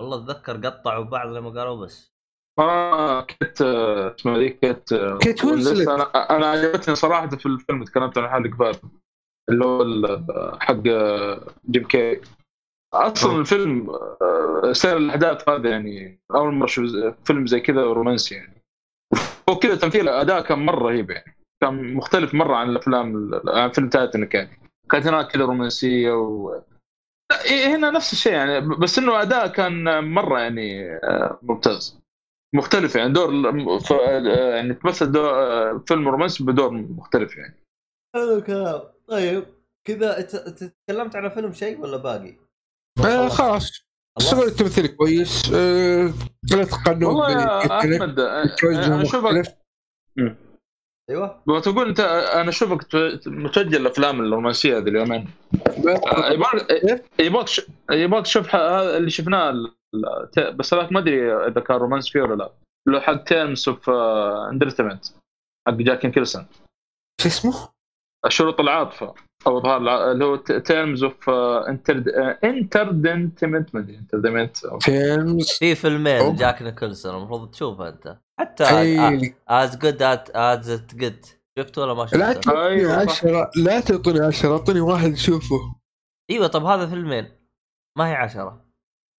والله 0.00 0.24
أتذكر 0.24 0.66
قطعوا 0.66 1.04
بعض 1.04 1.28
لما 1.28 1.60
قالوا 1.60 1.84
بس. 1.84 2.13
آه 2.58 3.20
كيت 3.22 3.62
آه، 3.62 4.14
اسمها 4.14 4.38
ذيك 4.38 4.58
كيت 4.58 4.92
آه، 4.92 5.18
كيت 5.18 5.44
وينسلت. 5.44 5.88
أنا 5.88 6.02
أنا 6.36 6.46
عجبتني 6.46 6.94
صراحة 6.94 7.28
في 7.28 7.46
الفيلم 7.46 7.84
تكلمت 7.84 8.18
عن 8.18 8.28
حالك 8.28 8.54
فات 8.54 8.80
اللي 9.50 9.64
هو 9.64 9.82
ال- 9.82 10.56
حق 10.62 10.82
آه، 10.88 11.46
جيم 11.70 11.84
كي 11.84 12.20
أصلا 12.94 13.30
أوه. 13.32 13.40
الفيلم 13.40 13.90
آه، 13.90 14.72
سير 14.72 14.96
الأحداث 14.96 15.48
هذا 15.48 15.70
يعني 15.70 16.20
أول 16.34 16.54
مرة 16.54 16.64
أشوف 16.66 16.84
فيلم 17.24 17.46
زي 17.46 17.60
كذا 17.60 17.82
رومانسي 17.82 18.34
يعني. 18.34 18.62
وكذا 19.50 19.74
تمثيل 19.76 20.08
أداء 20.08 20.40
كان 20.40 20.58
مرة 20.58 20.84
رهيب 20.88 21.10
يعني. 21.10 21.36
كان 21.62 21.94
مختلف 21.94 22.34
مرة 22.34 22.56
عن 22.56 22.68
الأفلام 22.70 23.16
ال- 23.16 23.42
عن 23.48 23.70
فيلم 23.70 23.88
تايتانيك 23.88 24.34
يعني. 24.34 24.58
كانت 24.90 25.06
هناك 25.06 25.26
كذا 25.32 25.44
رومانسية 25.44 26.12
و 26.12 26.60
إيه، 27.50 27.76
هنا 27.76 27.90
نفس 27.90 28.12
الشيء 28.12 28.32
يعني 28.32 28.60
بس 28.60 28.98
إنه 28.98 29.22
أداء 29.22 29.46
كان 29.46 30.04
مرة 30.14 30.38
يعني 30.40 30.90
آه، 30.96 31.38
ممتاز. 31.42 32.03
مختلف 32.54 32.96
يعني 32.96 33.12
دور 33.12 33.30
ف- 33.80 33.92
آه، 33.92 34.54
يعني 34.54 34.74
تمثل 34.74 35.12
دور 35.12 35.30
آه، 35.30 35.84
فيلم 35.88 36.08
رومانسي 36.08 36.44
بدور 36.44 36.70
مختلف 36.72 37.36
يعني 37.36 37.54
حلو 38.14 38.36
الكلام 38.38 38.82
طيب 39.08 39.44
كذا 39.86 40.20
تكلمت 40.20 41.16
على 41.16 41.30
فيلم 41.30 41.52
شيء 41.52 41.80
ولا 41.80 41.96
باقي؟ 41.96 42.36
آه، 43.04 43.28
خلاص 43.28 43.84
سوى 44.18 44.44
التمثيل 44.46 44.86
كويس 44.86 45.52
آه، 45.54 46.12
لا 46.50 46.64
تقارنوا 46.64 47.08
والله 47.08 47.30
يا. 47.42 47.78
أحمد 47.80 48.20
آه، 48.20 48.42
أنا 48.64 49.02
أشوفك 49.02 49.24
مختلف. 49.24 49.48
أيوه. 51.10 51.42
لو 51.48 51.58
تقول 51.58 51.88
أنت 51.88 52.00
أنا 52.00 52.48
أشوفك 52.48 52.94
متوجه 53.26 53.76
الأفلام 53.76 54.20
الرومانسية 54.20 54.78
هذه 54.78 54.88
اليومين. 54.88 55.28
آه، 55.66 56.32
يبغاك 57.20 57.66
يبغاك 57.90 58.24
تشوف 58.24 58.56
اللي 58.56 59.10
شفناه 59.10 59.70
بس 60.54 60.74
هذاك 60.74 60.92
ما 60.92 61.00
أدري 61.00 61.32
إذا 61.34 61.60
كان 61.60 61.76
romance 61.76 62.08
فيه 62.08 62.22
ولا 62.22 62.34
لا. 62.34 62.52
اللي 62.86 62.98
هو 62.98 63.02
حق 63.02 63.24
Terms 63.24 63.68
of 63.68 63.90
Endearment 64.50 65.04
حق 65.68 65.74
جاك 65.74 66.10
نيكلسون. 66.10 66.46
شو 67.20 67.28
اسمه؟ 67.28 67.68
شروط 68.28 68.60
العاطفة. 68.60 69.14
أو 69.46 69.58
اظهار 69.58 70.12
اللي 70.12 70.24
هو 70.24 70.36
Terms 70.36 71.04
of 71.04 71.30
Endearment 72.44 73.74
ما 73.74 73.80
ادري 73.80 73.96
Endearment 73.96 74.56
Terms 74.56 75.50
في 75.58 75.74
فيلمين. 75.74 76.36
جاك 76.36 76.62
نيكلسون 76.62 77.16
المفروض 77.16 77.50
تشوفه 77.50 77.88
أنت. 77.88 78.18
حتى 78.40 78.64
As 79.48 79.78
Good 79.78 80.02
as 80.02 80.70
It 80.70 80.94
Gets 80.94 81.26
شفته 81.58 81.82
ولا 81.82 81.94
ما 81.94 82.02
لا 82.02 82.32
شفته؟ 82.32 82.32
تعطيني 82.32 82.66
أيوة، 82.66 83.06
صح. 83.06 83.12
عشرة. 83.12 83.50
لا 83.56 83.80
تعطيني 83.80 84.20
عشرة 84.20 84.52
أعطيني 84.52 84.80
واحد 84.80 85.14
شوفه. 85.14 85.74
أيوه 86.30 86.46
طب 86.46 86.64
هذا 86.64 86.86
فيلمين. 86.86 87.28
ما 87.98 88.08
هي 88.08 88.14
عشرة؟ 88.14 88.64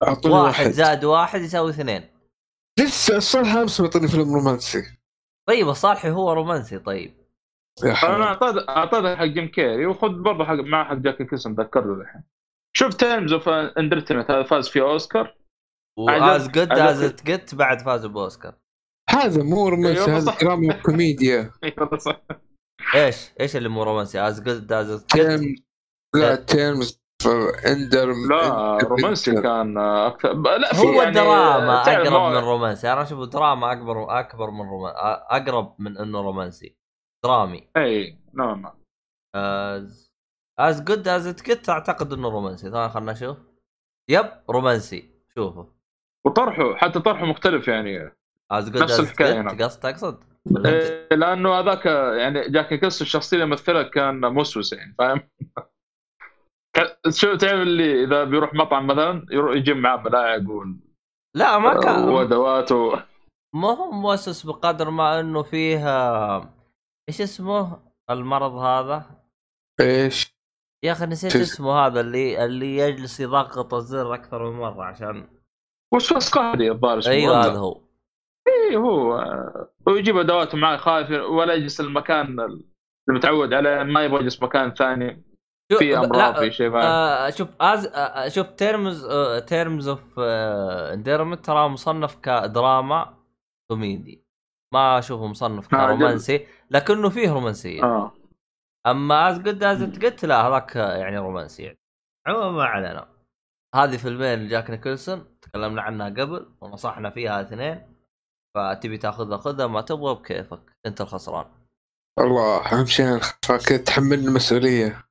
أعطيني 0.07 0.33
واحد 0.33 0.45
واحد. 0.45 0.71
زائد 0.71 1.03
واحد 1.03 1.41
يساوي 1.41 1.69
اثنين. 1.69 2.03
لسه 2.79 3.17
الصراحة 3.17 3.61
امس 3.61 3.81
معطيني 3.81 4.07
فيلم 4.07 4.33
رومانسي. 4.35 4.83
طيب 5.49 5.69
الصالحي 5.69 6.09
هو 6.09 6.33
رومانسي 6.33 6.79
طيب. 6.79 7.24
أنا 7.83 8.23
اعطيت 8.23 8.69
اعطيت 8.69 9.17
حق 9.17 9.25
جيم 9.25 9.47
كيري 9.47 9.85
وخذ 9.85 10.21
برضه 10.21 10.45
حق 10.45 10.53
مع 10.53 10.89
حق 10.89 10.95
جاك 10.95 11.25
نيكلسون 11.25 11.53
ذكرته 11.53 11.93
الحين. 11.93 12.23
شوف 12.77 12.93
Terms 12.93 13.33
of 13.33 13.49
Endearment 13.49 14.31
هذا 14.31 14.43
فاز 14.43 14.69
فيه 14.69 14.81
أوسكار. 14.81 15.35
و 15.99 16.15
As 16.15 16.47
Good 16.47 16.71
as 16.71 17.03
It 17.03 17.27
Gets 17.27 17.41
بعد 17.53 17.81
فازوا 17.81 18.09
بأوسكار. 18.09 18.53
هذا 19.09 19.43
مو 19.43 19.69
رومانسي 19.69 20.05
أيوة، 20.05 20.17
هذا. 20.17 20.37
دراما 20.41 20.75
وكوميديا 20.75 21.51
أيوه 21.63 21.97
صح. 21.97 22.21
إيش؟ 22.95 23.31
إيش 23.39 23.55
اللي 23.55 23.69
مو 23.69 23.83
رومانسي؟ 23.83 24.19
As 24.19 24.41
Good 24.41 24.71
as 24.71 24.91
It 24.91 25.11
Terms 25.11 25.63
لا 26.15 26.35
Terms 26.35 27.01
Endear 27.67 28.13
لا 28.29 28.77
رومانسي 28.77 29.41
كان 29.41 29.77
أكثر. 29.77 30.33
لا 30.33 30.73
في 30.73 30.81
هو 30.81 31.01
يعني 31.01 31.15
دراما 31.15 31.81
أقرب 31.81 32.33
من 32.33 32.37
رومانسي. 32.37 32.93
أنا 32.93 33.01
اشوفه 33.01 33.25
دراما 33.25 33.71
اكبر 33.71 34.19
أكبر 34.19 34.51
من 34.51 34.69
romance 34.69 34.93
أقرب 35.29 35.75
من 35.79 35.97
إنه 35.97 36.21
رومانسي. 36.21 36.84
درامي 37.25 37.67
إي 37.77 38.17
نوعا 38.33 38.55
ما 38.55 38.73
As 39.35 40.11
As 40.59 40.85
Good 40.85 41.07
as 41.07 41.27
It 41.27 41.47
Gets 41.47 41.69
أعتقد 41.69 42.13
إنه 42.13 42.29
رومانسي 42.29 42.71
ثاني 42.71 42.89
خلنا 42.89 43.11
نشوف 43.11 43.37
yep 44.09 44.25
رومانسي 44.49 45.09
شوفه 45.35 45.67
وطرحه 46.25 46.75
حتى 46.75 46.99
طرحه 46.99 47.25
مختلف 47.25 47.67
يعني 47.67 48.11
As 48.51 48.71
Good 48.71 48.83
نفس 48.83 49.21
هنا. 49.21 49.65
قصد 49.65 49.79
تقصد؟ 49.79 50.23
ولا 50.51 50.69
أنت؟ 50.69 50.91
إيه، 51.11 51.17
لأنه 51.17 51.59
هذاك 51.59 51.85
يعني 52.19 52.49
جاك 52.49 52.77
نيكلسون 52.77 53.05
الشخصية 53.05 53.37
اللي 53.37 53.47
مثلها 53.47 53.83
كان 53.83 54.19
موسوس 54.21 54.73
يعني 54.73 54.95
فاهم؟ 54.97 55.21
شو 57.19 57.35
تعرف 57.35 57.61
اللي 57.61 58.03
إذا 58.03 58.23
بيروح 58.23 58.53
مطعم 58.53 58.87
مثلا 58.87 59.25
يروح 59.31 59.55
يجيب 59.55 59.77
معاه 59.77 59.97
ملاعق 59.97 60.41
لا 61.35 61.57
ما 61.57 61.79
كان 61.79 62.09
وادوات 62.09 62.71
و... 62.71 62.95
ما 63.55 63.67
هو 63.67 63.91
مؤسس 63.91 64.45
بقدر 64.45 64.89
ما 64.89 65.19
إنه 65.19 65.43
فيه 65.43 65.89
آه، 65.89 66.54
إيش 67.09 67.21
اسمه 67.21 67.79
المرض 68.09 68.51
هذا؟ 68.51 69.05
إيش؟ 69.81 70.35
يا 70.83 70.91
أخي 70.91 71.05
نسيت 71.05 71.35
اسمه 71.35 71.71
هذا 71.71 72.01
اللي 72.01 72.45
اللي 72.45 72.77
يجلس 72.77 73.19
يضغط 73.19 73.73
الزر 73.73 74.13
أكثر 74.13 74.49
من 74.49 74.59
مرة 74.59 74.83
عشان 74.83 75.27
وسواس 75.93 76.29
قهري 76.29 76.71
الظاهر 76.71 76.99
اسمه 76.99 77.13
أيوه؟ 77.13 77.45
هذا 77.45 77.57
هو 77.57 77.81
إي 78.47 78.75
هو 78.75 79.13
هو 79.87 79.95
يجيب 79.95 80.17
ادواته 80.17 80.57
معاه 80.57 80.77
خايف 80.77 81.11
ولا 81.11 81.53
يجلس 81.53 81.79
المكان 81.79 82.59
المتعود 83.09 83.53
عليه 83.53 83.83
ما 83.83 84.03
يبغى 84.03 84.19
يجلس 84.19 84.43
مكان 84.43 84.73
ثاني 84.73 85.23
في 85.79 85.97
أمراض 85.97 86.39
في 86.39 86.51
شيء 86.51 86.71
آه 86.75 87.29
شوف 87.29 87.47
As 87.61 87.85
آه 87.85 88.27
شوف 88.27 88.47
Terms 88.47 89.05
آه 89.05 89.39
Terms 89.39 89.87
of 89.87 90.19
Endearment 90.19 91.45
ترى 91.45 91.69
مصنف 91.69 92.15
كدراما 92.15 93.17
كوميدي 93.71 94.25
ما 94.73 94.99
أشوفه 94.99 95.27
مصنف 95.27 95.75
آه،. 95.75 95.85
كرومانسي 95.85 96.47
لكنه 96.71 97.09
فيه 97.09 97.31
رومانسية. 97.31 97.83
آه. 97.83 98.11
أما 98.87 99.29
As 99.29 99.39
Good 99.39 99.63
as 99.63 99.83
قلت 99.83 100.25
لا 100.25 100.41
هذاك 100.41 100.75
يعني 100.75 101.17
رومانسي 101.17 101.63
يعني. 101.63 101.77
عموما 102.27 102.51
ما 102.51 102.63
علينا. 102.63 103.07
هذه 103.75 103.97
فيلمين 103.97 104.39
لجاك 104.39 104.69
نيكلسون 104.69 105.39
تكلمنا 105.41 105.81
عنها 105.81 106.09
قبل 106.09 106.55
ونصحنا 106.61 107.09
فيها 107.09 107.41
اثنين. 107.41 107.95
فتبي 108.55 108.97
تاخذها 108.97 109.37
خذها 109.37 109.67
ما 109.67 109.81
تبغى 109.81 110.15
بكيفك. 110.15 110.77
انت 110.85 111.01
الخسران. 111.01 111.45
الله 112.19 112.65
أهم 112.65 112.85
شيء 112.85 113.19
كذا 113.67 113.77
تحملني 113.77 114.27
المسؤولية. 114.27 115.05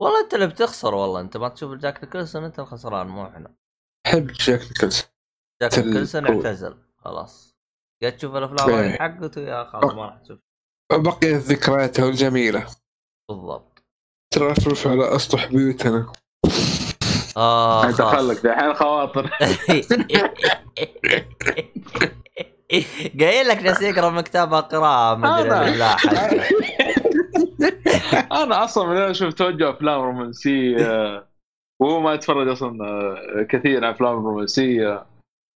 والله 0.00 0.20
انت 0.20 0.34
اللي 0.34 0.46
بتخسر 0.46 0.94
والله. 0.94 1.20
انت 1.20 1.36
ما 1.36 1.48
تشوف 1.48 1.72
جاك 1.72 2.04
نيكلسون 2.04 2.44
انت 2.44 2.58
الخسران 2.58 3.06
مو 3.06 3.26
إحنا. 3.26 3.54
أحب 4.06 4.26
جاك 4.26 4.60
نيكلسون. 4.60 5.10
جاك 5.62 5.78
نيكلسون. 5.78 6.26
اعتزل. 6.26 6.78
خلاص. 6.96 7.58
يا 8.02 8.10
تشوف 8.10 8.36
الأفلام 8.36 8.70
إيه. 8.70 8.98
حقته؟ 8.98 9.40
يا 9.40 9.64
خلاص 9.64 9.94
ما 9.94 10.06
راح 10.06 10.18
تشوف. 10.18 10.47
بقيت 10.92 11.34
ذكرياته 11.34 12.08
الجميلة. 12.08 12.66
بالضبط. 13.28 13.84
ترى 14.34 14.54
تروح 14.54 14.86
على 14.86 15.16
أسطح 15.16 15.46
بيوتنا. 15.46 16.12
آه 17.36 17.88
انت 17.88 18.02
خلك 18.02 18.46
دحين 18.46 18.74
خواطر. 18.74 19.30
قايل 23.20 23.48
لك 23.48 23.62
جالس 23.62 23.82
يقرا 23.82 24.10
من 24.10 24.20
كتابه 24.20 24.60
قراءة 24.60 25.16
ما 25.16 25.40
أدري 25.40 25.82
أنا 28.32 28.64
أصلا 28.64 28.88
من 28.88 28.96
يوم 28.96 29.12
شفت 29.12 29.38
توجه 29.38 29.70
أفلام 29.70 30.00
رومانسية 30.00 31.26
وهو 31.80 32.00
ما 32.00 32.14
يتفرج 32.14 32.48
أصلا 32.48 32.84
آه، 32.84 33.42
كثير 33.42 33.84
على 33.84 33.94
أفلام 33.94 34.26
رومانسية 34.26 35.06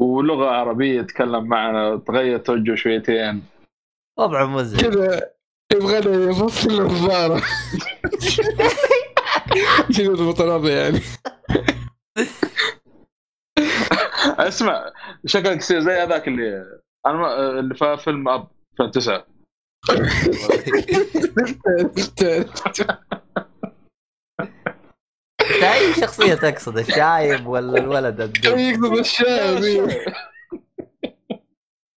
ولغه 0.00 0.46
عربيه 0.50 1.00
يتكلم 1.00 1.44
معنا 1.44 1.96
تغير 1.96 2.38
توجه 2.38 2.74
شويتين. 2.74 3.42
وضعه 4.18 4.46
مزعج. 4.46 4.80
كذا 4.80 5.32
يبغى 5.72 6.30
يفصل 6.30 6.70
النظاره 6.70 7.42
يضبط 9.98 10.40
الوضع 10.40 10.70
يعني؟ 10.70 11.00
اسمع 14.38 14.92
شكلك 15.26 15.62
زي 15.62 15.92
هذاك 15.92 16.28
اللي 16.28 16.64
أنا 17.06 17.50
اللي 17.58 17.74
في 17.74 17.96
فيلم 18.04 18.28
أب 18.28 18.48
2009 18.80 19.26
انت 21.80 22.22
اي 25.62 25.94
شخصيه 25.94 26.34
تقصد 26.34 26.78
الشايب 26.78 27.46
ولا 27.46 27.78
الولد 27.78 28.20
يقصد 28.44 28.98
الشايب. 28.98 29.88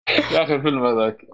يا 0.08 0.42
أخي 0.42 0.54
الفيلم 0.54 0.86
هذاك. 0.86 1.26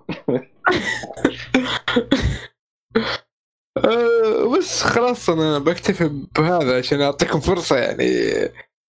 آه، 3.85 4.57
بس 4.59 4.83
خلاص 4.83 5.31
أنا 5.31 5.59
بكتفي 5.59 6.27
بهذا 6.39 6.79
عشان 6.79 7.01
أعطيكم 7.03 7.41
فرصة 7.41 7.77
يعني. 7.77 8.05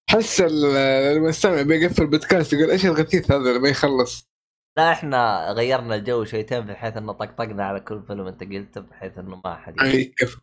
حس 0.10 0.42
ال- 0.42 0.76
المستمع 1.18 1.62
بيقفل 1.62 2.08
بودكاست 2.08 2.54
يقول 2.54 2.72
إيش 2.72 2.86
الغثيث 2.86 3.32
هذا 3.32 3.54
لما 3.58 3.70
يخلص؟ 3.70 4.30
لا 4.78 4.92
إحنا 4.92 5.52
غيرنا 5.52 5.96
الجو 5.96 6.24
شويتين 6.26 6.60
بحيث 6.62 6.98
إنه 6.98 7.14
طقطقنا 7.14 7.66
على 7.66 7.80
كل 7.80 8.04
فيلم 8.08 8.28
أنت 8.28 8.44
قلته 8.44 8.82
بحيث 8.82 9.18
إنه 9.18 9.42
ما 9.46 9.56
حد 9.56 9.80
إي 9.82 10.04
كفو 10.18 10.42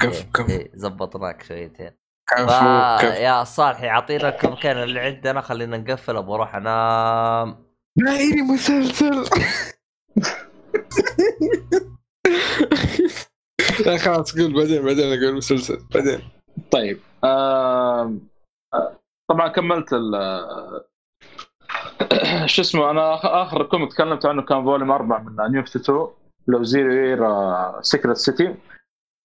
كفو 0.00 0.30
كفو. 0.30 0.64
زبطناك 0.74 1.42
شويتين. 1.42 1.90
كفو 2.30 2.46
كفو. 2.46 3.06
يا 3.06 3.44
صالح 3.44 3.82
يعطينا 3.82 4.28
الكم 4.28 4.68
اللي 4.68 5.00
عندنا 5.00 5.40
خلينا 5.40 5.78
نقفل 5.78 6.16
أبغى 6.16 6.34
أروح 6.34 6.54
انام 6.54 7.64
دايري 7.98 8.42
مسلسل. 8.42 9.24
لا 13.86 13.96
خلاص 13.96 14.38
قول 14.38 14.52
بعدين 14.54 14.82
بعدين 14.84 15.22
أقول 15.22 15.34
مسلسل 15.36 15.78
بعدين. 15.94 16.20
طيب 16.70 16.98
آه، 17.24 18.14
طبعا 19.30 19.48
كملت 19.48 19.92
ال 19.92 20.12
شو 22.46 22.62
اسمه 22.62 22.90
أنا 22.90 23.14
آخر 23.42 23.62
comic 23.62 23.92
تكلمت 23.92 24.26
عنه 24.26 24.42
كان 24.42 24.64
volume 24.64 24.90
4 24.90 25.18
من 25.22 25.52
New 25.52 25.62
52 25.62 26.08
لو 26.48 26.62
Zero 26.62 26.92
Year 26.92 27.20
Secret 27.82 28.16
City 28.16 28.54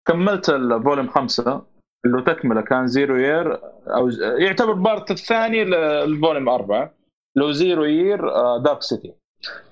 كملت 0.07 0.49
ال 0.49 0.57
volume 0.57 1.07
5 1.09 1.61
اللي 2.05 2.21
تكملة 2.21 2.61
كان 2.61 2.87
Zero 2.87 3.15
Year 3.17 3.59
أو 3.87 4.09
يعتبر 4.39 4.73
part 4.73 5.11
الثاني 5.11 5.63
لل 5.63 5.85
volume 5.85 6.49
4 6.49 6.93
لو 7.35 7.51
Zero 7.51 7.83
Year 7.85 8.29
Dark 8.57 8.81
City 8.81 9.13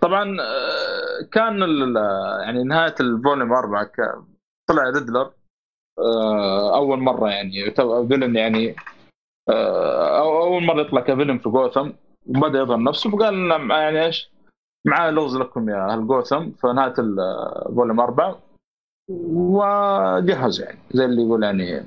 طبعا 0.02 0.38
آه، 0.42 1.22
كان 1.32 1.60
يعني 2.46 2.64
نهاية 2.64 2.96
ال 2.99 3.07
volume 3.07 3.53
4 3.54 3.84
ك- 3.84 4.24
طلع 4.70 4.84
Riddler 4.84 5.32
آه، 6.00 6.76
أول 6.76 7.00
مرة 7.00 7.30
يعني 7.30 7.72
villain 8.07 8.36
يعني 8.36 8.76
آه، 9.50 10.20
أول 10.20 10.64
مرة 10.64 10.82
يطلع 10.82 11.02
ك 11.02 11.06
villain 11.06 11.38
في 11.38 11.50
جوثم 11.50 11.90
وبدأ 12.28 12.60
يظهر 12.60 12.84
نفسه 12.84 13.10
فقال 13.10 13.34
لنا 13.34 13.82
يعني 13.82 14.06
إيش 14.06 14.30
معاه 14.88 15.12
لغز 15.12 15.38
لكم 15.38 15.70
يا 15.70 15.86
أهل 15.94 16.08
جوثم 16.08 16.52
في 16.52 16.68
نهايه 16.68 16.94
ال 16.99 17.14
volume 17.14 17.99
4 18.00 18.40
وجهز 19.12 20.62
يعني 20.62 20.80
زي 20.92 21.06
اللي 21.06 21.22
يقول 21.22 21.44
يعني 21.44 21.84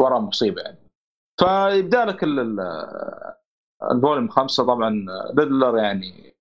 وراه 0.00 0.20
مصيبة 0.20 0.62
يعني. 0.62 0.78
فيبدأ 1.40 2.04
لك 2.04 2.24
ال- 2.24 2.40
ال- 2.40 3.34
ال 3.92 3.97
volume 3.97 4.28
خمسة 4.28 4.66
طبعا 4.66 5.06
Riddler 5.38 5.78
يعني 5.78 6.33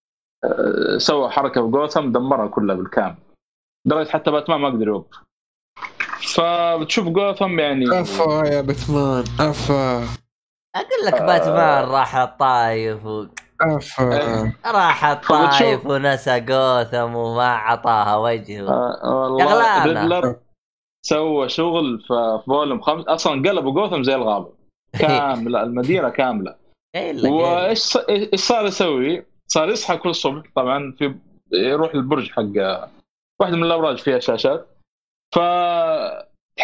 آه، 0.43 0.97
سوى 0.97 1.29
حركة 1.29 1.61
في 1.65 1.71
جوثم 1.71 2.11
دمرها 2.11 2.47
كلها 2.47 2.75
بالكامل. 2.75 3.15
لدرجة 3.87 4.09
حتى 4.09 4.31
باتمان 4.31 4.59
ما 4.59 4.69
قدر 4.69 4.87
يوقف. 4.87 5.17
فبتشوف 6.35 7.07
جوثم 7.07 7.59
يعني 7.59 8.01
أفا 8.01 8.43
يا 8.47 8.61
باتمان 8.61 9.23
أفا. 9.39 9.97
أقول 10.75 11.05
لك 11.05 11.21
باتمان 11.21 11.83
راح 11.89 12.15
الطايف 12.15 13.05
و... 13.05 13.25
أفا. 13.61 14.53
راح 14.65 15.13
فبتشوف- 15.13 15.31
الطايف 15.31 15.85
ونسى 15.85 16.39
جوثم 16.39 17.15
وما 17.15 17.47
عطاها 17.47 18.15
وجهه. 18.15 18.69
آه 18.69 19.29
والله. 19.31 19.85
Riddler 19.85 20.35
سوى 21.05 21.49
شغل 21.49 21.99
في 22.07 22.39
volume 22.47 22.81
خمس 22.81 23.05
أصلا 23.05 23.49
قلبوا 23.49 23.71
جوثم 23.73 24.03
زي 24.03 24.15
الغابة. 24.15 24.53
كاملة 24.99 25.63
المدينة 25.63 26.09
كاملة. 26.09 26.55
لك. 26.95 27.31
وإيش 27.31 27.77
ص- 27.79 27.97
إيش 28.09 28.39
صار 28.41 28.65
يسوي؟ 28.65 29.25
صار 29.53 29.69
يصحى 29.69 29.97
كل 29.97 30.15
صبح 30.15 30.43
طبعا 30.55 30.91
في 30.91 31.15
يروح 31.51 31.93
البرج 31.93 32.31
حق 32.31 32.89
واحدة 33.39 33.57
من 33.57 33.63
الأبراج 33.63 33.97
فيها 33.97 34.19
شاشات. 34.19 34.67
ف 35.35 35.39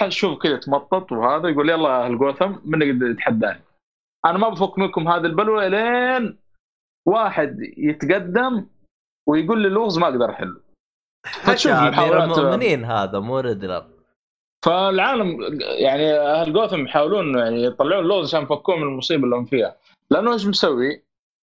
تشوف 0.07 0.39
كذا 0.39 0.57
تمطط 0.57 1.11
وهذا 1.11 1.49
يقول 1.49 1.69
يلا 1.69 2.05
أهل 2.05 2.17
جوثم 2.17 2.55
من 2.65 2.81
يقدر 2.81 3.09
يتحداني 3.09 3.61
أنا 4.25 4.37
ما 4.37 4.49
بفك 4.49 4.79
منكم 4.79 5.07
هذه 5.07 5.25
البلوة 5.25 5.67
لين 5.67 6.39
واحد 7.07 7.57
يتقدم 7.77 8.65
ويقول 9.27 9.61
لي 9.61 9.67
اللغز 9.67 9.97
ما 9.97 10.07
أقدر 10.07 10.29
أحله. 10.29 10.59
فتشوف 11.43 11.71
محاولات 11.71 12.37
المؤمنين 12.37 12.85
هذا 12.85 13.19
مو 13.19 13.39
ريدلر 13.39 13.85
فالعالم 14.65 15.37
يعني 15.59 16.11
أهل 16.13 16.53
جوثم 16.53 16.85
يحاولون 16.85 17.37
يعني 17.37 17.63
يطلعون 17.63 18.03
اللغز 18.03 18.27
عشان 18.27 18.43
يفكون 18.43 18.81
من 18.81 18.87
المصيبة 18.87 19.23
اللي 19.23 19.35
هم 19.35 19.45
فيها. 19.45 19.75
لأنه 20.11 20.33
إيش 20.33 20.45
مسوي؟ 20.45 21.03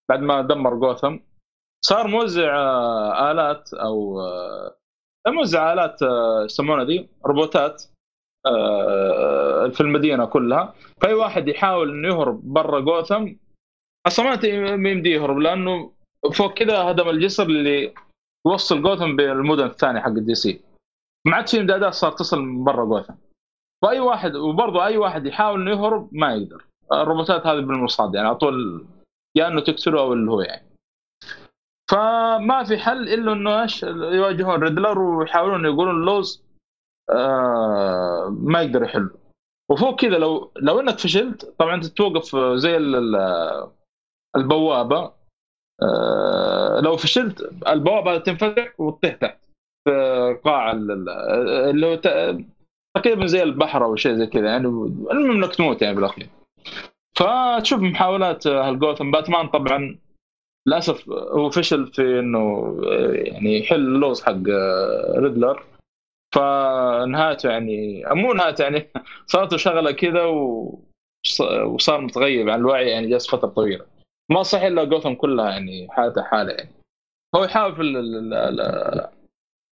بعد 0.08 0.20
ما 0.20 0.42
دمر 0.42 0.74
جوثم 0.74 1.18
صار 1.86 2.08
موزع 2.08 2.56
آه، 2.56 3.30
آلات 3.30 3.74
أو 3.74 4.20
آه، 4.20 4.76
موزع 5.26 5.72
آلات 5.72 6.02
آه، 6.02 6.44
يسمونها 6.44 6.84
دي 6.84 7.08
روبوتات 7.26 7.82
في 9.72 9.80
المدينة 9.80 10.24
كلها. 10.24 10.74
فأي 11.02 11.14
واحد 11.14 11.48
يحاول 11.48 11.90
إنه 11.90 12.08
يهرب 12.08 12.40
برا 12.44 12.80
جوثم 12.80 13.32
أصلا 14.06 14.24
ما 14.80 14.90
يمدي 14.90 15.10
يهرب 15.10 15.38
لأنه 15.38 15.92
فوق 16.32 16.54
كذا 16.54 16.78
هدم 16.78 17.08
الجسر 17.08 17.46
اللي 17.46 17.94
يوصل 18.46 18.82
جوثم 18.82 19.16
بالمدن 19.16 19.64
الثانية 19.64 20.00
حق 20.00 20.08
ال 20.08 20.34
DC. 20.34 20.60
ما 21.26 21.36
عاد 21.36 21.48
في 21.48 21.60
إمدادات 21.60 21.94
صار 21.94 22.12
تصل 22.12 22.40
من 22.40 22.64
برا 22.64 22.84
جوثم. 22.84 23.14
فأي 23.82 24.00
واحد 24.00 24.36
وبرضه 24.36 24.86
أي 24.86 24.96
واحد 24.96 25.26
يحاول 25.26 25.60
إنه 25.60 25.70
يهرب 25.70 26.08
ما 26.12 26.34
يقدر. 26.34 26.64
الروبوتات 26.92 27.46
هذه 27.46 27.60
بالمرصاد 27.60 28.14
يعني 28.14 28.28
على 28.28 28.36
طول 28.36 28.86
يا 29.36 29.48
إنه 29.48 29.60
تقتله 29.60 30.00
أو 30.00 30.12
اللي 30.12 30.30
هو 30.30 30.40
يعني. 30.40 30.73
فما 31.94 32.64
في 32.64 32.78
حل 32.78 33.08
إلا 33.08 33.32
إنه 33.32 33.62
إيش 33.62 33.82
يواجهون 33.82 34.62
ريدلر 34.62 34.98
ويحاولون 34.98 35.64
يقولون 35.64 36.00
اللغز 36.00 36.44
آه 37.10 38.36
ما 38.40 38.62
يقدر 38.62 38.82
يحله 38.82 39.10
وفوق 39.70 40.00
كذا 40.00 40.18
لو 40.18 40.52
لو 40.56 40.80
إنك 40.80 40.98
فشلت 40.98 41.44
طبعا 41.58 41.80
تتوقف 41.80 42.36
زي 42.36 42.76
ال- 42.76 42.94
ال- 42.96 43.70
البوابة 44.36 45.12
آه، 45.82 46.80
لو 46.80 46.96
فشلت 46.96 47.52
البوابة 47.68 48.18
تنفتح 48.18 48.80
وتطيح 48.80 49.14
تحت 49.14 49.38
في 49.84 50.38
قاع 50.44 50.72
ال- 50.72 50.90
ال- 50.90 51.08
اللي 51.70 51.86
هو 51.86 51.94
تقريبا 52.96 53.26
زي 53.26 53.42
البحر 53.42 53.84
أو 53.84 53.96
شيء 53.96 54.14
زي 54.14 54.26
كذا 54.26 54.46
يعني 54.46 54.66
المهم 54.66 55.30
إنك 55.30 55.54
تموت 55.54 55.82
يعني 55.82 55.96
بالأخير. 55.96 56.28
فتشوف 57.16 57.80
محاولات 57.80 58.46
هالجوثم 58.46 59.10
باتمان 59.10 59.48
طبعا 59.48 59.98
للأسف 60.66 61.08
هو 61.10 61.50
فشل 61.50 61.86
في 61.86 62.18
إنه 62.18 62.38
آه، 62.86 63.12
يعني 63.12 63.58
يحل 63.58 63.76
اللغز 63.76 64.22
حق 64.22 64.48
آه، 64.52 65.14
ريدلر 65.16 65.62
فنهايته 66.34 67.50
يعني 67.50 68.04
مو 68.10 68.32
نهايته 68.32 68.62
يعني 68.62 68.90
صارت 69.26 69.52
له 69.52 69.58
شغله 69.58 69.92
كذا. 69.92 70.24
وصار 71.64 72.00
متغيب 72.00 72.48
عن 72.48 72.60
الوعي 72.60 72.88
يعني 72.90 73.06
جلس 73.10 73.30
فترة 73.30 73.48
طويلة. 73.48 73.86
ما 74.30 74.42
صح 74.42 74.60
إلا 74.62 74.84
جوثم 74.84 75.14
كلها 75.14 75.50
يعني 75.50 75.88
حالته 75.90 76.22
حالة 76.22 76.52
يعني. 76.52 76.70
هو 77.36 77.44
يحاول 77.44 77.74
في 77.76 77.82
ال- 77.82 77.96
ال- 77.96 78.34
ال- 78.60 79.08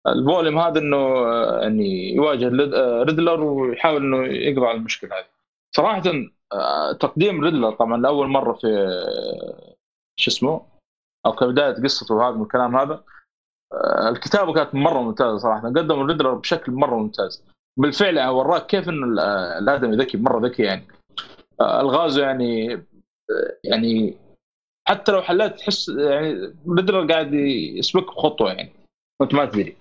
ال 0.07 0.14
volume 0.14 0.59
هذا 0.59 0.79
إنه 0.79 0.97
آه، 0.97 1.61
يعني 1.63 2.15
يواجه 2.15 2.49
ليد- 2.49 2.75
آه، 2.75 3.03
ريدلر 3.03 3.41
ويحاول 3.45 4.03
إنه 4.03 4.25
يقضي 4.27 4.67
على 4.67 4.79
المشكلة 4.79 5.11
هذه. 5.19 5.25
صراحة 5.77 6.03
آه، 6.53 6.93
تقديم 6.93 7.45
ريدلر 7.45 7.71
طبعا 7.73 7.97
لأول 8.03 8.29
مرة 8.29 8.53
في 8.53 8.67
آه، 8.67 9.75
شو 10.17 10.31
اسمه؟ 10.31 10.72
أو 11.27 11.33
كبداية 11.33 11.83
قصته 11.83 12.15
وهذا 12.15 12.37
من 12.37 12.43
الكلام 12.43 12.77
هذا. 12.77 13.05
آه، 13.73 14.09
الكتابة 14.09 14.53
كانت 14.53 14.75
مرة 14.75 15.01
ممتازة 15.03 15.39
صراحة. 15.39 15.69
قدموا 15.69 16.07
ريدلر 16.07 16.35
بشكل 16.35 16.73
مرة 16.73 16.97
ممتاز. 16.97 17.45
بالفعل 17.79 18.17
يعني 18.17 18.31
وراك 18.31 18.67
كيف 18.67 18.89
ال- 18.89 19.19
آه، 19.19 19.59
الآدمي 19.59 19.97
ذكي 19.97 20.17
مرة 20.19 20.47
ذكي 20.47 20.63
يعني. 20.63 20.87
آه، 21.61 21.81
ألغازه 21.81 22.23
يعني 22.23 22.83
يعني 23.65 24.19
حتى 24.89 25.13
لو 25.13 25.23
حليت 25.23 25.59
تحس 25.59 25.89
يعني 25.89 26.55
ريدلر 26.69 27.13
قاعد 27.13 27.35
يسبق 27.35 28.15
بخطوة 28.15 28.53
يعني. 28.53 28.73
وانت 29.21 29.35
ما 29.35 29.45
تدري. 29.45 29.77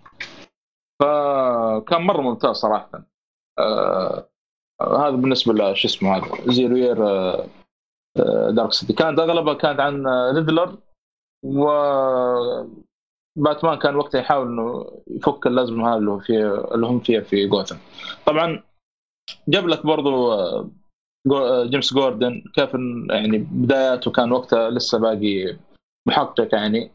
فكان 1.01 2.01
مرة 2.01 2.21
ممتاز 2.21 2.55
صراحة. 2.55 3.03
آه 3.59 4.27
هذا 4.81 5.09
بالنسبة 5.09 5.53
لشو 5.53 5.87
اسمه 5.87 6.17
هذا 6.17 6.51
Zero 6.51 6.75
Year 6.75 7.07
آه 7.07 7.45
Dark 8.49 8.73
City. 8.73 8.93
كانت 8.93 9.19
أغلبها 9.19 9.53
كانت 9.53 9.79
عن 9.79 10.07
ريدلر. 10.07 10.77
و 11.43 11.65
باتمان 13.35 13.79
كان 13.79 13.95
وقتها 13.95 14.21
يحاول 14.21 14.47
إنه 14.47 14.91
يفك 15.07 15.47
الأزمة 15.47 15.89
هذه 15.89 15.97
اللي 15.97 16.11
هو 16.11 16.19
فيها 16.19 16.75
اللي 16.75 16.85
هم 16.87 16.99
فيها 16.99 17.21
في 17.21 17.47
جوثم. 17.47 17.75
طبعا 18.25 18.63
جاب 19.47 19.67
لك 19.67 19.85
برضو 19.85 20.31
آه، 20.33 20.69
آه، 21.31 21.65
جيمس 21.65 21.93
جوردن 21.93 22.43
كيف 22.55 22.69
يعني 23.09 23.37
بداياته 23.37 24.11
كان 24.11 24.31
وقتها 24.31 24.69
لسه 24.69 24.97
باقي 24.99 25.57
محقق 26.07 26.55
يعني. 26.55 26.91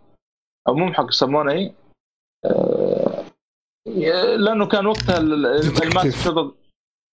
أو 0.68 0.74
مو 0.74 0.86
محقق 0.86 1.08
يسمونه 1.08 1.52
إيه؟ 1.52 1.74
آه، 2.44 3.24
لأنه 4.36 4.66
كان 4.66 4.86
وقتها. 4.86 5.18
الماسك 5.18 6.10
شغل 6.24 6.54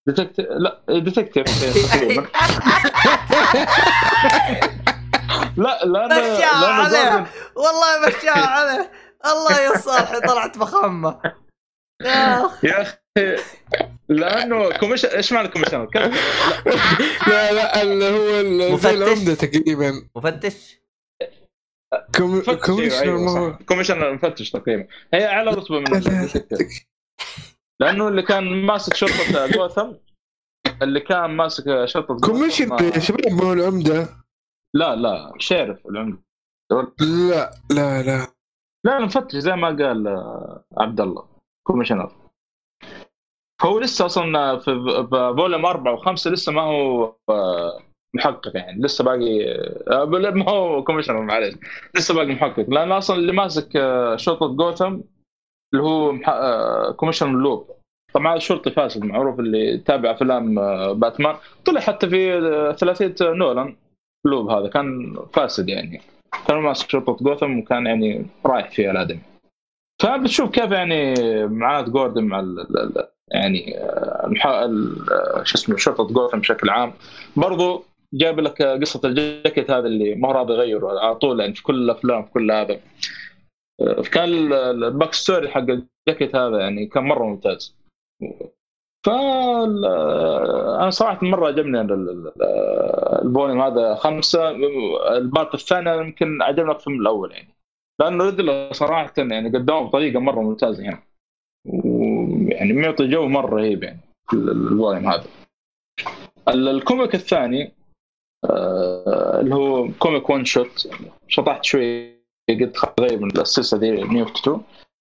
detective 0.08 0.46
لا 0.50 0.82
detective 0.88 1.46
تقريبا. 1.94 2.26
لا 5.56 5.84
لأنه 5.84 6.06
مشاها 6.06 6.60
لأنه 6.62 6.82
عليه. 6.82 7.26
والله 7.56 8.08
مشاها 8.08 8.46
عليه. 8.58 8.90
الله 9.26 9.60
يا 9.60 9.78
صالحي 9.78 10.20
طلعت 10.20 10.58
مخمه 10.58 11.20
يا 12.02 12.46
أخي. 12.46 12.68
يا 12.68 12.82
أخي 12.82 12.96
لأنه 14.08 14.70
كوميشن 14.78 15.08
إيش 15.08 15.32
معنى 15.32 15.48
كوميشن؟ 15.48 15.88
لا 17.26 17.52
لا 17.52 17.82
اللي 17.82 18.72
هو. 18.72 18.76
زي 18.78 18.90
العمدة 18.94 19.34
تقريبا. 19.34 20.08
مفتش. 20.16 20.82
كوم- 22.16 22.38
مفتش 22.38 22.66
كوميشنر 22.66 23.02
أيوه 23.02 23.20
ما 23.20 23.30
هو- 23.30 23.52
صح 23.52 23.58
كوميشن 23.62 24.14
مفتش 24.14 24.50
تقريبا. 24.50 24.86
هي 25.14 25.26
اعلى 25.26 25.50
رتبة 25.50 25.78
من 25.80 25.84
لا، 25.84 25.98
لا، 25.98 26.68
لأنه 27.80 28.08
اللي 28.08 28.22
كان 28.22 28.44
ماسك 28.66 28.94
شرطة 28.94 29.46
جوثم 29.46 29.92
اللي 30.82 31.00
كان 31.00 31.30
ماسك 31.30 31.84
شرطة 31.84 32.16
commissioner 32.16 32.82
يا 32.82 32.98
شباب 32.98 33.32
ما 33.32 33.44
هو 33.44 33.52
العمدة. 33.52 34.21
لا 34.74 34.96
لا 34.96 35.32
sheriff 35.38 35.86
العمده 35.86 36.18
لا 36.70 37.50
لا 37.70 38.02
لا. 38.02 38.26
لا 38.84 38.98
مفتش 39.00 39.36
زي 39.36 39.56
ما 39.56 39.66
قال 39.68 40.08
آه، 40.08 40.64
عبد 40.78 41.00
الله 41.00 41.28
commissioner. 41.66 42.12
هو 43.62 43.78
لسه 43.78 44.06
أصلا 44.06 44.58
في 44.58 44.64
volume 45.36 45.66
أربعة 45.66 45.92
وخمسة 45.92 46.30
لسه 46.30 46.52
ما 46.52 46.62
هو 46.62 47.14
آه، 47.28 47.80
محقق 48.14 48.56
يعني. 48.56 48.82
لسه 48.82 49.04
باقي 49.04 49.44
آه، 49.90 50.04
ما 50.04 50.50
هو 50.50 50.84
commissioner 50.84 51.20
معلش. 51.22 51.54
لسه 51.96 52.14
باقي 52.14 52.26
محقق. 52.34 52.70
لأن 52.70 52.92
أصلا 52.92 53.16
اللي 53.16 53.32
ماسك 53.32 53.72
شرطة 54.16 54.56
جوثم 54.56 55.00
اللي 55.72 55.84
هو 55.84 56.12
مح- 56.12 56.90
commissioner 56.96 57.38
لوب. 57.38 57.70
طبعا 58.14 58.38
شرطي 58.38 58.70
فاسد 58.70 59.04
معروف 59.04 59.40
اللي 59.40 59.78
تابع 59.78 60.10
أفلام 60.10 60.54
باتمان. 60.94 61.36
طلع 61.66 61.80
حتى 61.80 62.08
في 62.10 62.40
ثلاثية 62.78 63.14
نولان. 63.20 63.76
لوب 64.24 64.50
هذا 64.50 64.68
كان 64.68 65.16
فاسد 65.32 65.68
يعني. 65.68 66.00
كان 66.48 66.56
ماسك 66.58 66.90
شرطه 66.90 67.16
جوثم 67.20 67.58
وكان 67.58 67.86
يعني 67.86 68.26
رايح 68.46 68.70
فيها 68.70 68.90
الأدمي. 68.90 69.20
فبتشوف 70.02 70.50
كيف 70.50 70.70
يعني 70.70 71.14
معاناه 71.46 71.80
جوردن 71.80 72.24
مع 72.24 72.40
ال 72.40 72.60
ال- 72.60 72.78
ال- 72.98 73.08
يعني 73.30 73.78
آه، 73.78 74.32
آه، 74.44 75.42
شو 75.44 75.54
اسمه 75.58 75.76
شرطه 75.76 76.06
جوثم 76.06 76.38
بشكل 76.38 76.70
عام. 76.70 76.92
برضو 77.36 77.84
جاب 78.14 78.40
لك 78.40 78.62
قصة 78.62 79.00
الجاكيت 79.04 79.70
هذا 79.70 79.86
اللي 79.86 80.14
ما 80.14 80.28
هو 80.28 80.32
راضي 80.32 80.52
يغيره 80.52 81.00
على 81.00 81.14
طول 81.14 81.40
يعني 81.40 81.54
في 81.54 81.62
كل 81.62 81.74
الأفلام 81.74 82.22
في 82.24 82.30
كل 82.30 82.50
هذا. 82.50 82.80
آه، 83.80 84.02
كان 84.12 84.28
ال- 84.28 84.52
ال- 84.52 84.84
ال 84.84 85.14
backstory 85.14 85.48
حق 85.48 85.60
الجاكيت 85.60 86.36
هذا 86.36 86.58
يعني 86.60 86.86
كان 86.86 87.04
مرة 87.04 87.24
ممتاز. 87.24 87.76
ف 89.04 89.08
أنا 89.08 90.90
صراحة 90.90 91.18
مرة 91.26 91.46
عجبني 91.46 91.80
ال- 91.80 91.92
ال- 91.92 92.10
ال- 92.10 92.42
ال 93.26 93.31
volume 93.31 93.60
هذا. 93.60 93.94
خمسة 93.94 94.50
ال 95.16 95.24
part 95.24 95.54
الثاني 95.54 95.90
يمكن 95.98 96.42
عجبني 96.42 96.70
أكثر 96.70 96.90
من 96.90 97.00
الأول 97.00 97.32
يعني. 97.32 97.48
لأنه 98.00 98.24
ريدلر 98.24 98.72
صراحة 98.72 99.12
يعني 99.18 99.48
قدمه 99.48 99.80
بطريقة 99.80 100.20
مرة 100.20 100.40
ممتازة 100.40 100.82
يعني. 100.84 101.02
ويعني 101.68 102.72
معطي 102.72 103.06
جو 103.08 103.26
مرة 103.28 103.56
رهيب 103.56 103.82
يعني 103.82 104.00
ال 104.32 104.43
volume 104.43 105.06
هذا. 105.08 105.24
ال- 106.48 106.68
ال 106.68 106.76
comic 106.76 107.14
الثاني 107.14 107.72
آه، 108.50 109.40
اللي 109.40 109.54
هو 109.54 109.88
comic 109.98 110.30
one 110.30 110.44
shot. 110.44 110.88
شطحت 111.28 111.64
شوي 111.64 112.12
قلت 112.48 112.76
اغير 113.00 113.18
من 113.20 113.30
السلسلة 113.40 113.80
The 113.80 113.90
New 113.90 114.24
52 114.26 114.60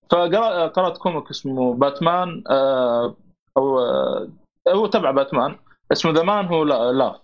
فقرأت 0.10 0.98
comic 0.98 1.30
اسمه 1.30 1.74
باتمان 1.74 2.44
آه، 2.50 3.16
أو 3.58 3.80
هو 4.68 4.88
تبع 4.88 5.12
باتمان 5.12 5.60
اسمه 5.92 6.12
The 6.12 6.24
Man 6.24 6.46
Who 6.46 6.64
La- 6.64 7.22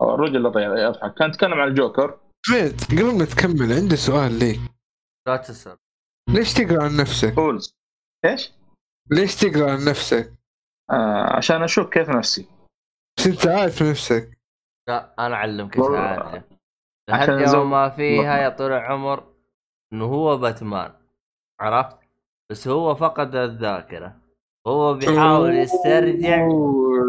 أو 0.00 0.14
الرجل 0.14 0.46
اللي 0.46 0.82
يضحك. 0.82 1.14
كان 1.14 1.28
يتكلم 1.28 1.60
عن 1.60 1.68
الجوكر. 1.68 2.18
فهد 2.48 2.80
قبل 2.90 3.18
ما 3.18 3.24
تكمل 3.24 3.72
عندي 3.72 3.96
سؤال 3.96 4.38
ليك. 4.38 4.60
لا 5.28 5.36
تسأل. 5.36 5.76
ليش 6.28 6.54
تقرأ 6.54 6.84
عن 6.84 6.96
نفسك؟ 6.96 7.34
فولز. 7.34 7.74
إيش؟ 8.24 8.52
ليش 9.10 9.36
تقرأ 9.36 9.70
عن 9.72 9.84
نفسك؟ 9.84 10.32
آه 10.90 11.36
عشان 11.36 11.62
أشوف 11.62 11.88
كيف 11.90 12.10
نفسي. 12.10 12.46
بس 13.18 13.26
أنت 13.26 13.46
عارف 13.46 13.82
نفسك. 13.82 14.38
لا 14.88 15.14
أنا 15.26 15.34
أعلمك 15.34 15.76
إيش. 15.76 15.86
عارف 15.86 16.44
عشان 17.08 17.34
الهرجه 17.34 17.44
زو- 17.44 17.60
وما 17.60 17.88
فيها 17.88 18.38
يا 18.38 18.48
طول 18.48 18.72
العمر 18.72 19.24
إنه 19.92 20.04
هو 20.04 20.36
باتمان. 20.36 20.92
عرفت؟ 21.60 21.96
بس 22.50 22.68
هو 22.68 22.94
فقد 22.94 23.34
الذاكرة. 23.34 24.19
هو 24.66 24.94
بيحاول 24.94 25.54
يسترجع. 25.56 26.48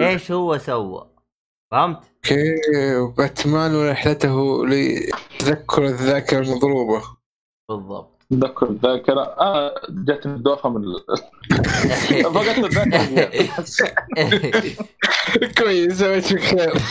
إيش 0.02 0.32
هو 0.32 0.58
سوى. 0.58 1.08
فهمت؟ 1.72 1.98
أوكي 2.16 2.96
وباتمان 2.98 3.76
ورحلته 3.76 4.66
لتذكر 4.68 5.86
الذاكرة 5.86 6.40
المضروبة. 6.40 7.02
بالضبط. 7.70 8.22
تذكر 8.32 8.70
الذاكرة؟ 8.70 9.22
آه 9.22 9.82
جتني 9.90 10.34
الدوخة 10.34 10.70
من 10.70 10.84
ال- 10.84 11.04
فقدت 12.34 12.58
الذاكرة. 12.58 13.30
كويس 15.58 16.00
سويت 16.00 16.24
فيك 16.26 16.40
خير. 16.40 16.74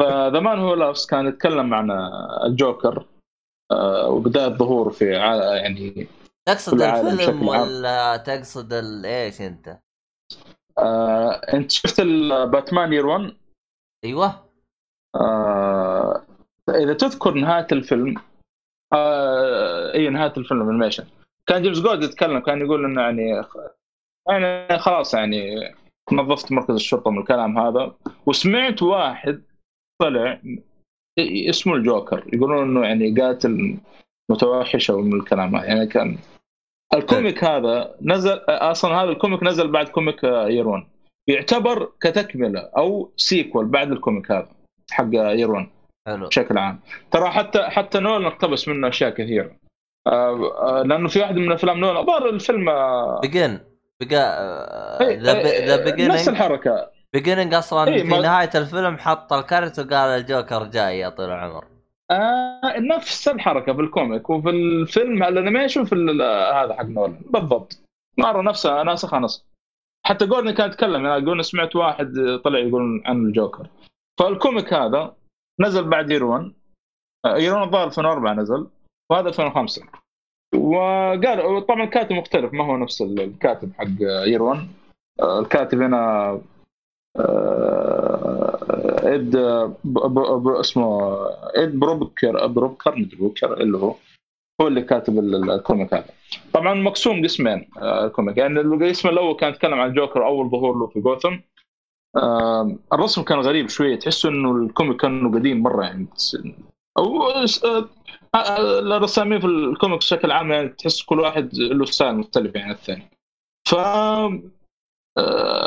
ف 0.00 0.10
The 0.10 0.40
Man 0.40 0.58
Who 0.58 0.74
Laughs 0.74 1.06
كان 1.06 1.26
يتكلم 1.26 1.74
عن 1.74 1.90
الجوكر 2.46 3.06
آه 3.72 4.08
وبداية 4.08 4.48
ظهوره 4.48 4.90
في 4.90 5.04
يعني 5.62 6.06
تقصد 6.54 6.82
الفيلم. 6.82 7.48
ولا 7.48 8.16
تقصد 8.16 8.72
إيش 9.04 9.40
أنت؟ 9.40 9.78
آه 10.78 11.30
أنت 11.30 11.70
شفت 11.70 12.00
ال 12.00 12.13
Batman 12.13 12.92
Year 12.92 13.06
1 13.06 13.32
أيوه. 14.04 14.50
آه 15.14 16.22
إذا 16.68 16.94
تذكر 16.94 17.34
نهاية 17.34 17.66
الفيلم 17.72 18.14
آه 18.92 19.94
إي 19.94 20.08
نهاية 20.08 20.32
الفيلم 20.36 20.68
animation 20.68 21.04
كان 21.46 21.62
جيمس 21.62 21.80
جوردن 21.80 22.02
يتكلم 22.02 22.38
كان 22.38 22.60
يقول 22.60 22.84
إنه 22.84 23.02
يعني 23.02 23.44
يعني 24.28 24.78
خلاص 24.78 25.14
يعني 25.14 25.56
نظفت 26.12 26.52
مركز 26.52 26.74
الشرطة 26.74 27.10
من 27.10 27.18
الكلام 27.18 27.58
هذا. 27.58 27.94
وسمعت 28.26 28.82
واحد 28.82 29.42
طلع 30.00 30.40
اسمه 31.18 31.74
الجوكر. 31.74 32.30
يقولون 32.32 32.62
إنه 32.62 32.86
يعني 32.86 33.20
قاتل 33.20 33.78
متوحش 34.30 34.90
أو 34.90 35.00
من 35.00 35.20
الكلام 35.20 35.56
هذا. 35.56 35.66
يعني 35.66 35.86
كان 35.86 36.18
ال 36.94 37.02
comic 37.02 37.44
هذا 37.44 37.94
نزل 38.02 38.40
أصلا 38.48 38.94
هذا 38.94 39.10
ال 39.10 39.15
comic 39.15 39.42
نزل 39.42 39.68
بعد 39.68 39.88
comic 39.88 40.24
Year 40.24 40.61
One 40.61 40.88
يعتبر 41.28 41.92
كتكملة 42.00 42.60
أو 42.76 43.12
sequel 43.16 43.66
بعد 43.66 43.92
ال 43.92 43.98
comic 43.98 44.30
هذا 44.30 44.48
حق 44.90 45.06
Year 45.12 45.45
One 45.45 45.70
حلو. 46.08 46.26
بشكل 46.28 46.58
عام. 46.58 46.80
ترى 47.10 47.30
حتى 47.30 47.62
حتى 47.62 47.98
نول 47.98 48.26
اقتبس 48.26 48.68
منه 48.68 48.88
أشياء 48.88 49.10
كثيرة. 49.10 49.50
آه، 50.06 50.80
آه، 50.80 50.82
لأنه 50.82 51.08
في 51.08 51.20
واحد 51.20 51.36
من 51.36 51.52
أفلام 51.52 51.80
نول 51.80 51.96
الظاهر 51.96 52.28
الفيلم 52.28 52.68
آه، 52.68 53.20
بيجن 53.20 53.60
بقى 54.02 55.00
إيه، 55.00 55.18
ذا 55.20 55.38
إيه، 55.38 55.76
نفس 55.76 55.90
بيجننج 55.90 56.28
الحركة. 56.28 56.90
بيجننج 57.12 57.54
أصلا 57.54 57.88
إيه، 57.94 58.02
في 58.02 58.08
ما- 58.08 58.20
نهاية 58.20 58.50
الفيلم 58.54 58.98
حط 58.98 59.32
الكرت 59.32 59.78
وقال 59.78 60.20
الجوكر 60.20 60.64
جاي 60.64 60.98
يا 60.98 61.08
طويل 61.08 61.28
العمر. 61.30 61.64
آه 62.10 62.78
نفس 62.78 63.28
الحركة 63.28 63.72
في 63.72 63.80
الكوميك 63.80 64.30
وفي 64.30 64.50
الفيلم 64.50 65.22
الأنيميشن 65.22 65.84
في 65.84 65.94
هذا 66.54 66.74
حق 66.74 66.84
نولان. 66.84 67.20
بالضبط. 67.30 67.78
مره 68.18 68.42
نفسها 68.42 68.82
ناسخة 68.82 69.18
نسخ 69.18 69.44
حتى 70.06 70.26
جوردن 70.26 70.50
كان 70.50 70.68
يتكلم 70.68 71.06
يعني 71.06 71.22
يقول 71.22 71.44
سمعت 71.44 71.76
واحد 71.76 72.40
طلع 72.44 72.58
يقول 72.58 73.02
عن 73.06 73.26
الجوكر. 73.26 73.66
فال 74.20 74.35
comic 74.35 74.74
هذا 74.74 75.14
نزل 75.60 75.84
بعد 75.88 76.10
Year 76.10 76.35
One 76.35 76.54
آه، 77.24 77.36
Year 77.36 77.51
One 77.51 77.62
الظاهر 77.62 77.86
2004 77.86 78.34
نزل 78.34 78.66
وهذا 79.10 79.28
2005 79.28 79.82
وقال 80.54 81.66
طبعا 81.66 81.84
الكاتب 81.84 82.12
مختلف 82.12 82.52
ما 82.52 82.64
هو 82.64 82.76
نفس 82.76 83.02
الكاتب 83.02 83.72
حق 83.78 83.86
Year 84.26 84.50
One 84.50 84.68
آه، 85.20 85.40
الكاتب 85.40 85.82
هنا 85.82 86.40
آه، 87.16 88.79
إد 89.14 89.36
اسمه 90.60 91.12
إد 91.56 91.78
بروبكر 91.78 92.46
بروبكر 92.46 93.08
بروبكر 93.18 93.60
اللي 93.60 93.78
هو 93.78 93.94
هو 94.60 94.68
اللي 94.68 94.82
كاتب 94.82 95.18
ال- 95.18 95.34
ال- 95.34 95.50
ال 95.50 95.57
comic 95.57 95.94
هذا. 95.94 96.04
طبعا 96.52 96.74
مقسوم 96.74 97.22
قسمين 97.24 97.68
آه، 97.78 98.06
ال 98.06 98.11
comic 98.11 98.36
يعني 98.36 98.60
القسم 98.60 99.08
الأول 99.08 99.36
كان 99.36 99.50
يتكلم 99.50 99.80
عن 99.80 99.88
الجوكر 99.90 100.26
أول 100.26 100.50
ظهور 100.50 100.78
له 100.78 100.86
في 100.86 101.00
جوثم. 101.00 101.36
آه، 102.16 102.76
الرسم 102.92 103.22
كان 103.22 103.38
غريب 103.38 103.68
شوية 103.68 103.96
تحس 103.98 104.26
إنه 104.26 104.56
الكوميك 104.56 105.00
كانه 105.00 105.32
قديم 105.38 105.62
مرة 105.62 105.82
يعني 105.84 106.06
أو 106.98 107.22
آه، 107.22 107.46
آه، 108.34 108.78
الرسامين 108.78 109.40
في 109.40 109.46
الكوميك 109.46 109.98
بشكل 109.98 110.30
عام 110.30 110.52
يعني 110.52 110.68
تحس 110.68 111.02
كل 111.02 111.20
واحد 111.20 111.54
له 111.54 111.84
ستايل 111.84 112.14
مختلف 112.16 112.54
يعني 112.54 112.66
عن 112.68 112.74
الثاني. 112.74 113.10
ف 113.68 113.74
آه، 113.74 114.40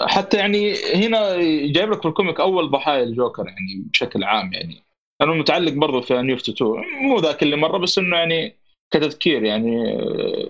حتى 0.08 0.38
يعني 0.38 0.74
هنا 0.96 1.38
جايب 1.72 1.92
لك 1.92 2.02
في 2.02 2.08
الكوميك 2.08 2.40
أول 2.40 2.72
ضحايا 2.72 3.04
الجوكر 3.04 3.48
يعني 3.48 3.84
بشكل 3.92 4.24
عام 4.24 4.54
يعني. 4.54 4.84
لأنه 5.22 5.34
متعلق 5.34 5.74
برضه 5.74 6.02
في 6.02 6.22
New 6.22 6.36
52 6.36 6.72
مو 7.02 7.20
ذاك 7.20 7.44
اللي 7.44 7.56
مرة 7.56 7.78
بس 7.78 7.98
إنه 7.98 8.18
يعني 8.18 8.56
كتذكير 8.94 9.44
يعني 9.44 10.00
آه، 10.00 10.50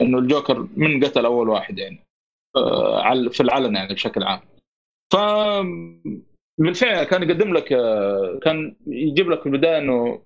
إنه 0.00 0.18
الجوكر 0.18 0.68
من 0.76 1.04
قتل 1.04 1.24
أول 1.24 1.48
واحد 1.48 1.78
يعني 1.78 1.98
آه، 2.56 3.28
في 3.28 3.40
العلن 3.40 3.76
يعني 3.76 3.94
بشكل 3.94 4.22
عام. 4.22 4.40
ف 5.12 5.16
بالفعل 6.58 7.04
كان 7.04 7.22
يقدم 7.22 7.52
لك 7.52 7.72
آه، 7.72 8.38
كان 8.42 8.76
يجيب 8.86 9.30
لك 9.30 9.40
في 9.40 9.46
البداية 9.46 9.78
إنه 9.78 10.22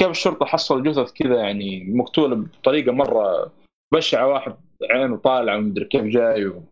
كيف 0.00 0.08
الشرطة 0.08 0.46
حصل 0.46 0.82
جثث 0.82 1.12
كذا 1.12 1.36
يعني 1.36 1.84
مقتولة 1.84 2.36
بطريقة 2.36 2.92
مرة 2.92 3.52
بشعة 3.94 4.26
واحد 4.26 4.56
عينه 4.90 5.16
طالعة 5.16 5.56
ومدري 5.56 5.84
كيف 5.84 6.04
جاي 6.04 6.46
و... 6.46 6.62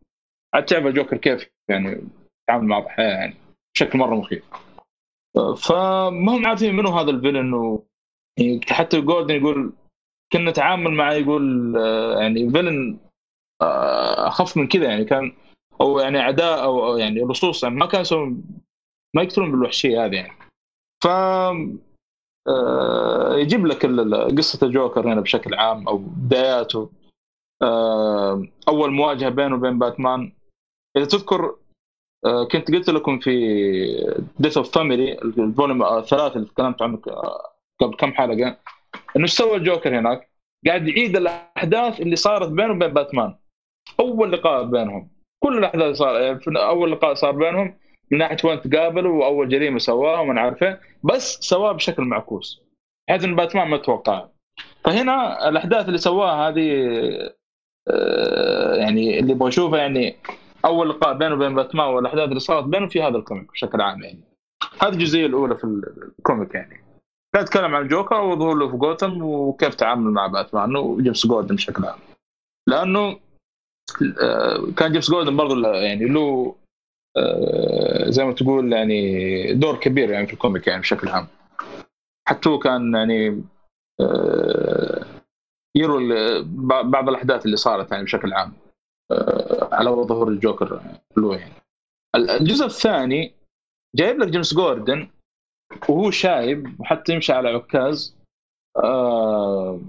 عاد 0.54 0.64
تعرف 0.64 0.86
الجوكر 0.86 1.16
كيف 1.16 1.50
يعني؟ 1.68 2.08
يتعامل 2.42 2.68
مع 2.68 2.80
ضحايا 2.80 3.08
يعني. 3.08 3.36
بشكل 3.74 3.98
مرة 3.98 4.14
مخيف. 4.14 4.44
فما 5.56 6.36
هم 6.36 6.46
عارفين 6.46 6.76
منو 6.76 6.90
هذا 6.90 7.10
الفيلن 7.10 7.54
و... 7.54 7.86
يعني 8.38 8.60
حتى 8.70 9.00
جوردن 9.00 9.34
يقول 9.34 9.72
كنا 10.32 10.50
نتعامل 10.50 10.90
معه 10.90 11.12
يقول 11.12 11.76
آه، 11.76 12.20
يعني 12.20 12.50
villain 12.50 12.98
آه، 13.62 14.28
أخف 14.28 14.56
من 14.56 14.68
كذا 14.68 14.84
يعني. 14.84 15.04
كان 15.04 15.32
أو 15.80 15.98
يعني 15.98 16.18
اعداء 16.18 16.64
أو 16.64 16.96
يعني 16.96 17.20
لصوص 17.20 17.62
يعني 17.62 17.74
ما 17.74 17.86
كانوا 17.86 18.02
يسوون 18.02 18.44
ما 19.16 19.22
يقتلون 19.22 19.50
بالوحشية 19.50 20.04
هذه 20.04 20.14
يعني. 20.14 20.32
ف 21.04 21.06
آه، 22.48 23.36
يجيب 23.36 23.66
لك 23.66 23.86
قصة 24.38 24.66
الجوكر 24.66 25.12
هنا 25.12 25.20
بشكل 25.20 25.54
عام 25.54 25.88
أو 25.88 25.98
بداياته. 25.98 26.90
أول 28.68 28.90
مواجهة 28.90 29.28
بينه 29.28 29.54
وبين 29.54 29.78
باتمان. 29.78 30.32
إذا 30.96 31.04
تذكر 31.04 31.56
آه، 32.24 32.44
كنت 32.44 32.70
قلت 32.70 32.90
لكم 32.90 33.18
في 33.18 33.32
Death 34.38 34.56
of 34.56 34.70
the 34.70 34.84
Family 34.84 35.12
ال 35.12 35.22
volume 35.22 35.82
الثلاث 35.82 36.36
اللي 36.36 36.48
تكلمت 36.48 36.82
عنه 36.82 36.96
ك- 36.96 37.08
قبل 37.80 37.96
كم 37.96 38.12
حلقة 38.12 38.56
إنه 39.16 39.24
إيش 39.24 39.32
سوى 39.32 39.56
الجوكر 39.56 39.98
هناك؟ 39.98 40.28
قاعد 40.66 40.88
يعيد 40.88 41.16
الأحداث 41.16 42.00
اللي 42.00 42.16
صارت 42.16 42.48
بينه 42.48 42.72
وبين 42.72 42.88
باتمان. 42.88 43.34
أول 44.00 44.32
لقاء 44.32 44.64
بينهم. 44.64 45.10
كل 45.44 45.58
الأحداث 45.58 45.96
صار 45.96 46.38
أول 46.56 46.92
لقاء 46.92 47.14
صار 47.14 47.32
بينهم 47.32 47.74
من 48.10 48.18
ناحية 48.18 48.36
وين 48.44 48.60
تقابلوا 48.60 49.20
وأول 49.20 49.48
جريمة 49.48 49.78
سواها 49.78 50.20
وما 50.20 50.56
إيه، 50.62 50.80
بس 51.04 51.38
سواها 51.40 51.72
بشكل 51.72 52.02
معكوس. 52.02 52.62
بحيث 53.08 53.24
إن 53.24 53.36
باتمان 53.36 53.68
ما 53.68 53.76
توقع. 53.76 54.28
فهنا 54.84 55.48
الأحداث 55.48 55.86
اللي 55.86 55.98
سواها 55.98 56.48
هذه 56.48 56.70
آه، 57.88 58.74
يعني 58.74 59.18
اللي 59.18 59.32
يبغى 59.32 59.48
يشوفها 59.48 59.78
يعني 59.78 60.16
أول 60.64 60.90
لقاء 60.90 61.18
بينه 61.18 61.34
وبين 61.34 61.54
باتمان 61.54 61.86
والأحداث 61.86 62.28
اللي 62.28 62.40
صارت 62.40 62.64
بينه 62.64 62.88
في 62.88 63.02
هذا 63.02 63.16
الكوميك 63.16 63.52
بشكل 63.52 63.80
عام 63.80 64.02
يعني. 64.02 64.20
هذه 64.82 64.92
الجزئية 64.92 65.26
الأولى 65.26 65.56
في 65.56 65.64
الكوميك 66.18 66.54
يعني. 66.54 66.84
كان 67.34 67.42
يتكلم 67.42 67.74
عن 67.74 67.82
الجوكر 67.82 68.20
وظهور 68.20 68.54
له 68.54 68.70
في 68.70 68.76
جوثم 68.76 69.22
وكيف 69.22 69.74
تعامل 69.74 70.10
مع 70.10 70.26
باتمان 70.26 70.76
وجيمس 70.76 71.26
جوردن 71.26 71.54
بشكل 71.54 71.84
عام. 71.84 71.98
لأنه 72.68 73.20
آه، 74.20 74.66
كان 74.76 74.92
جيمس 74.92 75.10
جوردن 75.10 75.36
برضه 75.36 75.74
يعني 75.74 76.04
له 76.04 76.56
آه، 77.16 78.10
زي 78.10 78.24
ما 78.24 78.32
تقول 78.32 78.72
يعني 78.72 79.54
دور 79.54 79.76
كبير 79.76 80.10
يعني 80.10 80.26
في 80.26 80.32
الكوميك 80.32 80.66
يعني 80.66 80.80
بشكل 80.80 81.08
عام. 81.08 81.26
حتى 82.28 82.48
هو 82.48 82.58
كان 82.58 82.94
يعني 82.94 83.44
آه، 84.00 85.04
يروي 85.76 86.42
بعض 86.82 87.08
الأحداث 87.08 87.46
اللي 87.46 87.56
صارت 87.56 87.92
يعني 87.92 88.04
بشكل 88.04 88.32
عام. 88.32 88.52
على 89.72 89.90
ظهور 89.90 90.28
الجوكر 90.28 90.82
له 91.16 91.36
يعني. 91.36 91.54
الجزء 92.16 92.66
الثاني 92.66 93.34
جايب 93.96 94.18
لك 94.18 94.28
جيمس 94.28 94.54
جوردن 94.54 95.08
وهو 95.88 96.10
شايب 96.10 96.80
وحتى 96.80 97.12
يمشي 97.12 97.32
على 97.32 97.48
عكاز. 97.48 98.16
آه 98.84 99.80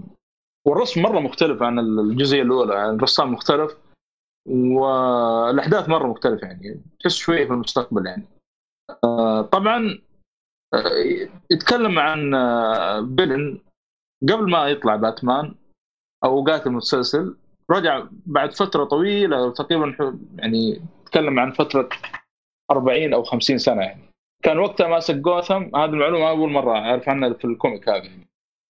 والرسم 0.66 1.02
مرة 1.02 1.20
مختلف 1.20 1.62
عن 1.62 1.78
الجزئية 1.78 2.42
الأولى 2.42 2.74
يعني 2.74 2.90
الرسام 2.90 3.32
مختلف 3.32 3.76
والأحداث 4.48 5.88
مرة 5.88 6.06
مختلفة 6.06 6.46
يعني 6.46 6.80
تحس 7.00 7.14
شوية 7.16 7.46
في 7.46 7.52
المستقبل 7.52 8.06
يعني. 8.06 8.26
آه 9.04 9.42
طبعا 9.42 9.98
آه 10.74 10.88
يتكلم 11.50 11.98
عن 11.98 12.34
آه 12.34 13.00
فيلن. 13.16 13.60
قبل 14.22 14.50
ما 14.50 14.68
يطلع 14.68 14.96
باتمان 14.96 15.54
أو 16.24 16.44
قاتل 16.44 16.70
متسلسل 16.70 17.36
رجع 17.70 18.02
بعد 18.26 18.52
فترة 18.52 18.84
طويلة 18.84 19.52
تقريبا 19.52 20.16
يعني 20.38 20.82
تكلم 21.06 21.40
عن 21.40 21.50
فترة 21.50 21.88
40 22.70 23.14
أو 23.14 23.22
50 23.22 23.58
سنة 23.58 23.82
يعني. 23.82 24.02
كان 24.42 24.58
وقتها 24.58 24.88
ماسك 24.88 25.14
جوثم 25.14 25.76
هذه 25.76 25.84
المعلومة 25.84 26.28
أول 26.28 26.50
مرة 26.50 26.78
أعرف 26.78 27.08
عنها 27.08 27.32
في 27.32 27.44
الكوميك 27.44 27.88
هذا 27.88 27.96
يعني. 27.96 28.26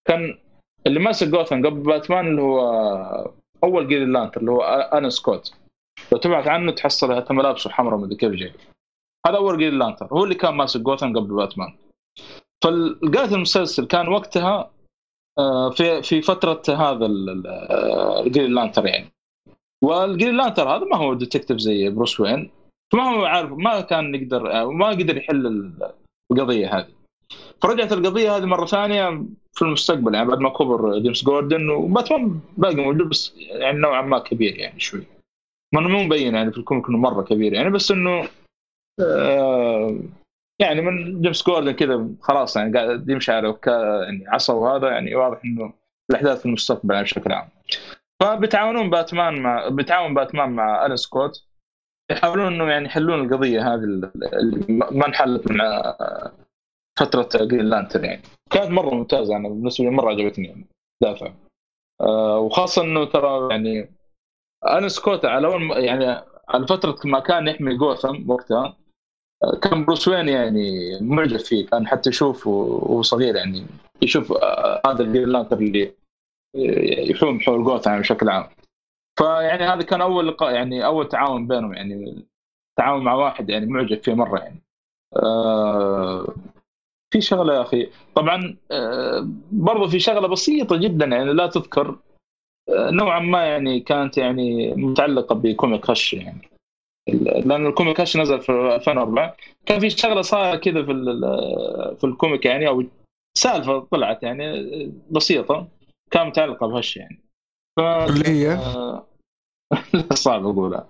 كان 0.08 0.38
اللي 0.86 1.00
ماسك 1.00 1.28
جوثم 1.28 1.66
قبل 1.66 1.80
باتمان 1.80 2.26
اللي 2.26 2.42
هو 2.42 3.30
أول 3.64 3.88
Green 3.88 4.12
Lantern 4.12 4.40
اللي 4.40 4.50
هو 4.50 4.62
ألن 4.92 5.08
سكوت. 5.08 5.54
لو 6.12 6.18
تبحث 6.18 6.46
عنه 6.46 6.72
تحصل 6.72 7.16
حتى 7.16 7.34
ملابسه 7.34 7.70
حمراء 7.70 7.98
مدري 7.98 8.16
كيف 8.16 8.32
جاي. 8.32 8.52
هذا 9.26 9.36
أول 9.36 9.58
Green 9.58 9.78
Lantern 9.78 10.06
هو 10.06 10.24
اللي 10.24 10.34
كان 10.34 10.54
ماسك 10.54 10.80
جوثم 10.80 11.16
قبل 11.16 11.34
باتمان. 11.34 11.76
فالقاتل 12.64 13.34
المسلسل 13.34 13.86
كان 13.86 14.08
وقتها 14.08 14.70
في 15.76 16.02
في 16.02 16.22
فترة 16.22 16.62
هذا 16.68 17.06
آه، 17.46 18.22
ال 18.22 18.28
Green 18.28 18.54
Lantern 18.54 18.86
يعني. 18.86 19.12
وال 19.84 19.99
Green 19.99 20.36
Lantern 20.36 20.68
هذا 20.68 20.84
ما 20.84 20.96
هو 20.96 21.14
detective 21.14 21.58
زي 21.58 21.88
بروس 21.90 22.20
وين. 22.20 22.50
ما 22.94 23.02
هو 23.02 23.24
عارف 23.24 23.50
ما 23.52 23.80
كان 23.80 24.14
يقدر 24.14 24.52
آه، 24.52 24.70
ما 24.72 24.88
قدر 24.88 25.16
يحل 25.16 25.46
ال- 25.46 25.92
القضية 26.32 26.78
هذه. 26.78 26.88
فرجعت 27.62 27.92
القضية 27.92 28.36
هذه 28.36 28.44
مرة 28.44 28.66
ثانية 28.66 29.24
في 29.52 29.62
المستقبل 29.62 30.14
يعني 30.14 30.28
بعد 30.28 30.38
ما 30.38 30.48
كبر 30.48 30.98
جيمس 30.98 31.24
جوردن 31.24 31.68
وباتمان 31.70 32.40
باقي 32.56 32.74
موجود 32.74 33.08
بس 33.08 33.32
يعني 33.36 33.78
نوعا 33.78 34.02
ما 34.02 34.18
كبير 34.18 34.58
يعني 34.58 34.80
شوي. 34.80 35.06
ما 35.74 35.80
مو 35.80 36.02
مبين 36.02 36.34
يعني 36.34 36.52
في 36.52 36.58
الكوميك 36.58 36.88
إنه 36.88 36.98
مرة 36.98 37.22
كبير 37.22 37.52
يعني 37.52 37.70
بس 37.70 37.90
إنه 37.90 38.28
آه 39.00 39.98
يعني 40.58 40.80
من 40.80 41.22
جيمس 41.22 41.46
جوردن 41.46 41.72
كذا 41.72 42.08
خلاص 42.20 42.56
يعني 42.56 42.78
قاعد 42.78 43.08
يمشي 43.08 43.32
على 43.32 43.58
يعني 43.66 44.24
عصا 44.28 44.54
وهذا 44.54 44.90
يعني 44.90 45.14
واضح 45.14 45.44
إنه 45.44 45.72
الأحداث 46.10 46.40
في 46.40 46.46
المستقبل 46.46 46.94
يعني 46.94 47.04
بشكل 47.04 47.32
عام. 47.32 47.48
فبيتعاونون 48.22 48.90
باتمان 48.90 49.42
مع 49.42 49.68
بيتعاون 49.68 50.14
باتمان 50.14 50.50
مع 50.50 50.86
ألن 50.86 50.96
سكوت. 50.96 51.46
يحاولون 52.10 52.46
انه 52.52 52.70
يعني 52.70 52.86
يحلون 52.86 53.24
القضية 53.24 53.74
هذه 53.74 53.84
اللي 53.84 54.10
ما 54.68 55.06
انحلت 55.06 55.50
من 55.50 55.58
فترة 56.98 57.44
Green 57.44 57.64
Lantern 57.64 58.04
يعني. 58.04 58.22
كانت 58.50 58.70
مرة 58.70 58.94
ممتازة 58.94 59.36
أنا 59.36 59.48
بالنسبة 59.48 59.84
لي 59.84 59.90
مرة 59.90 60.10
عجبتني 60.10 60.48
يعني 60.48 60.66
دافع. 61.02 61.32
آه 62.00 62.38
وخاصة 62.38 62.82
إنه 62.82 63.04
ترى 63.04 63.48
يعني 63.50 63.94
ألن 64.66 64.88
سكوت 64.88 65.24
على 65.24 65.46
أول 65.46 65.84
يعني 65.84 66.06
على 66.48 66.66
فترة 66.66 66.96
ما 67.04 67.20
كان 67.20 67.48
يحمي 67.48 67.76
جوثم 67.76 68.30
وقتها 68.30 68.76
كان 69.62 69.84
بروس 69.84 70.08
وين 70.08 70.28
يعني 70.28 70.98
معجب 71.00 71.36
فيه. 71.36 71.66
كان 71.66 71.86
حتى 71.86 72.10
يشوف 72.10 72.46
وهو 72.46 73.02
صغير 73.02 73.36
يعني 73.36 73.66
يشوف 74.02 74.32
آه، 74.32 74.82
هذا 74.86 75.02
ال 75.02 75.07
Green 75.07 75.28
Lantern 75.28 75.58
اللي 75.58 75.94
يحوم 77.10 77.40
حول 77.40 77.64
جوثم 77.64 77.98
بشكل 77.98 78.28
عام. 78.28 78.46
فيعني 79.18 79.64
هذا 79.64 79.82
كان 79.82 80.00
أول 80.00 80.28
لقاء 80.28 80.54
يعني 80.54 80.86
أول 80.86 81.08
تعاون 81.08 81.46
بينهم 81.46 81.74
يعني 81.74 82.26
تعاون 82.78 83.04
مع 83.04 83.14
واحد 83.14 83.50
يعني 83.50 83.66
معجب 83.66 84.02
فيه 84.02 84.14
مرة 84.14 84.38
يعني. 84.38 84.62
آه 85.16 86.34
في 87.12 87.20
شغلة 87.20 87.54
يا 87.54 87.62
أخي 87.62 87.90
طبعا 88.14 88.56
آه 88.70 89.28
برضو 89.52 89.88
في 89.88 90.00
شغلة 90.00 90.28
بسيطة 90.28 90.76
جدا 90.76 91.06
يعني 91.06 91.32
لا 91.32 91.46
تذكر 91.46 91.98
نوعا 92.70 93.20
ما 93.20 93.44
يعني 93.44 93.80
كانت 93.80 94.18
يعني 94.18 94.74
متعلقة 94.74 95.34
بكوميك 95.34 95.90
Hush 95.90 96.14
يعني. 96.14 96.53
لأن 97.08 97.66
الكوميك 97.66 98.00
Hush 98.00 98.16
نزل 98.16 98.40
في 98.40 98.52
2004 98.52 99.36
كان 99.66 99.80
في 99.80 99.90
شغلة 99.90 100.22
صايرة 100.22 100.56
كذا 100.56 100.82
في 100.82 100.92
في 102.00 102.04
الكوميك 102.04 102.44
يعني 102.44 102.68
أو 102.68 102.84
سالفة 103.38 103.78
طلعت 103.78 104.22
يعني 104.22 104.66
بسيطة. 105.10 105.68
كان 106.10 106.26
متعلقة 106.26 106.66
ب 106.66 106.72
Hush 106.72 106.96
يعني. 106.96 107.24
ف... 107.76 107.80
اللي 107.80 108.28
هي؟ 108.28 108.58
صعب 110.24 110.46
أقولها. 110.46 110.88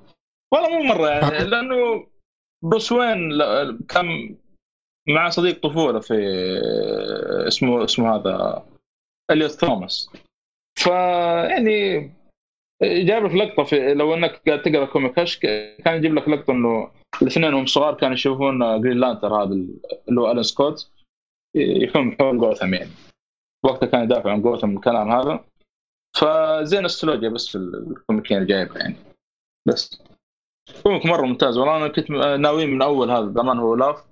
والله 0.53 0.69
مو 0.69 0.83
مرة 0.83 1.09
يعني 1.09 1.45
لأنه 1.45 2.07
بروس 2.65 2.93
وين 2.93 3.31
كان 3.89 4.37
مع 5.09 5.29
صديق 5.29 5.63
طفولة 5.63 6.01
في 6.01 6.15
اسمه 7.49 7.85
اسمه 7.85 8.17
هذا 8.17 8.67
إليوت 9.31 9.51
توماس. 9.51 10.11
فيعني 10.79 12.13
جايب 12.83 13.25
لك 13.25 13.35
لقطة 13.35 13.65
في 13.65 13.95
لو 13.95 14.15
إنك 14.15 14.43
قاعد 14.47 14.63
تقرأ 14.63 14.85
كوميك 14.85 15.19
Hush 15.19 15.39
كان 15.39 15.97
يجيب 15.97 16.15
لك 16.15 16.29
لقطة 16.29 16.51
إنه 16.51 16.91
الاثنين 17.23 17.55
هم 17.55 17.67
صغار 17.67 17.95
كانوا 17.95 18.15
يشوفون 18.15 18.81
Green 18.81 18.97
Lantern 18.97 19.35
هذا 19.35 19.53
اللي 20.09 20.21
هو 20.21 20.31
ألن 20.31 20.43
سكوت 20.43 20.91
يحوم 21.55 22.13
حول 22.13 22.39
جوثم 22.39 22.75
يعني. 22.75 22.91
وقتها 23.65 23.87
كان 23.87 24.03
يدافع 24.05 24.33
عن 24.33 24.43
جوثم 24.43 24.77
الكلام 24.77 25.11
هذا. 25.11 25.45
فزي 26.17 26.81
نوستالجيا 26.81 27.29
بس 27.29 27.49
في 27.49 27.59
الكوميكين 27.59 28.37
اللي 28.37 28.49
جايبها 28.49 28.79
يعني. 28.79 28.97
بس. 29.67 30.03
كوميك 30.83 31.07
مرة 31.07 31.27
ممتاز. 31.27 31.59
والله 31.59 31.77
أنا 31.77 31.89
كنت 31.89 32.11
ناوي 32.11 32.67
من 32.67 32.83
أول 32.83 33.11
هذا 33.11 33.33
زمان 33.33 33.59
هو 33.59 33.75
لاف 33.75 34.05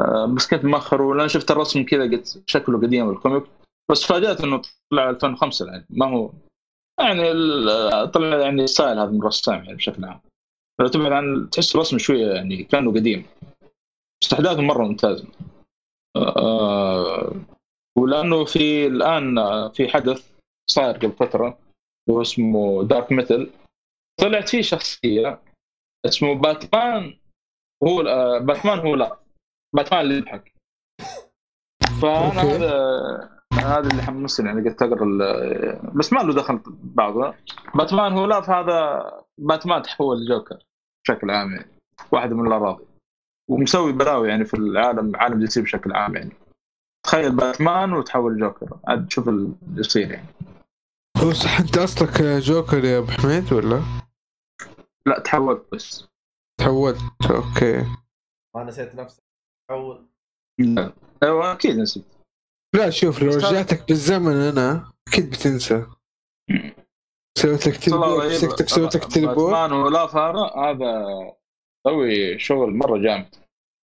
آه، 0.00 0.26
بس 0.26 0.48
كنت 0.48 0.64
مأخر. 0.64 1.02
ولأن 1.02 1.28
شفت 1.28 1.50
الرسم 1.50 1.84
كذا 1.84 2.02
قلت 2.02 2.42
شكله 2.46 2.80
قديم 2.80 3.10
الكوميك. 3.10 3.44
بس 3.90 4.04
فاجأت 4.04 4.40
إنه 4.40 4.62
طلع 4.90 5.10
2005 5.10 5.66
يعني 5.66 5.86
ما 5.90 6.06
هو 6.06 6.32
يعني 7.00 7.32
طلع 8.06 8.38
يعني 8.38 8.66
style 8.66 8.98
هذا 8.98 9.10
من 9.10 9.18
الرسام 9.20 9.64
يعني 9.64 9.74
بشكل 9.74 10.04
عام. 10.04 10.20
لو 10.80 10.86
تبعد 10.86 11.12
عن 11.12 11.50
تحس 11.50 11.74
الرسم 11.74 11.98
شوية 11.98 12.32
يعني 12.32 12.64
كأنه 12.64 12.92
قديم. 12.92 13.26
بس 14.22 14.32
احداثه 14.32 14.62
مرة 14.62 14.84
ممتازة. 14.84 15.28
آه 16.16 17.32
ولأنه 17.98 18.44
في 18.44 18.86
الآن 18.86 19.36
في 19.68 19.88
حدث 19.88 20.30
صاير 20.70 20.96
قبل 20.96 21.12
فترة 21.12 21.58
هو 22.10 22.22
اسمه 22.22 22.84
Dark 22.84 23.12
Metal 23.12 23.50
طلعت 24.20 24.48
فيه 24.48 24.62
شخصية 24.62 25.42
اسمه 26.06 26.34
باتمان 26.34 27.18
هو 27.84 28.00
آه، 28.00 28.38
باتمان 28.38 28.78
هو 28.78 28.94
لا. 28.94 29.18
باتمان 29.74 30.00
اللي 30.00 30.14
يضحك. 30.16 30.54
فأنا. 32.02 32.42
هذا 32.42 33.39
هذا 33.52 33.88
اللي 33.90 34.02
حمسني 34.02 34.48
يعني 34.48 34.68
قلت 34.68 34.82
أقرأ 34.82 35.04
ال- 35.04 35.90
بس 35.94 36.12
ما 36.12 36.18
له 36.20 36.34
دخل 36.34 36.60
بعضه. 36.82 37.34
باتمان 37.74 38.12
هو 38.12 38.26
لا 38.26 38.50
هذا 38.60 39.10
باتمان 39.38 39.82
تحول 39.82 40.24
لجوكر 40.24 40.58
بشكل 41.04 41.30
عام 41.30 41.52
يعني 41.52 41.70
واحد 42.12 42.32
من 42.32 42.46
الأراضي. 42.46 42.84
ومسوي 43.48 43.92
بلاوي 43.92 44.28
يعني 44.28 44.44
في 44.44 44.54
العالم 44.54 45.16
عالم 45.16 45.40
دي 45.40 45.46
سي 45.46 45.62
بشكل 45.62 45.92
عام 45.92 46.16
يعني. 46.16 46.32
تخيل 47.06 47.36
باتمان 47.36 47.92
وتحول 47.92 48.40
جوكر 48.40 48.78
عاد 48.88 49.10
شوف 49.10 49.28
اللي 49.28 49.52
يصير 49.76 50.10
يعني. 50.10 50.26
هو 51.18 51.32
صح 51.32 51.60
أنت 51.60 51.78
أصلك 51.78 52.22
جوكر 52.22 52.84
يا 52.84 52.98
أبو 52.98 53.10
حميد 53.10 53.52
ولا؟ 53.52 53.82
لا 55.06 55.18
تحولت 55.20 55.62
بس. 55.72 56.08
تحولت 56.60 57.00
أوكي. 57.30 57.86
ما 58.56 58.64
نسيت 58.64 58.94
نفسك 58.94 59.22
اول 59.70 60.06
لا. 60.58 60.92
أيوه 61.22 61.52
أكيد 61.52 61.78
نسيت. 61.78 62.04
لا 62.74 62.90
شوف 62.90 63.22
لو 63.22 63.30
رجعتك 63.30 63.88
بالزمن 63.88 64.36
أنا 64.36 64.92
أكيد 65.08 65.30
بتنسى. 65.30 65.86
سويت 67.38 67.68
لك 67.68 67.76
teleport 67.76 68.26
مسكتك 68.26 68.68
سويت 68.68 68.96
لك 68.96 69.04
teleport 69.04 69.38
باتمان 69.38 69.72
Who 69.72 69.87
Laughs 69.87 70.16
هذا 70.16 70.50
هذا 70.56 71.04
سوي 71.86 72.38
شغل 72.38 72.70
مرة 72.70 72.98
جامد. 72.98 73.34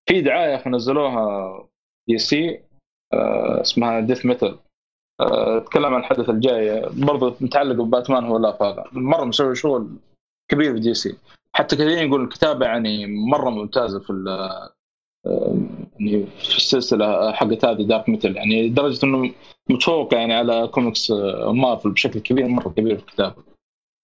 في 0.10 0.22
دعاية 0.22 0.56
أخي 0.56 0.70
نزلوها 0.70 1.68
دي 2.10 2.18
سي 2.18 2.62
آه 3.14 3.62
اسمها 3.62 4.00
Death 4.00 4.26
Metal 4.26 4.60
آه 5.22 5.60
تتكلم 5.60 5.94
عن 5.94 6.00
الحدث 6.00 6.30
الجاي. 6.30 6.90
برضه 6.90 7.36
متعلق 7.42 7.84
بباتمان 7.84 8.26
هو 8.26 8.38
لاف 8.38 8.62
هذا 8.62 8.86
مرة 8.92 9.24
مسوي 9.26 9.56
شغل 9.56 9.90
كبير 10.52 10.74
في 10.74 10.80
دي 10.80 10.94
سي 10.94 11.18
حتى 11.56 11.76
كثيرين 11.76 12.08
يقول 12.08 12.24
الكتابة 12.24 12.66
يعني 12.66 13.08
مرة 13.08 13.50
ممتازة 13.50 14.00
في 14.00 14.10
يعني 16.02 16.26
في 16.26 16.58
السلسلة 16.58 17.32
حقت 17.32 17.66
هذه 17.66 17.82
Dark 17.82 18.10
Metal 18.10 18.38
يعني 18.38 18.68
لدرجة 18.68 19.06
إنه 19.06 19.34
متفوق 19.70 20.14
يعني 20.14 20.34
على 20.34 20.68
comics 20.68 21.12
Marvel 21.48 21.92
بشكل 21.92 22.20
كبير 22.20 22.48
مرة 22.48 22.70
كبير 22.70 22.98
في 22.98 23.04
الكتابة. 23.04 23.44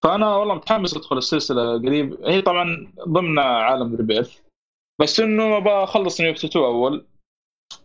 فأنا 0.03 0.36
والله 0.36 0.56
متحمس 0.56 0.98
ادخل 0.98 1.18
السلسلة 1.18 1.82
قريب. 1.82 2.22
هي 2.26 2.41
طبعا 2.41 2.94
ضمن 3.07 3.40
عالم 3.40 3.95
Rebirth 3.95 4.39
بس 5.02 5.19
إنه 5.19 5.57
أبغى 5.57 5.84
اخلص 5.84 6.22
New 6.22 6.31
52 6.31 6.65
أول. 6.65 7.06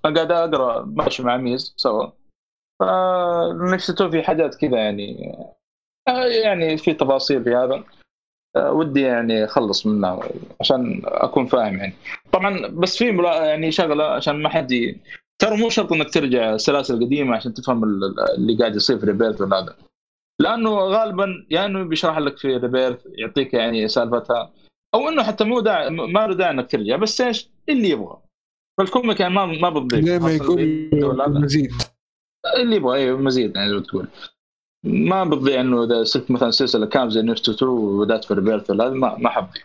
قاعد 0.04 0.32
أقرأ 0.32 0.84
ماشي 0.84 1.22
مع 1.22 1.36
ميز 1.36 1.74
سوا. 1.76 2.06
2 2.82 4.10
في 4.10 4.22
حاجات 4.22 4.54
كذا 4.54 4.78
يعني. 4.78 5.34
يعني 6.44 6.76
في 6.76 6.94
تفاصيل 6.94 7.44
في 7.44 7.54
هذا. 7.54 7.84
ودي 8.56 9.00
يعني 9.00 9.44
أخلص 9.44 9.86
منها 9.86 10.20
عشان 10.60 11.02
أكون 11.04 11.46
فاهم 11.46 11.76
يعني. 11.76 11.94
طبعا 12.32 12.66
بس 12.68 12.96
في 12.96 13.04
يعني 13.22 13.72
شغلة 13.72 14.04
عشان 14.04 14.42
ما 14.42 14.48
حد 14.48 14.96
ترى 15.38 15.56
مو 15.56 15.70
شرط 15.70 15.92
إنك 15.92 16.10
ترجع 16.14 16.54
السلاسل 16.54 16.94
القديمه 16.94 17.36
عشان 17.36 17.54
تفهم 17.54 17.84
ال- 17.84 18.14
اللي 18.38 18.56
قاعد 18.58 18.76
يصير 18.76 18.98
في 18.98 19.06
Rebirth 19.06 19.40
ولا 19.40 19.58
هذا 19.58 19.76
لأنه 20.40 20.70
غالبا 20.70 21.46
يا 21.50 21.66
إنه 21.66 21.82
بيشرح 21.82 22.18
لك 22.18 22.38
في 22.38 22.56
Rebirth 22.56 23.00
يعطيك 23.06 23.54
يعني 23.54 23.88
سالفتها 23.88 24.52
أو 24.94 25.08
إنه 25.08 25.22
حتى 25.22 25.44
مو 25.44 25.60
داعي 25.60 25.90
ما 25.90 26.26
له 26.26 26.34
داعي 26.34 26.50
إنك 26.50 26.70
ترجع 26.70 26.96
بس 26.96 27.20
إيش؟ 27.20 27.48
اللي 27.68 27.90
يبغى. 27.90 28.16
فال 28.78 28.90
comic 28.90 29.20
يعني 29.20 29.34
ما 29.34 29.46
ما 29.46 29.70
بتضيف. 29.70 30.22
ما 30.22 30.28
هذا. 31.24 31.28
مزيد. 31.28 31.70
اللي 32.56 32.76
يبغى 32.76 32.98
أيوه 32.98 33.18
مزيد 33.18 33.56
يعني 33.56 33.72
لو 33.72 33.80
تقول. 33.80 34.08
ما 34.84 35.24
بتضيع 35.24 35.60
إنه 35.60 35.84
إذا 35.84 36.04
صرت 36.04 36.30
مثلا 36.30 36.50
سلسلة 36.50 36.86
كاملة 36.86 37.10
زي 37.10 37.22
نيرت 37.22 37.48
2 37.48 37.72
وبدات 37.72 38.24
في 38.24 38.34
Rebirth 38.34 38.70
ولا 38.70 38.86
هذا 38.86 38.94
ما 38.94 39.16
ما 39.16 39.30
حبضيع 39.30 39.62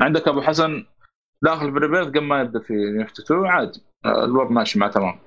عندك 0.00 0.28
أبو 0.28 0.42
حسن 0.42 0.84
داخل 1.42 1.72
في 1.72 1.78
Rebirth 1.78 2.08
قبل 2.08 2.20
ما 2.20 2.40
يبدأ 2.40 2.60
في 2.60 2.74
نيرت 2.74 3.20
2 3.20 3.46
عادي. 3.46 3.80
آه، 4.04 4.24
الوضع 4.24 4.50
ماشي 4.50 4.78
معه 4.78 4.90
تمام. 4.90 5.18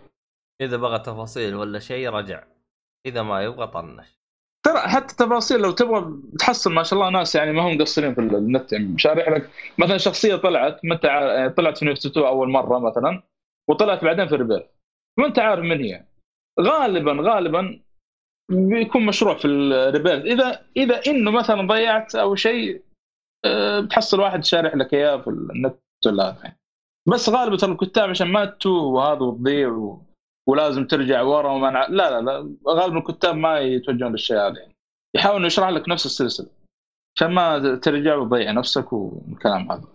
إذا 0.62 0.78
بغى 0.78 1.00
تفاصيل 1.00 1.56
ولا 1.56 1.80
شيء 1.80 2.10
رجع. 2.10 2.44
إذا 3.06 3.22
ما 3.22 3.44
يبغى 3.44 3.68
طنش. 3.68 4.20
ترى 4.66 4.80
حتى 4.80 5.16
تفاصيل 5.16 5.60
لو 5.60 5.72
تبغى 5.72 6.22
تحصل 6.40 6.74
ما 6.74 6.84
شاء 6.84 7.00
الله 7.00 7.10
ناس 7.10 7.36
يعني 7.36 7.52
ما 7.52 7.62
هم 7.62 7.78
مقصرين 7.78 8.16
في 8.16 8.22
النت. 8.22 8.74
يعني 8.74 8.98
شارح 8.98 9.30
لك 9.30 9.50
مثلا 9.78 9.98
شخصية 9.98 10.36
طلعت 10.36 10.86
ما 10.86 10.96
طلعت 11.48 11.78
في 11.78 11.86
نيرت 11.86 12.06
2 12.06 12.26
أول 12.26 12.50
مرة 12.50 12.80
مثلا 12.80 13.24
وطلعت 13.70 14.04
بعدين 14.04 14.28
في 14.28 14.36
Rebirth 14.36 14.66
ما 15.20 15.26
انت 15.26 15.40
عارف 15.40 15.64
من 15.64 15.80
هي؟ 15.82 16.06
غالبا 16.60 17.12
غالبا 17.12 17.80
بيكون 18.52 19.06
مشروح 19.06 19.38
في 19.38 19.48
ال 19.48 19.58
Rebirth 19.58 20.26
إذا 20.26 20.66
إذا 20.78 21.02
إنه 21.08 21.32
مثلا 21.32 21.68
ضيعت 21.68 22.16
أو 22.16 22.36
شيء 22.36 22.84
آه، 23.46 23.80
بتحصل 23.80 24.20
واحد 24.20 24.44
شارح 24.44 24.76
لك 24.76 24.94
إياه 24.94 25.18
في 25.18 25.30
النت 25.30 25.80
ولا 26.06 26.30
هذا. 26.30 26.56
بس 27.08 27.30
غالبا 27.30 27.58
ترى 27.58 27.72
الكتاب 27.72 28.10
عشان 28.10 28.28
ما 28.28 28.46
تتوه 28.46 28.84
وهذا 28.84 29.20
وتضيع 29.20 29.70
و... 29.70 30.02
ولازم 30.50 30.88
ترجع 30.88 31.22
ورا 31.22 31.52
وما 31.52 31.70
نع... 31.70 31.88
لا 31.88 32.10
لا 32.10 32.22
لا 32.22 32.56
غالبا 32.68 32.98
الكتاب 32.98 33.36
ما 33.36 33.60
يتوجهون 33.60 34.12
للشيء 34.12 34.38
هذا 34.38 34.60
يعني. 34.60 34.76
يحاول 35.16 35.46
يشرح 35.46 35.70
لك 35.70 35.90
نفس 35.90 36.06
السلسلة 36.06 36.50
عشان 37.18 37.32
ما 37.32 37.76
ترجع 37.76 38.16
وتضيع 38.16 38.52
نفسك 38.52 38.94
والكلام 38.94 39.72
هذا. 39.72 39.88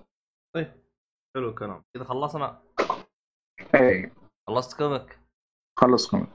حلو 1.37 1.49
الكلام. 1.49 1.83
كذا 1.95 2.05
خلصنا؟ 2.05 2.63
اي 3.75 4.13
خلصت 4.49 4.79
كوميك 4.79 5.19
خلصكم 5.79 6.27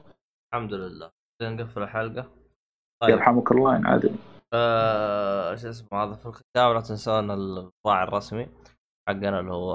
الحمد 0.54 0.74
لله. 0.74 1.15
نقفل 1.42 1.84
الحلقة. 1.84 2.32
طيب. 3.02 3.12
يرحمك 3.12 3.52
الله 3.52 3.82
عادي 3.86 4.12
آه 4.54 5.56
شو 5.56 5.70
اسمه 5.70 6.04
هذا 6.04 6.14
في 6.14 6.26
الختام 6.26 6.74
لا 6.74 6.82
تنسون 6.82 7.32
الراعي 7.32 8.04
الرسمي 8.04 8.48
حقنا 9.10 9.40
اللي 9.40 9.52
هو 9.52 9.74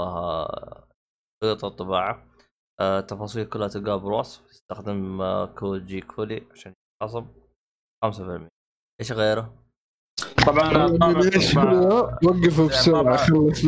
خيوط 1.44 1.64
الطباعة. 1.64 2.26
آه، 2.80 2.98
التفاصيل 2.98 3.44
كلها 3.44 3.68
تلقاها 3.68 3.96
بالوصف. 3.96 4.50
استخدم 4.50 5.20
آه، 5.20 5.46
كود 5.46 5.86
جي 5.86 6.00
كولي 6.00 6.42
عشان 6.52 6.72
خصم 7.02 7.26
5% 8.04 8.48
إيش 9.00 9.12
غيره؟ 9.12 9.54
طبعا؟ 10.46 10.84
وقفوا 12.24 12.68
بسرعة 12.68 13.16
خلص. 13.16 13.62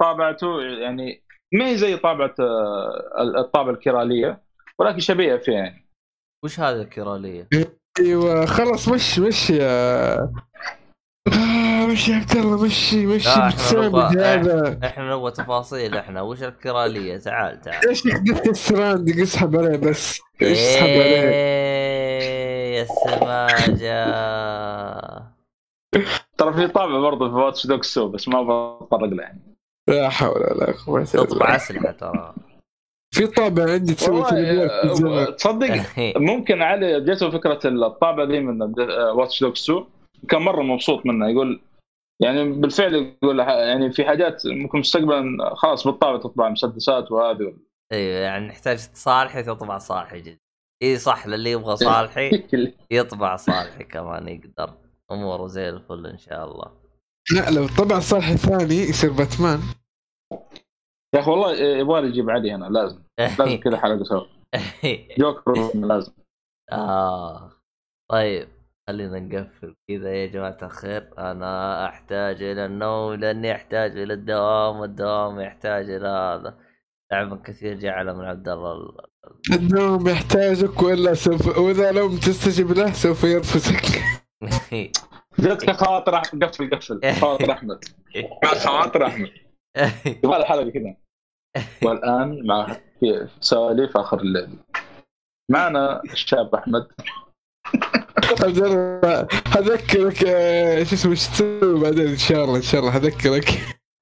طابعته 0.00 0.62
يعني 0.62 1.22
ما 1.52 1.66
هي 1.66 1.76
زي 1.76 1.96
طابعة 1.96 2.34
آه، 2.40 3.40
الطابعة 3.40 3.72
الكيرالية 3.72 4.42
ولكن 4.78 4.98
شبيهة 4.98 5.38
فيها 5.38 5.54
يعني. 5.54 5.79
وش 6.44 6.60
هذه 6.60 6.80
الكيرالية؟ 6.80 7.48
أيوه 8.00 8.46
خلص 8.46 8.88
مش 8.88 9.18
مش 9.18 9.50
يا 9.50 10.14
آه، 11.32 11.86
مش 11.86 12.08
يا 12.08 12.14
عبد 12.16 12.36
الله؟ 12.36 12.64
مشي 12.64 13.06
مشي 13.06 13.28
لا، 13.28 13.50
نبغى- 13.72 14.16
هذا 14.18 14.78
إحنا 14.84 15.14
نبغى 15.16 15.30
تفاصيل 15.30 15.96
إحنا. 15.96 16.20
وش 16.22 16.42
الكيرالية؟ 16.42 17.16
تعال 17.18 17.60
تعال. 17.60 17.88
إيش 17.88 18.02
Death 18.06 18.48
Stranding 18.50 19.20
اسحب 19.20 19.56
عليه 19.56 19.76
بس. 19.76 20.20
إيش 20.42 20.58
اسحب 20.58 20.82
عليه. 20.88 21.30
إيه، 21.30 22.76
يا 22.76 22.82
السماجة 22.82 24.04
ترى 26.38 26.52
في 26.54 26.68
طابع 26.68 27.00
برضه 27.00 27.28
في 27.28 27.34
Watch 27.34 27.66
Dogs 27.66 27.98
بس 27.98 28.28
ما 28.28 28.42
بتطرق 28.42 29.04
له 29.04 29.22
يعني. 29.22 29.40
لا 29.88 30.08
حول 30.08 30.30
ولا 30.30 30.74
قوة 30.86 30.98
إلا 30.98 31.06
تطبع 31.06 31.26
بالله. 31.38 31.56
أسلحة 31.56 31.90
ترى. 31.92 32.34
في 33.14 33.26
طابع 33.26 33.72
عندي 33.72 33.94
تسوي 33.94 34.24
في. 34.24 34.34
آه، 34.34 35.30
تصدق 35.30 35.86
ممكن 36.30 36.62
علي 36.62 37.00
جاته 37.00 37.30
فكره 37.30 37.60
الطابعه 37.64 38.24
ذي 38.24 38.40
من 38.40 38.62
Watch 39.14 39.40
Dogs 39.40 39.70
2 39.70 39.84
كان 40.28 40.42
مرة 40.42 40.62
مبسوط 40.62 41.06
منها 41.06 41.28
يقول 41.28 41.60
يعني 42.22 42.52
بالفعل 42.52 42.94
يقول 42.94 43.38
يعني 43.38 43.92
في 43.92 44.04
حاجات 44.04 44.46
ممكن 44.46 44.78
مستقبلا 44.78 45.54
خلاص 45.54 45.86
بالطابع 45.86 46.18
تطبع 46.18 46.48
مسدسات 46.48 47.10
وهذه. 47.12 47.56
أيوه 47.92 48.18
يعني 48.18 48.46
نحتاج 48.46 48.78
صالحي 48.78 49.42
تطبع 49.42 49.78
صالحي 49.78 50.20
جدا. 50.20 50.38
إي 50.82 50.98
صح 50.98 51.26
للي 51.26 51.50
يبغى 51.50 51.76
صالحي 51.76 52.44
يطبع 52.90 53.36
صالحي 53.36 53.84
كمان 53.84 54.28
يقدر. 54.28 54.74
اموره 55.12 55.46
زي 55.46 55.68
الفل 55.68 56.06
إن 56.06 56.18
شاء 56.18 56.44
الله. 56.44 56.72
لا 57.32 57.50
لو 57.50 57.66
طبع 57.78 57.98
صالح 57.98 58.32
ثاني 58.32 58.74
يصير 58.74 59.12
باتمان. 59.12 59.60
يا 61.14 61.20
أخي 61.20 61.30
والله 61.30 61.52
يبغى 61.56 62.08
يجيب 62.08 62.30
علي 62.30 62.52
هنا 62.54 62.64
لازم. 62.66 63.02
لازم 63.38 63.56
كذا 63.56 63.76
حلقة 63.76 64.04
سوا. 64.04 64.24
جوكر 65.18 65.70
لازم. 65.74 66.12
آه. 66.72 67.52
طيب 68.10 68.48
خلينا 68.88 69.20
نقفل 69.20 69.74
كذا 69.90 70.12
يا 70.14 70.26
جماعة 70.26 70.56
الخير. 70.62 71.10
أنا 71.18 71.86
أحتاج 71.88 72.42
إلى 72.42 72.64
النوم 72.66 73.14
لأني 73.14 73.52
أحتاج 73.52 73.98
إلى 73.98 74.14
الدوام 74.14 74.76
والدوام 74.80 75.40
يحتاج 75.40 75.90
إلى 75.90 76.08
هذا. 76.08 76.58
تعب 77.10 77.42
كثير 77.42 77.74
جعله 77.74 78.12
من 78.12 78.24
عبد 78.24 78.48
الله. 78.48 78.72
ال- 78.72 78.96
النوم 79.54 80.08
يحتاجك 80.08 80.82
وإلا 80.82 81.14
سوف 81.14 81.58
وإذا 81.58 81.92
لم 81.92 82.16
تستجب 82.16 82.72
له 82.72 82.92
سوف 82.92 83.24
يرفسك 83.24 84.02
جاتك 85.38 85.70
خاطر 85.70 86.14
أحمد 86.16 86.44
قفل 86.44 86.70
قفل. 86.70 87.12
خاطر 87.20 87.52
أحمد. 87.52 87.84
مع 88.44 88.50
خاطر 88.50 89.06
احمد 89.76 90.16
يبغى 90.24 90.38
له 90.38 90.44
حلقه 90.44 90.70
كذا 90.70 90.96
والآن 91.82 92.46
مع 92.46 92.76
في 93.00 93.28
سواليف 93.40 93.96
آخر 93.96 94.20
الليل. 94.20 94.58
معنا 95.50 96.02
الشاب 96.04 96.54
أحمد. 96.54 96.88
اذكرك 99.56 100.24
آه، 100.24 100.82
شو 100.82 100.94
اسمه 100.94 101.10
إيش 101.10 101.26
تسوي 101.28 101.80
بعدين؟ 101.80 102.06
إن 102.08 102.16
شاء 102.16 102.44
الله 102.44 102.56
إن 102.56 102.62
شاء 102.62 102.80
الله 102.80 102.96
اذكرك 102.96 103.48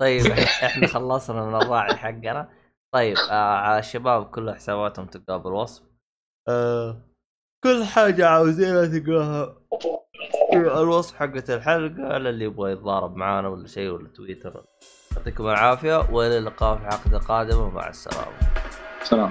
طيب 0.01 0.27
إحنا 0.67 0.87
خلصنا 0.87 1.45
من 1.45 1.55
الراعي 1.55 1.97
حقنا. 1.97 2.49
طيب 2.95 3.17
آه 3.31 3.79
الشباب 3.79 4.31
كل 4.31 4.55
حساباتهم 4.55 5.07
تلقاها 5.07 5.37
بالوصف. 5.37 5.83
آه 6.49 7.03
كل 7.65 7.85
حاجة 7.85 8.29
عاوزينها 8.29 8.87
تلقاها 8.87 9.63
الوصف 10.53 11.17
حقت 11.17 11.51
الحلقة 11.51 12.19
للي 12.19 12.45
يبغى 12.45 12.73
يتضارب 12.73 13.17
معانا 13.17 13.49
ولا 13.49 13.67
شيء 13.67 13.91
ولا 13.91 14.09
تويتر. 14.09 14.65
يعطيكم 15.19 15.47
العافية 15.47 16.07
والى 16.11 16.39
اللقاء 16.39 16.77
في 16.77 16.85
حلقة 16.85 17.19
قادمة 17.19 17.71
مع 17.71 17.89
السلامة. 17.89 18.33
سلام. 19.03 19.31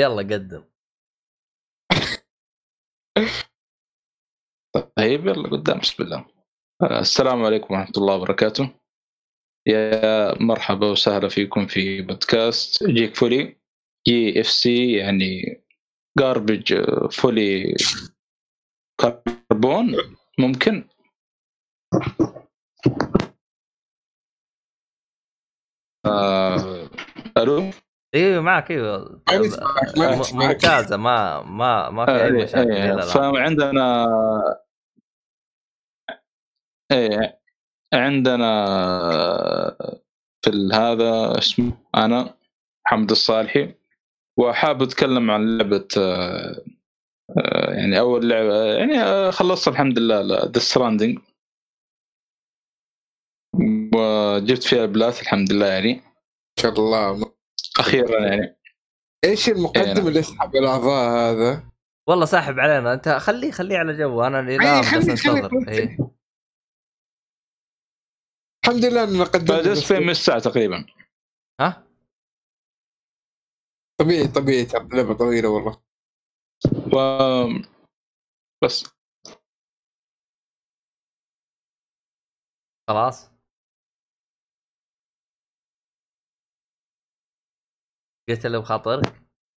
يلا 0.00 0.22
قدم. 0.22 0.64
طيب 4.96 5.26
يلا 5.26 5.48
قدام 5.48 5.78
بسم 5.78 6.02
الله. 6.02 6.26
آه، 6.82 7.00
السلام 7.00 7.44
عليكم 7.44 7.74
ورحمة 7.74 7.92
الله 7.96 8.14
وبركاته. 8.16 8.80
يا 9.66 10.42
مرحبا 10.42 10.90
وسهلا 10.90 11.28
فيكم 11.28 11.66
في 11.66 12.02
بودكاست 12.02 12.84
Geek 12.84 13.16
Fully. 13.16 13.60
GFC 14.08 14.92
يعني 14.92 15.62
garbage 16.18 16.74
fully 17.10 17.74
carbon 19.00 19.96
ممكن؟ 20.38 20.88
آه، 26.06 26.90
ألو؟ 27.36 27.70
أيوه 28.14 28.40
معك 28.42 28.70
أيوه. 28.70 29.22
ما 29.28 29.38
نسمعك 29.38 29.98
ما 29.98 30.16
م- 30.16 30.20
نسمعك 30.20 30.54
ممتازة 30.54 30.96
ما 30.96 31.42
ما 31.42 31.90
ما 31.90 32.06
في 32.06 32.12
أي 32.12 32.24
إيه، 32.26 32.44
مشاكل 32.44 32.72
إيه، 32.72 33.00
فعندنا 33.00 34.06
إيه 36.92 37.40
عندنا 37.94 38.50
في 40.44 40.68
هذا 40.72 41.38
اسمه 41.38 41.72
أنا 41.94 42.34
محمد 42.86 43.10
الصالحي. 43.10 43.74
وحاب 44.38 44.82
أتكلم 44.82 45.30
عن 45.30 45.58
لعبة 45.58 45.88
يعني 47.68 47.98
أول 47.98 48.28
لعبة 48.28 48.64
يعني 48.64 49.32
خلصت 49.32 49.68
الحمد 49.68 49.98
لله 49.98 50.20
Death 50.44 50.58
Stranding 50.58 51.18
وجبت 53.94 54.62
فيها 54.62 54.84
البلات 54.84 55.22
الحمد 55.22 55.52
لله 55.52 55.66
يعني. 55.66 55.94
ما 55.94 56.02
شاء 56.62 56.72
الله. 56.72 57.29
أخيرا 57.80 58.20
يعني. 58.26 58.56
إيش 59.24 59.48
إيه، 59.48 59.54
المقدم 59.54 59.82
نعم. 59.94 60.08
اللي 60.08 60.18
يسحب 60.18 60.56
الأعضاء 60.56 61.10
هذا؟ 61.10 61.70
والله 62.08 62.24
ساحب 62.26 62.58
علينا. 62.58 62.92
أنت 62.92 63.08
خليه 63.08 63.50
خليه 63.50 63.78
على 63.78 63.98
جو 63.98 64.22
أنا 64.22 64.40
الان 64.40 64.60
أي، 64.66 64.80
بس 64.80 64.86
خلي- 64.86 65.16
خلي 65.16 65.40
انتظر 65.40 65.68
إيه. 65.68 65.98
الحمد 68.64 68.84
لله 68.84 69.04
إننا 69.04 69.24
قدمنا 69.24 69.62
فجلست 69.62 69.82
بس. 69.82 69.88
فيها 69.88 69.98
من 70.00 70.10
الساعة 70.10 70.38
تقريبا. 70.38 70.86
ها؟ 71.60 71.86
طبيعي 74.00 74.28
طبيعي. 74.28 74.66
لعبة 74.92 75.14
طويلة 75.14 75.48
والله. 75.48 75.82
و 76.94 76.98
بس. 78.64 78.84
خلاص. 82.88 83.30
قلت 88.30 88.46
اللي 88.46 88.58
بخاطرك 88.58 89.19